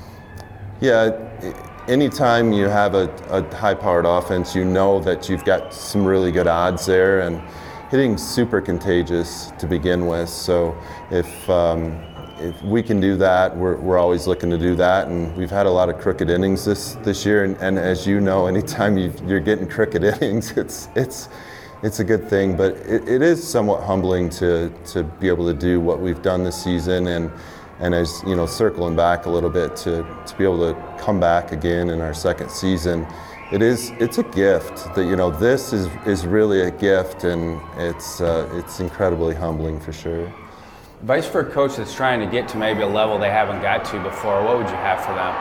Yeah, 0.81 1.55
anytime 1.89 2.53
you 2.53 2.69
have 2.69 2.95
a, 2.95 3.09
a 3.31 3.43
high 3.57 3.75
powered 3.75 4.05
offense, 4.05 4.55
you 4.55 4.65
know 4.65 5.01
that 5.01 5.29
you've 5.29 5.45
got 5.45 5.73
some 5.73 6.05
really 6.05 6.31
good 6.31 6.47
odds 6.47 6.85
there, 6.85 7.21
and 7.21 7.43
hitting 7.91 8.19
super 8.19 8.61
contagious 8.61 9.51
to 9.59 9.67
begin 9.67 10.07
with. 10.07 10.29
So 10.29 10.77
if, 11.11 11.49
um, 11.49 12.05
if 12.41 12.63
we 12.63 12.83
can 12.83 13.01
do 13.01 13.17
that, 13.17 13.57
we're, 13.57 13.77
we're 13.77 13.99
always 13.99 14.27
looking 14.27 14.51
to 14.51 14.59
do 14.59 14.75
that. 14.77 15.09
And 15.09 15.37
we've 15.37 15.51
had 15.51 15.67
a 15.67 15.71
lot 15.71 15.89
of 15.89 15.99
crooked 15.99 16.31
innings 16.31 16.65
this, 16.65 16.95
this 17.03 17.27
year, 17.27 17.45
and, 17.45 17.57
and 17.59 17.79
as 17.79 18.07
you 18.07 18.21
know, 18.21 18.47
anytime 18.47 18.97
you 18.97 19.13
you're 19.27 19.41
getting 19.41 19.69
crooked 19.69 20.05
innings, 20.23 20.53
it's, 20.53 20.89
it's, 20.95 21.29
it's 21.83 22.01
a 22.01 22.05
good 22.05 22.29
thing, 22.29 22.57
but 22.57 22.73
it, 22.79 23.09
it 23.09 23.23
is 23.23 23.47
somewhat 23.47 23.83
humbling 23.83 24.31
to, 24.31 24.73
to 24.87 25.03
be 25.03 25.29
able 25.29 25.47
to 25.47 25.55
do 25.55 25.81
what 25.81 26.01
we've 26.01 26.23
done 26.23 26.45
this 26.45 26.63
season 26.63 27.07
and 27.09 27.31
and 27.81 27.95
as 27.95 28.23
you 28.27 28.35
know, 28.35 28.47
circling 28.47 28.97
back 28.97 29.27
a 29.27 29.31
little 29.31 29.51
bit 29.51 29.77
to, 29.77 30.05
to 30.27 30.37
be 30.37 30.45
able 30.45 30.59
to 30.73 30.99
come 30.99 31.21
back 31.21 31.53
again 31.53 31.91
in 31.91 32.01
our 32.01 32.15
second 32.15 32.51
season, 32.51 33.07
it 33.53 33.63
is 33.63 33.93
it's 33.99 34.19
a 34.19 34.23
gift 34.25 34.95
that 34.95 35.05
you 35.05 35.17
know 35.17 35.31
this 35.31 35.73
is 35.73 35.89
is 36.07 36.27
really 36.27 36.63
a 36.63 36.71
gift 36.71 37.25
and 37.25 37.61
it's 37.79 38.21
uh, 38.21 38.49
it's 38.53 38.81
incredibly 38.81 39.35
humbling 39.35 39.81
for 39.81 39.93
sure. 39.93 40.33
Advice 41.01 41.29
for 41.29 41.41
a 41.43 41.51
coach 41.53 41.77
that's 41.77 41.95
trying 41.95 42.19
to 42.19 42.27
get 42.27 42.49
to 42.49 42.57
maybe 42.57 42.81
a 42.81 42.87
level 42.87 43.21
they 43.21 43.31
haven't 43.31 43.63
got 43.63 43.85
to 43.85 44.03
before, 44.03 44.43
what 44.43 44.59
would 44.59 44.69
you 44.69 44.75
have 44.75 44.99
for 45.01 45.15
them? 45.15 45.33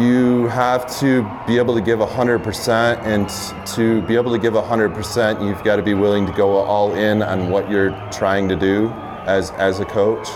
You 0.00 0.48
have 0.48 0.92
to 0.98 1.22
be 1.46 1.56
able 1.56 1.76
to 1.76 1.80
give 1.80 2.00
100%, 2.00 2.98
and 3.04 3.28
to 3.68 4.02
be 4.02 4.16
able 4.16 4.32
to 4.32 4.38
give 4.38 4.54
100%, 4.54 5.46
you've 5.46 5.62
got 5.62 5.76
to 5.76 5.82
be 5.82 5.94
willing 5.94 6.26
to 6.26 6.32
go 6.32 6.56
all 6.56 6.94
in 6.94 7.22
on 7.22 7.48
what 7.48 7.70
you're 7.70 7.90
trying 8.10 8.48
to 8.48 8.56
do 8.56 8.88
as, 9.26 9.52
as 9.52 9.78
a 9.78 9.84
coach. 9.84 10.28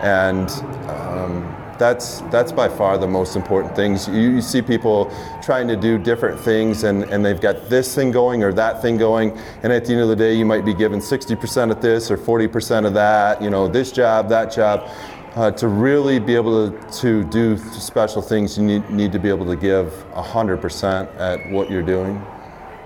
And 0.00 0.48
um, 0.88 1.61
that's, 1.78 2.20
that's 2.22 2.52
by 2.52 2.68
far 2.68 2.98
the 2.98 3.06
most 3.06 3.36
important 3.36 3.74
things. 3.74 4.08
You, 4.08 4.14
you 4.14 4.40
see 4.40 4.62
people 4.62 5.12
trying 5.42 5.68
to 5.68 5.76
do 5.76 5.98
different 5.98 6.40
things, 6.40 6.84
and, 6.84 7.04
and 7.04 7.24
they've 7.24 7.40
got 7.40 7.68
this 7.68 7.94
thing 7.94 8.10
going 8.10 8.42
or 8.42 8.52
that 8.52 8.82
thing 8.82 8.96
going, 8.96 9.36
and 9.62 9.72
at 9.72 9.84
the 9.84 9.92
end 9.92 10.02
of 10.02 10.08
the 10.08 10.16
day, 10.16 10.34
you 10.34 10.44
might 10.44 10.64
be 10.64 10.74
given 10.74 11.00
60% 11.00 11.70
of 11.70 11.80
this 11.80 12.10
or 12.10 12.16
40% 12.16 12.86
of 12.86 12.94
that, 12.94 13.42
you 13.42 13.50
know, 13.50 13.68
this 13.68 13.92
job, 13.92 14.28
that 14.28 14.52
job. 14.52 14.88
Uh, 15.34 15.50
to 15.50 15.66
really 15.66 16.18
be 16.18 16.34
able 16.34 16.70
to, 16.70 16.90
to 16.90 17.24
do 17.30 17.56
special 17.56 18.20
things, 18.20 18.58
you 18.58 18.64
need, 18.64 18.90
need 18.90 19.10
to 19.10 19.18
be 19.18 19.30
able 19.30 19.46
to 19.46 19.56
give 19.56 19.86
100% 20.12 21.16
at 21.18 21.50
what 21.50 21.70
you're 21.70 21.80
doing. 21.80 22.22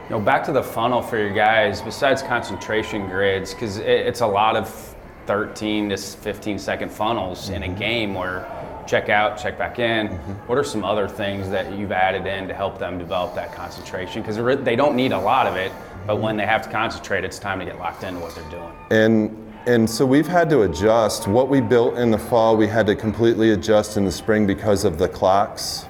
You 0.04 0.10
know, 0.10 0.20
back 0.20 0.44
to 0.44 0.52
the 0.52 0.62
funnel 0.62 1.02
for 1.02 1.18
your 1.18 1.34
guys, 1.34 1.82
besides 1.82 2.22
concentration 2.22 3.08
grids, 3.08 3.52
because 3.52 3.78
it, 3.78 3.88
it's 3.88 4.20
a 4.20 4.26
lot 4.26 4.54
of 4.54 4.94
13 5.26 5.88
to 5.88 5.96
15 5.96 6.58
second 6.60 6.90
funnels 6.90 7.48
in 7.48 7.64
a 7.64 7.68
game 7.68 8.14
where 8.14 8.46
check 8.86 9.08
out, 9.08 9.36
check 9.36 9.58
back 9.58 9.78
in. 9.78 10.08
Mm-hmm. 10.08 10.32
What 10.46 10.58
are 10.58 10.64
some 10.64 10.84
other 10.84 11.08
things 11.08 11.48
that 11.50 11.76
you've 11.76 11.92
added 11.92 12.26
in 12.26 12.48
to 12.48 12.54
help 12.54 12.78
them 12.78 12.98
develop 12.98 13.34
that 13.34 13.52
concentration? 13.52 14.22
Because 14.22 14.36
they 14.64 14.76
don't 14.76 14.96
need 14.96 15.12
a 15.12 15.18
lot 15.18 15.46
of 15.46 15.56
it, 15.56 15.72
but 16.06 16.20
when 16.20 16.36
they 16.36 16.46
have 16.46 16.62
to 16.62 16.70
concentrate, 16.70 17.24
it's 17.24 17.38
time 17.38 17.58
to 17.58 17.64
get 17.64 17.78
locked 17.78 18.04
into 18.04 18.20
what 18.20 18.34
they're 18.34 18.50
doing. 18.50 18.72
And 18.90 19.42
and 19.66 19.90
so 19.90 20.06
we've 20.06 20.28
had 20.28 20.48
to 20.50 20.62
adjust. 20.62 21.26
What 21.26 21.48
we 21.48 21.60
built 21.60 21.98
in 21.98 22.12
the 22.12 22.18
fall, 22.18 22.56
we 22.56 22.68
had 22.68 22.86
to 22.86 22.94
completely 22.94 23.50
adjust 23.50 23.96
in 23.96 24.04
the 24.04 24.12
spring 24.12 24.46
because 24.46 24.84
of 24.84 24.96
the 24.96 25.08
clocks. 25.08 25.86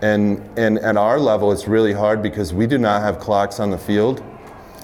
And 0.00 0.40
and 0.58 0.78
at 0.78 0.96
our 0.96 1.20
level, 1.20 1.52
it's 1.52 1.68
really 1.68 1.92
hard 1.92 2.22
because 2.22 2.54
we 2.54 2.66
do 2.66 2.78
not 2.78 3.02
have 3.02 3.18
clocks 3.18 3.60
on 3.60 3.70
the 3.70 3.76
field. 3.76 4.22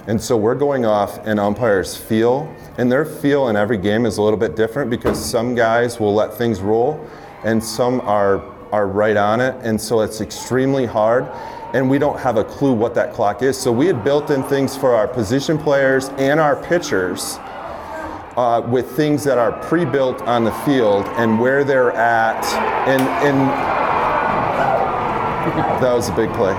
And 0.08 0.20
so 0.20 0.36
we're 0.36 0.54
going 0.54 0.84
off 0.84 1.18
an 1.26 1.38
umpire's 1.40 1.96
feel, 1.96 2.54
and 2.78 2.90
their 2.90 3.04
feel 3.04 3.48
in 3.48 3.56
every 3.56 3.76
game 3.76 4.06
is 4.06 4.18
a 4.18 4.22
little 4.22 4.38
bit 4.38 4.54
different 4.54 4.88
because 4.88 5.22
some 5.22 5.54
guys 5.56 5.98
will 5.98 6.14
let 6.14 6.32
things 6.32 6.60
roll, 6.60 7.04
and 7.42 7.62
some 7.62 8.00
are 8.02 8.42
are 8.72 8.86
right 8.88 9.16
on 9.16 9.40
it, 9.40 9.54
and 9.62 9.80
so 9.80 10.00
it's 10.00 10.20
extremely 10.20 10.86
hard. 10.86 11.24
And 11.74 11.90
we 11.90 11.98
don't 11.98 12.18
have 12.18 12.36
a 12.36 12.44
clue 12.44 12.72
what 12.72 12.94
that 12.94 13.12
clock 13.12 13.42
is. 13.42 13.58
So 13.58 13.72
we 13.72 13.86
had 13.86 14.04
built 14.04 14.30
in 14.30 14.42
things 14.44 14.76
for 14.76 14.94
our 14.94 15.08
position 15.08 15.58
players 15.58 16.08
and 16.10 16.38
our 16.40 16.56
pitchers 16.64 17.38
uh, 18.36 18.62
with 18.68 18.90
things 18.92 19.24
that 19.24 19.38
are 19.38 19.52
pre-built 19.64 20.22
on 20.22 20.44
the 20.44 20.52
field 20.64 21.06
and 21.16 21.40
where 21.40 21.64
they're 21.64 21.92
at, 21.92 22.44
and 22.86 23.02
and 23.02 23.38
that 25.82 25.92
was 25.92 26.08
a 26.08 26.14
big 26.14 26.32
play. 26.34 26.52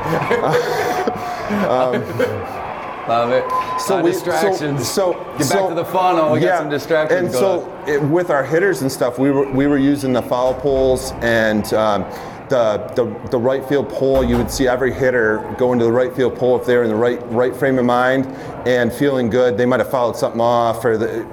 Love 3.07 3.31
it. 3.31 3.43
So 3.79 4.01
we 4.01 4.11
so, 4.11 4.77
so 4.83 5.13
Get 5.13 5.37
back 5.37 5.47
so- 5.47 5.69
to 5.69 5.75
the 5.75 5.85
funnel. 5.85 6.33
We 6.33 6.39
got 6.41 6.45
yeah, 6.45 6.57
some 6.59 6.69
distractions 6.69 7.19
And 7.21 7.31
going 7.31 7.61
so 7.61 7.83
it, 7.87 8.01
with 8.03 8.29
our 8.29 8.43
hitters 8.43 8.81
and 8.81 8.91
stuff, 8.91 9.17
we 9.17 9.31
were 9.31 9.49
we 9.51 9.67
were 9.67 9.77
using 9.77 10.11
the 10.13 10.21
foul 10.21 10.53
poles 10.53 11.13
and 11.21 11.73
um, 11.73 12.03
the, 12.49 12.77
the, 12.95 13.29
the 13.29 13.37
right 13.37 13.63
field 13.67 13.89
pole, 13.89 14.23
you 14.23 14.37
would 14.37 14.49
see 14.49 14.67
every 14.67 14.93
hitter 14.93 15.39
go 15.57 15.73
into 15.73 15.85
the 15.85 15.91
right 15.91 16.13
field 16.15 16.35
pole 16.35 16.59
if 16.59 16.65
they're 16.65 16.83
in 16.83 16.89
the 16.89 16.95
right 16.95 17.19
right 17.31 17.55
frame 17.55 17.77
of 17.77 17.85
mind 17.85 18.25
and 18.67 18.91
feeling 18.91 19.29
good. 19.29 19.57
They 19.57 19.65
might 19.65 19.79
have 19.79 19.91
fouled 19.91 20.15
something 20.15 20.41
off, 20.41 20.83
or 20.83 20.97
the, 20.97 21.23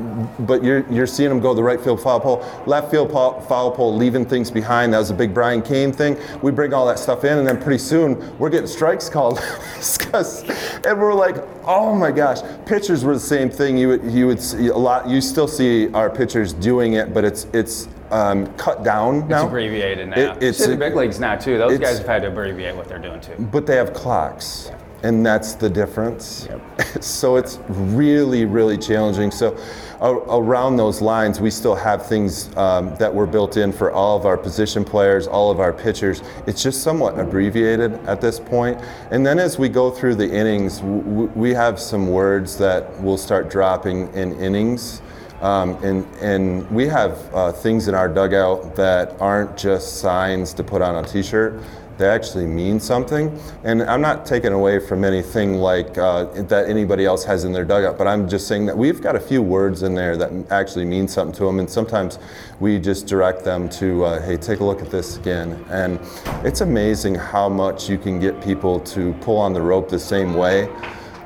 but 0.40 0.62
you're 0.62 0.88
you're 0.90 1.06
seeing 1.06 1.28
them 1.28 1.40
go 1.40 1.50
to 1.50 1.56
the 1.56 1.62
right 1.62 1.80
field 1.80 2.02
foul 2.02 2.20
pole, 2.20 2.62
left 2.66 2.90
field 2.90 3.10
foul 3.12 3.70
pole, 3.70 3.96
leaving 3.96 4.24
things 4.24 4.50
behind. 4.50 4.92
That 4.92 4.98
was 4.98 5.10
a 5.10 5.14
big 5.14 5.32
Brian 5.32 5.62
Cain 5.62 5.92
thing. 5.92 6.16
We 6.42 6.50
bring 6.50 6.72
all 6.74 6.86
that 6.86 6.98
stuff 6.98 7.24
in, 7.24 7.38
and 7.38 7.46
then 7.46 7.60
pretty 7.60 7.78
soon 7.78 8.38
we're 8.38 8.50
getting 8.50 8.66
strikes 8.66 9.08
called, 9.08 9.38
and 10.14 11.00
we're 11.00 11.14
like, 11.14 11.36
oh 11.64 11.94
my 11.94 12.10
gosh. 12.10 12.40
Pitchers 12.66 13.04
were 13.04 13.14
the 13.14 13.20
same 13.20 13.50
thing. 13.50 13.76
You 13.76 13.88
would 13.88 14.04
you 14.04 14.26
would 14.26 14.40
see 14.40 14.68
a 14.68 14.76
lot. 14.76 15.08
You 15.08 15.20
still 15.20 15.48
see 15.48 15.92
our 15.92 16.10
pitchers 16.10 16.52
doing 16.52 16.94
it, 16.94 17.14
but 17.14 17.24
it's 17.24 17.46
it's 17.52 17.88
um, 18.14 18.46
cut 18.54 18.84
down 18.84 19.26
now. 19.28 19.42
It's 19.42 19.48
abbreviated 19.48 20.08
now. 20.08 20.16
It- 20.34 20.42
it's 20.42 20.60
it's 20.60 20.66
the 20.68 20.76
big 20.76 20.94
leagues 20.94 21.18
now 21.18 21.34
too. 21.36 21.58
Those 21.58 21.78
guys 21.78 21.98
have 21.98 22.06
had 22.06 22.22
to 22.22 22.28
abbreviate 22.28 22.76
what 22.76 22.88
they're 22.88 22.98
doing 22.98 23.20
too. 23.20 23.34
But 23.50 23.66
they 23.66 23.74
have 23.76 23.92
clocks, 23.92 24.70
and 25.02 25.26
that's 25.26 25.54
the 25.54 25.68
difference. 25.68 26.48
so 27.00 27.36
it's 27.36 27.58
really, 27.68 28.44
really 28.44 28.78
challenging. 28.78 29.32
So 29.32 29.56
around 30.00 30.76
those 30.76 31.00
lines, 31.00 31.40
we 31.40 31.50
still 31.50 31.74
have 31.74 32.06
things 32.06 32.54
um, 32.56 32.94
that 32.96 33.12
were 33.12 33.26
built 33.26 33.56
in 33.56 33.72
for 33.72 33.90
all 33.90 34.16
of 34.16 34.26
our 34.26 34.36
position 34.36 34.84
players, 34.84 35.26
all 35.26 35.50
of 35.50 35.58
our 35.60 35.72
pitchers. 35.72 36.22
It's 36.46 36.62
just 36.62 36.82
somewhat 36.82 37.18
abbreviated 37.18 37.94
at 38.06 38.20
this 38.20 38.38
point. 38.38 38.78
And 39.10 39.26
then 39.26 39.38
as 39.38 39.58
we 39.58 39.68
go 39.68 39.90
through 39.90 40.16
the 40.16 40.30
innings, 40.30 40.78
w- 40.80 41.30
we 41.34 41.54
have 41.54 41.80
some 41.80 42.08
words 42.08 42.58
that 42.58 43.02
will 43.02 43.16
start 43.16 43.48
dropping 43.50 44.12
in 44.14 44.38
innings. 44.38 45.00
Um, 45.44 45.74
and, 45.84 46.06
and 46.22 46.70
we 46.70 46.86
have 46.86 47.18
uh, 47.34 47.52
things 47.52 47.86
in 47.86 47.94
our 47.94 48.08
dugout 48.08 48.74
that 48.76 49.20
aren't 49.20 49.58
just 49.58 49.98
signs 49.98 50.54
to 50.54 50.64
put 50.64 50.80
on 50.80 51.04
a 51.04 51.06
t-shirt. 51.06 51.62
They 51.98 52.08
actually 52.08 52.46
mean 52.46 52.80
something. 52.80 53.38
And 53.62 53.82
I'm 53.82 54.00
not 54.00 54.24
taking 54.24 54.54
away 54.54 54.78
from 54.78 55.04
anything 55.04 55.56
like 55.56 55.98
uh, 55.98 56.24
that 56.44 56.70
anybody 56.70 57.04
else 57.04 57.24
has 57.26 57.44
in 57.44 57.52
their 57.52 57.66
dugout, 57.66 57.98
but 57.98 58.06
I'm 58.06 58.26
just 58.26 58.48
saying 58.48 58.64
that 58.66 58.76
we've 58.76 59.02
got 59.02 59.16
a 59.16 59.20
few 59.20 59.42
words 59.42 59.82
in 59.82 59.94
there 59.94 60.16
that 60.16 60.32
actually 60.50 60.86
mean 60.86 61.06
something 61.06 61.36
to 61.36 61.44
them. 61.44 61.58
And 61.58 61.68
sometimes 61.68 62.18
we 62.58 62.78
just 62.78 63.06
direct 63.06 63.44
them 63.44 63.68
to, 63.68 64.02
uh, 64.06 64.22
hey, 64.22 64.38
take 64.38 64.60
a 64.60 64.64
look 64.64 64.80
at 64.80 64.90
this 64.90 65.18
again. 65.18 65.62
And 65.68 66.00
it's 66.42 66.62
amazing 66.62 67.16
how 67.16 67.50
much 67.50 67.90
you 67.90 67.98
can 67.98 68.18
get 68.18 68.42
people 68.42 68.80
to 68.80 69.12
pull 69.20 69.36
on 69.36 69.52
the 69.52 69.60
rope 69.60 69.90
the 69.90 69.98
same 69.98 70.32
way 70.32 70.70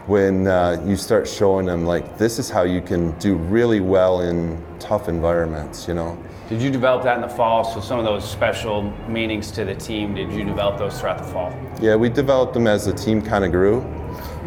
when 0.08 0.46
uh, 0.46 0.82
you 0.86 0.96
start 0.96 1.28
showing 1.28 1.66
them 1.66 1.84
like 1.84 2.16
this 2.16 2.38
is 2.38 2.48
how 2.48 2.62
you 2.62 2.80
can 2.80 3.10
do 3.18 3.34
really 3.34 3.80
well 3.80 4.22
in 4.22 4.58
tough 4.78 5.06
environments 5.06 5.86
you 5.86 5.92
know? 5.92 6.18
Did 6.48 6.62
you 6.62 6.70
develop 6.70 7.02
that 7.04 7.16
in 7.16 7.20
the 7.20 7.28
fall? 7.28 7.62
So 7.62 7.78
some 7.82 7.98
of 7.98 8.06
those 8.06 8.28
special 8.28 8.90
meanings 9.06 9.50
to 9.50 9.66
the 9.66 9.74
team, 9.74 10.14
did 10.14 10.32
you 10.32 10.44
develop 10.44 10.78
those 10.78 10.98
throughout 10.98 11.18
the 11.18 11.24
fall? 11.24 11.52
yeah 11.78 11.94
we 11.94 12.08
developed 12.08 12.54
them 12.54 12.66
as 12.66 12.86
the 12.86 12.92
team 12.92 13.20
kind 13.20 13.44
of 13.44 13.52
grew. 13.52 13.82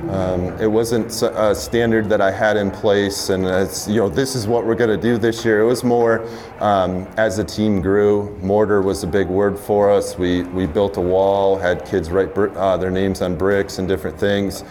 Um, 0.09 0.59
it 0.59 0.65
wasn't 0.65 1.11
a 1.21 1.53
standard 1.53 2.09
that 2.09 2.21
i 2.21 2.31
had 2.31 2.57
in 2.57 2.71
place 2.71 3.29
and 3.29 3.45
it's 3.45 3.87
you 3.87 3.97
know 3.97 4.09
this 4.09 4.33
is 4.33 4.47
what 4.47 4.65
we're 4.65 4.73
going 4.73 4.89
to 4.89 4.97
do 4.97 5.19
this 5.19 5.45
year. 5.45 5.61
It 5.61 5.65
was 5.65 5.83
more 5.83 6.27
um, 6.59 7.07
as 7.17 7.37
the 7.37 7.43
team 7.43 7.81
grew 7.83 8.35
mortar 8.41 8.81
was 8.81 9.03
a 9.03 9.07
big 9.07 9.27
word 9.27 9.59
for 9.59 9.91
us. 9.91 10.17
We, 10.17 10.41
we 10.41 10.65
built 10.65 10.97
a 10.97 11.01
wall 11.01 11.55
had 11.55 11.85
kids 11.85 12.09
write 12.09 12.35
uh, 12.35 12.77
their 12.77 12.89
names 12.89 13.21
on 13.21 13.35
bricks 13.35 13.77
and 13.77 13.87
different 13.87 14.17
things 14.17 14.63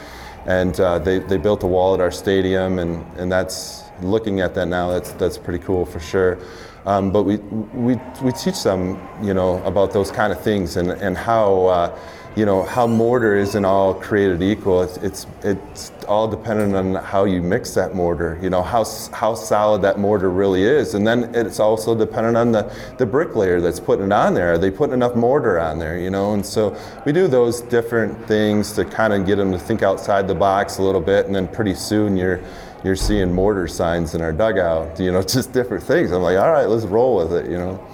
and 0.46 0.78
uh, 0.80 0.98
they, 0.98 1.18
they 1.18 1.36
built 1.36 1.62
a 1.62 1.66
wall 1.66 1.94
at 1.94 2.00
our 2.00 2.10
stadium 2.10 2.78
and, 2.78 3.04
and 3.18 3.30
that's 3.30 3.84
looking 4.02 4.40
at 4.40 4.54
that 4.54 4.66
now 4.66 4.90
that's 4.90 5.12
that's 5.12 5.36
pretty 5.38 5.62
cool 5.64 5.84
for 5.84 6.00
sure. 6.00 6.38
Um, 6.86 7.12
but 7.12 7.24
we, 7.24 7.36
we 7.36 8.00
we 8.22 8.32
teach 8.32 8.62
them 8.62 8.98
you 9.22 9.34
know 9.34 9.62
about 9.64 9.92
those 9.92 10.10
kind 10.10 10.32
of 10.32 10.40
things 10.40 10.76
and, 10.76 10.90
and 10.90 11.16
how 11.16 11.66
uh, 11.66 11.98
you 12.36 12.46
know 12.46 12.62
how 12.62 12.86
mortar 12.86 13.34
isn't 13.34 13.64
all 13.64 13.92
created 13.92 14.40
equal. 14.40 14.82
It's, 14.82 14.96
it's 14.98 15.26
it's 15.42 15.92
all 16.06 16.28
dependent 16.28 16.76
on 16.76 17.02
how 17.02 17.24
you 17.24 17.42
mix 17.42 17.74
that 17.74 17.94
mortar 17.94 18.38
you 18.40 18.50
know 18.50 18.62
how 18.62 18.84
how 19.12 19.34
solid 19.34 19.82
that 19.82 19.98
mortar 19.98 20.30
really 20.30 20.62
is. 20.62 20.94
And 20.94 21.04
then 21.06 21.34
it's 21.34 21.58
also 21.58 21.94
dependent 21.94 22.36
on 22.36 22.52
the 22.52 22.72
the 22.98 23.06
bricklayer 23.06 23.60
that's 23.60 23.80
putting 23.80 24.06
it 24.06 24.12
on 24.12 24.34
there. 24.34 24.52
Are 24.52 24.58
they 24.58 24.70
putting 24.70 24.94
enough 24.94 25.16
mortar 25.16 25.58
on 25.58 25.78
there 25.78 25.98
you 25.98 26.10
know? 26.10 26.34
And 26.34 26.46
so 26.46 26.76
we 27.04 27.12
do 27.12 27.26
those 27.26 27.62
different 27.62 28.26
things 28.28 28.72
to 28.74 28.84
kind 28.84 29.12
of 29.12 29.26
get 29.26 29.36
them 29.36 29.50
to 29.50 29.58
think 29.58 29.82
outside 29.82 30.28
the 30.28 30.34
box 30.34 30.78
a 30.78 30.82
little 30.82 31.00
bit. 31.00 31.26
And 31.26 31.34
then 31.34 31.48
pretty 31.48 31.74
soon 31.74 32.16
you're 32.16 32.40
you're 32.84 32.96
seeing 32.96 33.32
mortar 33.32 33.66
signs 33.66 34.14
in 34.14 34.22
our 34.22 34.32
dugout 34.32 34.98
you 35.00 35.10
know 35.10 35.22
just 35.36 35.52
different 35.52 35.82
things. 35.82 36.12
I'm 36.12 36.22
like 36.22 36.38
all 36.38 36.52
right 36.52 36.68
let's 36.68 36.86
roll 36.86 37.16
with 37.16 37.32
it 37.32 37.50
you 37.50 37.58
know 37.58 37.84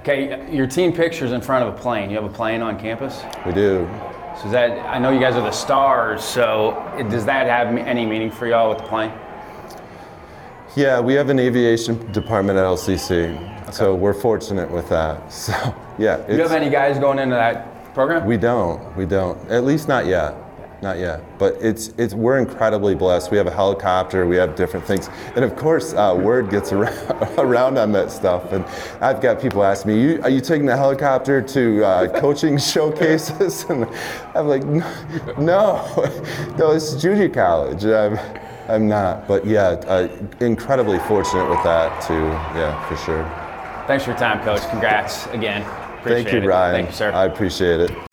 Okay, 0.00 0.50
your 0.54 0.66
team 0.66 0.92
picture's 0.92 1.32
in 1.32 1.40
front 1.40 1.66
of 1.66 1.74
a 1.74 1.78
plane. 1.78 2.08
You 2.10 2.16
have 2.16 2.24
a 2.24 2.32
plane 2.34 2.62
on 2.62 2.78
campus? 2.78 3.22
we 3.44 3.52
do 3.52 3.88
So 4.38 4.46
is 4.46 4.52
that, 4.52 4.78
I 4.86 4.98
know 4.98 5.10
you 5.10 5.18
guys 5.20 5.34
are 5.34 5.42
the 5.42 5.50
stars, 5.50 6.22
so 6.22 6.72
does 7.10 7.24
that 7.26 7.46
have 7.48 7.76
any 7.76 8.06
meaning 8.06 8.30
for 8.30 8.46
y'all 8.46 8.68
with 8.68 8.78
the 8.78 8.84
plane? 8.84 9.12
Yeah, 10.76 11.00
we 11.00 11.14
have 11.14 11.28
an 11.28 11.40
aviation 11.40 12.12
department 12.12 12.58
at 12.58 12.64
LCC, 12.64 13.72
so 13.72 13.94
we're 13.94 14.14
fortunate 14.14 14.70
with 14.70 14.88
that. 14.90 15.32
So, 15.32 15.74
yeah, 15.98 16.18
Do 16.18 16.36
you 16.36 16.42
have 16.42 16.52
any 16.52 16.70
guys 16.70 16.98
going 16.98 17.18
into 17.18 17.34
that 17.34 17.92
program? 17.94 18.24
we 18.24 18.36
don't, 18.36 18.96
we 18.96 19.04
don't, 19.04 19.36
at 19.50 19.64
least 19.64 19.88
not 19.88 20.06
yet, 20.06 20.34
not 20.82 20.98
yet. 20.98 21.22
But 21.38 21.54
it's 21.60 21.88
it's 21.98 22.14
we're 22.14 22.38
incredibly 22.38 22.94
blessed. 22.94 23.30
We 23.30 23.36
have 23.36 23.46
a 23.46 23.52
helicopter, 23.52 24.26
we 24.26 24.36
have 24.36 24.54
different 24.54 24.86
things, 24.86 25.08
and 25.34 25.44
of 25.44 25.56
course, 25.56 25.92
uh, 25.94 26.16
word 26.18 26.50
gets 26.50 26.72
around, 26.72 27.38
around 27.38 27.78
on 27.78 27.92
that 27.92 28.10
stuff. 28.10 28.52
And 28.52 28.64
I've 29.00 29.20
got 29.20 29.40
people 29.40 29.62
ask 29.64 29.86
me, 29.86 30.00
you, 30.00 30.22
"Are 30.22 30.30
you 30.30 30.40
taking 30.40 30.66
the 30.66 30.76
helicopter 30.76 31.42
to 31.42 31.84
uh, 31.84 32.20
coaching 32.20 32.58
showcases?" 32.58 33.64
And 33.68 33.86
I'm 34.34 34.48
like, 34.48 34.64
"No, 35.38 35.84
no, 36.58 36.72
it's 36.72 36.94
junior 36.94 37.28
college." 37.28 37.84
I'm, 37.84 38.18
I'm 38.68 38.86
not, 38.86 39.26
but 39.26 39.46
yeah, 39.46 39.80
uh, 39.86 40.08
incredibly 40.40 40.98
fortunate 41.00 41.48
with 41.48 41.62
that 41.64 42.02
too. 42.02 42.14
Yeah, 42.14 42.88
for 42.88 42.96
sure. 42.96 43.24
Thanks 43.86 44.04
for 44.04 44.10
your 44.10 44.18
time, 44.18 44.44
Coach. 44.44 44.68
Congrats 44.68 45.26
again. 45.28 45.62
Appreciate 45.98 46.24
Thank 46.24 46.32
you, 46.34 46.40
it. 46.42 46.46
Ryan. 46.46 46.74
Thank 46.74 46.88
you, 46.90 46.94
sir. 46.94 47.12
I 47.12 47.24
appreciate 47.24 47.80
it. 47.80 48.07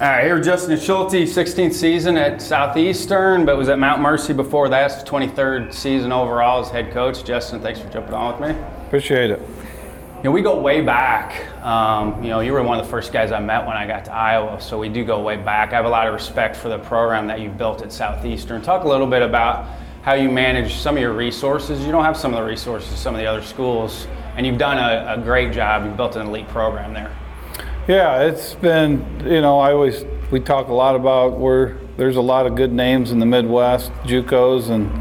All 0.00 0.06
right, 0.06 0.22
here 0.22 0.40
Justin 0.40 0.78
Schulte, 0.78 1.26
16th 1.26 1.72
season 1.72 2.16
at 2.16 2.40
Southeastern, 2.40 3.44
but 3.44 3.56
was 3.56 3.68
at 3.68 3.80
Mount 3.80 4.00
Mercy 4.00 4.32
before 4.32 4.68
that. 4.68 4.92
It's 4.92 5.02
23rd 5.10 5.74
season 5.74 6.12
overall 6.12 6.60
as 6.64 6.70
head 6.70 6.92
coach. 6.92 7.24
Justin, 7.24 7.60
thanks 7.60 7.80
for 7.80 7.88
jumping 7.88 8.14
on 8.14 8.40
with 8.40 8.48
me. 8.48 8.62
Appreciate 8.86 9.32
it. 9.32 9.40
You 9.40 10.22
know, 10.22 10.30
we 10.30 10.40
go 10.40 10.60
way 10.60 10.82
back. 10.82 11.52
Um, 11.64 12.22
you 12.22 12.30
know, 12.30 12.38
you 12.38 12.52
were 12.52 12.62
one 12.62 12.78
of 12.78 12.86
the 12.86 12.90
first 12.92 13.12
guys 13.12 13.32
I 13.32 13.40
met 13.40 13.66
when 13.66 13.76
I 13.76 13.88
got 13.88 14.04
to 14.04 14.14
Iowa, 14.14 14.60
so 14.60 14.78
we 14.78 14.88
do 14.88 15.04
go 15.04 15.20
way 15.20 15.36
back. 15.36 15.72
I 15.72 15.74
have 15.74 15.84
a 15.84 15.88
lot 15.88 16.06
of 16.06 16.14
respect 16.14 16.54
for 16.54 16.68
the 16.68 16.78
program 16.78 17.26
that 17.26 17.40
you've 17.40 17.58
built 17.58 17.82
at 17.82 17.90
Southeastern. 17.90 18.62
Talk 18.62 18.84
a 18.84 18.88
little 18.88 19.08
bit 19.08 19.22
about 19.22 19.66
how 20.02 20.14
you 20.14 20.30
manage 20.30 20.74
some 20.74 20.94
of 20.94 21.00
your 21.00 21.12
resources. 21.12 21.84
You 21.84 21.90
don't 21.90 22.04
have 22.04 22.16
some 22.16 22.32
of 22.32 22.38
the 22.38 22.46
resources 22.46 22.96
some 23.00 23.16
of 23.16 23.20
the 23.20 23.26
other 23.26 23.42
schools, 23.42 24.06
and 24.36 24.46
you've 24.46 24.58
done 24.58 24.78
a, 24.78 25.20
a 25.20 25.20
great 25.20 25.52
job. 25.52 25.84
You've 25.84 25.96
built 25.96 26.14
an 26.14 26.28
elite 26.28 26.46
program 26.46 26.94
there. 26.94 27.10
Yeah, 27.88 28.24
it's 28.24 28.52
been, 28.52 29.22
you 29.24 29.40
know, 29.40 29.60
I 29.60 29.72
always, 29.72 30.04
we 30.30 30.40
talk 30.40 30.68
a 30.68 30.74
lot 30.74 30.94
about 30.94 31.38
where 31.38 31.78
there's 31.96 32.16
a 32.16 32.20
lot 32.20 32.44
of 32.44 32.54
good 32.54 32.70
names 32.70 33.12
in 33.12 33.18
the 33.18 33.24
Midwest, 33.24 33.90
JUCOs, 34.04 34.68
and, 34.68 34.92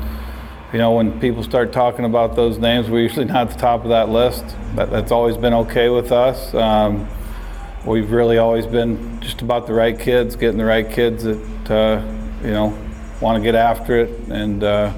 you 0.71 0.79
know, 0.79 0.93
when 0.93 1.19
people 1.19 1.43
start 1.43 1.73
talking 1.73 2.05
about 2.05 2.37
those 2.37 2.59
names, 2.59 2.89
we're 2.89 3.01
usually 3.01 3.25
not 3.33 3.47
at 3.47 3.49
the 3.49 3.59
top 3.59 3.83
of 3.83 3.89
that 3.89 4.07
list. 4.07 4.45
That, 4.75 4.89
that's 4.89 5.11
always 5.11 5.35
been 5.35 5.53
okay 5.53 5.89
with 5.89 6.13
us. 6.13 6.53
Um, 6.53 7.09
we've 7.85 8.09
really 8.09 8.37
always 8.37 8.65
been 8.65 9.19
just 9.19 9.41
about 9.41 9.67
the 9.67 9.73
right 9.73 9.99
kids, 9.99 10.37
getting 10.37 10.57
the 10.57 10.63
right 10.63 10.89
kids 10.89 11.25
that, 11.25 11.69
uh, 11.69 12.01
you 12.41 12.53
know, 12.53 12.67
want 13.19 13.35
to 13.35 13.43
get 13.43 13.55
after 13.55 13.97
it 13.97 14.17
and 14.29 14.63
uh, 14.63 14.93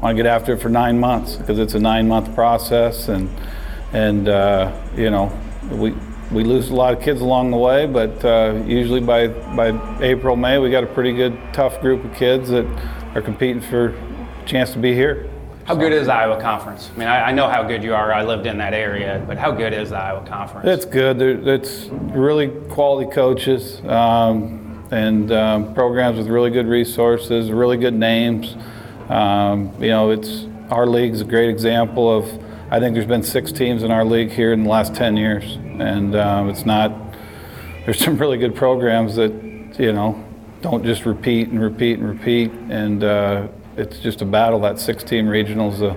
want 0.00 0.16
to 0.16 0.22
get 0.22 0.26
after 0.26 0.54
it 0.54 0.62
for 0.62 0.70
nine 0.70 0.98
months 0.98 1.36
because 1.36 1.58
it's 1.58 1.74
a 1.74 1.78
nine 1.78 2.08
month 2.08 2.34
process 2.34 3.08
and, 3.08 3.28
and 3.92 4.30
uh, 4.30 4.74
you 4.96 5.10
know, 5.10 5.30
we, 5.70 5.92
we 6.34 6.42
lose 6.44 6.68
a 6.70 6.74
lot 6.74 6.92
of 6.92 7.00
kids 7.00 7.20
along 7.20 7.52
the 7.52 7.56
way, 7.56 7.86
but 7.86 8.22
uh, 8.24 8.60
usually 8.66 9.00
by, 9.00 9.28
by 9.28 9.68
April, 10.02 10.34
May, 10.36 10.58
we 10.58 10.70
got 10.70 10.82
a 10.82 10.88
pretty 10.88 11.12
good, 11.12 11.38
tough 11.52 11.80
group 11.80 12.04
of 12.04 12.12
kids 12.14 12.48
that 12.50 12.66
are 13.14 13.22
competing 13.22 13.62
for 13.62 13.88
a 13.90 14.44
chance 14.44 14.72
to 14.72 14.78
be 14.78 14.92
here. 14.94 15.30
How 15.64 15.74
good 15.76 15.92
is 15.92 16.06
the 16.08 16.12
Iowa 16.12 16.38
Conference? 16.40 16.90
I 16.94 16.98
mean, 16.98 17.08
I, 17.08 17.28
I 17.28 17.32
know 17.32 17.48
how 17.48 17.62
good 17.62 17.82
you 17.82 17.94
are. 17.94 18.12
I 18.12 18.22
lived 18.24 18.46
in 18.46 18.58
that 18.58 18.74
area, 18.74 19.24
but 19.26 19.38
how 19.38 19.50
good 19.52 19.72
is 19.72 19.90
the 19.90 19.96
Iowa 19.96 20.26
Conference? 20.26 20.66
It's 20.68 20.84
good. 20.84 21.18
There- 21.18 21.54
It's 21.54 21.86
really 21.90 22.48
quality 22.68 23.10
coaches 23.10 23.80
um, 23.86 24.84
and 24.90 25.30
um, 25.32 25.72
programs 25.72 26.18
with 26.18 26.26
really 26.26 26.50
good 26.50 26.66
resources, 26.66 27.50
really 27.50 27.76
good 27.78 27.94
names. 27.94 28.56
Um, 29.08 29.72
you 29.80 29.88
know, 29.88 30.10
it's 30.10 30.46
our 30.70 30.86
league's 30.86 31.20
a 31.20 31.24
great 31.24 31.48
example 31.48 32.10
of. 32.18 32.43
I 32.74 32.80
think 32.80 32.94
there's 32.94 33.06
been 33.06 33.22
six 33.22 33.52
teams 33.52 33.84
in 33.84 33.92
our 33.92 34.04
league 34.04 34.32
here 34.32 34.52
in 34.52 34.64
the 34.64 34.68
last 34.68 34.96
10 34.96 35.16
years, 35.16 35.44
and 35.78 36.16
um, 36.16 36.50
it's 36.50 36.66
not. 36.66 36.92
There's 37.84 38.00
some 38.04 38.18
really 38.18 38.36
good 38.36 38.56
programs 38.56 39.14
that 39.14 39.32
you 39.78 39.92
know 39.92 40.24
don't 40.60 40.84
just 40.84 41.06
repeat 41.06 41.50
and 41.50 41.62
repeat 41.62 42.00
and 42.00 42.08
repeat, 42.08 42.50
and 42.70 43.04
uh, 43.04 43.46
it's 43.76 44.00
just 44.00 44.22
a 44.22 44.24
battle. 44.24 44.58
That 44.58 44.80
six-team 44.80 45.28
regional's 45.28 45.82
a 45.82 45.96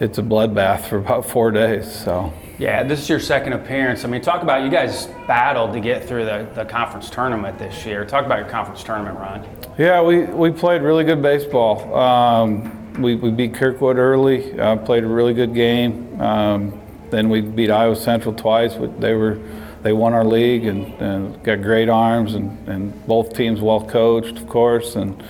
it's 0.00 0.18
a 0.18 0.22
bloodbath 0.22 0.80
for 0.88 0.96
about 0.96 1.24
four 1.24 1.52
days. 1.52 1.88
So. 1.88 2.32
Yeah, 2.58 2.82
this 2.82 2.98
is 2.98 3.08
your 3.08 3.20
second 3.20 3.52
appearance. 3.52 4.04
I 4.04 4.08
mean, 4.08 4.20
talk 4.20 4.42
about 4.42 4.64
you 4.64 4.70
guys 4.70 5.06
battled 5.28 5.72
to 5.74 5.80
get 5.80 6.04
through 6.04 6.24
the, 6.24 6.48
the 6.56 6.64
conference 6.64 7.08
tournament 7.08 7.56
this 7.56 7.86
year. 7.86 8.04
Talk 8.04 8.26
about 8.26 8.40
your 8.40 8.48
conference 8.48 8.82
tournament 8.82 9.16
run. 9.16 9.46
Yeah, 9.78 10.02
we, 10.02 10.24
we 10.24 10.50
played 10.50 10.82
really 10.82 11.04
good 11.04 11.22
baseball. 11.22 11.94
Um, 11.94 12.77
we, 12.98 13.14
we 13.14 13.30
beat 13.30 13.54
Kirkwood 13.54 13.96
early, 13.96 14.58
uh, 14.58 14.76
played 14.76 15.04
a 15.04 15.08
really 15.08 15.34
good 15.34 15.54
game. 15.54 16.20
Um, 16.20 16.80
then 17.10 17.28
we 17.28 17.40
beat 17.40 17.70
Iowa 17.70 17.96
Central 17.96 18.34
twice. 18.34 18.74
They 18.98 19.14
were 19.14 19.38
they 19.82 19.92
won 19.92 20.12
our 20.12 20.24
league 20.24 20.66
and, 20.66 20.92
and 21.00 21.42
got 21.44 21.62
great 21.62 21.88
arms 21.88 22.34
and, 22.34 22.68
and 22.68 23.06
both 23.06 23.32
teams 23.34 23.60
well 23.60 23.80
coached, 23.86 24.36
of 24.36 24.48
course. 24.48 24.96
And 24.96 25.22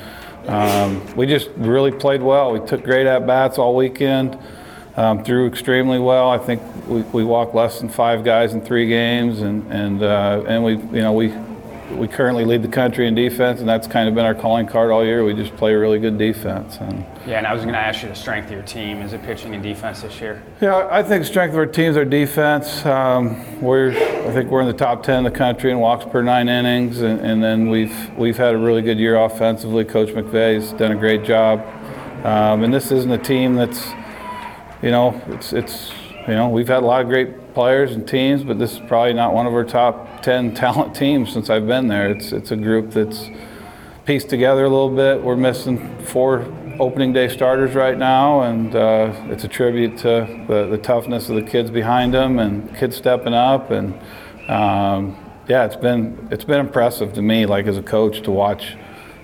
um, 0.47 1.15
we 1.15 1.27
just 1.27 1.51
really 1.57 1.93
played 1.93 2.23
well. 2.23 2.53
We 2.53 2.67
took 2.67 2.83
great 2.83 3.07
at 3.07 3.27
bats 3.27 3.59
all 3.59 3.77
weekend 3.77 4.39
um, 4.99 5.23
threw 5.23 5.47
extremely 5.47 6.01
well. 6.01 6.29
I 6.29 6.39
think 6.39 6.61
we, 6.89 7.03
we 7.03 7.25
walked 7.25 7.55
less 7.55 7.79
than 7.79 7.89
five 7.89 8.25
guys 8.25 8.53
in 8.53 8.61
three 8.61 8.89
games, 8.89 9.41
and 9.41 9.73
and 9.73 10.03
uh, 10.03 10.43
and 10.49 10.65
we 10.65 10.73
you 10.73 11.03
know 11.03 11.13
we 11.13 11.33
we 11.91 12.09
currently 12.09 12.45
lead 12.45 12.63
the 12.63 12.69
country 12.69 13.07
in 13.07 13.15
defense, 13.15 13.61
and 13.61 13.69
that's 13.69 13.87
kind 13.87 14.09
of 14.09 14.15
been 14.15 14.25
our 14.25 14.35
calling 14.35 14.67
card 14.67 14.91
all 14.91 15.05
year. 15.05 15.25
We 15.25 15.35
just 15.35 15.57
play 15.57 15.75
a 15.75 15.79
really 15.79 15.99
good 15.99 16.19
defense. 16.19 16.79
And 16.81 17.05
yeah, 17.27 17.39
and 17.39 17.47
I 17.47 17.55
was 17.55 17.63
going 17.63 17.75
to 17.75 17.81
ask 17.81 18.03
you 18.03 18.09
the 18.09 18.15
strength 18.15 18.47
of 18.47 18.53
your 18.53 18.63
team. 18.63 19.03
Is 19.03 19.13
it 19.13 19.23
pitching 19.23 19.55
and 19.55 19.63
defense 19.63 20.03
this 20.03 20.21
year? 20.21 20.43
Yeah, 20.61 20.89
I 20.91 21.03
think 21.03 21.25
strength 21.25 21.53
of 21.53 21.59
our 21.59 21.67
team 21.67 21.91
is 21.91 21.97
our 21.97 22.05
defense. 22.05 22.85
Um, 22.85 23.61
we're 23.61 23.91
I 23.91 24.33
think 24.33 24.51
we're 24.51 24.61
in 24.61 24.69
the 24.69 24.73
top 24.73 25.03
ten 25.03 25.19
in 25.19 25.25
the 25.25 25.31
country 25.31 25.71
in 25.71 25.79
walks 25.79 26.05
per 26.05 26.23
nine 26.23 26.49
innings, 26.49 27.01
and, 27.01 27.21
and 27.21 27.43
then 27.43 27.69
we've 27.69 28.17
we've 28.17 28.37
had 28.37 28.55
a 28.55 28.59
really 28.59 28.83
good 28.83 28.99
year 28.99 29.17
offensively. 29.17 29.85
Coach 29.85 30.11
McVay's 30.11 30.73
done 30.73 30.93
a 30.93 30.97
great 30.97 31.25
job, 31.25 31.61
um, 32.25 32.65
and 32.65 32.73
this 32.73 32.93
isn't 32.93 33.11
a 33.11 33.19
team 33.19 33.55
that's 33.55 33.93
you 34.83 34.91
know, 34.91 35.21
it's 35.29 35.53
it's 35.53 35.93
you 36.29 36.35
know 36.35 36.49
we've 36.51 36.69
had 36.69 36.83
a 36.83 36.87
lot 36.87 37.01
of 37.01 37.09
great 37.09 37.55
players 37.55 37.93
and 37.93 38.07
teams, 38.07 38.45
but 38.45 38.59
this 38.59 38.75
is 38.75 38.81
probably 38.81 39.15
not 39.15 39.33
one 39.33 39.47
of 39.47 39.55
our 39.55 39.65
top 39.65 40.23
ten 40.23 40.55
talent 40.63 40.95
teams 40.95 41.33
since 41.33 41.49
I've 41.49 41.67
been 41.67 41.89
there. 41.89 42.11
It's 42.11 42.33
it's 42.33 42.51
a 42.51 42.57
group 42.57 42.91
that's 42.91 43.29
pieced 44.05 44.29
together 44.29 44.65
a 44.65 44.69
little 44.69 44.95
bit. 44.95 45.23
We're 45.23 45.37
missing 45.37 45.99
four 46.05 46.47
opening 46.79 47.13
day 47.13 47.29
starters 47.29 47.75
right 47.75 47.97
now, 47.97 48.43
and 48.43 48.75
uh, 48.75 49.13
it's 49.31 49.45
a 49.45 49.49
tribute 49.49 49.99
to 49.99 50.45
the, 50.47 50.67
the 50.71 50.79
toughness 50.79 51.29
of 51.29 51.37
the 51.37 51.43
kids 51.43 51.71
behind 51.71 52.15
them 52.15 52.39
and 52.39 52.75
kids 52.77 52.97
stepping 52.97 53.35
up. 53.35 53.71
And 53.71 53.95
um, 54.49 55.17
yeah, 55.49 55.65
it's 55.65 55.77
been 55.77 56.29
it's 56.31 56.45
been 56.45 56.61
impressive 56.61 57.15
to 57.15 57.23
me, 57.23 57.47
like 57.47 57.67
as 57.67 57.79
a 57.79 57.83
coach, 57.83 58.23
to 58.23 58.31
watch 58.31 58.77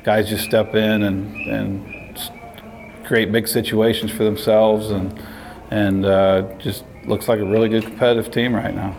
guys 0.05 0.28
just 0.28 0.44
step 0.44 0.74
in 0.74 1.02
and 1.02 1.35
and 1.51 1.94
create 3.05 3.31
big 3.31 3.47
situations 3.47 4.10
for 4.10 4.24
themselves 4.24 4.90
and 4.90 5.22
and 5.70 6.05
uh, 6.06 6.43
just 6.59 6.85
looks 7.06 7.28
like 7.28 7.40
a 7.40 7.44
really 7.44 7.68
good 7.68 7.85
competitive 7.85 8.31
team 8.31 8.55
right 8.55 8.74
now. 8.74 8.94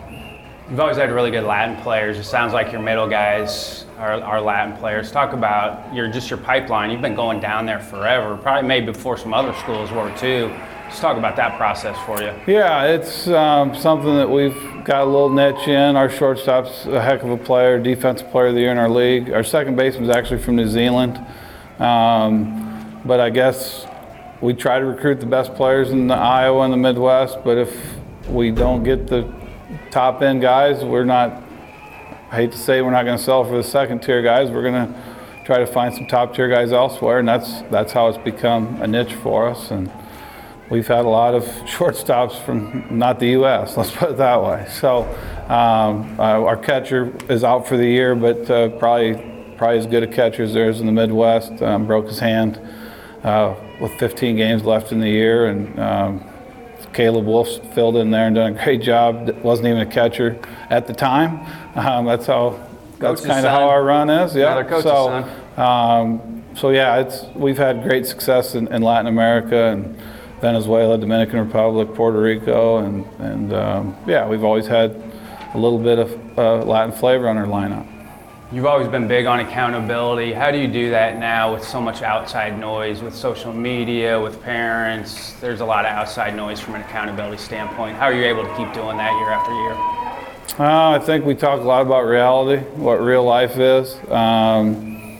You've 0.68 0.80
always 0.80 0.96
had 0.96 1.12
really 1.12 1.30
good 1.30 1.44
Latin 1.44 1.76
players. 1.82 2.18
It 2.18 2.24
sounds 2.24 2.52
like 2.52 2.72
your 2.72 2.82
middle 2.82 3.08
guys 3.08 3.84
are, 3.98 4.20
are 4.20 4.40
Latin 4.40 4.76
players. 4.76 5.12
Talk 5.12 5.32
about 5.32 5.94
your 5.94 6.08
just 6.08 6.28
your 6.28 6.40
pipeline. 6.40 6.90
You've 6.90 7.02
been 7.02 7.14
going 7.14 7.38
down 7.38 7.66
there 7.66 7.78
forever, 7.78 8.36
probably 8.36 8.66
maybe 8.66 8.86
before 8.86 9.16
some 9.16 9.32
other 9.32 9.54
schools 9.54 9.92
were 9.92 10.12
too. 10.18 10.52
Just 10.88 11.00
talk 11.00 11.16
about 11.16 11.36
that 11.36 11.56
process 11.56 11.96
for 12.04 12.20
you. 12.20 12.32
Yeah, 12.52 12.84
it's 12.84 13.28
um, 13.28 13.76
something 13.76 14.16
that 14.16 14.28
we've 14.28 14.84
got 14.84 15.02
a 15.02 15.04
little 15.04 15.30
niche 15.30 15.68
in. 15.68 15.94
Our 15.94 16.10
shortstop's 16.10 16.86
a 16.86 17.00
heck 17.00 17.22
of 17.22 17.30
a 17.30 17.36
player, 17.36 17.78
defensive 17.78 18.30
player 18.30 18.48
of 18.48 18.54
the 18.54 18.60
year 18.60 18.72
in 18.72 18.78
our 18.78 18.90
league. 18.90 19.30
Our 19.30 19.44
second 19.44 19.76
baseman's 19.76 20.10
actually 20.10 20.42
from 20.42 20.56
New 20.56 20.68
Zealand. 20.68 21.18
Um, 21.80 23.02
but 23.04 23.20
I 23.20 23.30
guess 23.30 23.85
we 24.40 24.52
try 24.52 24.78
to 24.78 24.84
recruit 24.84 25.20
the 25.20 25.26
best 25.26 25.54
players 25.54 25.90
in 25.90 26.08
the 26.08 26.14
Iowa 26.14 26.62
and 26.62 26.72
the 26.72 26.76
Midwest, 26.76 27.38
but 27.44 27.56
if 27.56 27.74
we 28.28 28.50
don't 28.50 28.82
get 28.82 29.06
the 29.06 29.32
top 29.90 30.20
end 30.20 30.42
guys, 30.42 30.84
we're 30.84 31.04
not, 31.04 31.42
I 32.30 32.36
hate 32.36 32.52
to 32.52 32.58
say 32.58 32.82
we're 32.82 32.90
not 32.90 33.04
going 33.04 33.16
to 33.16 33.22
sell 33.22 33.44
for 33.44 33.56
the 33.56 33.62
second 33.62 34.02
tier 34.02 34.22
guys. 34.22 34.50
We're 34.50 34.62
going 34.62 34.92
to 34.92 35.04
try 35.44 35.58
to 35.58 35.66
find 35.66 35.94
some 35.94 36.06
top 36.06 36.34
tier 36.34 36.48
guys 36.48 36.72
elsewhere, 36.72 37.18
and 37.18 37.28
that's, 37.28 37.62
that's 37.70 37.92
how 37.92 38.08
it's 38.08 38.18
become 38.18 38.82
a 38.82 38.86
niche 38.86 39.14
for 39.14 39.48
us. 39.48 39.70
And 39.70 39.90
we've 40.70 40.86
had 40.86 41.06
a 41.06 41.08
lot 41.08 41.34
of 41.34 41.44
shortstops 41.64 42.38
from 42.44 42.98
not 42.98 43.18
the 43.18 43.28
U.S., 43.28 43.76
let's 43.76 43.90
put 43.90 44.10
it 44.10 44.16
that 44.18 44.42
way. 44.42 44.66
So 44.68 45.04
um, 45.48 46.20
uh, 46.20 46.44
our 46.44 46.58
catcher 46.58 47.10
is 47.30 47.42
out 47.42 47.66
for 47.66 47.78
the 47.78 47.86
year, 47.86 48.14
but 48.14 48.50
uh, 48.50 48.68
probably, 48.78 49.14
probably 49.56 49.78
as 49.78 49.86
good 49.86 50.02
a 50.02 50.08
catcher 50.08 50.42
as 50.42 50.52
there 50.52 50.68
is 50.68 50.80
in 50.80 50.86
the 50.86 50.92
Midwest. 50.92 51.62
Um, 51.62 51.86
broke 51.86 52.08
his 52.08 52.18
hand. 52.18 52.60
Uh, 53.22 53.54
with 53.80 53.92
15 53.98 54.36
games 54.36 54.64
left 54.64 54.92
in 54.92 55.00
the 55.00 55.08
year, 55.08 55.46
and 55.46 55.78
um, 55.78 56.24
Caleb 56.92 57.26
Wolf 57.26 57.48
filled 57.74 57.96
in 57.96 58.10
there 58.10 58.26
and 58.26 58.36
done 58.36 58.56
a 58.56 58.64
great 58.64 58.82
job. 58.82 59.28
wasn't 59.42 59.68
even 59.68 59.82
a 59.82 59.86
catcher 59.86 60.38
at 60.70 60.86
the 60.86 60.94
time. 60.94 61.40
Um, 61.76 62.06
that's 62.06 62.26
how. 62.26 62.60
That's 62.98 63.20
kind 63.20 63.44
of 63.44 63.52
how 63.52 63.68
our 63.68 63.84
run 63.84 64.08
is. 64.08 64.34
Yeah. 64.34 64.80
so, 64.80 65.22
um, 65.62 66.42
so 66.54 66.70
yeah, 66.70 66.96
it's 66.96 67.24
we've 67.34 67.58
had 67.58 67.82
great 67.82 68.06
success 68.06 68.54
in, 68.54 68.68
in, 68.68 68.80
Latin 68.80 69.06
America 69.06 69.66
and 69.66 69.94
Venezuela, 70.40 70.96
Dominican 70.96 71.40
Republic, 71.40 71.94
Puerto 71.94 72.18
Rico, 72.18 72.78
and 72.78 73.04
and 73.18 73.52
um, 73.52 73.96
yeah, 74.06 74.26
we've 74.26 74.44
always 74.44 74.66
had 74.66 74.96
a 75.52 75.58
little 75.58 75.78
bit 75.78 75.98
of 75.98 76.38
uh, 76.38 76.64
Latin 76.64 76.92
flavor 76.92 77.28
on 77.28 77.36
our 77.36 77.44
lineup. 77.44 77.86
You've 78.52 78.66
always 78.66 78.86
been 78.86 79.08
big 79.08 79.26
on 79.26 79.40
accountability. 79.40 80.32
How 80.32 80.52
do 80.52 80.58
you 80.58 80.68
do 80.68 80.90
that 80.90 81.18
now 81.18 81.52
with 81.52 81.64
so 81.66 81.80
much 81.80 82.02
outside 82.02 82.56
noise, 82.56 83.02
with 83.02 83.12
social 83.12 83.52
media, 83.52 84.20
with 84.20 84.40
parents? 84.40 85.32
There's 85.40 85.58
a 85.58 85.64
lot 85.64 85.84
of 85.84 85.90
outside 85.90 86.36
noise 86.36 86.60
from 86.60 86.76
an 86.76 86.82
accountability 86.82 87.38
standpoint. 87.38 87.96
How 87.96 88.04
are 88.04 88.14
you 88.14 88.22
able 88.22 88.44
to 88.44 88.56
keep 88.56 88.72
doing 88.72 88.98
that 88.98 89.12
year 89.18 89.30
after 89.30 89.52
year? 89.52 90.64
Uh, 90.64 90.90
I 90.90 91.00
think 91.00 91.24
we 91.24 91.34
talk 91.34 91.58
a 91.58 91.64
lot 91.64 91.82
about 91.82 92.02
reality, 92.02 92.62
what 92.76 93.00
real 93.00 93.24
life 93.24 93.58
is. 93.58 93.96
Um, 94.12 95.18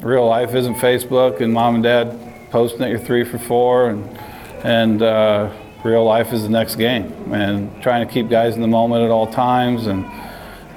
real 0.00 0.28
life 0.28 0.54
isn't 0.54 0.76
Facebook 0.76 1.40
and 1.40 1.52
mom 1.52 1.74
and 1.74 1.82
dad 1.82 2.16
posting 2.50 2.78
that 2.82 2.90
you're 2.90 3.00
three 3.00 3.24
for 3.24 3.40
four, 3.40 3.90
and 3.90 4.18
and 4.62 5.02
uh, 5.02 5.52
real 5.82 6.04
life 6.04 6.32
is 6.32 6.44
the 6.44 6.48
next 6.48 6.76
game, 6.76 7.34
and 7.34 7.82
trying 7.82 8.06
to 8.06 8.14
keep 8.14 8.28
guys 8.28 8.54
in 8.54 8.60
the 8.60 8.68
moment 8.68 9.02
at 9.02 9.10
all 9.10 9.26
times 9.26 9.88
and 9.88 10.04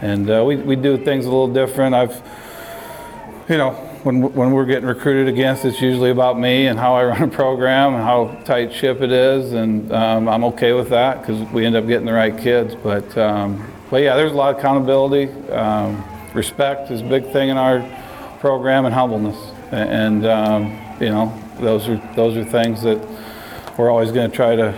and 0.04 0.30
uh, 0.30 0.44
we, 0.46 0.58
we 0.58 0.76
do 0.76 0.98
things 0.98 1.26
a 1.26 1.30
little 1.30 1.48
different. 1.48 1.96
I've, 1.96 2.22
you 3.48 3.56
know, 3.56 3.72
when, 4.04 4.34
when 4.34 4.52
we're 4.52 4.66
getting 4.66 4.86
recruited 4.86 5.34
against, 5.34 5.64
it's 5.64 5.82
usually 5.82 6.10
about 6.10 6.38
me 6.38 6.68
and 6.68 6.78
how 6.78 6.96
I 6.96 7.06
run 7.06 7.22
a 7.22 7.28
program 7.30 7.94
and 7.94 8.04
how 8.04 8.38
tight 8.44 8.74
ship 8.74 9.00
it 9.00 9.14
is, 9.14 9.54
and 9.54 9.90
um, 9.94 10.28
I'm 10.28 10.44
okay 10.44 10.74
with 10.74 10.90
that 10.90 11.22
because 11.22 11.50
we 11.54 11.66
end 11.66 11.78
up 11.78 11.88
getting 11.88 12.06
the 12.06 12.12
right 12.12 12.38
kids. 12.38 12.76
But, 12.76 13.18
um, 13.18 13.66
but 13.90 14.02
yeah, 14.02 14.18
there's 14.18 14.34
a 14.34 14.36
lot 14.36 14.54
of 14.54 14.60
accountability. 14.60 15.32
Um, 15.50 16.04
respect 16.34 16.92
is 16.92 17.00
a 17.00 17.06
big 17.06 17.32
thing 17.32 17.48
in 17.48 17.56
our 17.56 17.80
program, 18.42 18.84
and 18.84 18.94
humbleness. 18.94 19.38
And 19.72 20.26
um, 20.26 20.78
you 21.00 21.12
know, 21.12 21.34
those 21.62 21.88
are 21.88 21.96
those 22.14 22.36
are 22.36 22.44
things 22.44 22.84
that 22.84 23.00
we're 23.78 23.90
always 23.90 24.12
going 24.12 24.30
to 24.30 24.36
try 24.36 24.58
to 24.58 24.74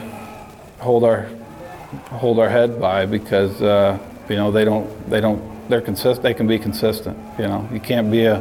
hold 0.77 1.03
our 1.03 1.27
hold 2.11 2.37
our 2.37 2.49
head 2.49 2.79
by 2.79 3.07
because. 3.07 3.59
Uh, 3.59 3.97
you 4.29 4.35
know, 4.35 4.51
they 4.51 4.65
don't, 4.65 5.09
they 5.09 5.21
don't, 5.21 5.69
they're 5.69 5.81
consistent. 5.81 6.23
They 6.23 6.33
can 6.33 6.47
be 6.47 6.59
consistent. 6.59 7.17
You 7.39 7.47
know, 7.47 7.69
you 7.71 7.79
can't 7.79 8.11
be 8.11 8.25
a 8.25 8.37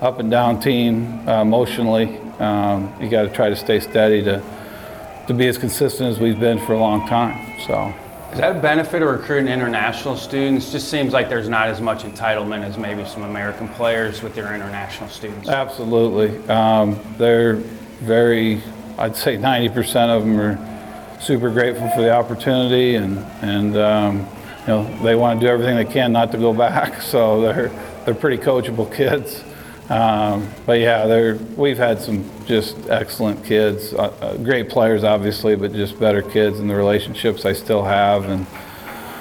up 0.00 0.18
and 0.18 0.30
down 0.30 0.60
team 0.60 1.26
uh, 1.28 1.42
emotionally. 1.42 2.18
Um, 2.38 2.92
you 3.00 3.08
got 3.08 3.22
to 3.22 3.28
try 3.28 3.48
to 3.48 3.56
stay 3.56 3.78
steady 3.78 4.22
to 4.24 4.42
to 5.26 5.34
be 5.34 5.46
as 5.46 5.58
consistent 5.58 6.10
as 6.10 6.18
we've 6.18 6.40
been 6.40 6.58
for 6.58 6.74
a 6.74 6.78
long 6.78 7.06
time. 7.06 7.60
So. 7.66 7.94
Is 8.32 8.38
that 8.38 8.56
a 8.56 8.60
benefit 8.60 9.02
of 9.02 9.08
recruiting 9.10 9.52
international 9.52 10.16
students? 10.16 10.72
Just 10.72 10.88
seems 10.88 11.12
like 11.12 11.28
there's 11.28 11.50
not 11.50 11.68
as 11.68 11.80
much 11.80 12.02
entitlement 12.02 12.64
as 12.64 12.78
maybe 12.78 13.04
some 13.04 13.24
American 13.24 13.68
players 13.68 14.22
with 14.22 14.34
their 14.34 14.54
international 14.54 15.10
students. 15.10 15.48
Absolutely. 15.48 16.38
Um, 16.48 16.98
they're 17.18 17.56
very, 17.56 18.62
I'd 18.98 19.16
say 19.16 19.36
90% 19.36 20.08
of 20.08 20.22
them 20.22 20.40
are 20.40 21.18
super 21.20 21.50
grateful 21.50 21.90
for 21.90 22.00
the 22.00 22.10
opportunity 22.10 22.94
and, 22.94 23.18
and 23.42 23.76
um, 23.76 24.26
you 24.62 24.68
know, 24.68 25.02
they 25.02 25.14
want 25.14 25.40
to 25.40 25.46
do 25.46 25.50
everything 25.50 25.76
they 25.76 25.84
can 25.84 26.12
not 26.12 26.32
to 26.32 26.38
go 26.38 26.52
back. 26.52 27.02
So 27.02 27.40
they're 27.42 27.68
they're 28.04 28.14
pretty 28.14 28.42
coachable 28.42 28.92
kids. 28.94 29.44
Um, 29.90 30.48
but 30.64 30.80
yeah, 30.80 31.06
they're 31.06 31.36
we've 31.56 31.76
had 31.76 32.00
some 32.00 32.24
just 32.46 32.88
excellent 32.88 33.44
kids, 33.44 33.92
uh, 33.92 34.14
uh, 34.20 34.36
great 34.38 34.70
players 34.70 35.04
obviously, 35.04 35.56
but 35.56 35.72
just 35.72 35.98
better 35.98 36.22
kids 36.22 36.60
and 36.60 36.70
the 36.70 36.74
relationships 36.74 37.44
I 37.44 37.52
still 37.52 37.84
have 37.84 38.28
and 38.28 38.46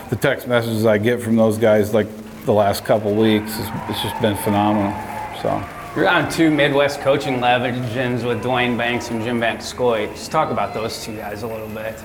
the 0.10 0.16
text 0.16 0.48
messages 0.48 0.86
I 0.86 0.98
get 0.98 1.22
from 1.22 1.36
those 1.36 1.58
guys 1.58 1.94
like 1.94 2.08
the 2.46 2.54
last 2.54 2.86
couple 2.86 3.14
weeks, 3.16 3.58
it's, 3.60 3.70
it's 3.90 4.02
just 4.02 4.22
been 4.22 4.38
phenomenal. 4.38 4.94
So. 5.42 5.64
You're 5.96 6.08
on 6.08 6.32
two 6.32 6.50
Midwest 6.50 7.02
coaching 7.02 7.42
legends 7.42 8.24
with 8.24 8.42
Duane 8.42 8.78
Banks 8.78 9.10
and 9.10 9.22
Jim 9.22 9.42
Van 9.42 9.60
Scoy. 9.60 10.08
Just 10.08 10.32
talk 10.32 10.50
about 10.50 10.74
those 10.74 11.04
two 11.04 11.18
guys 11.18 11.44
a 11.44 11.48
little 11.48 11.68
bit. 11.68 12.02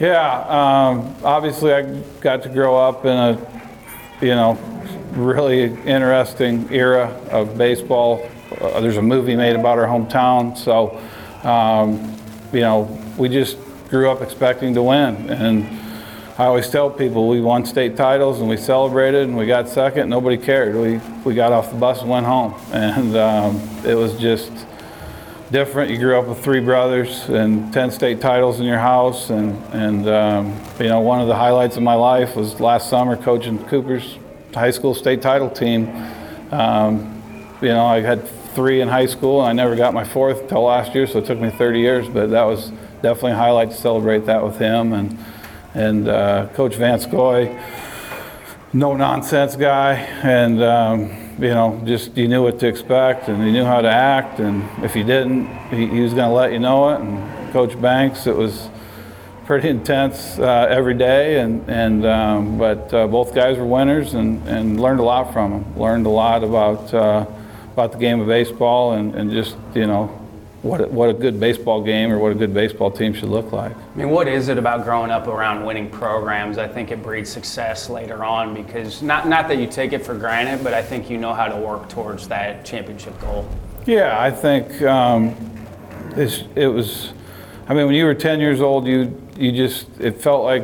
Yeah, 0.00 0.40
um, 0.48 1.14
obviously 1.22 1.72
I 1.72 2.00
got 2.20 2.42
to 2.42 2.48
grow 2.48 2.76
up 2.76 3.04
in 3.04 3.16
a, 3.16 3.62
you 4.20 4.34
know, 4.34 4.58
really 5.12 5.64
interesting 5.84 6.68
era 6.72 7.08
of 7.30 7.56
baseball. 7.56 8.28
Uh, 8.60 8.80
there's 8.80 8.96
a 8.96 9.02
movie 9.02 9.36
made 9.36 9.56
about 9.56 9.78
our 9.78 9.86
hometown, 9.86 10.56
so 10.56 11.00
um, 11.48 12.16
you 12.52 12.60
know 12.60 12.82
we 13.16 13.28
just 13.28 13.56
grew 13.88 14.10
up 14.10 14.22
expecting 14.22 14.74
to 14.74 14.82
win. 14.82 15.30
And 15.30 15.66
I 16.38 16.46
always 16.46 16.70
tell 16.70 16.90
people 16.90 17.28
we 17.28 17.42
won 17.42 17.66
state 17.66 17.94
titles 17.94 18.40
and 18.40 18.48
we 18.48 18.56
celebrated 18.56 19.28
and 19.28 19.36
we 19.36 19.46
got 19.46 19.68
second. 19.68 20.08
Nobody 20.08 20.38
cared. 20.38 20.74
We, 20.74 20.98
we 21.24 21.34
got 21.34 21.52
off 21.52 21.70
the 21.70 21.76
bus 21.76 22.00
and 22.00 22.08
went 22.08 22.24
home. 22.24 22.54
And 22.72 23.14
um, 23.16 23.60
it 23.84 23.94
was 23.94 24.18
just 24.18 24.50
different. 25.52 25.90
You 25.90 25.98
grew 25.98 26.18
up 26.18 26.26
with 26.26 26.42
three 26.42 26.60
brothers 26.60 27.28
and 27.28 27.70
10 27.74 27.90
state 27.90 28.22
titles 28.22 28.58
in 28.58 28.64
your 28.64 28.78
house. 28.78 29.28
And, 29.28 29.62
and 29.74 30.08
um, 30.08 30.58
you 30.80 30.88
know, 30.88 31.00
one 31.00 31.20
of 31.20 31.28
the 31.28 31.36
highlights 31.36 31.76
of 31.76 31.82
my 31.82 31.94
life 31.94 32.34
was 32.34 32.58
last 32.58 32.88
summer 32.88 33.16
coaching 33.16 33.62
Cooper's 33.66 34.18
high 34.54 34.70
school 34.70 34.94
state 34.94 35.20
title 35.20 35.50
team. 35.50 35.88
Um, 36.50 37.22
you 37.60 37.68
know, 37.68 37.84
I 37.84 38.00
had 38.00 38.26
three 38.54 38.80
in 38.80 38.88
high 38.88 39.06
school 39.06 39.42
and 39.42 39.50
I 39.50 39.52
never 39.62 39.76
got 39.76 39.92
my 39.92 40.04
fourth 40.04 40.40
until 40.40 40.62
last 40.62 40.94
year, 40.94 41.06
so 41.06 41.18
it 41.18 41.26
took 41.26 41.38
me 41.38 41.50
30 41.50 41.80
years, 41.80 42.08
but 42.08 42.30
that 42.30 42.44
was 42.44 42.70
definitely 43.02 43.32
a 43.32 43.36
highlight 43.36 43.70
to 43.70 43.76
celebrate 43.76 44.24
that 44.26 44.42
with 44.42 44.56
him. 44.58 44.94
And, 44.94 45.18
and 45.74 46.08
uh, 46.08 46.48
Coach 46.54 46.76
Van 46.76 46.98
Scoy, 46.98 47.60
no 48.72 48.96
nonsense 48.96 49.56
guy, 49.56 49.94
and 50.22 50.62
um, 50.62 51.21
you 51.38 51.48
know, 51.48 51.80
just 51.84 52.16
you 52.16 52.28
knew 52.28 52.42
what 52.42 52.58
to 52.60 52.68
expect, 52.68 53.28
and 53.28 53.44
you 53.44 53.52
knew 53.52 53.64
how 53.64 53.80
to 53.80 53.90
act, 53.90 54.40
and 54.40 54.62
if 54.84 54.94
you 54.94 55.04
didn't, 55.04 55.46
he, 55.68 55.86
he 55.86 56.00
was 56.00 56.14
going 56.14 56.28
to 56.28 56.34
let 56.34 56.52
you 56.52 56.58
know 56.58 56.90
it. 56.90 57.00
And 57.00 57.52
Coach 57.52 57.80
Banks, 57.80 58.26
it 58.26 58.36
was 58.36 58.68
pretty 59.44 59.68
intense 59.68 60.38
uh, 60.38 60.66
every 60.70 60.94
day, 60.94 61.40
and 61.40 61.68
and 61.68 62.06
um, 62.06 62.58
but 62.58 62.92
uh, 62.94 63.06
both 63.06 63.34
guys 63.34 63.58
were 63.58 63.66
winners, 63.66 64.14
and, 64.14 64.46
and 64.48 64.80
learned 64.80 65.00
a 65.00 65.04
lot 65.04 65.32
from 65.32 65.50
them. 65.50 65.78
Learned 65.78 66.06
a 66.06 66.10
lot 66.10 66.44
about 66.44 66.94
uh, 66.94 67.26
about 67.72 67.92
the 67.92 67.98
game 67.98 68.20
of 68.20 68.26
baseball, 68.26 68.92
and, 68.92 69.14
and 69.14 69.30
just 69.30 69.56
you 69.74 69.86
know 69.86 70.21
what 70.62 70.80
a, 70.80 70.86
what 70.86 71.10
a 71.10 71.12
good 71.12 71.40
baseball 71.40 71.82
game 71.82 72.12
or 72.12 72.18
what 72.18 72.32
a 72.32 72.34
good 72.34 72.54
baseball 72.54 72.90
team 72.90 73.12
should 73.12 73.28
look 73.28 73.50
like. 73.50 73.76
I 73.76 73.98
mean, 73.98 74.10
what 74.10 74.28
is 74.28 74.48
it 74.48 74.58
about 74.58 74.84
growing 74.84 75.10
up 75.10 75.26
around 75.26 75.64
winning 75.66 75.90
programs? 75.90 76.56
I 76.56 76.68
think 76.68 76.92
it 76.92 77.02
breeds 77.02 77.30
success 77.30 77.90
later 77.90 78.24
on 78.24 78.54
because 78.54 79.02
not 79.02 79.28
not 79.28 79.48
that 79.48 79.58
you 79.58 79.66
take 79.66 79.92
it 79.92 80.04
for 80.04 80.14
granted, 80.14 80.62
but 80.62 80.72
I 80.72 80.82
think 80.82 81.10
you 81.10 81.18
know 81.18 81.34
how 81.34 81.46
to 81.46 81.56
work 81.56 81.88
towards 81.88 82.28
that 82.28 82.64
championship 82.64 83.20
goal. 83.20 83.48
Yeah, 83.86 84.20
I 84.20 84.30
think 84.30 84.80
um, 84.82 85.34
it's, 86.16 86.44
it 86.54 86.68
was. 86.68 87.12
I 87.68 87.74
mean, 87.74 87.86
when 87.86 87.94
you 87.94 88.04
were 88.04 88.14
10 88.14 88.40
years 88.40 88.60
old, 88.60 88.86
you 88.86 89.20
you 89.36 89.50
just 89.50 89.88
it 89.98 90.20
felt 90.20 90.44
like 90.44 90.62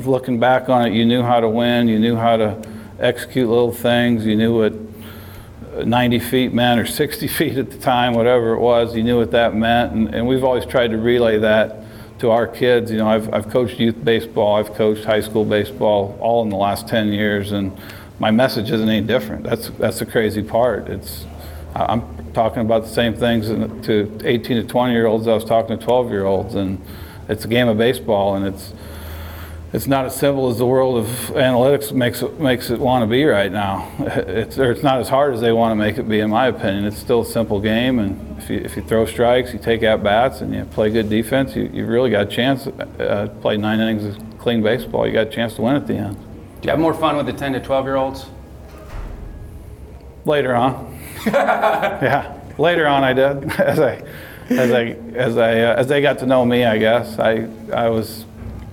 looking 0.00 0.40
back 0.40 0.68
on 0.68 0.86
it, 0.86 0.92
you 0.92 1.04
knew 1.04 1.22
how 1.22 1.38
to 1.38 1.48
win, 1.48 1.86
you 1.86 2.00
knew 2.00 2.16
how 2.16 2.36
to 2.36 2.60
execute 2.98 3.48
little 3.48 3.72
things, 3.72 4.26
you 4.26 4.34
knew 4.34 4.58
what 4.58 4.72
90 5.84 6.18
feet 6.20 6.52
meant 6.52 6.80
or 6.80 6.86
60 6.86 7.28
feet 7.38 7.58
at 7.58 7.70
the 7.70 7.78
time, 7.78 8.14
whatever 8.14 8.52
it 8.52 8.60
was. 8.60 8.96
You 8.96 9.02
knew 9.02 9.18
what 9.18 9.30
that 9.32 9.54
meant. 9.54 9.92
And, 9.92 10.14
and 10.14 10.26
we've 10.26 10.44
always 10.44 10.66
tried 10.66 10.88
to 10.88 10.98
relay 10.98 11.38
that 11.38 11.82
to 12.20 12.30
our 12.30 12.46
kids. 12.46 12.90
You 12.90 12.98
know, 12.98 13.08
I've, 13.08 13.32
I've 13.32 13.50
coached 13.50 13.78
youth 13.78 14.02
baseball, 14.04 14.56
I've 14.56 14.74
coached 14.74 15.04
high 15.04 15.20
school 15.20 15.44
baseball 15.44 16.16
all 16.20 16.42
in 16.42 16.48
the 16.48 16.56
last 16.56 16.88
10 16.88 17.08
years. 17.08 17.52
And 17.52 17.76
my 18.18 18.30
message 18.30 18.70
isn't 18.70 18.88
any 18.88 19.06
different. 19.06 19.44
That's, 19.44 19.68
that's 19.70 19.98
the 19.98 20.06
crazy 20.06 20.42
part. 20.42 20.88
It's, 20.88 21.26
I'm 21.74 22.32
talking 22.32 22.62
about 22.62 22.84
the 22.84 22.88
same 22.88 23.14
things 23.14 23.48
to 23.86 24.18
18 24.24 24.62
to 24.62 24.64
20 24.64 24.92
year 24.92 25.06
olds 25.06 25.28
I 25.28 25.34
was 25.34 25.44
talking 25.44 25.78
to 25.78 25.84
12 25.84 26.10
year 26.10 26.24
olds. 26.24 26.54
And 26.54 26.82
it's 27.28 27.44
a 27.44 27.48
game 27.48 27.68
of 27.68 27.76
baseball 27.76 28.36
and 28.36 28.46
it's, 28.46 28.72
it's 29.76 29.86
not 29.86 30.06
as 30.06 30.16
simple 30.16 30.48
as 30.48 30.56
the 30.56 30.64
world 30.64 30.96
of 30.96 31.06
analytics 31.34 31.92
makes 31.92 32.22
it, 32.22 32.40
makes 32.40 32.70
it 32.70 32.80
want 32.80 33.02
to 33.02 33.06
be 33.06 33.24
right 33.24 33.52
now. 33.52 33.92
It's, 34.26 34.58
or 34.58 34.70
it's 34.70 34.82
not 34.82 35.00
as 35.00 35.08
hard 35.10 35.34
as 35.34 35.42
they 35.42 35.52
want 35.52 35.72
to 35.72 35.76
make 35.76 35.98
it 35.98 36.08
be, 36.08 36.20
in 36.20 36.30
my 36.30 36.46
opinion. 36.46 36.86
It's 36.86 36.98
still 36.98 37.20
a 37.20 37.26
simple 37.26 37.60
game, 37.60 37.98
and 37.98 38.38
if 38.38 38.48
you, 38.48 38.56
if 38.58 38.74
you 38.74 38.82
throw 38.82 39.04
strikes, 39.04 39.52
you 39.52 39.58
take 39.58 39.82
at 39.82 40.02
bats, 40.02 40.40
and 40.40 40.54
you 40.54 40.64
play 40.64 40.90
good 40.90 41.10
defense, 41.10 41.54
you, 41.54 41.64
you 41.74 41.84
really 41.84 42.10
got 42.10 42.22
a 42.26 42.30
chance. 42.30 42.66
Uh, 42.66 43.28
play 43.42 43.58
nine 43.58 43.80
innings 43.80 44.04
of 44.04 44.38
clean 44.38 44.62
baseball, 44.62 45.06
you 45.06 45.12
got 45.12 45.26
a 45.26 45.30
chance 45.30 45.54
to 45.56 45.62
win 45.62 45.76
at 45.76 45.86
the 45.86 45.94
end. 45.94 46.16
Do 46.16 46.66
you 46.66 46.70
have 46.70 46.80
more 46.80 46.94
fun 46.94 47.18
with 47.18 47.26
the 47.26 47.34
10 47.34 47.52
to 47.52 47.60
12 47.60 47.84
year 47.84 47.96
olds? 47.96 48.26
Later 50.24 50.54
on, 50.54 50.98
yeah, 51.26 52.40
later 52.56 52.86
on 52.86 53.04
I 53.04 53.12
did 53.12 53.44
as 53.60 53.78
I 53.78 54.02
as 54.48 54.72
I 54.72 54.82
as 55.14 55.36
I 55.36 55.60
uh, 55.60 55.76
as 55.76 55.86
they 55.86 56.00
got 56.00 56.18
to 56.20 56.26
know 56.26 56.44
me. 56.46 56.64
I 56.64 56.78
guess 56.78 57.18
I 57.18 57.48
I 57.72 57.90
was 57.90 58.25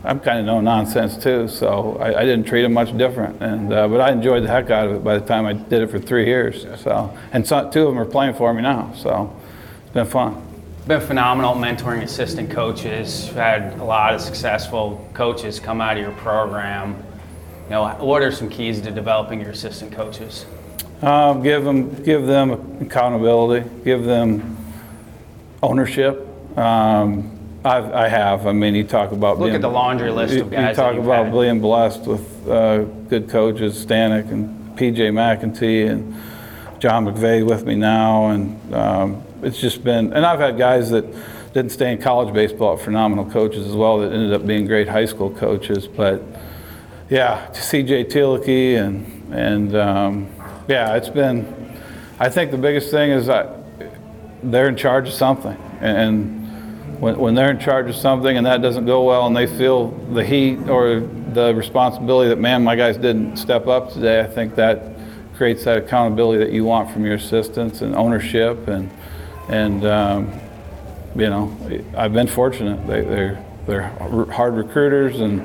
I'm 0.05 0.19
kind 0.19 0.39
of 0.39 0.45
no 0.45 0.59
nonsense 0.59 1.15
too, 1.15 1.47
so 1.47 1.97
I, 1.97 2.21
I, 2.21 2.25
didn't 2.25 2.45
treat 2.45 2.65
him 2.65 2.73
much 2.73 2.95
different. 2.97 3.41
And 3.41 3.71
uh, 3.71 3.88
but 3.88 4.01
I 4.01 4.11
enjoyed 4.11 4.43
the 4.43 4.49
heck 4.49 4.69
out 4.69 4.88
of 4.88 4.95
it 4.95 5.03
by 5.03 5.17
the 5.17 5.25
time 5.25 5.45
I 5.45 5.53
did 5.53 5.81
it 5.81 5.89
for 5.89 5.97
three 5.97 6.25
years. 6.25 6.65
So 6.81 7.17
and 7.31 7.47
so, 7.47 7.69
two 7.69 7.88
of 7.88 7.93
them 7.93 7.99
are 7.99 8.05
playing 8.05 8.34
for 8.34 8.53
me 8.53 8.61
now, 8.61 8.91
so 8.97 9.34
it's 9.84 9.93
been 9.93 10.05
fun. 10.05 10.45
Been 10.88 10.99
phenomenal 10.99 11.55
mentoring 11.55 12.01
assistant 12.01 12.51
coaches. 12.51 13.30
Had 13.30 13.80
a 13.80 13.84
lot 13.85 14.13
of 14.13 14.19
successful 14.19 15.09
coaches 15.13 15.57
come 15.57 15.80
out 15.80 15.95
of 15.95 16.03
your 16.03 16.11
program. 16.11 17.01
You 17.65 17.69
know, 17.69 17.88
what 18.01 18.21
are 18.21 18.31
some 18.31 18.49
keys 18.49 18.81
to 18.81 18.91
developing 18.91 19.39
your 19.39 19.51
assistant 19.51 19.93
coaches? 19.93 20.45
Um, 21.01 21.41
give 21.41 21.63
them 21.63 22.03
give 22.03 22.25
them 22.25 22.81
accountability. 22.81 23.69
Give 23.85 24.03
them 24.03 24.57
ownership. 25.61 26.27
Um, 26.57 27.32
I've, 27.65 27.94
I 27.94 28.07
have. 28.10 28.45
I 28.45 28.52
mean, 28.52 28.76
you 28.76 28.84
talk 28.84 29.11
about 29.11 29.40
look 29.40 29.48
being, 29.48 29.56
at 29.56 29.61
the 29.61 29.69
laundry 29.69 30.11
list 30.11 30.35
of 30.35 30.52
guys. 30.52 30.69
You 30.69 30.84
talk 30.84 30.95
about 30.95 31.26
had. 31.26 31.34
being 31.34 31.61
blessed 31.61 32.02
with 32.02 32.49
uh, 32.49 32.84
good 32.84 33.30
coaches, 33.30 33.85
Stanek 33.85 34.31
and 34.31 34.77
PJ 34.77 34.98
McEntee 34.98 35.90
and 35.90 36.14
John 36.80 37.06
McVeigh 37.06 37.48
with 37.48 37.65
me 37.65 37.76
now, 37.76 38.27
and 38.27 38.73
um, 38.73 39.23
it's 39.41 39.61
just 39.61 39.84
been. 39.84 40.11
And 40.11 40.26
I've 40.26 40.40
had 40.40 40.57
guys 40.57 40.90
that 40.90 41.06
didn't 41.53 41.72
stay 41.72 41.94
in 41.94 42.02
college 42.02 42.34
baseball, 42.34 42.76
phenomenal 42.76 43.30
coaches 43.30 43.65
as 43.65 43.73
well, 43.73 43.99
that 43.99 44.11
ended 44.11 44.34
up 44.34 44.45
being 44.45 44.65
great 44.65 44.90
high 44.90 45.06
school 45.06 45.30
coaches. 45.30 45.88
But 45.88 46.22
yeah, 47.10 47.49
C.J. 47.53 48.06
Tielicke 48.06 48.77
and 48.77 49.34
and 49.34 49.76
um, 49.76 50.30
yeah, 50.68 50.95
it's 50.95 51.10
been. 51.10 51.80
I 52.19 52.30
think 52.30 52.52
the 52.52 52.57
biggest 52.57 52.91
thing 52.91 53.11
is 53.11 53.27
that 53.27 53.56
they're 54.44 54.68
in 54.68 54.76
charge 54.76 55.07
of 55.07 55.14
something, 55.14 55.57
and 55.80 56.42
when, 57.03 57.17
when 57.17 57.35
they're 57.35 57.51
in 57.51 57.59
charge 57.59 57.89
of 57.89 57.97
something 57.97 58.38
and 58.38 58.45
that 58.45 58.61
doesn't 58.61 58.85
go 58.85 59.03
well 59.03 59.27
and 59.27 59.35
they 59.35 59.45
feel 59.45 59.89
the 60.13 60.23
heat 60.23 60.69
or 60.69 61.01
the 61.01 61.53
responsibility 61.53 62.30
that, 62.30 62.39
man, 62.39 62.63
my 62.63 62.77
guys 62.77 62.95
didn't 62.95 63.35
step 63.35 63.67
up 63.67 63.91
today, 63.91 64.21
I 64.21 64.27
think 64.27 64.55
that 64.55 64.95
creates 65.35 65.65
that 65.65 65.80
accountability 65.80 66.41
that 66.41 66.53
you 66.53 66.63
want 66.63 66.89
from 66.91 67.03
your 67.05 67.15
assistants 67.15 67.81
and 67.81 67.93
ownership. 67.93 68.69
And, 68.69 68.89
and 69.49 69.85
um, 69.85 70.39
you 71.13 71.30
know, 71.30 71.53
I've 71.97 72.13
been 72.13 72.27
fortunate. 72.27 72.88
They, 72.88 73.01
they're, 73.01 73.45
they're 73.67 73.88
hard 74.31 74.53
recruiters 74.53 75.19
and, 75.19 75.41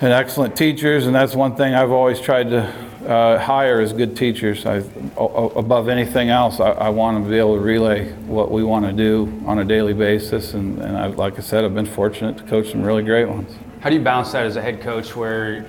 and 0.00 0.12
excellent 0.12 0.56
teachers, 0.56 1.06
and 1.06 1.14
that's 1.14 1.36
one 1.36 1.54
thing 1.54 1.74
I've 1.74 1.92
always 1.92 2.20
tried 2.20 2.50
to 2.50 2.74
uh, 3.06 3.38
hire 3.38 3.80
as 3.80 3.92
good 3.92 4.16
teachers. 4.16 4.64
I, 4.66 4.76
above 5.16 5.88
anything 5.88 6.30
else, 6.30 6.60
I, 6.60 6.70
I, 6.70 6.88
want 6.88 7.22
to 7.22 7.30
be 7.30 7.38
able 7.38 7.56
to 7.56 7.60
relay 7.60 8.10
what 8.26 8.50
we 8.50 8.64
want 8.64 8.86
to 8.86 8.92
do 8.92 9.42
on 9.46 9.58
a 9.58 9.64
daily 9.64 9.92
basis. 9.92 10.54
And, 10.54 10.78
and 10.80 10.96
I, 10.96 11.06
like 11.06 11.38
I 11.38 11.42
said, 11.42 11.64
I've 11.64 11.74
been 11.74 11.86
fortunate 11.86 12.36
to 12.38 12.44
coach 12.44 12.70
some 12.70 12.82
really 12.82 13.02
great 13.02 13.28
ones. 13.28 13.54
How 13.80 13.90
do 13.90 13.96
you 13.96 14.02
balance 14.02 14.32
that 14.32 14.46
as 14.46 14.56
a 14.56 14.62
head 14.62 14.80
coach 14.80 15.14
where 15.14 15.66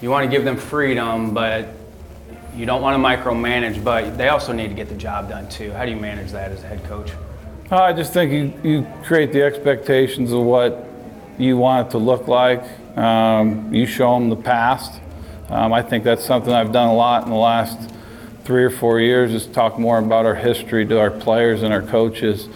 you 0.00 0.10
want 0.10 0.24
to 0.24 0.30
give 0.30 0.44
them 0.44 0.56
freedom, 0.56 1.34
but 1.34 1.68
you 2.54 2.66
don't 2.66 2.82
want 2.82 2.96
to 2.96 3.02
micromanage, 3.02 3.82
but 3.82 4.16
they 4.16 4.28
also 4.28 4.52
need 4.52 4.68
to 4.68 4.74
get 4.74 4.88
the 4.88 4.94
job 4.94 5.28
done 5.28 5.48
too? 5.48 5.72
How 5.72 5.84
do 5.84 5.90
you 5.90 5.96
manage 5.96 6.30
that 6.32 6.52
as 6.52 6.62
a 6.62 6.66
head 6.68 6.84
coach? 6.84 7.10
Uh, 7.70 7.82
I 7.82 7.92
just 7.92 8.12
think 8.12 8.32
you, 8.32 8.52
you 8.68 8.86
create 9.04 9.32
the 9.32 9.42
expectations 9.42 10.32
of 10.32 10.42
what 10.42 10.86
you 11.38 11.56
want 11.56 11.88
it 11.88 11.90
to 11.92 11.98
look 11.98 12.28
like. 12.28 12.62
Um, 12.96 13.72
you 13.72 13.86
show 13.86 14.14
them 14.14 14.28
the 14.28 14.36
past 14.36 15.00
um, 15.50 15.72
I 15.72 15.82
think 15.82 16.04
that's 16.04 16.24
something 16.24 16.52
I've 16.52 16.72
done 16.72 16.88
a 16.88 16.94
lot 16.94 17.24
in 17.24 17.30
the 17.30 17.36
last 17.36 17.90
three 18.44 18.64
or 18.64 18.70
four 18.70 19.00
years 19.00 19.32
is 19.34 19.46
talk 19.46 19.78
more 19.78 19.98
about 19.98 20.24
our 20.24 20.34
history 20.34 20.86
to 20.86 20.98
our 20.98 21.10
players 21.10 21.62
and 21.62 21.72
our 21.72 21.82
coaches. 21.82 22.48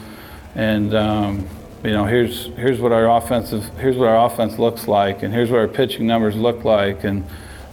And 0.55 0.95
um, 0.95 1.49
you 1.83 1.91
know, 1.91 2.05
here's 2.05 2.47
here's 2.57 2.81
what 2.81 2.93
our 2.93 3.17
offensive 3.17 3.65
here's 3.79 3.97
what 3.97 4.09
our 4.09 4.27
offense 4.27 4.59
looks 4.59 4.87
like, 4.87 5.23
and 5.23 5.35
here's 5.35 5.51
what 5.51 5.59
our 5.59 5.69
pitching 5.69 6.07
numbers 6.07 6.37
look 6.37 6.65
like. 6.65 7.03
And 7.03 7.25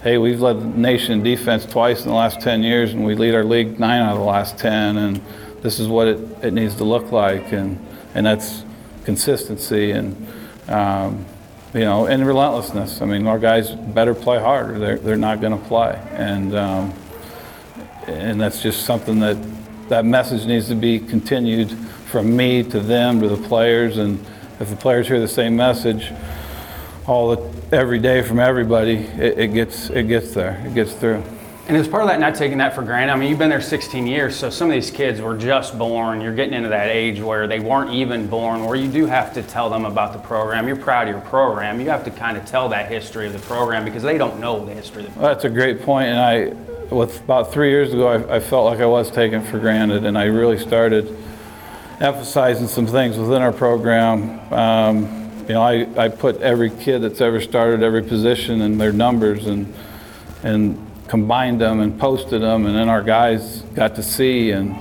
hey, 0.02 0.18
we've 0.18 0.42
led 0.42 0.60
the 0.60 0.66
nation 0.66 1.14
in 1.14 1.24
defense 1.24 1.66
twice 1.66 2.02
in 2.02 2.10
the 2.10 2.16
last 2.16 2.42
10 2.42 2.64
years, 2.64 2.94
and 2.94 3.06
we 3.06 3.14
lead 3.14 3.36
our 3.36 3.44
league 3.44 3.80
nine 3.80 4.02
out 4.02 4.14
of 4.14 4.18
the 4.18 4.26
last 4.26 4.58
10. 4.58 4.98
And 4.98 5.22
this 5.62 5.80
is 5.80 5.88
what 5.88 6.08
it, 6.08 6.20
it 6.44 6.54
needs 6.54 6.76
to 6.78 6.84
look 6.84 7.12
like, 7.12 7.52
and 7.52 7.80
and 8.16 8.26
that's 8.26 8.64
consistency 9.06 9.92
and. 9.92 10.28
Um, 10.68 11.26
you 11.74 11.82
know, 11.82 12.06
and 12.06 12.26
relentlessness. 12.26 13.02
I 13.02 13.06
mean, 13.06 13.28
our 13.28 13.40
guys 13.40 13.72
better 13.72 14.14
play 14.14 14.40
harder. 14.40 14.78
They're, 14.78 14.98
they're 14.98 15.16
not 15.16 15.40
going 15.42 15.58
to 15.58 15.68
play. 15.68 16.02
And, 16.12 16.56
um, 16.56 16.94
and 18.08 18.40
that's 18.40 18.62
just 18.62 18.86
something 18.86 19.20
that 19.20 19.38
that 19.90 20.06
message 20.06 20.46
needs 20.46 20.70
to 20.70 20.76
be 20.76 21.00
continued 21.00 21.70
from 21.72 22.34
me 22.36 22.64
to 22.64 22.80
them 22.80 23.20
to 23.20 23.28
the 23.28 23.48
players. 23.48 23.98
And 23.98 24.26
if 24.60 24.70
the 24.70 24.76
players 24.76 25.08
hear 25.08 25.20
the 25.20 25.28
same 25.28 25.56
message 25.56 26.14
all 27.08 27.36
the, 27.36 27.76
every 27.76 28.00
day 28.00 28.22
from 28.22 28.40
everybody, 28.40 28.96
it, 28.96 29.38
it, 29.38 29.54
gets, 29.54 29.90
it 29.90 30.08
gets 30.08 30.34
there. 30.34 30.64
It 30.66 30.74
gets 30.74 30.94
through. 30.94 31.24
And 31.68 31.78
as 31.78 31.88
part 31.88 32.04
of 32.04 32.10
that, 32.10 32.20
not 32.20 32.36
taking 32.36 32.58
that 32.58 32.74
for 32.74 32.82
granted, 32.82 33.14
I 33.14 33.16
mean, 33.16 33.30
you've 33.30 33.40
been 33.40 33.50
there 33.50 33.62
16 33.62 34.08
years, 34.08 34.36
so 34.36 34.50
some 34.50 34.68
of 34.68 34.74
these 34.74 34.90
kids 34.90 35.22
were 35.22 35.38
just 35.38 35.78
born. 35.78 36.20
You're 36.20 36.34
getting 36.34 36.56
into 36.56 36.70
that 36.70 36.90
age 36.90 37.22
where 37.22 37.48
they 37.48 37.60
weren't 37.60 37.92
even 37.92 38.28
born, 38.28 38.66
where 38.66 38.76
you 38.76 38.92
do 38.92 39.06
have 39.06 39.32
to 39.36 39.44
tell 39.44 39.70
them 39.70 39.86
about 39.86 40.12
the 40.12 40.20
program. 40.20 40.68
You're 40.68 40.76
proud 40.76 41.08
of 41.08 41.14
your 41.14 41.22
program. 41.22 41.80
You 41.80 41.90
have 41.90 42.04
to 42.06 42.12
kind 42.12 42.36
of 42.36 42.46
tell 42.46 42.68
that 42.70 42.90
history 42.90 43.28
of 43.28 43.34
the 43.34 43.40
program 43.40 43.86
because 43.86 44.02
they 44.02 44.18
don't 44.18 44.40
know 44.40 44.66
the 44.66 44.74
history 44.74 45.04
of 45.04 45.10
the 45.10 45.14
program. 45.14 45.34
That's 45.34 45.46
a 45.46 45.50
great 45.50 45.84
point, 45.84 46.08
and 46.08 46.20
I, 46.20 46.94
with 46.94 47.22
about 47.22 47.54
three 47.54 47.70
years 47.70 47.94
ago, 47.94 48.08
I, 48.08 48.38
I 48.38 48.40
felt 48.40 48.66
like 48.66 48.80
I 48.80 48.88
was 48.88 49.12
taken 49.12 49.44
for 49.44 49.60
granted, 49.60 50.04
and 50.04 50.18
I 50.18 50.26
really 50.26 50.58
started 50.58 51.16
emphasizing 52.00 52.68
some 52.68 52.88
things 52.88 53.18
within 53.18 53.42
our 53.44 53.54
program. 53.54 54.52
Um, 54.52 55.32
you 55.48 55.54
know, 55.54 55.62
I, 55.62 55.88
I 55.96 56.10
put 56.10 56.42
every 56.42 56.72
kid 56.72 57.00
that's 57.00 57.22
ever 57.22 57.40
started 57.40 57.84
every 57.84 58.04
position 58.04 58.62
and 58.62 58.82
their 58.82 58.92
numbers 58.92 59.46
and 59.46 59.72
and 60.44 60.91
combined 61.12 61.60
them 61.60 61.82
and 61.82 62.00
posted 62.00 62.42
them, 62.42 62.66
and 62.66 62.74
then 62.74 62.88
our 62.88 63.04
guys 63.04 63.64
got 63.76 63.96
to 63.96 64.02
see 64.02 64.52
and 64.52 64.74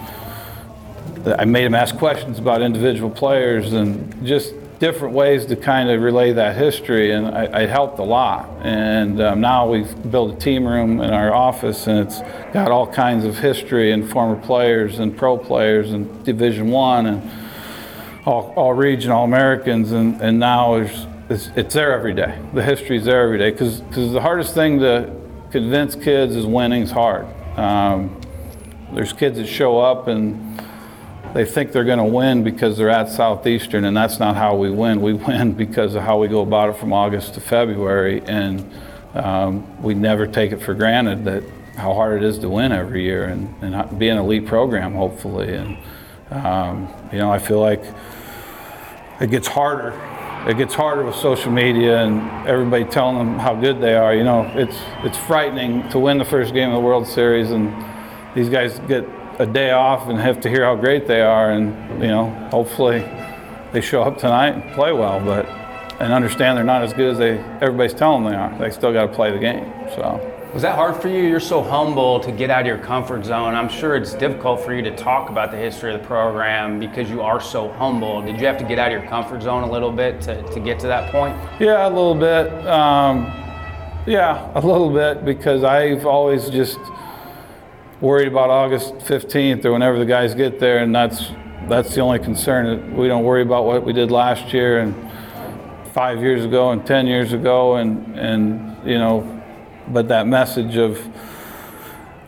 I 1.27 1.45
made 1.45 1.65
them 1.65 1.75
ask 1.75 1.97
questions 1.97 2.39
about 2.39 2.63
individual 2.63 3.11
players 3.11 3.73
and 3.73 4.25
just 4.25 4.55
different 4.79 5.13
ways 5.13 5.45
to 5.47 5.57
kind 5.57 5.91
of 5.91 6.01
relay 6.01 6.33
that 6.33 6.57
history, 6.57 7.11
and 7.11 7.27
I, 7.27 7.63
it 7.63 7.69
helped 7.69 7.99
a 7.99 8.05
lot. 8.05 8.49
And 8.63 9.21
um, 9.21 9.41
now 9.41 9.69
we've 9.69 10.11
built 10.11 10.37
a 10.37 10.39
team 10.39 10.67
room 10.67 11.01
in 11.01 11.11
our 11.11 11.35
office, 11.35 11.89
and 11.89 11.99
it's 11.99 12.21
got 12.53 12.71
all 12.71 12.87
kinds 12.87 13.25
of 13.25 13.37
history 13.37 13.91
and 13.91 14.09
former 14.09 14.41
players 14.41 15.01
and 15.01 15.15
pro 15.15 15.37
players 15.37 15.91
and 15.91 16.25
Division 16.25 16.69
One 16.71 17.07
and 17.07 17.31
all, 18.25 18.55
all 18.57 18.73
region, 18.73 19.11
all 19.11 19.25
Americans, 19.25 19.91
and, 19.91 20.21
and 20.23 20.39
now 20.39 20.77
it's, 20.77 21.07
it's, 21.29 21.51
it's 21.57 21.75
there 21.75 21.93
every 21.93 22.15
day. 22.15 22.39
The 22.55 22.63
history's 22.63 23.05
there 23.05 23.25
every 23.25 23.39
day 23.39 23.51
because 23.51 23.83
the 23.91 24.21
hardest 24.21 24.55
thing 24.55 24.79
to 24.79 25.20
convince 25.51 25.95
kids 25.95 26.37
is 26.37 26.47
winning's 26.47 26.91
hard. 26.91 27.27
Um, 27.59 28.21
there's 28.93 29.13
kids 29.13 29.39
that 29.39 29.47
show 29.47 29.79
up 29.79 30.09
and 30.09 30.61
they 31.35 31.45
think 31.45 31.71
they're 31.73 31.85
going 31.85 31.99
to 31.99 32.05
win 32.05 32.43
because 32.43 32.77
they're 32.77 32.91
at 32.91 33.09
Southeastern, 33.09 33.85
and 33.85 33.97
that's 33.97 34.19
not 34.19 34.35
how 34.37 34.57
we 34.57 34.71
win. 34.71 35.01
We 35.01 35.13
win 35.29 35.53
because 35.53 35.95
of 35.95 36.03
how 36.03 36.19
we 36.19 36.29
go 36.29 36.41
about 36.41 36.71
it 36.71 36.77
from 36.77 36.93
August 36.93 37.35
to 37.35 37.41
February, 37.41 38.23
and 38.27 38.69
um, 39.15 39.83
we 39.83 39.95
never 39.95 40.27
take 40.27 40.53
it 40.53 40.61
for 40.61 40.75
granted 40.75 41.25
that 41.25 41.45
how 41.77 41.95
hard 41.95 42.23
it 42.23 42.27
is 42.27 42.39
to 42.41 42.49
win 42.49 42.73
every 42.73 43.03
year 43.03 43.25
and, 43.25 43.55
and 43.63 43.99
be 43.99 44.09
an 44.09 44.19
elite 44.19 44.47
program, 44.47 44.95
hopefully. 44.95 45.55
And 45.55 45.79
um, 46.31 46.89
you 47.13 47.19
know, 47.19 47.33
I 47.33 47.39
feel 47.39 47.61
like 47.61 47.83
it 49.21 49.31
gets 49.31 49.49
harder. 49.49 49.93
It 50.47 50.57
gets 50.57 50.75
harder 50.75 51.05
with 51.05 51.15
social 51.17 51.53
media 51.53 52.03
and 52.03 52.49
everybody 52.49 52.85
telling 52.85 53.19
them 53.19 53.39
how 53.39 53.55
good 53.55 53.81
they 53.81 53.95
are. 53.95 54.15
You 54.15 54.25
know, 54.25 54.51
it's 54.55 54.77
it's 55.05 55.19
frightening 55.19 55.89
to 55.91 55.99
win 55.99 56.19
the 56.19 56.25
first 56.25 56.55
game 56.55 56.71
of 56.71 56.75
the 56.75 56.81
World 56.81 57.07
Series, 57.07 57.51
and 57.51 57.75
these 58.35 58.49
guys 58.49 58.79
get 58.81 59.07
a 59.39 59.47
day 59.47 59.71
off 59.71 60.09
and 60.09 60.19
have 60.19 60.41
to 60.41 60.49
hear 60.49 60.65
how 60.65 60.77
great 60.77 61.07
they 61.07 61.21
are, 61.21 61.51
and 61.51 62.03
you 62.03 62.09
know, 62.09 62.31
hopefully 62.51 63.01
they 63.73 63.81
show 63.81 64.03
up 64.03 64.19
tonight 64.19 64.51
and 64.51 64.75
play 64.75 64.93
well, 64.93 65.21
but 65.21 65.47
and 66.01 66.13
understand 66.13 66.57
they're 66.57 66.65
not 66.65 66.83
as 66.83 66.95
good 66.95 67.11
as 67.11 67.19
they 67.19 67.39
everybody's 67.61 67.95
telling 67.95 68.25
them 68.25 68.33
they 68.33 68.39
are. 68.39 68.59
They 68.59 68.71
still 68.71 68.93
got 68.93 69.07
to 69.07 69.13
play 69.13 69.31
the 69.33 69.39
game. 69.39 69.71
So. 69.95 70.40
Was 70.53 70.63
that 70.63 70.75
hard 70.75 71.01
for 71.01 71.07
you? 71.07 71.23
You're 71.23 71.39
so 71.39 71.63
humble 71.63 72.19
to 72.19 72.33
get 72.33 72.51
out 72.51 72.63
of 72.63 72.67
your 72.67 72.79
comfort 72.79 73.25
zone. 73.25 73.55
I'm 73.55 73.69
sure 73.69 73.95
it's 73.95 74.15
difficult 74.15 74.61
for 74.61 74.75
you 74.75 74.83
to 74.83 74.97
talk 74.97 75.31
about 75.31 75.53
the 75.53 75.57
history 75.57 75.95
of 75.95 76.01
the 76.01 76.07
program 76.09 76.81
because 76.81 77.09
you 77.09 77.23
are 77.23 77.41
so 77.41 77.71
humble. 77.75 78.21
Did 78.21 78.41
you 78.41 78.47
have 78.47 78.59
to 78.59 78.65
get 78.65 78.77
out 78.77 78.91
of 78.91 79.01
your 79.01 79.09
comfort 79.09 79.43
zone 79.43 79.63
a 79.63 79.71
little 79.71 79.93
bit 79.93 80.21
to, 80.23 80.43
to 80.53 80.59
get 80.59 80.81
to 80.81 80.89
that 80.89 81.13
point? 81.13 81.39
Yeah, 81.61 81.87
a 81.87 81.89
little 81.89 82.17
bit. 82.17 82.51
Um, 82.67 83.27
yeah, 84.09 84.51
a 84.57 84.61
little 84.61 84.93
bit 84.93 85.25
because 85.25 85.63
I've 85.63 86.05
always 86.05 86.51
just 86.51 86.81
worried 88.01 88.27
about 88.27 88.51
August 88.51 88.95
15th 88.95 89.65
or 89.65 89.73
whenever 89.73 90.01
the 90.01 90.07
guys 90.07 90.35
get 90.35 90.59
there, 90.59 90.79
and 90.79 90.93
that's 90.93 91.31
that's 91.69 91.95
the 91.95 92.01
only 92.01 92.19
concern. 92.19 92.97
We 92.97 93.07
don't 93.07 93.23
worry 93.23 93.43
about 93.43 93.67
what 93.67 93.85
we 93.85 93.93
did 93.93 94.11
last 94.11 94.53
year 94.53 94.81
and 94.81 94.97
five 95.93 96.21
years 96.21 96.45
ago 96.45 96.73
and 96.73 96.85
10 96.85 97.07
years 97.07 97.33
ago, 97.33 97.77
and 97.77 98.19
and 98.19 98.77
you 98.85 98.99
know, 98.99 99.40
but 99.93 100.09
that 100.09 100.27
message 100.27 100.77
of 100.77 101.05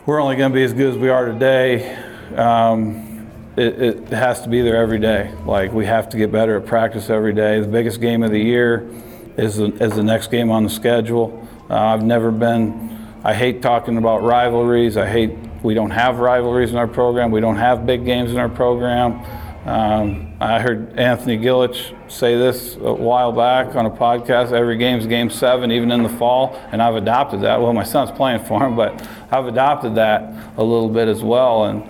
we're 0.05 0.21
only 0.21 0.35
going 0.35 0.51
to 0.51 0.53
be 0.53 0.63
as 0.63 0.73
good 0.73 0.93
as 0.93 0.97
we 0.97 1.09
are 1.09 1.25
today. 1.25 1.95
Um, 2.35 3.31
it, 3.55 3.81
it, 3.81 4.09
has 4.09 4.41
to 4.41 4.49
be 4.49 4.61
there 4.61 4.75
every 4.75 4.99
day. 4.99 5.33
Like 5.45 5.71
we 5.71 5.85
have 5.85 6.09
to 6.09 6.17
get 6.17 6.31
better 6.31 6.57
at 6.57 6.65
practice 6.65 7.09
every 7.09 7.33
day. 7.33 7.61
The 7.61 7.67
biggest 7.67 8.01
game 8.01 8.21
of 8.23 8.31
the 8.31 8.39
year 8.39 8.89
is 9.37 9.57
the, 9.57 9.65
is 9.81 9.95
the 9.95 10.03
next 10.03 10.29
game 10.29 10.51
on 10.51 10.63
the 10.63 10.69
schedule. 10.69 11.47
Uh, 11.69 11.75
I've 11.75 12.03
never 12.03 12.31
been. 12.31 13.13
I 13.23 13.33
hate 13.33 13.61
talking 13.61 13.97
about 13.97 14.23
rivalries. 14.23 14.97
I 14.97 15.07
hate 15.07 15.31
we 15.61 15.73
don't 15.73 15.91
have 15.91 16.19
rivalries 16.19 16.71
in 16.71 16.77
our 16.77 16.87
program. 16.87 17.31
We 17.31 17.39
don't 17.39 17.55
have 17.55 17.85
big 17.85 18.03
games 18.03 18.31
in 18.31 18.37
our 18.37 18.49
program. 18.49 19.23
Um, 19.65 20.32
I 20.43 20.59
heard 20.59 20.99
Anthony 20.99 21.37
Gillich 21.37 21.95
say 22.11 22.35
this 22.35 22.75
a 22.75 22.93
while 22.93 23.31
back 23.31 23.77
on 23.77 23.85
a 23.85 23.89
podcast. 23.89 24.51
Every 24.51 24.75
game's 24.75 25.07
game 25.07 25.29
seven, 25.29 25.71
even 25.71 25.89
in 25.89 26.03
the 26.03 26.09
fall, 26.09 26.59
and 26.73 26.81
I've 26.81 26.95
adopted 26.95 27.39
that. 27.41 27.61
Well, 27.61 27.71
my 27.71 27.85
son's 27.85 28.11
playing 28.11 28.43
for 28.43 28.61
him, 28.61 28.75
but 28.75 29.07
I've 29.31 29.45
adopted 29.45 29.95
that 29.95 30.33
a 30.57 30.63
little 30.63 30.89
bit 30.89 31.07
as 31.07 31.23
well. 31.23 31.63
And 31.65 31.89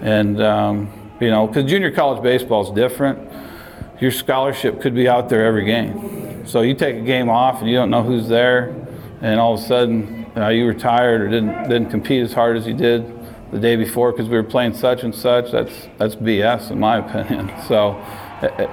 and 0.00 0.40
um, 0.40 1.10
you 1.20 1.28
know, 1.30 1.48
because 1.48 1.68
junior 1.68 1.90
college 1.90 2.22
baseball 2.22 2.68
is 2.68 2.70
different. 2.70 3.18
Your 3.98 4.12
scholarship 4.12 4.80
could 4.80 4.94
be 4.94 5.08
out 5.08 5.28
there 5.28 5.44
every 5.44 5.64
game. 5.64 6.46
So 6.46 6.60
you 6.60 6.74
take 6.74 6.98
a 6.98 7.04
game 7.04 7.28
off 7.28 7.60
and 7.60 7.68
you 7.68 7.74
don't 7.74 7.90
know 7.90 8.04
who's 8.04 8.28
there, 8.28 8.76
and 9.22 9.40
all 9.40 9.54
of 9.54 9.60
a 9.60 9.64
sudden 9.64 10.30
uh, 10.36 10.50
you 10.50 10.66
were 10.66 10.74
tired 10.74 11.20
or 11.20 11.28
didn't 11.28 11.68
didn't 11.68 11.90
compete 11.90 12.22
as 12.22 12.32
hard 12.32 12.56
as 12.56 12.64
you 12.64 12.74
did 12.74 13.17
the 13.50 13.58
day 13.58 13.76
before 13.76 14.12
because 14.12 14.28
we 14.28 14.36
were 14.36 14.42
playing 14.42 14.74
such 14.74 15.02
and 15.02 15.14
such. 15.14 15.50
That's 15.52 15.88
that's 15.98 16.14
BS 16.16 16.70
in 16.70 16.78
my 16.78 16.98
opinion. 17.06 17.52
So 17.66 18.02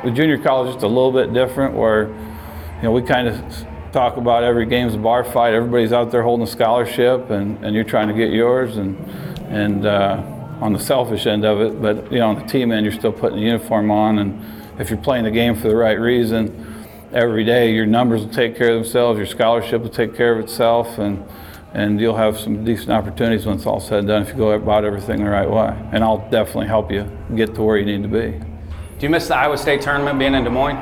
with 0.04 0.16
junior 0.16 0.38
college, 0.38 0.76
it's 0.76 0.84
a 0.84 0.88
little 0.88 1.12
bit 1.12 1.34
different 1.34 1.76
where 1.76 2.08
you 2.08 2.84
know 2.84 2.92
we 2.92 3.02
kind 3.02 3.28
of 3.28 3.68
talk 3.92 4.18
about 4.18 4.44
every 4.44 4.66
game's 4.66 4.94
a 4.94 4.98
bar 4.98 5.24
fight. 5.24 5.54
Everybody's 5.54 5.94
out 5.94 6.12
there 6.12 6.22
holding 6.22 6.46
a 6.46 6.50
scholarship, 6.50 7.30
and, 7.30 7.64
and 7.64 7.74
you're 7.74 7.86
trying 7.86 8.10
to 8.10 8.14
get 8.14 8.32
yours, 8.32 8.78
and 8.78 8.98
and 9.50 9.86
uh, 9.86 10.22
on 10.62 10.74
the 10.74 10.80
selfish 10.80 11.26
end 11.26 11.46
of 11.46 11.62
it. 11.62 11.82
But 11.82 12.12
you 12.12 12.20
know 12.20 12.30
on 12.30 12.36
the 12.40 12.46
team 12.46 12.72
end, 12.72 12.86
you're 12.86 12.94
still 12.94 13.14
putting 13.14 13.40
the 13.40 13.46
uniform 13.46 13.92
on, 13.92 14.20
and 14.20 14.80
if 14.80 14.90
you're 14.90 15.00
playing 15.00 15.24
the 15.24 15.32
game 15.32 15.56
for 15.56 15.68
the 15.68 15.76
right 15.76 16.00
reason. 16.00 16.74
Every 17.14 17.46
day, 17.46 17.72
your 17.72 17.86
numbers 17.86 18.26
will 18.26 18.34
take 18.34 18.58
care 18.58 18.76
of 18.76 18.84
themselves. 18.84 19.18
Your 19.18 19.28
scholarship 19.28 19.82
will 19.82 19.90
take 19.90 20.16
care 20.16 20.38
of 20.38 20.44
itself, 20.44 20.98
and 20.98 21.24
and 21.76 22.00
you'll 22.00 22.16
have 22.16 22.40
some 22.40 22.64
decent 22.64 22.92
opportunities 22.92 23.46
when 23.46 23.58
it's 23.58 23.66
all 23.66 23.82
said 23.82 24.00
and 24.00 24.08
done 24.08 24.22
if 24.22 24.30
you 24.30 24.36
go 24.36 24.52
about 24.52 24.86
everything 24.86 25.22
the 25.24 25.30
right 25.30 25.50
way. 25.50 25.78
And 25.92 26.06
I'll 26.06 26.28
definitely 26.30 26.68
help 26.68 26.90
you 26.90 27.06
get 27.36 27.54
to 27.56 27.64
where 27.64 27.78
you 27.78 27.86
need 27.86 28.02
to 28.04 28.08
be. 28.08 28.40
Do 28.98 29.02
you 29.02 29.10
miss 29.10 29.28
the 29.28 29.36
Iowa 29.36 29.58
State 29.58 29.82
tournament 29.82 30.18
being 30.18 30.34
in 30.34 30.46
Des 30.46 30.50
Moines? 30.50 30.78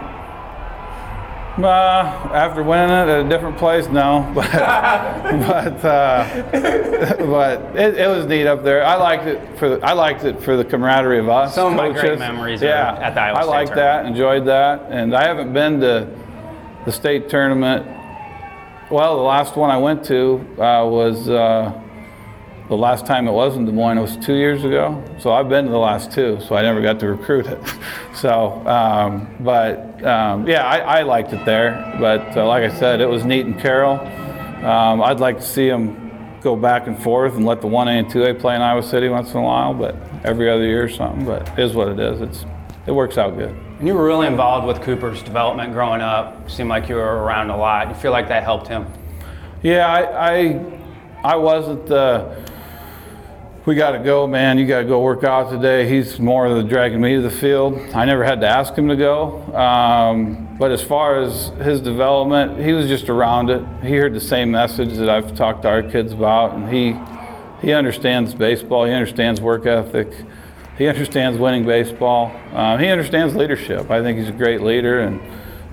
Uh, 1.56 2.30
after 2.34 2.64
winning 2.64 2.90
it 2.90 3.10
at 3.10 3.26
a 3.26 3.30
different 3.30 3.58
place, 3.58 3.88
no, 3.88 4.32
but 4.36 4.52
but 4.52 5.86
uh, 5.86 6.44
but 6.52 7.76
it, 7.76 7.96
it, 7.96 8.08
was 8.08 8.26
neat 8.26 8.48
up 8.48 8.64
there. 8.64 8.84
I 8.84 8.96
liked 8.96 9.26
it 9.26 9.60
for 9.60 9.70
the, 9.70 9.86
I 9.86 9.94
liked 9.94 10.24
it 10.24 10.42
for 10.42 10.58
the 10.58 10.66
camaraderie 10.66 11.20
of 11.20 11.30
us. 11.30 11.54
Some 11.54 11.74
of 11.74 11.78
my 11.78 11.92
great 11.92 12.18
memories 12.18 12.60
yeah, 12.64 12.98
at 13.00 13.14
the 13.14 13.22
Iowa 13.22 13.36
State. 13.36 13.44
I 13.44 13.46
liked 13.46 13.76
that, 13.76 14.06
enjoyed 14.08 14.46
that, 14.48 14.88
and 14.90 15.16
I 15.16 15.28
haven't 15.28 15.54
been 15.54 15.80
to 15.82 16.08
the 16.86 16.92
state 16.92 17.30
tournament 17.30 17.86
well, 18.94 19.16
the 19.16 19.24
last 19.24 19.56
one 19.56 19.72
I 19.72 19.78
went 19.78 20.06
to 20.06 20.36
uh, 20.62 20.86
was 20.86 21.28
uh, 21.28 21.82
the 22.70 22.78
last 22.78 23.08
time 23.08 23.28
it 23.28 23.32
was 23.32 23.56
in 23.56 23.66
Des 23.66 23.72
Moines. 23.72 23.98
It 23.98 24.02
was 24.02 24.18
two 24.18 24.36
years 24.36 24.64
ago. 24.64 25.04
So 25.18 25.32
I've 25.32 25.50
been 25.50 25.66
to 25.66 25.72
the 25.72 25.80
last 25.80 26.12
two, 26.12 26.40
so 26.48 26.56
I 26.56 26.62
never 26.62 26.80
got 26.80 27.00
to 27.00 27.08
recruit 27.08 27.48
it. 27.48 27.60
so, 28.14 28.66
um, 28.68 29.36
but 29.40 30.06
um, 30.06 30.48
yeah, 30.48 30.64
I, 30.64 31.00
I, 31.00 31.02
liked 31.02 31.34
it 31.34 31.44
there. 31.44 31.98
But 32.00 32.38
uh, 32.38 32.46
like 32.46 32.72
I 32.72 32.78
said, 32.78 33.02
it 33.02 33.08
was 33.10 33.26
neat 33.26 33.48
and 33.48 33.60
Carroll. 33.60 34.00
Um, 34.64 35.02
I'd 35.02 35.20
like 35.20 35.38
to 35.38 35.44
see 35.44 35.68
them 35.68 36.38
go 36.42 36.56
back 36.56 36.86
and 36.86 37.02
forth 37.02 37.34
and 37.36 37.48
let 37.48 37.62
the 37.62 37.68
1A 37.68 38.00
and 38.00 38.08
2A 38.08 38.40
play 38.40 38.56
in 38.56 38.62
Iowa 38.62 38.84
City 38.84 39.10
once 39.10 39.32
in 39.32 39.38
a 39.38 39.42
while, 39.42 39.74
but 39.74 39.96
every 40.24 40.52
other 40.52 40.66
year 40.66 40.84
or 40.84 40.90
something. 40.90 41.26
But 41.26 41.58
is 41.58 41.74
what 41.74 41.88
it 41.88 42.00
is. 42.00 42.22
It's, 42.22 42.46
it 42.86 42.92
works 42.92 43.18
out 43.18 43.36
good. 43.40 43.58
And 43.84 43.88
you 43.90 43.96
were 43.96 44.06
really 44.06 44.28
involved 44.28 44.66
with 44.66 44.82
Cooper's 44.82 45.22
development 45.22 45.74
growing 45.74 46.00
up. 46.00 46.50
Seemed 46.50 46.70
like 46.70 46.88
you 46.88 46.96
were 46.96 47.22
around 47.22 47.50
a 47.50 47.58
lot. 47.58 47.90
You 47.90 47.96
feel 47.96 48.14
like 48.14 48.30
that 48.30 48.42
helped 48.42 48.66
him? 48.66 48.88
Yeah, 49.62 49.86
I, 49.86 50.38
I, 50.38 50.80
I 51.26 51.36
wasn't 51.36 51.88
the. 51.88 52.46
We 53.66 53.76
got 53.76 53.92
to 53.92 54.00
go, 54.00 54.26
man. 54.26 54.58
You 54.58 54.66
got 54.66 54.80
to 54.80 54.86
go 54.86 55.02
work 55.02 55.26
out 55.26 55.50
today. 55.50 55.86
He's 55.86 56.18
more 56.18 56.46
of 56.46 56.56
the 56.56 56.64
dragging 56.64 57.02
me 57.02 57.16
to 57.16 57.22
the 57.22 57.30
field. 57.30 57.78
I 57.94 58.06
never 58.06 58.24
had 58.24 58.40
to 58.40 58.48
ask 58.48 58.74
him 58.74 58.88
to 58.88 58.96
go. 58.96 59.54
Um, 59.54 60.56
but 60.58 60.72
as 60.72 60.82
far 60.82 61.20
as 61.20 61.50
his 61.62 61.82
development, 61.82 62.64
he 62.66 62.72
was 62.72 62.88
just 62.88 63.10
around 63.10 63.50
it. 63.50 63.66
He 63.82 63.98
heard 63.98 64.14
the 64.14 64.22
same 64.22 64.50
message 64.50 64.94
that 64.94 65.10
I've 65.10 65.36
talked 65.36 65.64
to 65.64 65.68
our 65.68 65.84
kids 65.84 66.14
about, 66.14 66.54
and 66.54 66.74
he 66.74 66.96
he 67.60 67.74
understands 67.74 68.34
baseball. 68.34 68.86
He 68.86 68.94
understands 68.94 69.42
work 69.42 69.66
ethic. 69.66 70.14
He 70.78 70.88
understands 70.88 71.40
winning 71.40 71.66
baseball. 71.66 72.32
Uh, 72.52 72.78
he 72.78 72.88
understands 72.88 73.36
leadership. 73.36 73.92
I 73.92 74.02
think 74.02 74.18
he's 74.18 74.30
a 74.30 74.34
great 74.34 74.62
leader, 74.62 75.02
and 75.02 75.22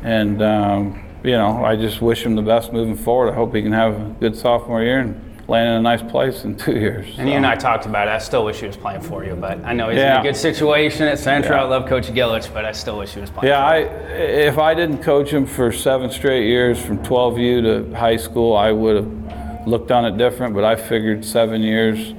and 0.02 0.42
um, 0.42 1.04
you 1.22 1.32
know 1.32 1.64
I 1.64 1.76
just 1.76 2.02
wish 2.02 2.24
him 2.24 2.34
the 2.34 2.42
best 2.42 2.72
moving 2.72 2.96
forward. 2.96 3.30
I 3.30 3.34
hope 3.34 3.54
he 3.54 3.62
can 3.62 3.72
have 3.72 3.94
a 3.94 4.14
good 4.20 4.36
sophomore 4.36 4.82
year 4.82 5.00
and 5.00 5.30
land 5.48 5.68
in 5.68 5.74
a 5.74 5.82
nice 5.82 6.02
place 6.02 6.44
in 6.44 6.56
two 6.56 6.72
years. 6.72 7.18
And 7.18 7.28
you 7.28 7.34
and 7.34 7.46
I 7.46 7.56
talked 7.56 7.84
about 7.86 8.08
it. 8.08 8.12
I 8.12 8.18
still 8.18 8.44
wish 8.44 8.60
he 8.60 8.66
was 8.66 8.76
playing 8.76 9.00
for 9.00 9.24
you, 9.24 9.34
but 9.34 9.64
I 9.64 9.72
know 9.72 9.88
he's 9.88 9.98
in 9.98 10.06
a 10.06 10.22
good 10.22 10.36
situation 10.36 11.08
at 11.08 11.18
Central. 11.18 11.58
Yeah. 11.58 11.64
I 11.64 11.66
love 11.66 11.88
Coach 11.88 12.06
Gillich, 12.08 12.52
but 12.52 12.64
I 12.64 12.72
still 12.72 12.98
wish 12.98 13.14
he 13.14 13.20
was 13.20 13.30
playing. 13.30 13.48
Yeah, 13.48 13.64
I 13.64 13.78
if 13.78 14.58
I 14.58 14.74
didn't 14.74 15.02
coach 15.02 15.30
him 15.30 15.46
for 15.46 15.72
seven 15.72 16.10
straight 16.10 16.46
years 16.46 16.80
from 16.80 16.98
12U 16.98 17.90
to 17.90 17.96
high 17.96 18.16
school, 18.16 18.56
I 18.56 18.70
would 18.70 18.96
have 18.96 19.66
looked 19.66 19.90
on 19.90 20.04
it 20.04 20.16
different. 20.16 20.54
But 20.54 20.64
I 20.64 20.76
figured 20.76 21.24
seven 21.24 21.62
years. 21.62 22.14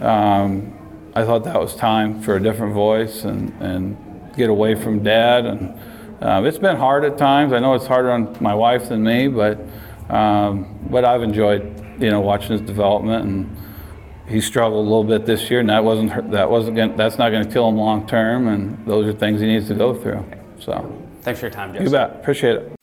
Um, 0.00 0.77
I 1.18 1.24
thought 1.24 1.42
that 1.44 1.60
was 1.60 1.74
time 1.74 2.22
for 2.22 2.36
a 2.36 2.40
different 2.40 2.74
voice 2.74 3.24
and 3.24 3.52
and 3.60 3.96
get 4.36 4.50
away 4.50 4.76
from 4.76 5.02
dad. 5.02 5.46
And 5.46 5.74
um, 6.20 6.46
it's 6.46 6.58
been 6.58 6.76
hard 6.76 7.04
at 7.04 7.18
times. 7.18 7.52
I 7.52 7.58
know 7.58 7.74
it's 7.74 7.86
harder 7.86 8.12
on 8.12 8.36
my 8.40 8.54
wife 8.54 8.88
than 8.88 9.02
me, 9.02 9.26
but 9.26 9.58
um, 10.08 10.78
but 10.88 11.04
I've 11.04 11.24
enjoyed 11.24 11.62
you 12.00 12.10
know 12.10 12.20
watching 12.20 12.52
his 12.52 12.60
development 12.60 13.24
and. 13.24 13.56
He 14.28 14.42
struggled 14.42 14.84
a 14.84 14.88
little 14.90 15.04
bit 15.04 15.24
this 15.24 15.48
year, 15.48 15.60
and 15.60 15.70
that 15.70 15.82
wasn't 15.82 16.32
that 16.32 16.50
wasn't 16.50 16.76
gonna, 16.76 16.94
that's 16.98 17.16
not 17.16 17.30
going 17.30 17.46
to 17.46 17.50
kill 17.50 17.66
him 17.66 17.76
long 17.76 18.06
term. 18.06 18.46
And 18.46 18.86
those 18.86 19.06
are 19.06 19.18
things 19.18 19.40
he 19.40 19.46
needs 19.46 19.68
to 19.68 19.74
go 19.74 19.94
through. 19.94 20.22
So. 20.58 21.02
Thanks 21.22 21.40
for 21.40 21.46
your 21.46 21.50
time, 21.50 21.70
Justin. 21.70 21.86
You 21.86 21.90
bet. 21.90 22.10
Appreciate 22.16 22.56
it. 22.56 22.77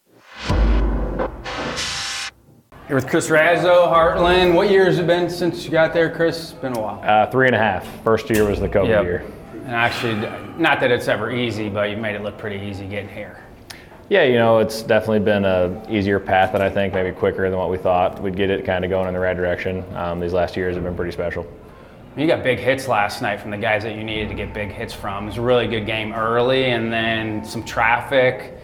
Here 2.87 2.95
with 2.95 3.07
Chris 3.07 3.29
Razo, 3.29 3.91
Heartland. 3.91 4.53
What 4.53 4.69
year 4.69 4.85
has 4.85 4.99
it 4.99 5.07
been 5.07 5.29
since 5.29 5.65
you 5.65 5.71
got 5.71 5.91
there, 5.93 6.09
Chris? 6.09 6.51
It's 6.51 6.61
been 6.61 6.77
a 6.77 6.79
while. 6.79 7.01
Uh, 7.03 7.25
three 7.31 7.47
and 7.47 7.55
a 7.55 7.59
half. 7.59 7.87
First 8.03 8.29
year 8.29 8.47
was 8.47 8.59
the 8.59 8.69
COVID 8.69 8.89
Yep. 8.89 9.03
year. 9.03 9.23
And 9.65 9.73
actually, 9.73 10.15
not 10.57 10.79
that 10.81 10.91
it's 10.91 11.07
ever 11.07 11.31
easy, 11.31 11.67
but 11.67 11.89
you 11.89 11.97
made 11.97 12.15
it 12.15 12.21
look 12.21 12.37
pretty 12.37 12.63
easy 12.63 12.85
getting 12.85 13.09
here. 13.09 13.37
Yeah, 14.09 14.21
you 14.23 14.35
know, 14.35 14.59
it's 14.59 14.83
definitely 14.83 15.21
been 15.21 15.45
a 15.45 15.81
easier 15.89 16.19
path 16.19 16.51
than 16.51 16.61
I 16.61 16.69
think, 16.69 16.93
maybe 16.93 17.11
quicker 17.11 17.49
than 17.49 17.57
what 17.57 17.71
we 17.71 17.77
thought. 17.77 18.21
We'd 18.21 18.35
get 18.35 18.51
it 18.51 18.63
kind 18.65 18.85
of 18.85 18.91
going 18.91 19.07
in 19.07 19.15
the 19.15 19.19
right 19.19 19.35
direction. 19.35 19.83
Um, 19.95 20.19
these 20.19 20.33
last 20.33 20.55
years 20.55 20.75
have 20.75 20.83
been 20.83 20.95
pretty 20.95 21.11
special. 21.11 21.47
You 22.15 22.27
got 22.27 22.43
big 22.43 22.59
hits 22.59 22.87
last 22.87 23.23
night 23.23 23.41
from 23.41 23.49
the 23.49 23.57
guys 23.57 23.81
that 23.81 23.95
you 23.95 24.03
needed 24.03 24.29
to 24.29 24.35
get 24.35 24.53
big 24.53 24.69
hits 24.71 24.93
from. 24.93 25.23
It 25.23 25.27
was 25.27 25.37
a 25.37 25.41
really 25.41 25.67
good 25.67 25.87
game 25.87 26.13
early, 26.13 26.65
and 26.65 26.93
then 26.93 27.43
some 27.43 27.63
traffic. 27.63 28.54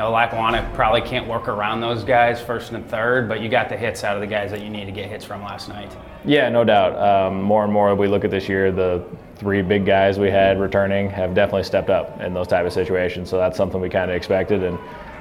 Know, 0.00 0.10
Lackawanna 0.12 0.66
probably 0.72 1.02
can't 1.02 1.28
work 1.28 1.46
around 1.46 1.82
those 1.82 2.04
guys 2.04 2.40
first 2.40 2.72
and 2.72 2.88
third, 2.88 3.28
but 3.28 3.42
you 3.42 3.50
got 3.50 3.68
the 3.68 3.76
hits 3.76 4.02
out 4.02 4.16
of 4.16 4.22
the 4.22 4.26
guys 4.26 4.50
that 4.50 4.62
you 4.62 4.70
need 4.70 4.86
to 4.86 4.92
get 4.92 5.10
hits 5.10 5.26
from 5.26 5.42
last 5.42 5.68
night. 5.68 5.94
Yeah, 6.24 6.48
no 6.48 6.64
doubt. 6.64 6.96
Um, 6.96 7.42
more 7.42 7.64
and 7.64 7.72
more 7.72 7.94
we 7.94 8.08
look 8.08 8.24
at 8.24 8.30
this 8.30 8.48
year, 8.48 8.72
the 8.72 9.04
three 9.36 9.60
big 9.60 9.84
guys 9.84 10.18
we 10.18 10.30
had 10.30 10.58
returning 10.58 11.10
have 11.10 11.34
definitely 11.34 11.64
stepped 11.64 11.90
up 11.90 12.18
in 12.22 12.32
those 12.32 12.46
type 12.46 12.64
of 12.64 12.72
situations. 12.72 13.28
So 13.28 13.36
that's 13.36 13.58
something 13.58 13.78
we 13.78 13.90
kind 13.90 14.10
of 14.10 14.16
expected. 14.16 14.62
And 14.62 14.78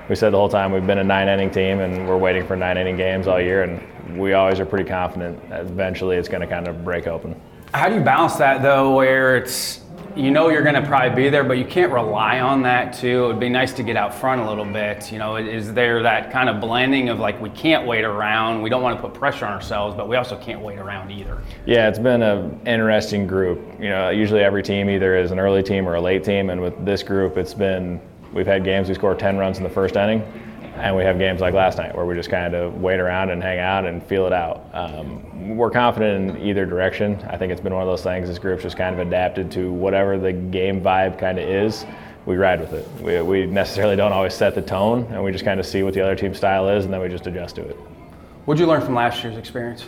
we 0.07 0.15
said 0.15 0.31
the 0.31 0.37
whole 0.37 0.47
time 0.47 0.71
we've 0.71 0.87
been 0.87 0.99
a 0.99 1.03
nine 1.03 1.27
inning 1.27 1.51
team 1.51 1.81
and 1.81 2.07
we're 2.07 2.15
waiting 2.15 2.47
for 2.47 2.55
nine 2.55 2.77
inning 2.77 2.95
games 2.95 3.27
all 3.27 3.41
year. 3.41 3.63
And 3.63 4.17
we 4.17 4.31
always 4.31 4.61
are 4.61 4.65
pretty 4.65 4.87
confident 4.87 5.49
that 5.49 5.65
eventually 5.65 6.15
it's 6.15 6.29
going 6.29 6.39
to 6.39 6.47
kind 6.47 6.69
of 6.69 6.85
break 6.85 7.05
open. 7.05 7.35
How 7.73 7.89
do 7.89 7.95
you 7.95 8.01
balance 8.01 8.37
that 8.37 8.61
though, 8.61 8.95
where 8.95 9.35
it's 9.35 9.81
you 10.19 10.31
know 10.31 10.49
you're 10.49 10.63
going 10.63 10.75
to 10.75 10.85
probably 10.85 11.15
be 11.23 11.29
there, 11.29 11.45
but 11.45 11.57
you 11.57 11.63
can't 11.63 11.93
rely 11.93 12.41
on 12.41 12.61
that 12.63 12.93
too. 12.93 13.23
It 13.23 13.27
would 13.27 13.39
be 13.39 13.47
nice 13.47 13.71
to 13.73 13.83
get 13.83 13.95
out 13.95 14.13
front 14.13 14.41
a 14.41 14.47
little 14.47 14.65
bit. 14.65 15.11
You 15.13 15.17
know, 15.17 15.37
is 15.37 15.73
there 15.73 16.03
that 16.03 16.29
kind 16.29 16.49
of 16.49 16.59
blending 16.59 17.07
of 17.07 17.19
like 17.19 17.39
we 17.41 17.49
can't 17.51 17.87
wait 17.87 18.03
around, 18.03 18.61
we 18.61 18.69
don't 18.69 18.83
want 18.83 18.97
to 18.97 19.01
put 19.01 19.13
pressure 19.13 19.45
on 19.45 19.53
ourselves, 19.53 19.95
but 19.95 20.09
we 20.09 20.17
also 20.17 20.37
can't 20.37 20.61
wait 20.61 20.77
around 20.77 21.09
either. 21.09 21.41
Yeah, 21.65 21.87
it's 21.87 21.99
been 21.99 22.21
an 22.21 22.59
interesting 22.67 23.27
group. 23.27 23.59
You 23.79 23.89
know, 23.89 24.09
usually 24.09 24.41
every 24.41 24.61
team 24.61 24.89
either 24.89 25.15
is 25.15 25.31
an 25.31 25.39
early 25.39 25.63
team 25.63 25.87
or 25.87 25.95
a 25.95 26.01
late 26.01 26.25
team, 26.25 26.49
and 26.49 26.59
with 26.59 26.85
this 26.85 27.01
group, 27.01 27.37
it's 27.37 27.53
been 27.53 28.01
we've 28.33 28.45
had 28.45 28.65
games 28.65 28.89
we 28.89 28.95
score 28.95 29.15
10 29.15 29.37
runs 29.37 29.57
in 29.57 29.63
the 29.63 29.69
first 29.69 29.95
inning, 29.95 30.21
and 30.79 30.95
we 30.95 31.03
have 31.03 31.19
games 31.19 31.41
like 31.41 31.53
last 31.53 31.77
night 31.77 31.95
where 31.95 32.05
we 32.05 32.15
just 32.15 32.29
kind 32.29 32.55
of 32.55 32.81
wait 32.81 32.99
around 32.99 33.29
and 33.29 33.43
hang 33.43 33.59
out 33.59 33.85
and 33.85 34.01
feel 34.03 34.25
it 34.25 34.33
out. 34.33 34.69
Um, 34.73 35.57
we're 35.57 35.69
confident 35.69 36.37
in 36.37 36.47
either 36.47 36.65
direction. 36.65 37.15
I 37.29 37.37
think 37.37 37.51
it's 37.51 37.61
been 37.61 37.73
one 37.73 37.83
of 37.83 37.87
those 37.87 38.03
things. 38.03 38.27
This 38.27 38.39
group's 38.39 38.63
just 38.63 38.77
kind 38.77 38.93
of 38.97 39.05
adapted 39.05 39.51
to 39.51 39.71
whatever 39.71 40.17
the 40.17 40.31
game 40.31 40.81
vibe 40.81 41.19
kind 41.19 41.37
of 41.37 41.47
is. 41.47 41.85
We 42.25 42.37
ride 42.37 42.59
with 42.61 42.73
it. 42.73 42.87
We, 43.01 43.21
we 43.21 43.45
necessarily 43.45 43.95
don't 43.95 44.13
always 44.13 44.33
set 44.33 44.55
the 44.55 44.61
tone, 44.61 45.05
and 45.11 45.23
we 45.23 45.31
just 45.31 45.45
kind 45.45 45.59
of 45.59 45.65
see 45.65 45.83
what 45.83 45.93
the 45.93 46.01
other 46.01 46.15
team's 46.15 46.37
style 46.37 46.69
is, 46.69 46.85
and 46.85 46.93
then 46.93 47.01
we 47.01 47.09
just 47.09 47.27
adjust 47.27 47.55
to 47.55 47.67
it. 47.67 47.75
What'd 48.45 48.59
you 48.59 48.67
learn 48.67 48.81
from 48.81 48.95
last 48.95 49.23
year's 49.23 49.37
experience? 49.37 49.85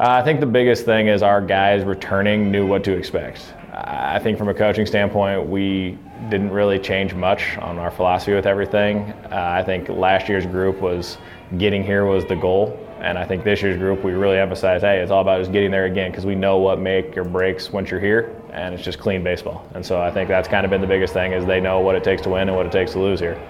Uh, 0.00 0.08
I 0.08 0.22
think 0.22 0.40
the 0.40 0.46
biggest 0.46 0.84
thing 0.84 1.08
is 1.08 1.22
our 1.22 1.40
guys 1.40 1.84
returning 1.84 2.50
knew 2.50 2.66
what 2.66 2.82
to 2.84 2.92
expect. 2.92 3.54
I 3.72 4.18
think 4.18 4.38
from 4.38 4.48
a 4.48 4.54
coaching 4.54 4.86
standpoint, 4.86 5.46
we 5.46 5.98
didn't 6.28 6.50
really 6.50 6.78
change 6.78 7.14
much 7.14 7.56
on 7.58 7.78
our 7.78 7.90
philosophy 7.90 8.34
with 8.34 8.46
everything. 8.46 9.12
Uh, 9.30 9.58
I 9.58 9.62
think 9.62 9.88
last 9.88 10.28
year's 10.28 10.46
group 10.46 10.80
was 10.80 11.18
getting 11.58 11.84
here 11.84 12.06
was 12.06 12.24
the 12.24 12.36
goal, 12.36 12.78
and 13.00 13.18
I 13.18 13.24
think 13.24 13.44
this 13.44 13.62
year's 13.62 13.76
group 13.76 14.04
we 14.04 14.12
really 14.12 14.38
emphasized, 14.38 14.84
hey, 14.84 15.00
it's 15.00 15.10
all 15.10 15.20
about 15.20 15.40
just 15.40 15.52
getting 15.52 15.70
there 15.70 15.86
again 15.86 16.10
because 16.10 16.24
we 16.24 16.34
know 16.34 16.58
what 16.58 16.80
make 16.80 17.16
or 17.16 17.24
breaks 17.24 17.70
once 17.70 17.90
you're 17.90 18.00
here, 18.00 18.34
and 18.52 18.74
it's 18.74 18.84
just 18.84 18.98
clean 18.98 19.22
baseball. 19.22 19.66
And 19.74 19.84
so 19.84 20.00
I 20.00 20.10
think 20.10 20.28
that's 20.28 20.48
kind 20.48 20.64
of 20.64 20.70
been 20.70 20.80
the 20.80 20.86
biggest 20.86 21.12
thing 21.12 21.32
is 21.32 21.44
they 21.44 21.60
know 21.60 21.80
what 21.80 21.94
it 21.94 22.04
takes 22.04 22.22
to 22.22 22.30
win 22.30 22.48
and 22.48 22.56
what 22.56 22.66
it 22.66 22.72
takes 22.72 22.92
to 22.92 23.00
lose 23.00 23.20
here. 23.20 23.40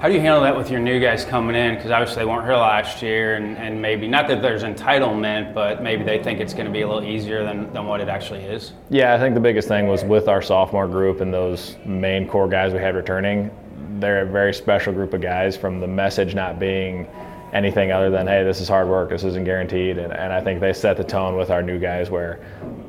How 0.00 0.08
do 0.08 0.14
you 0.14 0.20
handle 0.20 0.40
that 0.40 0.56
with 0.56 0.70
your 0.70 0.80
new 0.80 0.98
guys 0.98 1.26
coming 1.26 1.54
in? 1.54 1.74
Because 1.74 1.90
obviously 1.90 2.22
they 2.22 2.24
weren't 2.24 2.44
here 2.44 2.56
last 2.56 3.02
year, 3.02 3.34
and, 3.34 3.58
and 3.58 3.82
maybe 3.82 4.08
not 4.08 4.28
that 4.28 4.40
there's 4.40 4.62
entitlement, 4.62 5.52
but 5.52 5.82
maybe 5.82 6.04
they 6.04 6.22
think 6.22 6.40
it's 6.40 6.54
going 6.54 6.64
to 6.64 6.72
be 6.72 6.80
a 6.80 6.88
little 6.88 7.04
easier 7.04 7.44
than, 7.44 7.70
than 7.74 7.84
what 7.84 8.00
it 8.00 8.08
actually 8.08 8.40
is. 8.44 8.72
Yeah, 8.88 9.14
I 9.14 9.18
think 9.18 9.34
the 9.34 9.42
biggest 9.42 9.68
thing 9.68 9.88
was 9.88 10.02
with 10.02 10.26
our 10.26 10.40
sophomore 10.40 10.88
group 10.88 11.20
and 11.20 11.34
those 11.34 11.76
main 11.84 12.26
core 12.26 12.48
guys 12.48 12.72
we 12.72 12.78
had 12.78 12.96
returning. 12.96 13.50
They're 14.00 14.22
a 14.22 14.24
very 14.24 14.54
special 14.54 14.94
group 14.94 15.12
of 15.12 15.20
guys 15.20 15.54
from 15.54 15.80
the 15.80 15.86
message 15.86 16.34
not 16.34 16.58
being 16.58 17.06
anything 17.52 17.90
other 17.90 18.10
than, 18.10 18.26
hey, 18.26 18.44
this 18.44 18.60
is 18.60 18.68
hard 18.68 18.88
work, 18.88 19.10
this 19.10 19.24
isn't 19.24 19.44
guaranteed. 19.44 19.98
And, 19.98 20.12
and 20.12 20.32
I 20.32 20.40
think 20.40 20.60
they 20.60 20.72
set 20.72 20.96
the 20.96 21.04
tone 21.04 21.36
with 21.36 21.50
our 21.50 21.62
new 21.62 21.78
guys 21.78 22.10
where 22.10 22.40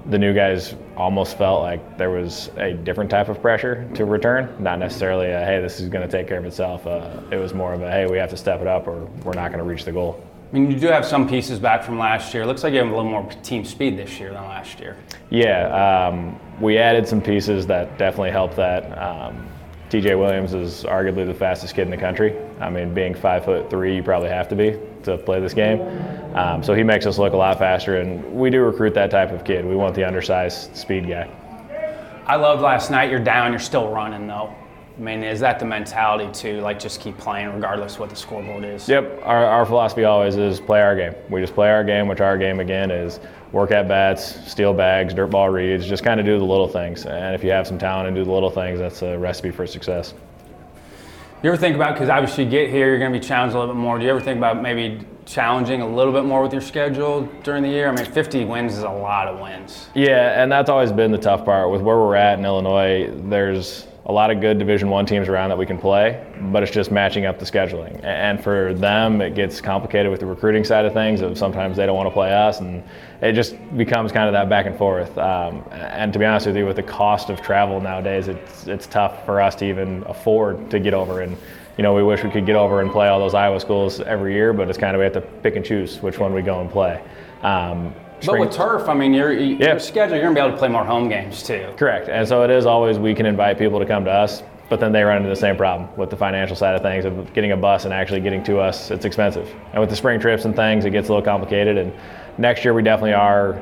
the 0.08 0.18
new 0.18 0.34
guys 0.34 0.76
almost 0.96 1.38
felt 1.38 1.62
like 1.62 1.98
there 1.98 2.10
was 2.10 2.50
a 2.58 2.74
different 2.74 3.10
type 3.10 3.30
of 3.30 3.42
pressure 3.42 3.90
to 3.96 4.06
return, 4.06 4.56
not 4.60 4.80
necessarily 4.80 5.32
a, 5.32 5.46
hey, 5.46 5.62
this 5.62 5.80
is 5.80 5.90
going 5.90 6.08
to 6.08 6.12
take 6.12 6.28
care 6.28 6.38
of 6.38 6.46
itself. 6.46 6.86
Uh, 6.86 7.22
it 7.32 7.38
was 7.38 7.54
more 7.54 7.74
of 7.74 7.82
a, 7.82 7.90
hey, 7.90 8.06
we 8.06 8.18
have 8.18 8.30
to 8.30 8.38
step 8.38 8.62
it 8.62 8.68
up 8.68 8.88
or 8.88 9.06
we're 9.24 9.34
not 9.34 9.50
going 9.50 9.60
to 9.60 9.70
reach 9.70 9.86
the 9.86 9.92
goal. 9.92 10.24
I 10.52 10.54
mean, 10.54 10.70
you 10.70 10.78
do 10.78 10.88
have 10.88 11.06
some 11.06 11.30
pieces 11.30 11.60
back 11.60 11.82
from 11.82 11.98
last 11.98 12.34
year. 12.34 12.46
Looks 12.46 12.64
like 12.64 12.74
you 12.74 12.80
have 12.80 12.90
a 12.90 12.96
little 12.96 13.10
more 13.10 13.24
team 13.42 13.64
speed 13.64 13.98
this 13.98 14.20
year 14.20 14.34
than 14.34 14.44
last 14.44 14.82
year. 14.82 14.98
Yeah, 15.30 16.08
um, 16.10 16.38
we 16.60 16.78
added 16.78 17.08
some 17.08 17.22
pieces 17.22 17.66
that 17.68 17.98
definitely 17.98 18.32
helped 18.32 18.58
that. 18.58 18.98
Um, 18.98 19.48
TJ 19.92 20.18
Williams 20.18 20.54
is 20.54 20.86
arguably 20.86 21.28
the 21.28 21.34
fastest 21.34 21.76
kid 21.76 21.82
in 21.82 21.92
the 21.92 21.98
country. 21.98 22.34
I 22.62 22.70
mean, 22.70 22.94
being 22.94 23.14
five 23.14 23.44
foot 23.44 23.70
three, 23.70 23.94
you 23.94 24.02
probably 24.02 24.30
have 24.30 24.48
to 24.48 24.56
be 24.56 24.80
to 25.04 25.18
play 25.18 25.42
this 25.42 25.54
game. 25.54 25.82
Um, 26.34 26.64
so 26.64 26.74
he 26.74 26.82
makes 26.82 27.06
us 27.06 27.20
look 27.20 27.34
a 27.34 27.38
lot 27.38 27.60
faster, 27.60 27.98
and 27.98 28.24
we 28.34 28.50
do 28.50 28.62
recruit 28.62 28.94
that 28.94 29.12
type 29.12 29.32
of 29.32 29.44
kid. 29.44 29.66
We 29.66 29.76
want 29.76 29.94
the 29.94 30.06
undersized 30.06 30.74
speed 30.78 31.10
guy. 31.10 31.30
I 32.26 32.38
loved 32.38 32.62
last 32.62 32.90
night. 32.90 33.12
You're 33.12 33.20
down, 33.20 33.52
you're 33.52 33.60
still 33.60 33.90
running 33.90 34.28
though. 34.28 34.56
I 35.02 35.04
mean, 35.04 35.24
is 35.24 35.40
that 35.40 35.58
the 35.58 35.66
mentality 35.66 36.32
to 36.42 36.62
Like, 36.62 36.78
just 36.78 37.02
keep 37.02 37.18
playing 37.18 37.52
regardless 37.56 37.98
what 37.98 38.12
the 38.12 38.16
scoreboard 38.16 38.64
is. 38.64 38.88
Yep, 38.88 39.22
our, 39.24 39.44
our 39.46 39.66
philosophy 39.66 40.04
always 40.04 40.36
is 40.36 40.60
play 40.60 40.80
our 40.80 40.96
game. 40.96 41.16
We 41.28 41.42
just 41.42 41.56
play 41.56 41.72
our 41.72 41.84
game, 41.84 42.08
which 42.08 42.22
our 42.22 42.38
game 42.38 42.60
again 42.60 42.92
is 42.92 43.20
work 43.52 43.72
at 43.72 43.88
bats, 43.88 44.48
steal 44.50 44.76
bags, 44.76 45.16
dirt 45.16 45.32
ball 45.32 45.50
reads, 45.50 45.88
just 45.88 46.04
kind 46.04 46.20
of 46.20 46.26
do 46.28 46.38
the 46.38 46.46
little 46.46 46.68
things. 46.68 47.08
And 47.08 47.34
if 47.34 47.44
you 47.44 47.50
have 47.50 47.66
some 47.66 47.80
talent 47.80 48.10
and 48.10 48.16
do 48.16 48.24
the 48.24 48.32
little 48.32 48.52
things, 48.52 48.78
that's 48.78 49.02
a 49.02 49.18
recipe 49.18 49.50
for 49.50 49.66
success. 49.66 50.14
You 51.42 51.50
ever 51.50 51.58
think 51.58 51.76
about 51.76 51.96
because 51.96 52.10
obviously 52.10 52.44
you 52.44 52.52
get 52.52 52.70
here, 52.70 52.90
you're 52.90 53.00
going 53.00 53.12
to 53.12 53.20
be 53.20 53.26
challenged 53.26 53.56
a 53.56 53.60
little 53.60 53.74
bit 53.74 53.80
more. 53.82 53.98
Do 53.98 54.06
you 54.06 54.12
ever 54.12 54.22
think 54.22 54.38
about 54.38 54.62
maybe 54.62 55.00
challenging 55.26 55.82
a 55.82 55.88
little 55.88 56.14
bit 56.14 56.26
more 56.26 56.44
with 56.44 56.54
your 56.54 56.62
schedule 56.62 57.24
during 57.42 57.64
the 57.64 57.70
year? 57.70 57.90
I 57.90 57.92
mean, 57.92 58.06
50 58.06 58.46
wins 58.46 58.78
is 58.78 58.84
a 58.84 58.90
lot 58.90 59.28
of 59.28 59.40
wins. 59.40 59.90
Yeah, 59.96 60.40
and 60.40 60.52
that's 60.52 60.70
always 60.70 60.92
been 60.92 61.12
the 61.12 61.18
tough 61.18 61.44
part 61.44 61.72
with 61.72 61.82
where 61.82 61.98
we're 61.98 62.16
at 62.16 62.38
in 62.38 62.46
Illinois. 62.46 63.10
There's 63.12 63.88
a 64.06 64.12
lot 64.12 64.32
of 64.32 64.42
good 64.42 64.58
Division 64.58 64.90
One 64.90 65.06
teams 65.06 65.28
around 65.28 65.50
that 65.50 65.58
we 65.58 65.66
can 65.66 65.78
play, 65.78 66.26
but 66.52 66.64
it's 66.64 66.72
just 66.72 66.92
matching 66.92 67.26
up 67.26 67.38
the 67.38 67.46
scheduling. 67.46 68.04
And 68.04 68.44
for 68.44 68.74
them, 68.74 69.22
it 69.22 69.36
gets 69.36 69.62
complicated 69.62 70.10
with 70.10 70.20
the 70.22 70.26
recruiting 70.26 70.64
side 70.64 70.86
of 70.86 70.94
things. 70.94 71.22
Of 71.22 71.38
sometimes 71.38 71.78
they 71.78 71.86
don't 71.86 71.96
want 71.96 72.08
to 72.08 72.14
play 72.14 72.34
us, 72.34 72.60
and 72.62 72.84
it 73.22 73.34
just 73.34 73.56
becomes 73.78 74.12
kind 74.12 74.28
of 74.28 74.34
that 74.34 74.50
back 74.50 74.66
and 74.66 74.76
forth. 74.76 75.16
Um, 75.18 75.64
and 75.72 76.12
to 76.14 76.20
be 76.20 76.26
honest 76.26 76.48
with 76.48 76.58
you, 76.58 76.66
with 76.66 76.78
the 76.78 76.84
cost 76.84 77.30
of 77.30 77.42
travel 77.42 77.80
nowadays, 77.80 78.28
it's 78.28 78.68
it's 78.68 78.88
tough 78.88 79.24
for 79.26 79.40
us 79.40 79.54
to 79.56 79.66
even 79.66 80.04
afford 80.08 80.72
to 80.72 80.80
get 80.80 80.96
over. 80.96 81.22
And 81.22 81.38
you 81.78 81.84
know, 81.84 81.94
we 81.94 82.04
wish 82.04 82.24
we 82.24 82.32
could 82.32 82.46
get 82.48 82.56
over 82.56 82.82
and 82.82 82.92
play 82.92 83.08
all 83.08 83.20
those 83.20 83.36
Iowa 83.36 83.60
schools 83.60 84.02
every 84.02 84.34
year, 84.34 84.52
but 84.52 84.68
it's 84.68 84.78
kind 84.78 84.96
of 84.96 85.00
we 85.00 85.04
have 85.04 85.14
to 85.14 85.22
pick 85.22 85.56
and 85.56 85.64
choose 85.64 86.02
which 86.02 86.18
one 86.18 86.34
we 86.34 86.42
go 86.42 86.60
and 86.60 86.72
play. 86.72 87.04
Um, 87.44 87.94
But 88.26 88.40
with 88.40 88.52
turf, 88.52 88.88
I 88.88 88.94
mean, 88.94 89.14
your, 89.14 89.32
Yeah. 89.34 89.70
your 89.72 89.80
schedule, 89.80 90.16
you're 90.16 90.24
going 90.26 90.36
to 90.36 90.42
be 90.42 90.46
able 90.46 90.52
to 90.52 90.58
play 90.58 90.68
more 90.70 90.86
home 90.86 91.10
games 91.10 91.44
too. 91.44 91.68
Correct. 91.78 92.10
And 92.10 92.28
so 92.28 92.44
it 92.44 92.50
is 92.50 92.66
always 92.66 93.00
we 93.00 93.14
can 93.16 93.26
invite 93.26 93.58
people 93.58 93.80
to 93.80 93.86
come 93.86 94.06
to 94.06 94.12
us, 94.12 94.44
but 94.70 94.80
then 94.80 94.92
they 94.92 95.04
run 95.04 95.18
into 95.18 95.30
the 95.30 95.36
same 95.36 95.56
problem 95.58 95.90
with 95.98 96.10
the 96.10 96.16
financial 96.16 96.56
side 96.56 96.76
of 96.76 96.82
things 96.82 97.06
of 97.06 97.34
getting 97.34 97.52
a 97.52 97.58
bus 97.58 97.86
and 97.86 97.94
actually 97.94 98.22
getting 98.22 98.44
to 98.44 98.60
us. 98.60 98.92
It's 98.92 99.06
expensive. 99.06 99.54
And 99.74 99.82
with 99.82 99.90
the 99.90 99.96
spring 99.96 100.20
trips 100.20 100.46
and 100.46 100.56
things, 100.56 100.86
it 100.86 100.92
gets 100.92 101.10
a 101.10 101.12
little 101.14 101.26
complicated. 101.26 101.78
And 101.78 101.92
next 102.38 102.64
year 102.64 102.74
we 102.74 102.84
definitely 102.84 103.14
are 103.14 103.60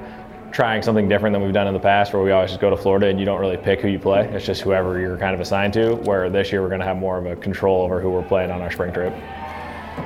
trying 0.51 0.81
something 0.81 1.07
different 1.07 1.33
than 1.33 1.43
we've 1.43 1.53
done 1.53 1.67
in 1.67 1.73
the 1.75 1.79
past 1.79 2.11
where 2.11 2.23
we 2.23 2.31
always 2.31 2.49
just 2.49 2.59
go 2.59 2.71
to 2.71 2.77
Florida 2.77 3.05
and 3.07 3.19
you 3.19 3.25
don't 3.25 3.39
really 3.39 3.57
pick 3.57 3.79
who 3.81 3.87
you 3.87 3.99
play. 3.99 4.27
It's 4.29 4.45
just 4.45 4.61
whoever 4.61 4.99
you're 4.99 5.17
kind 5.17 5.35
of 5.35 5.39
assigned 5.41 5.73
to, 5.73 5.93
where 5.95 6.27
this 6.29 6.51
year 6.51 6.61
we're 6.63 6.69
going 6.69 6.79
to 6.81 6.87
have 6.87 6.97
more 6.97 7.17
of 7.19 7.25
a 7.27 7.35
control 7.35 7.83
over 7.83 8.01
who 8.01 8.09
we're 8.09 8.23
playing 8.23 8.49
on 8.49 8.61
our 8.61 8.71
spring 8.71 8.91
trip. 8.91 9.13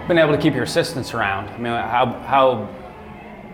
Been 0.08 0.18
able 0.18 0.36
to 0.36 0.38
keep 0.42 0.54
your 0.54 0.64
assistants 0.64 1.14
around. 1.14 1.48
I 1.50 1.58
mean, 1.58 1.72
how, 1.72 2.06
how 2.28 2.68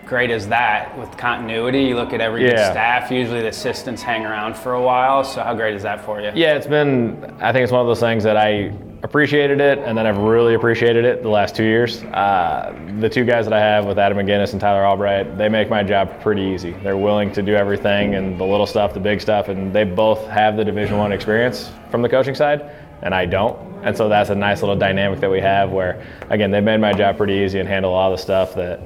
great 0.10 0.31
is 0.31 0.48
that 0.48 0.98
with 0.98 1.15
continuity? 1.18 1.84
You 1.84 1.95
look 1.95 2.14
at 2.14 2.19
every 2.19 2.49
Yeah. 2.49 2.72
staff. 2.72 3.11
Usually 3.11 3.41
the 3.41 3.49
assistants 3.49 4.02
hang 4.02 4.26
around 4.26 4.57
for 4.57 4.73
a 4.73 4.81
while. 4.81 5.23
So 5.23 5.41
how 5.41 5.53
great 5.53 5.76
is 5.76 5.84
that 5.84 6.02
for 6.02 6.19
you? 6.19 6.31
Yeah, 6.34 6.56
it's 6.56 6.65
been. 6.65 7.31
I 7.40 7.52
think 7.53 7.64
it's 7.64 7.72
one 7.72 7.81
of 7.81 7.88
those 7.88 7.99
things 7.99 8.23
that 8.23 8.36
I 8.36 8.72
appreciated 9.03 9.61
it, 9.61 9.77
and 9.86 9.95
then 9.98 10.07
I've 10.07 10.18
really 10.18 10.56
appreciated 10.56 11.06
it 11.06 11.22
the 11.22 11.30
last 11.30 11.56
two 11.56 11.64
years. 11.64 12.03
Uh, 12.06 12.73
the 12.99 13.07
two 13.07 13.23
guys 13.23 13.45
that 13.45 13.53
I 13.53 13.60
have 13.60 13.86
with 13.86 13.99
Adam 13.99 14.18
McGinnis 14.18 14.52
and 14.52 14.60
Tyler 14.60 14.84
Albright, 14.84 15.38
they 15.38 15.48
make 15.48 15.69
my 15.69 15.84
job 15.84 16.19
pretty 16.22 16.41
easy. 16.41 16.72
They're 16.84 16.98
willing 16.98 17.31
to 17.34 17.41
do 17.44 17.56
everything 17.56 18.15
and 18.15 18.38
the 18.38 18.44
little 18.44 18.65
stuff, 18.65 18.94
the 18.95 18.99
big 18.99 19.22
stuff, 19.22 19.48
and 19.48 19.72
they 19.72 19.84
both 19.84 20.27
have 20.27 20.57
the 20.57 20.65
Division 20.65 20.98
One 20.98 21.11
experience 21.14 21.69
from 21.91 22.02
the 22.02 22.10
coaching 22.10 22.34
side, 22.36 22.64
and 23.03 23.14
I 23.14 23.26
don't. 23.26 23.57
And 23.84 23.95
so 23.95 24.10
that's 24.10 24.31
a 24.31 24.36
nice 24.36 24.61
little 24.61 24.76
dynamic 24.76 25.19
that 25.22 25.30
we 25.31 25.40
have 25.40 25.69
where, 25.72 26.02
again, 26.31 26.52
they 26.52 26.60
made 26.60 26.81
my 26.81 26.91
job 26.91 27.15
pretty 27.15 27.34
easy 27.36 27.60
and 27.60 27.69
handle 27.69 27.94
all 27.94 28.11
the 28.11 28.18
stuff 28.18 28.53
that 28.56 28.81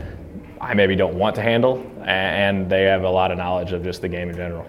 I 0.64 0.74
maybe 0.74 0.96
don't 0.96 1.16
want 1.16 1.36
to 1.36 1.42
handle, 1.42 1.86
and 2.06 2.70
they 2.70 2.84
have 2.84 3.04
a 3.04 3.10
lot 3.10 3.32
of 3.32 3.38
knowledge 3.38 3.74
of 3.74 3.84
just 3.84 4.02
the 4.02 4.08
game 4.08 4.30
in 4.30 4.36
general. 4.36 4.66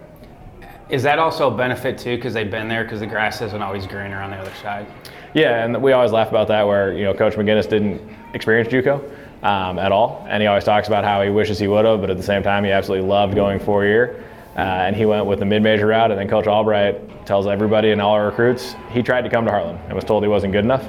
Is 0.91 1.03
that 1.05 1.19
also 1.19 1.53
a 1.53 1.57
benefit 1.57 1.97
too 1.99 2.17
because 2.17 2.35
they've 2.35 2.51
been 2.51 2.69
there 2.69 2.85
because 2.85 3.01
the 3.01 3.07
grass 3.07 3.41
isn't 3.41 3.63
always 3.63 3.87
greener 3.87 4.21
on 4.21 4.31
the 4.31 4.37
other 4.37 4.53
side? 4.61 4.87
Yeah, 5.33 5.65
and 5.65 5.83
we 5.83 5.93
always 5.93 6.13
laugh 6.13 6.29
about 6.29 6.49
that 6.49 6.67
where, 6.67 6.93
you 6.93 7.05
know, 7.05 7.15
Coach 7.15 7.35
McGinnis 7.35 7.69
didn't 7.69 8.01
experience 8.35 8.69
JUCO 8.69 9.03
um, 9.43 9.79
at 9.79 9.93
all. 9.93 10.27
And 10.29 10.43
he 10.43 10.47
always 10.47 10.65
talks 10.65 10.89
about 10.89 11.05
how 11.05 11.23
he 11.23 11.31
wishes 11.31 11.59
he 11.59 11.69
would 11.69 11.85
have, 11.85 12.01
but 12.01 12.11
at 12.11 12.17
the 12.17 12.23
same 12.23 12.43
time, 12.43 12.65
he 12.65 12.71
absolutely 12.71 13.09
loved 13.09 13.35
going 13.35 13.59
four 13.59 13.85
year. 13.85 14.25
Uh, 14.57 14.61
and 14.61 14.95
he 14.95 15.07
went 15.07 15.27
with 15.27 15.41
the 15.41 15.45
mid 15.45 15.63
major 15.63 15.87
route. 15.87 16.11
And 16.11 16.21
then 16.21 16.29
Coach 16.29 16.47
Albright 16.47 17.27
tells 17.27 17.47
everybody 17.47 17.91
and 17.91 18.01
all 18.01 18.13
our 18.13 18.27
recruits 18.27 18.75
he 18.91 19.03
tried 19.03 19.23
to 19.23 19.31
come 19.31 19.45
to 19.47 19.51
Heartland 19.51 19.83
and 19.87 19.95
was 19.95 20.05
told 20.05 20.23
he 20.23 20.29
wasn't 20.29 20.53
good 20.53 20.65
enough. 20.65 20.85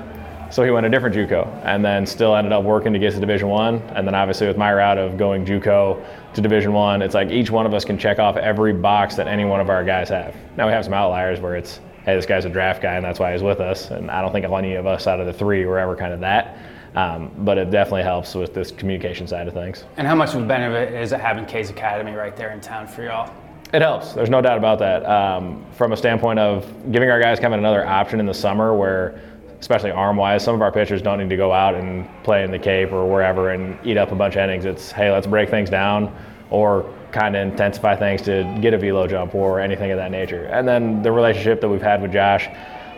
So 0.51 0.63
he 0.63 0.71
went 0.71 0.85
a 0.85 0.89
different 0.89 1.15
JUCO, 1.15 1.63
and 1.65 1.83
then 1.83 2.05
still 2.05 2.35
ended 2.35 2.53
up 2.53 2.63
working 2.63 2.93
to 2.93 2.99
get 2.99 3.13
to 3.13 3.19
Division 3.19 3.49
One. 3.49 3.81
And 3.95 4.07
then 4.07 4.15
obviously 4.15 4.47
with 4.47 4.57
my 4.57 4.73
route 4.73 4.97
of 4.97 5.17
going 5.17 5.45
JUCO 5.45 6.05
to 6.33 6.41
Division 6.41 6.73
One, 6.73 7.01
it's 7.01 7.13
like 7.13 7.29
each 7.29 7.49
one 7.51 7.65
of 7.65 7.73
us 7.73 7.83
can 7.83 7.97
check 7.97 8.19
off 8.19 8.37
every 8.37 8.73
box 8.73 9.15
that 9.15 9.27
any 9.27 9.45
one 9.45 9.59
of 9.59 9.69
our 9.69 9.83
guys 9.83 10.09
have. 10.09 10.35
Now 10.57 10.67
we 10.67 10.73
have 10.73 10.85
some 10.85 10.93
outliers 10.93 11.39
where 11.39 11.55
it's, 11.55 11.79
hey, 12.05 12.15
this 12.15 12.25
guy's 12.25 12.45
a 12.45 12.49
draft 12.49 12.81
guy, 12.81 12.95
and 12.95 13.03
that's 13.03 13.19
why 13.19 13.33
he's 13.33 13.43
with 13.43 13.59
us. 13.59 13.89
And 13.91 14.09
I 14.11 14.21
don't 14.21 14.31
think 14.31 14.45
any 14.45 14.75
of 14.75 14.85
us 14.85 15.07
out 15.07 15.19
of 15.19 15.25
the 15.25 15.33
three 15.33 15.65
were 15.65 15.79
ever 15.79 15.95
kind 15.95 16.13
of 16.13 16.19
that. 16.21 16.57
Um, 16.95 17.31
but 17.39 17.57
it 17.57 17.71
definitely 17.71 18.03
helps 18.03 18.35
with 18.35 18.53
this 18.53 18.71
communication 18.71 19.27
side 19.27 19.49
of 19.49 19.53
things. 19.53 19.83
And 19.97 20.07
how 20.07 20.15
much 20.15 20.33
of 20.33 20.43
a 20.43 20.45
benefit 20.45 20.93
is 20.93 21.11
it 21.11 21.19
having 21.19 21.45
K's 21.45 21.69
Academy 21.69 22.13
right 22.13 22.35
there 22.37 22.51
in 22.51 22.61
town 22.61 22.87
for 22.87 23.03
y'all? 23.03 23.33
It 23.73 23.81
helps. 23.81 24.13
There's 24.13 24.29
no 24.29 24.41
doubt 24.41 24.57
about 24.57 24.79
that. 24.79 25.05
Um, 25.05 25.65
from 25.73 25.91
a 25.91 25.97
standpoint 25.97 26.39
of 26.39 26.65
giving 26.93 27.09
our 27.09 27.19
guys 27.19 27.39
kind 27.39 27.53
of 27.53 27.59
another 27.59 27.85
option 27.85 28.21
in 28.21 28.25
the 28.25 28.33
summer 28.33 28.73
where, 28.73 29.19
especially 29.65 29.89
arm 29.89 30.15
wise, 30.15 30.43
some 30.43 30.53
of 30.53 30.61
our 30.61 30.71
pitchers 30.71 31.01
don't 31.01 31.17
need 31.17 31.27
to 31.27 31.35
go 31.35 31.51
out 31.51 31.73
and 31.73 32.07
play 32.23 32.43
in 32.43 32.51
the 32.51 32.59
Cape 32.59 32.91
or 32.91 33.09
wherever 33.09 33.49
and 33.49 33.75
eat 33.83 33.97
up 33.97 34.11
a 34.11 34.15
bunch 34.15 34.35
of 34.35 34.43
innings. 34.43 34.63
It's, 34.63 34.91
hey, 34.91 35.11
let's 35.11 35.25
break 35.25 35.49
things 35.49 35.71
down 35.71 36.15
or 36.51 36.87
kind 37.11 37.35
of 37.35 37.51
intensify 37.51 37.95
things 37.95 38.21
to 38.21 38.43
get 38.61 38.75
a 38.75 38.77
velo 38.77 39.07
jump 39.07 39.33
or 39.33 39.59
anything 39.59 39.89
of 39.89 39.97
that 39.97 40.11
nature. 40.11 40.45
And 40.45 40.67
then 40.67 41.01
the 41.01 41.11
relationship 41.11 41.61
that 41.61 41.69
we've 41.69 41.81
had 41.81 41.99
with 41.99 42.13
Josh, 42.13 42.47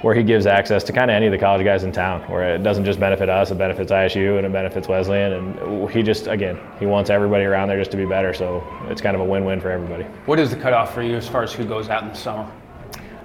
where 0.01 0.13
he 0.13 0.23
gives 0.23 0.45
access 0.45 0.83
to 0.83 0.91
kind 0.91 1.09
of 1.09 1.15
any 1.15 1.27
of 1.27 1.31
the 1.31 1.37
college 1.37 1.63
guys 1.63 1.85
in 1.85 1.93
town, 1.93 2.19
where 2.29 2.55
it 2.55 2.63
doesn't 2.63 2.83
just 2.83 2.99
benefit 2.99 3.29
us, 3.29 3.49
it 3.49 3.57
benefits 3.57 3.89
ISU 3.89 4.35
and 4.35 4.45
it 4.45 4.51
benefits 4.51 4.89
Wesleyan. 4.89 5.31
And 5.31 5.89
he 5.89 6.03
just, 6.03 6.27
again, 6.27 6.59
he 6.81 6.85
wants 6.85 7.09
everybody 7.09 7.45
around 7.45 7.69
there 7.69 7.79
just 7.79 7.91
to 7.91 7.97
be 7.97 8.05
better. 8.05 8.33
So 8.33 8.61
it's 8.89 8.99
kind 8.99 9.15
of 9.15 9.21
a 9.21 9.25
win 9.25 9.45
win 9.45 9.61
for 9.61 9.71
everybody. 9.71 10.03
What 10.25 10.37
is 10.37 10.49
the 10.49 10.57
cutoff 10.57 10.93
for 10.93 11.01
you 11.01 11.15
as 11.15 11.29
far 11.29 11.43
as 11.43 11.53
who 11.53 11.63
goes 11.63 11.87
out 11.87 12.03
in 12.03 12.09
the 12.09 12.15
summer? 12.15 12.51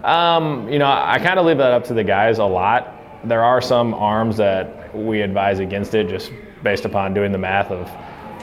Um, 0.05 0.69
you 0.69 0.79
know, 0.79 0.87
I 0.87 1.19
kind 1.19 1.41
of 1.41 1.47
leave 1.47 1.59
that 1.59 1.73
up 1.73 1.83
to 1.87 1.95
the 1.95 2.05
guys 2.05 2.39
a 2.39 2.45
lot. 2.45 3.02
There 3.25 3.43
are 3.43 3.61
some 3.61 3.95
arms 3.95 4.37
that 4.39 4.95
we 4.95 5.21
advise 5.21 5.59
against 5.59 5.95
it 5.95 6.09
just 6.09 6.33
based 6.63 6.85
upon 6.85 7.15
doing 7.15 7.33
the 7.33 7.39
math 7.39 7.71
of 7.71 7.91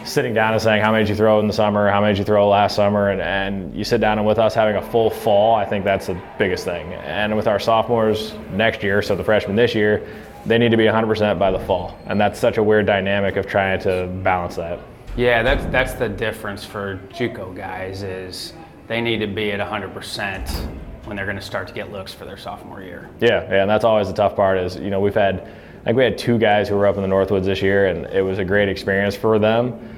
sitting 0.08 0.34
down 0.34 0.54
and 0.54 0.62
saying 0.62 0.82
how 0.82 0.92
many 0.92 1.04
did 1.04 1.10
you 1.10 1.16
throw 1.16 1.40
in 1.40 1.48
the 1.48 1.54
summer, 1.54 1.90
how 1.90 2.02
many 2.02 2.14
did 2.14 2.20
you 2.20 2.26
throw 2.26 2.48
last 2.48 2.76
summer, 2.76 3.10
and, 3.10 3.22
and 3.22 3.76
you 3.76 3.84
sit 3.84 4.00
down 4.00 4.18
and 4.18 4.26
with 4.26 4.40
us 4.40 4.54
having 4.54 4.76
a 4.76 4.82
full 4.82 5.10
fall, 5.10 5.56
I 5.56 5.66
think 5.66 5.84
that's 5.84 6.08
the 6.08 6.20
biggest 6.38 6.66
thing. 6.66 6.94
And 6.94 7.36
with 7.36 7.48
our 7.48 7.60
sophomores 7.60 8.34
next 8.52 8.82
year, 8.84 9.02
so 9.02 9.16
the 9.16 9.24
freshmen 9.24 9.56
this 9.56 9.76
year, 9.76 10.08
they 10.46 10.58
need 10.58 10.72
to 10.72 10.78
be 10.78 10.86
100% 10.86 11.38
by 11.38 11.52
the 11.52 11.60
fall. 11.60 11.98
And 12.06 12.20
that's 12.20 12.40
such 12.40 12.58
a 12.58 12.64
weird 12.64 12.86
dynamic 12.86 13.36
of 13.36 13.46
trying 13.46 13.80
to 13.82 14.08
balance 14.24 14.56
that. 14.56 14.80
Yeah, 15.18 15.44
that's 15.44 15.66
that's 15.66 15.94
the 15.94 16.08
difference 16.08 16.64
for 16.64 16.98
JUCO 17.10 17.56
guys 17.56 18.04
is 18.04 18.54
they 18.88 19.02
need 19.02 19.18
to 19.18 19.28
be 19.28 19.52
at 19.52 19.60
100% 19.60 20.80
when 21.10 21.18
they're 21.18 21.26
going 21.26 21.36
to 21.36 21.42
start 21.42 21.68
to 21.68 21.74
get 21.74 21.92
looks 21.92 22.14
for 22.14 22.24
their 22.24 22.38
sophomore 22.38 22.82
year. 22.82 23.10
Yeah, 23.20 23.44
yeah, 23.50 23.62
and 23.62 23.70
that's 23.70 23.84
always 23.84 24.08
the 24.08 24.14
tough 24.14 24.36
part 24.36 24.60
is, 24.60 24.78
you 24.78 24.92
know, 24.92 25.02
we've 25.02 25.16
had, 25.16 25.42
I 25.82 25.86
think 25.86 25.98
we 25.98 26.04
had 26.04 26.18
two 26.18 26.38
guys 26.38 26.70
who 26.70 26.76
were 26.76 26.88
up 26.88 26.96
in 26.96 27.02
the 27.02 27.08
Northwoods 27.08 27.46
this 27.46 27.62
year, 27.62 27.88
and 27.88 28.06
it 28.14 28.22
was 28.22 28.38
a 28.38 28.46
great 28.46 28.70
experience 28.70 29.16
for 29.16 29.40
them. 29.40 29.98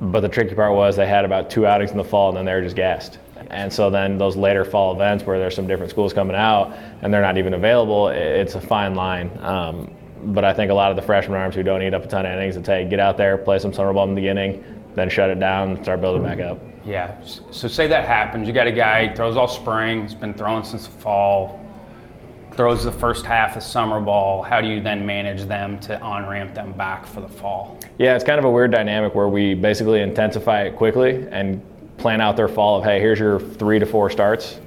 But 0.00 0.20
the 0.20 0.28
tricky 0.28 0.54
part 0.54 0.74
was 0.74 0.96
they 0.96 1.06
had 1.06 1.24
about 1.24 1.48
two 1.48 1.64
outings 1.64 1.92
in 1.92 1.96
the 1.96 2.04
fall, 2.04 2.28
and 2.28 2.36
then 2.36 2.44
they 2.44 2.52
were 2.52 2.62
just 2.62 2.76
gassed. 2.76 3.18
And 3.50 3.72
so 3.72 3.88
then 3.88 4.18
those 4.18 4.36
later 4.36 4.64
fall 4.64 4.94
events 4.94 5.24
where 5.24 5.38
there's 5.38 5.54
some 5.54 5.66
different 5.66 5.90
schools 5.90 6.12
coming 6.12 6.36
out 6.36 6.76
and 7.00 7.14
they're 7.14 7.22
not 7.22 7.38
even 7.38 7.54
available, 7.54 8.08
it's 8.08 8.54
a 8.56 8.60
fine 8.60 8.94
line. 8.94 9.30
Um, 9.40 9.90
but 10.24 10.44
I 10.44 10.52
think 10.52 10.70
a 10.70 10.74
lot 10.74 10.90
of 10.90 10.96
the 10.96 11.02
freshman 11.02 11.38
arms 11.38 11.54
who 11.54 11.62
don't 11.62 11.82
eat 11.82 11.94
up 11.94 12.04
a 12.04 12.08
ton 12.08 12.26
of 12.26 12.32
innings, 12.32 12.56
it's 12.56 12.66
hey, 12.66 12.84
get 12.84 13.00
out 13.00 13.16
there, 13.16 13.38
play 13.38 13.58
some 13.58 13.72
summer 13.72 13.92
ball 13.92 14.04
in 14.04 14.10
the 14.10 14.20
beginning, 14.20 14.62
then 14.96 15.08
shut 15.08 15.30
it 15.30 15.38
down, 15.38 15.70
and 15.70 15.84
start 15.84 16.00
building 16.00 16.22
back 16.22 16.40
up. 16.40 16.58
Yeah. 16.88 17.20
So 17.50 17.68
say 17.68 17.86
that 17.88 18.06
happens. 18.06 18.48
You 18.48 18.54
got 18.54 18.66
a 18.66 18.72
guy 18.72 19.14
throws 19.14 19.36
all 19.36 19.46
spring. 19.46 20.02
He's 20.02 20.14
been 20.14 20.32
throwing 20.32 20.64
since 20.64 20.86
the 20.86 20.92
fall. 20.92 21.62
Throws 22.52 22.82
the 22.82 22.90
first 22.90 23.26
half 23.26 23.58
of 23.58 23.62
summer 23.62 24.00
ball. 24.00 24.42
How 24.42 24.62
do 24.62 24.68
you 24.68 24.80
then 24.80 25.04
manage 25.04 25.42
them 25.42 25.78
to 25.80 26.00
on 26.00 26.26
ramp 26.26 26.54
them 26.54 26.72
back 26.72 27.04
for 27.04 27.20
the 27.20 27.28
fall? 27.28 27.78
Yeah, 27.98 28.14
it's 28.14 28.24
kind 28.24 28.38
of 28.38 28.46
a 28.46 28.50
weird 28.50 28.70
dynamic 28.70 29.14
where 29.14 29.28
we 29.28 29.52
basically 29.52 30.00
intensify 30.00 30.62
it 30.62 30.76
quickly 30.76 31.28
and 31.30 31.60
plan 31.98 32.22
out 32.22 32.38
their 32.38 32.48
fall 32.48 32.78
of, 32.78 32.84
hey, 32.84 33.00
here's 33.00 33.18
your 33.18 33.38
three 33.38 33.78
to 33.78 33.84
four 33.84 34.08
starts, 34.08 34.58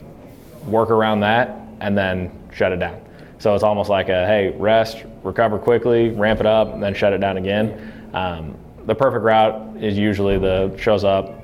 work 0.68 0.92
around 0.92 1.22
that, 1.22 1.58
and 1.80 1.98
then 1.98 2.32
shut 2.54 2.72
it 2.72 2.78
down. 2.78 3.02
So 3.40 3.56
it's 3.56 3.64
almost 3.64 3.90
like 3.90 4.10
a, 4.10 4.28
hey, 4.28 4.54
rest, 4.60 5.06
recover 5.24 5.58
quickly, 5.58 6.12
ramp 6.12 6.40
it 6.40 6.46
up, 6.46 6.72
and 6.72 6.84
then 6.84 6.94
shut 6.94 7.14
it 7.14 7.18
down 7.18 7.38
again. 7.38 8.12
Um, 8.14 8.56
the 8.86 8.94
perfect 8.94 9.24
route 9.24 9.76
is 9.78 9.98
usually 9.98 10.38
the 10.38 10.78
shows 10.78 11.04
up 11.04 11.41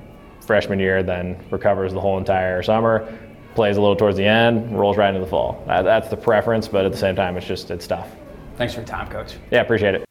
freshman 0.47 0.79
year, 0.79 1.03
then 1.03 1.37
recovers 1.51 1.93
the 1.93 1.99
whole 1.99 2.17
entire 2.17 2.63
summer, 2.63 3.07
plays 3.53 3.77
a 3.77 3.81
little 3.81 3.95
towards 3.95 4.17
the 4.17 4.25
end, 4.25 4.77
rolls 4.77 4.97
right 4.97 5.09
into 5.09 5.19
the 5.19 5.29
fall. 5.29 5.61
That, 5.67 5.83
that's 5.83 6.07
the 6.07 6.17
preference, 6.17 6.67
but 6.67 6.85
at 6.85 6.91
the 6.91 6.97
same 6.97 7.15
time, 7.15 7.37
it's 7.37 7.45
just, 7.45 7.69
it's 7.69 7.85
tough. 7.85 8.09
Thanks 8.55 8.73
for 8.73 8.79
your 8.79 8.87
time, 8.87 9.07
coach. 9.09 9.35
Yeah, 9.51 9.61
appreciate 9.61 9.95
it. 9.95 10.03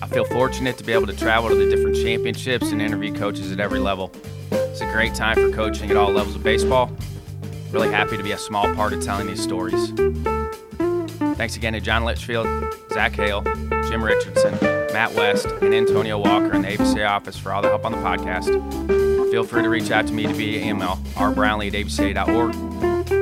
I 0.00 0.06
feel 0.06 0.24
fortunate 0.24 0.78
to 0.78 0.84
be 0.84 0.92
able 0.92 1.06
to 1.06 1.16
travel 1.16 1.48
to 1.50 1.56
the 1.56 1.68
different 1.68 1.96
championships 1.96 2.70
and 2.70 2.80
interview 2.80 3.12
coaches 3.12 3.50
at 3.50 3.58
every 3.58 3.80
level. 3.80 4.12
It's 4.52 4.80
a 4.80 4.90
great 4.92 5.14
time 5.14 5.34
for 5.36 5.50
coaching 5.50 5.90
at 5.90 5.96
all 5.96 6.10
levels 6.10 6.36
of 6.36 6.42
baseball. 6.42 6.90
Really 7.72 7.90
happy 7.90 8.16
to 8.16 8.22
be 8.22 8.32
a 8.32 8.38
small 8.38 8.72
part 8.74 8.92
of 8.92 9.02
telling 9.02 9.26
these 9.26 9.42
stories. 9.42 9.90
Thanks 11.36 11.56
again 11.56 11.72
to 11.72 11.80
John 11.80 12.04
Litchfield, 12.04 12.46
Zach 12.92 13.12
Hale, 13.14 13.42
Jim 13.88 14.02
Richardson, 14.02 14.52
Matt 14.92 15.14
West, 15.14 15.46
and 15.46 15.74
Antonio 15.74 16.18
Walker 16.18 16.54
in 16.54 16.62
the 16.62 16.68
ABCA 16.68 17.08
office 17.08 17.36
for 17.36 17.52
all 17.52 17.62
the 17.62 17.68
help 17.68 17.84
on 17.84 17.92
the 17.92 17.98
podcast. 17.98 18.50
Feel 19.30 19.44
free 19.44 19.62
to 19.62 19.68
reach 19.68 19.90
out 19.90 20.06
to 20.06 20.12
me 20.12 20.24
to 20.24 20.32
via 20.32 20.64
email, 20.64 20.96
rbrownlee 21.14 21.68
at 21.68 21.74
abca.org, 21.74 22.52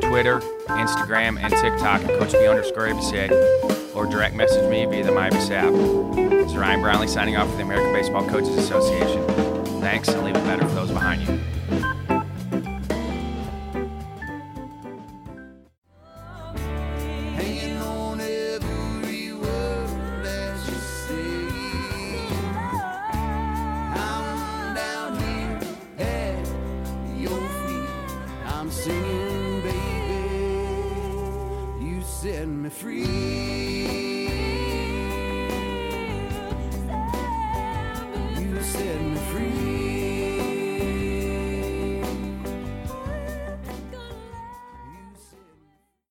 Twitter, 0.02 0.40
Instagram, 0.68 1.39
and 1.43 1.52
TikTok 1.52 2.02
at 2.02 2.18
Coach 2.18 2.34
underscore 2.34 2.89
ABCA, 2.89 3.94
or 3.94 4.06
direct 4.06 4.34
message 4.34 4.68
me 4.70 4.84
via 4.84 5.05
the 5.05 5.12
MyABCA 5.12 5.51
app. 5.51 6.30
This 6.30 6.51
is 6.51 6.56
Ryan 6.56 6.82
Brownlee 6.82 7.09
signing 7.09 7.36
off 7.36 7.48
for 7.51 7.56
the 7.56 7.62
American 7.62 7.93
Baseball 7.93 8.28
Coaches 8.28 8.56
Association. 8.56 9.26
Thanks, 9.80 10.09
and 10.09 10.22
leave 10.24 10.36
it 10.36 10.44
better 10.44 10.66
for 10.68 10.74
those 10.74 10.90
behind 10.90 11.26
you. 11.26 11.41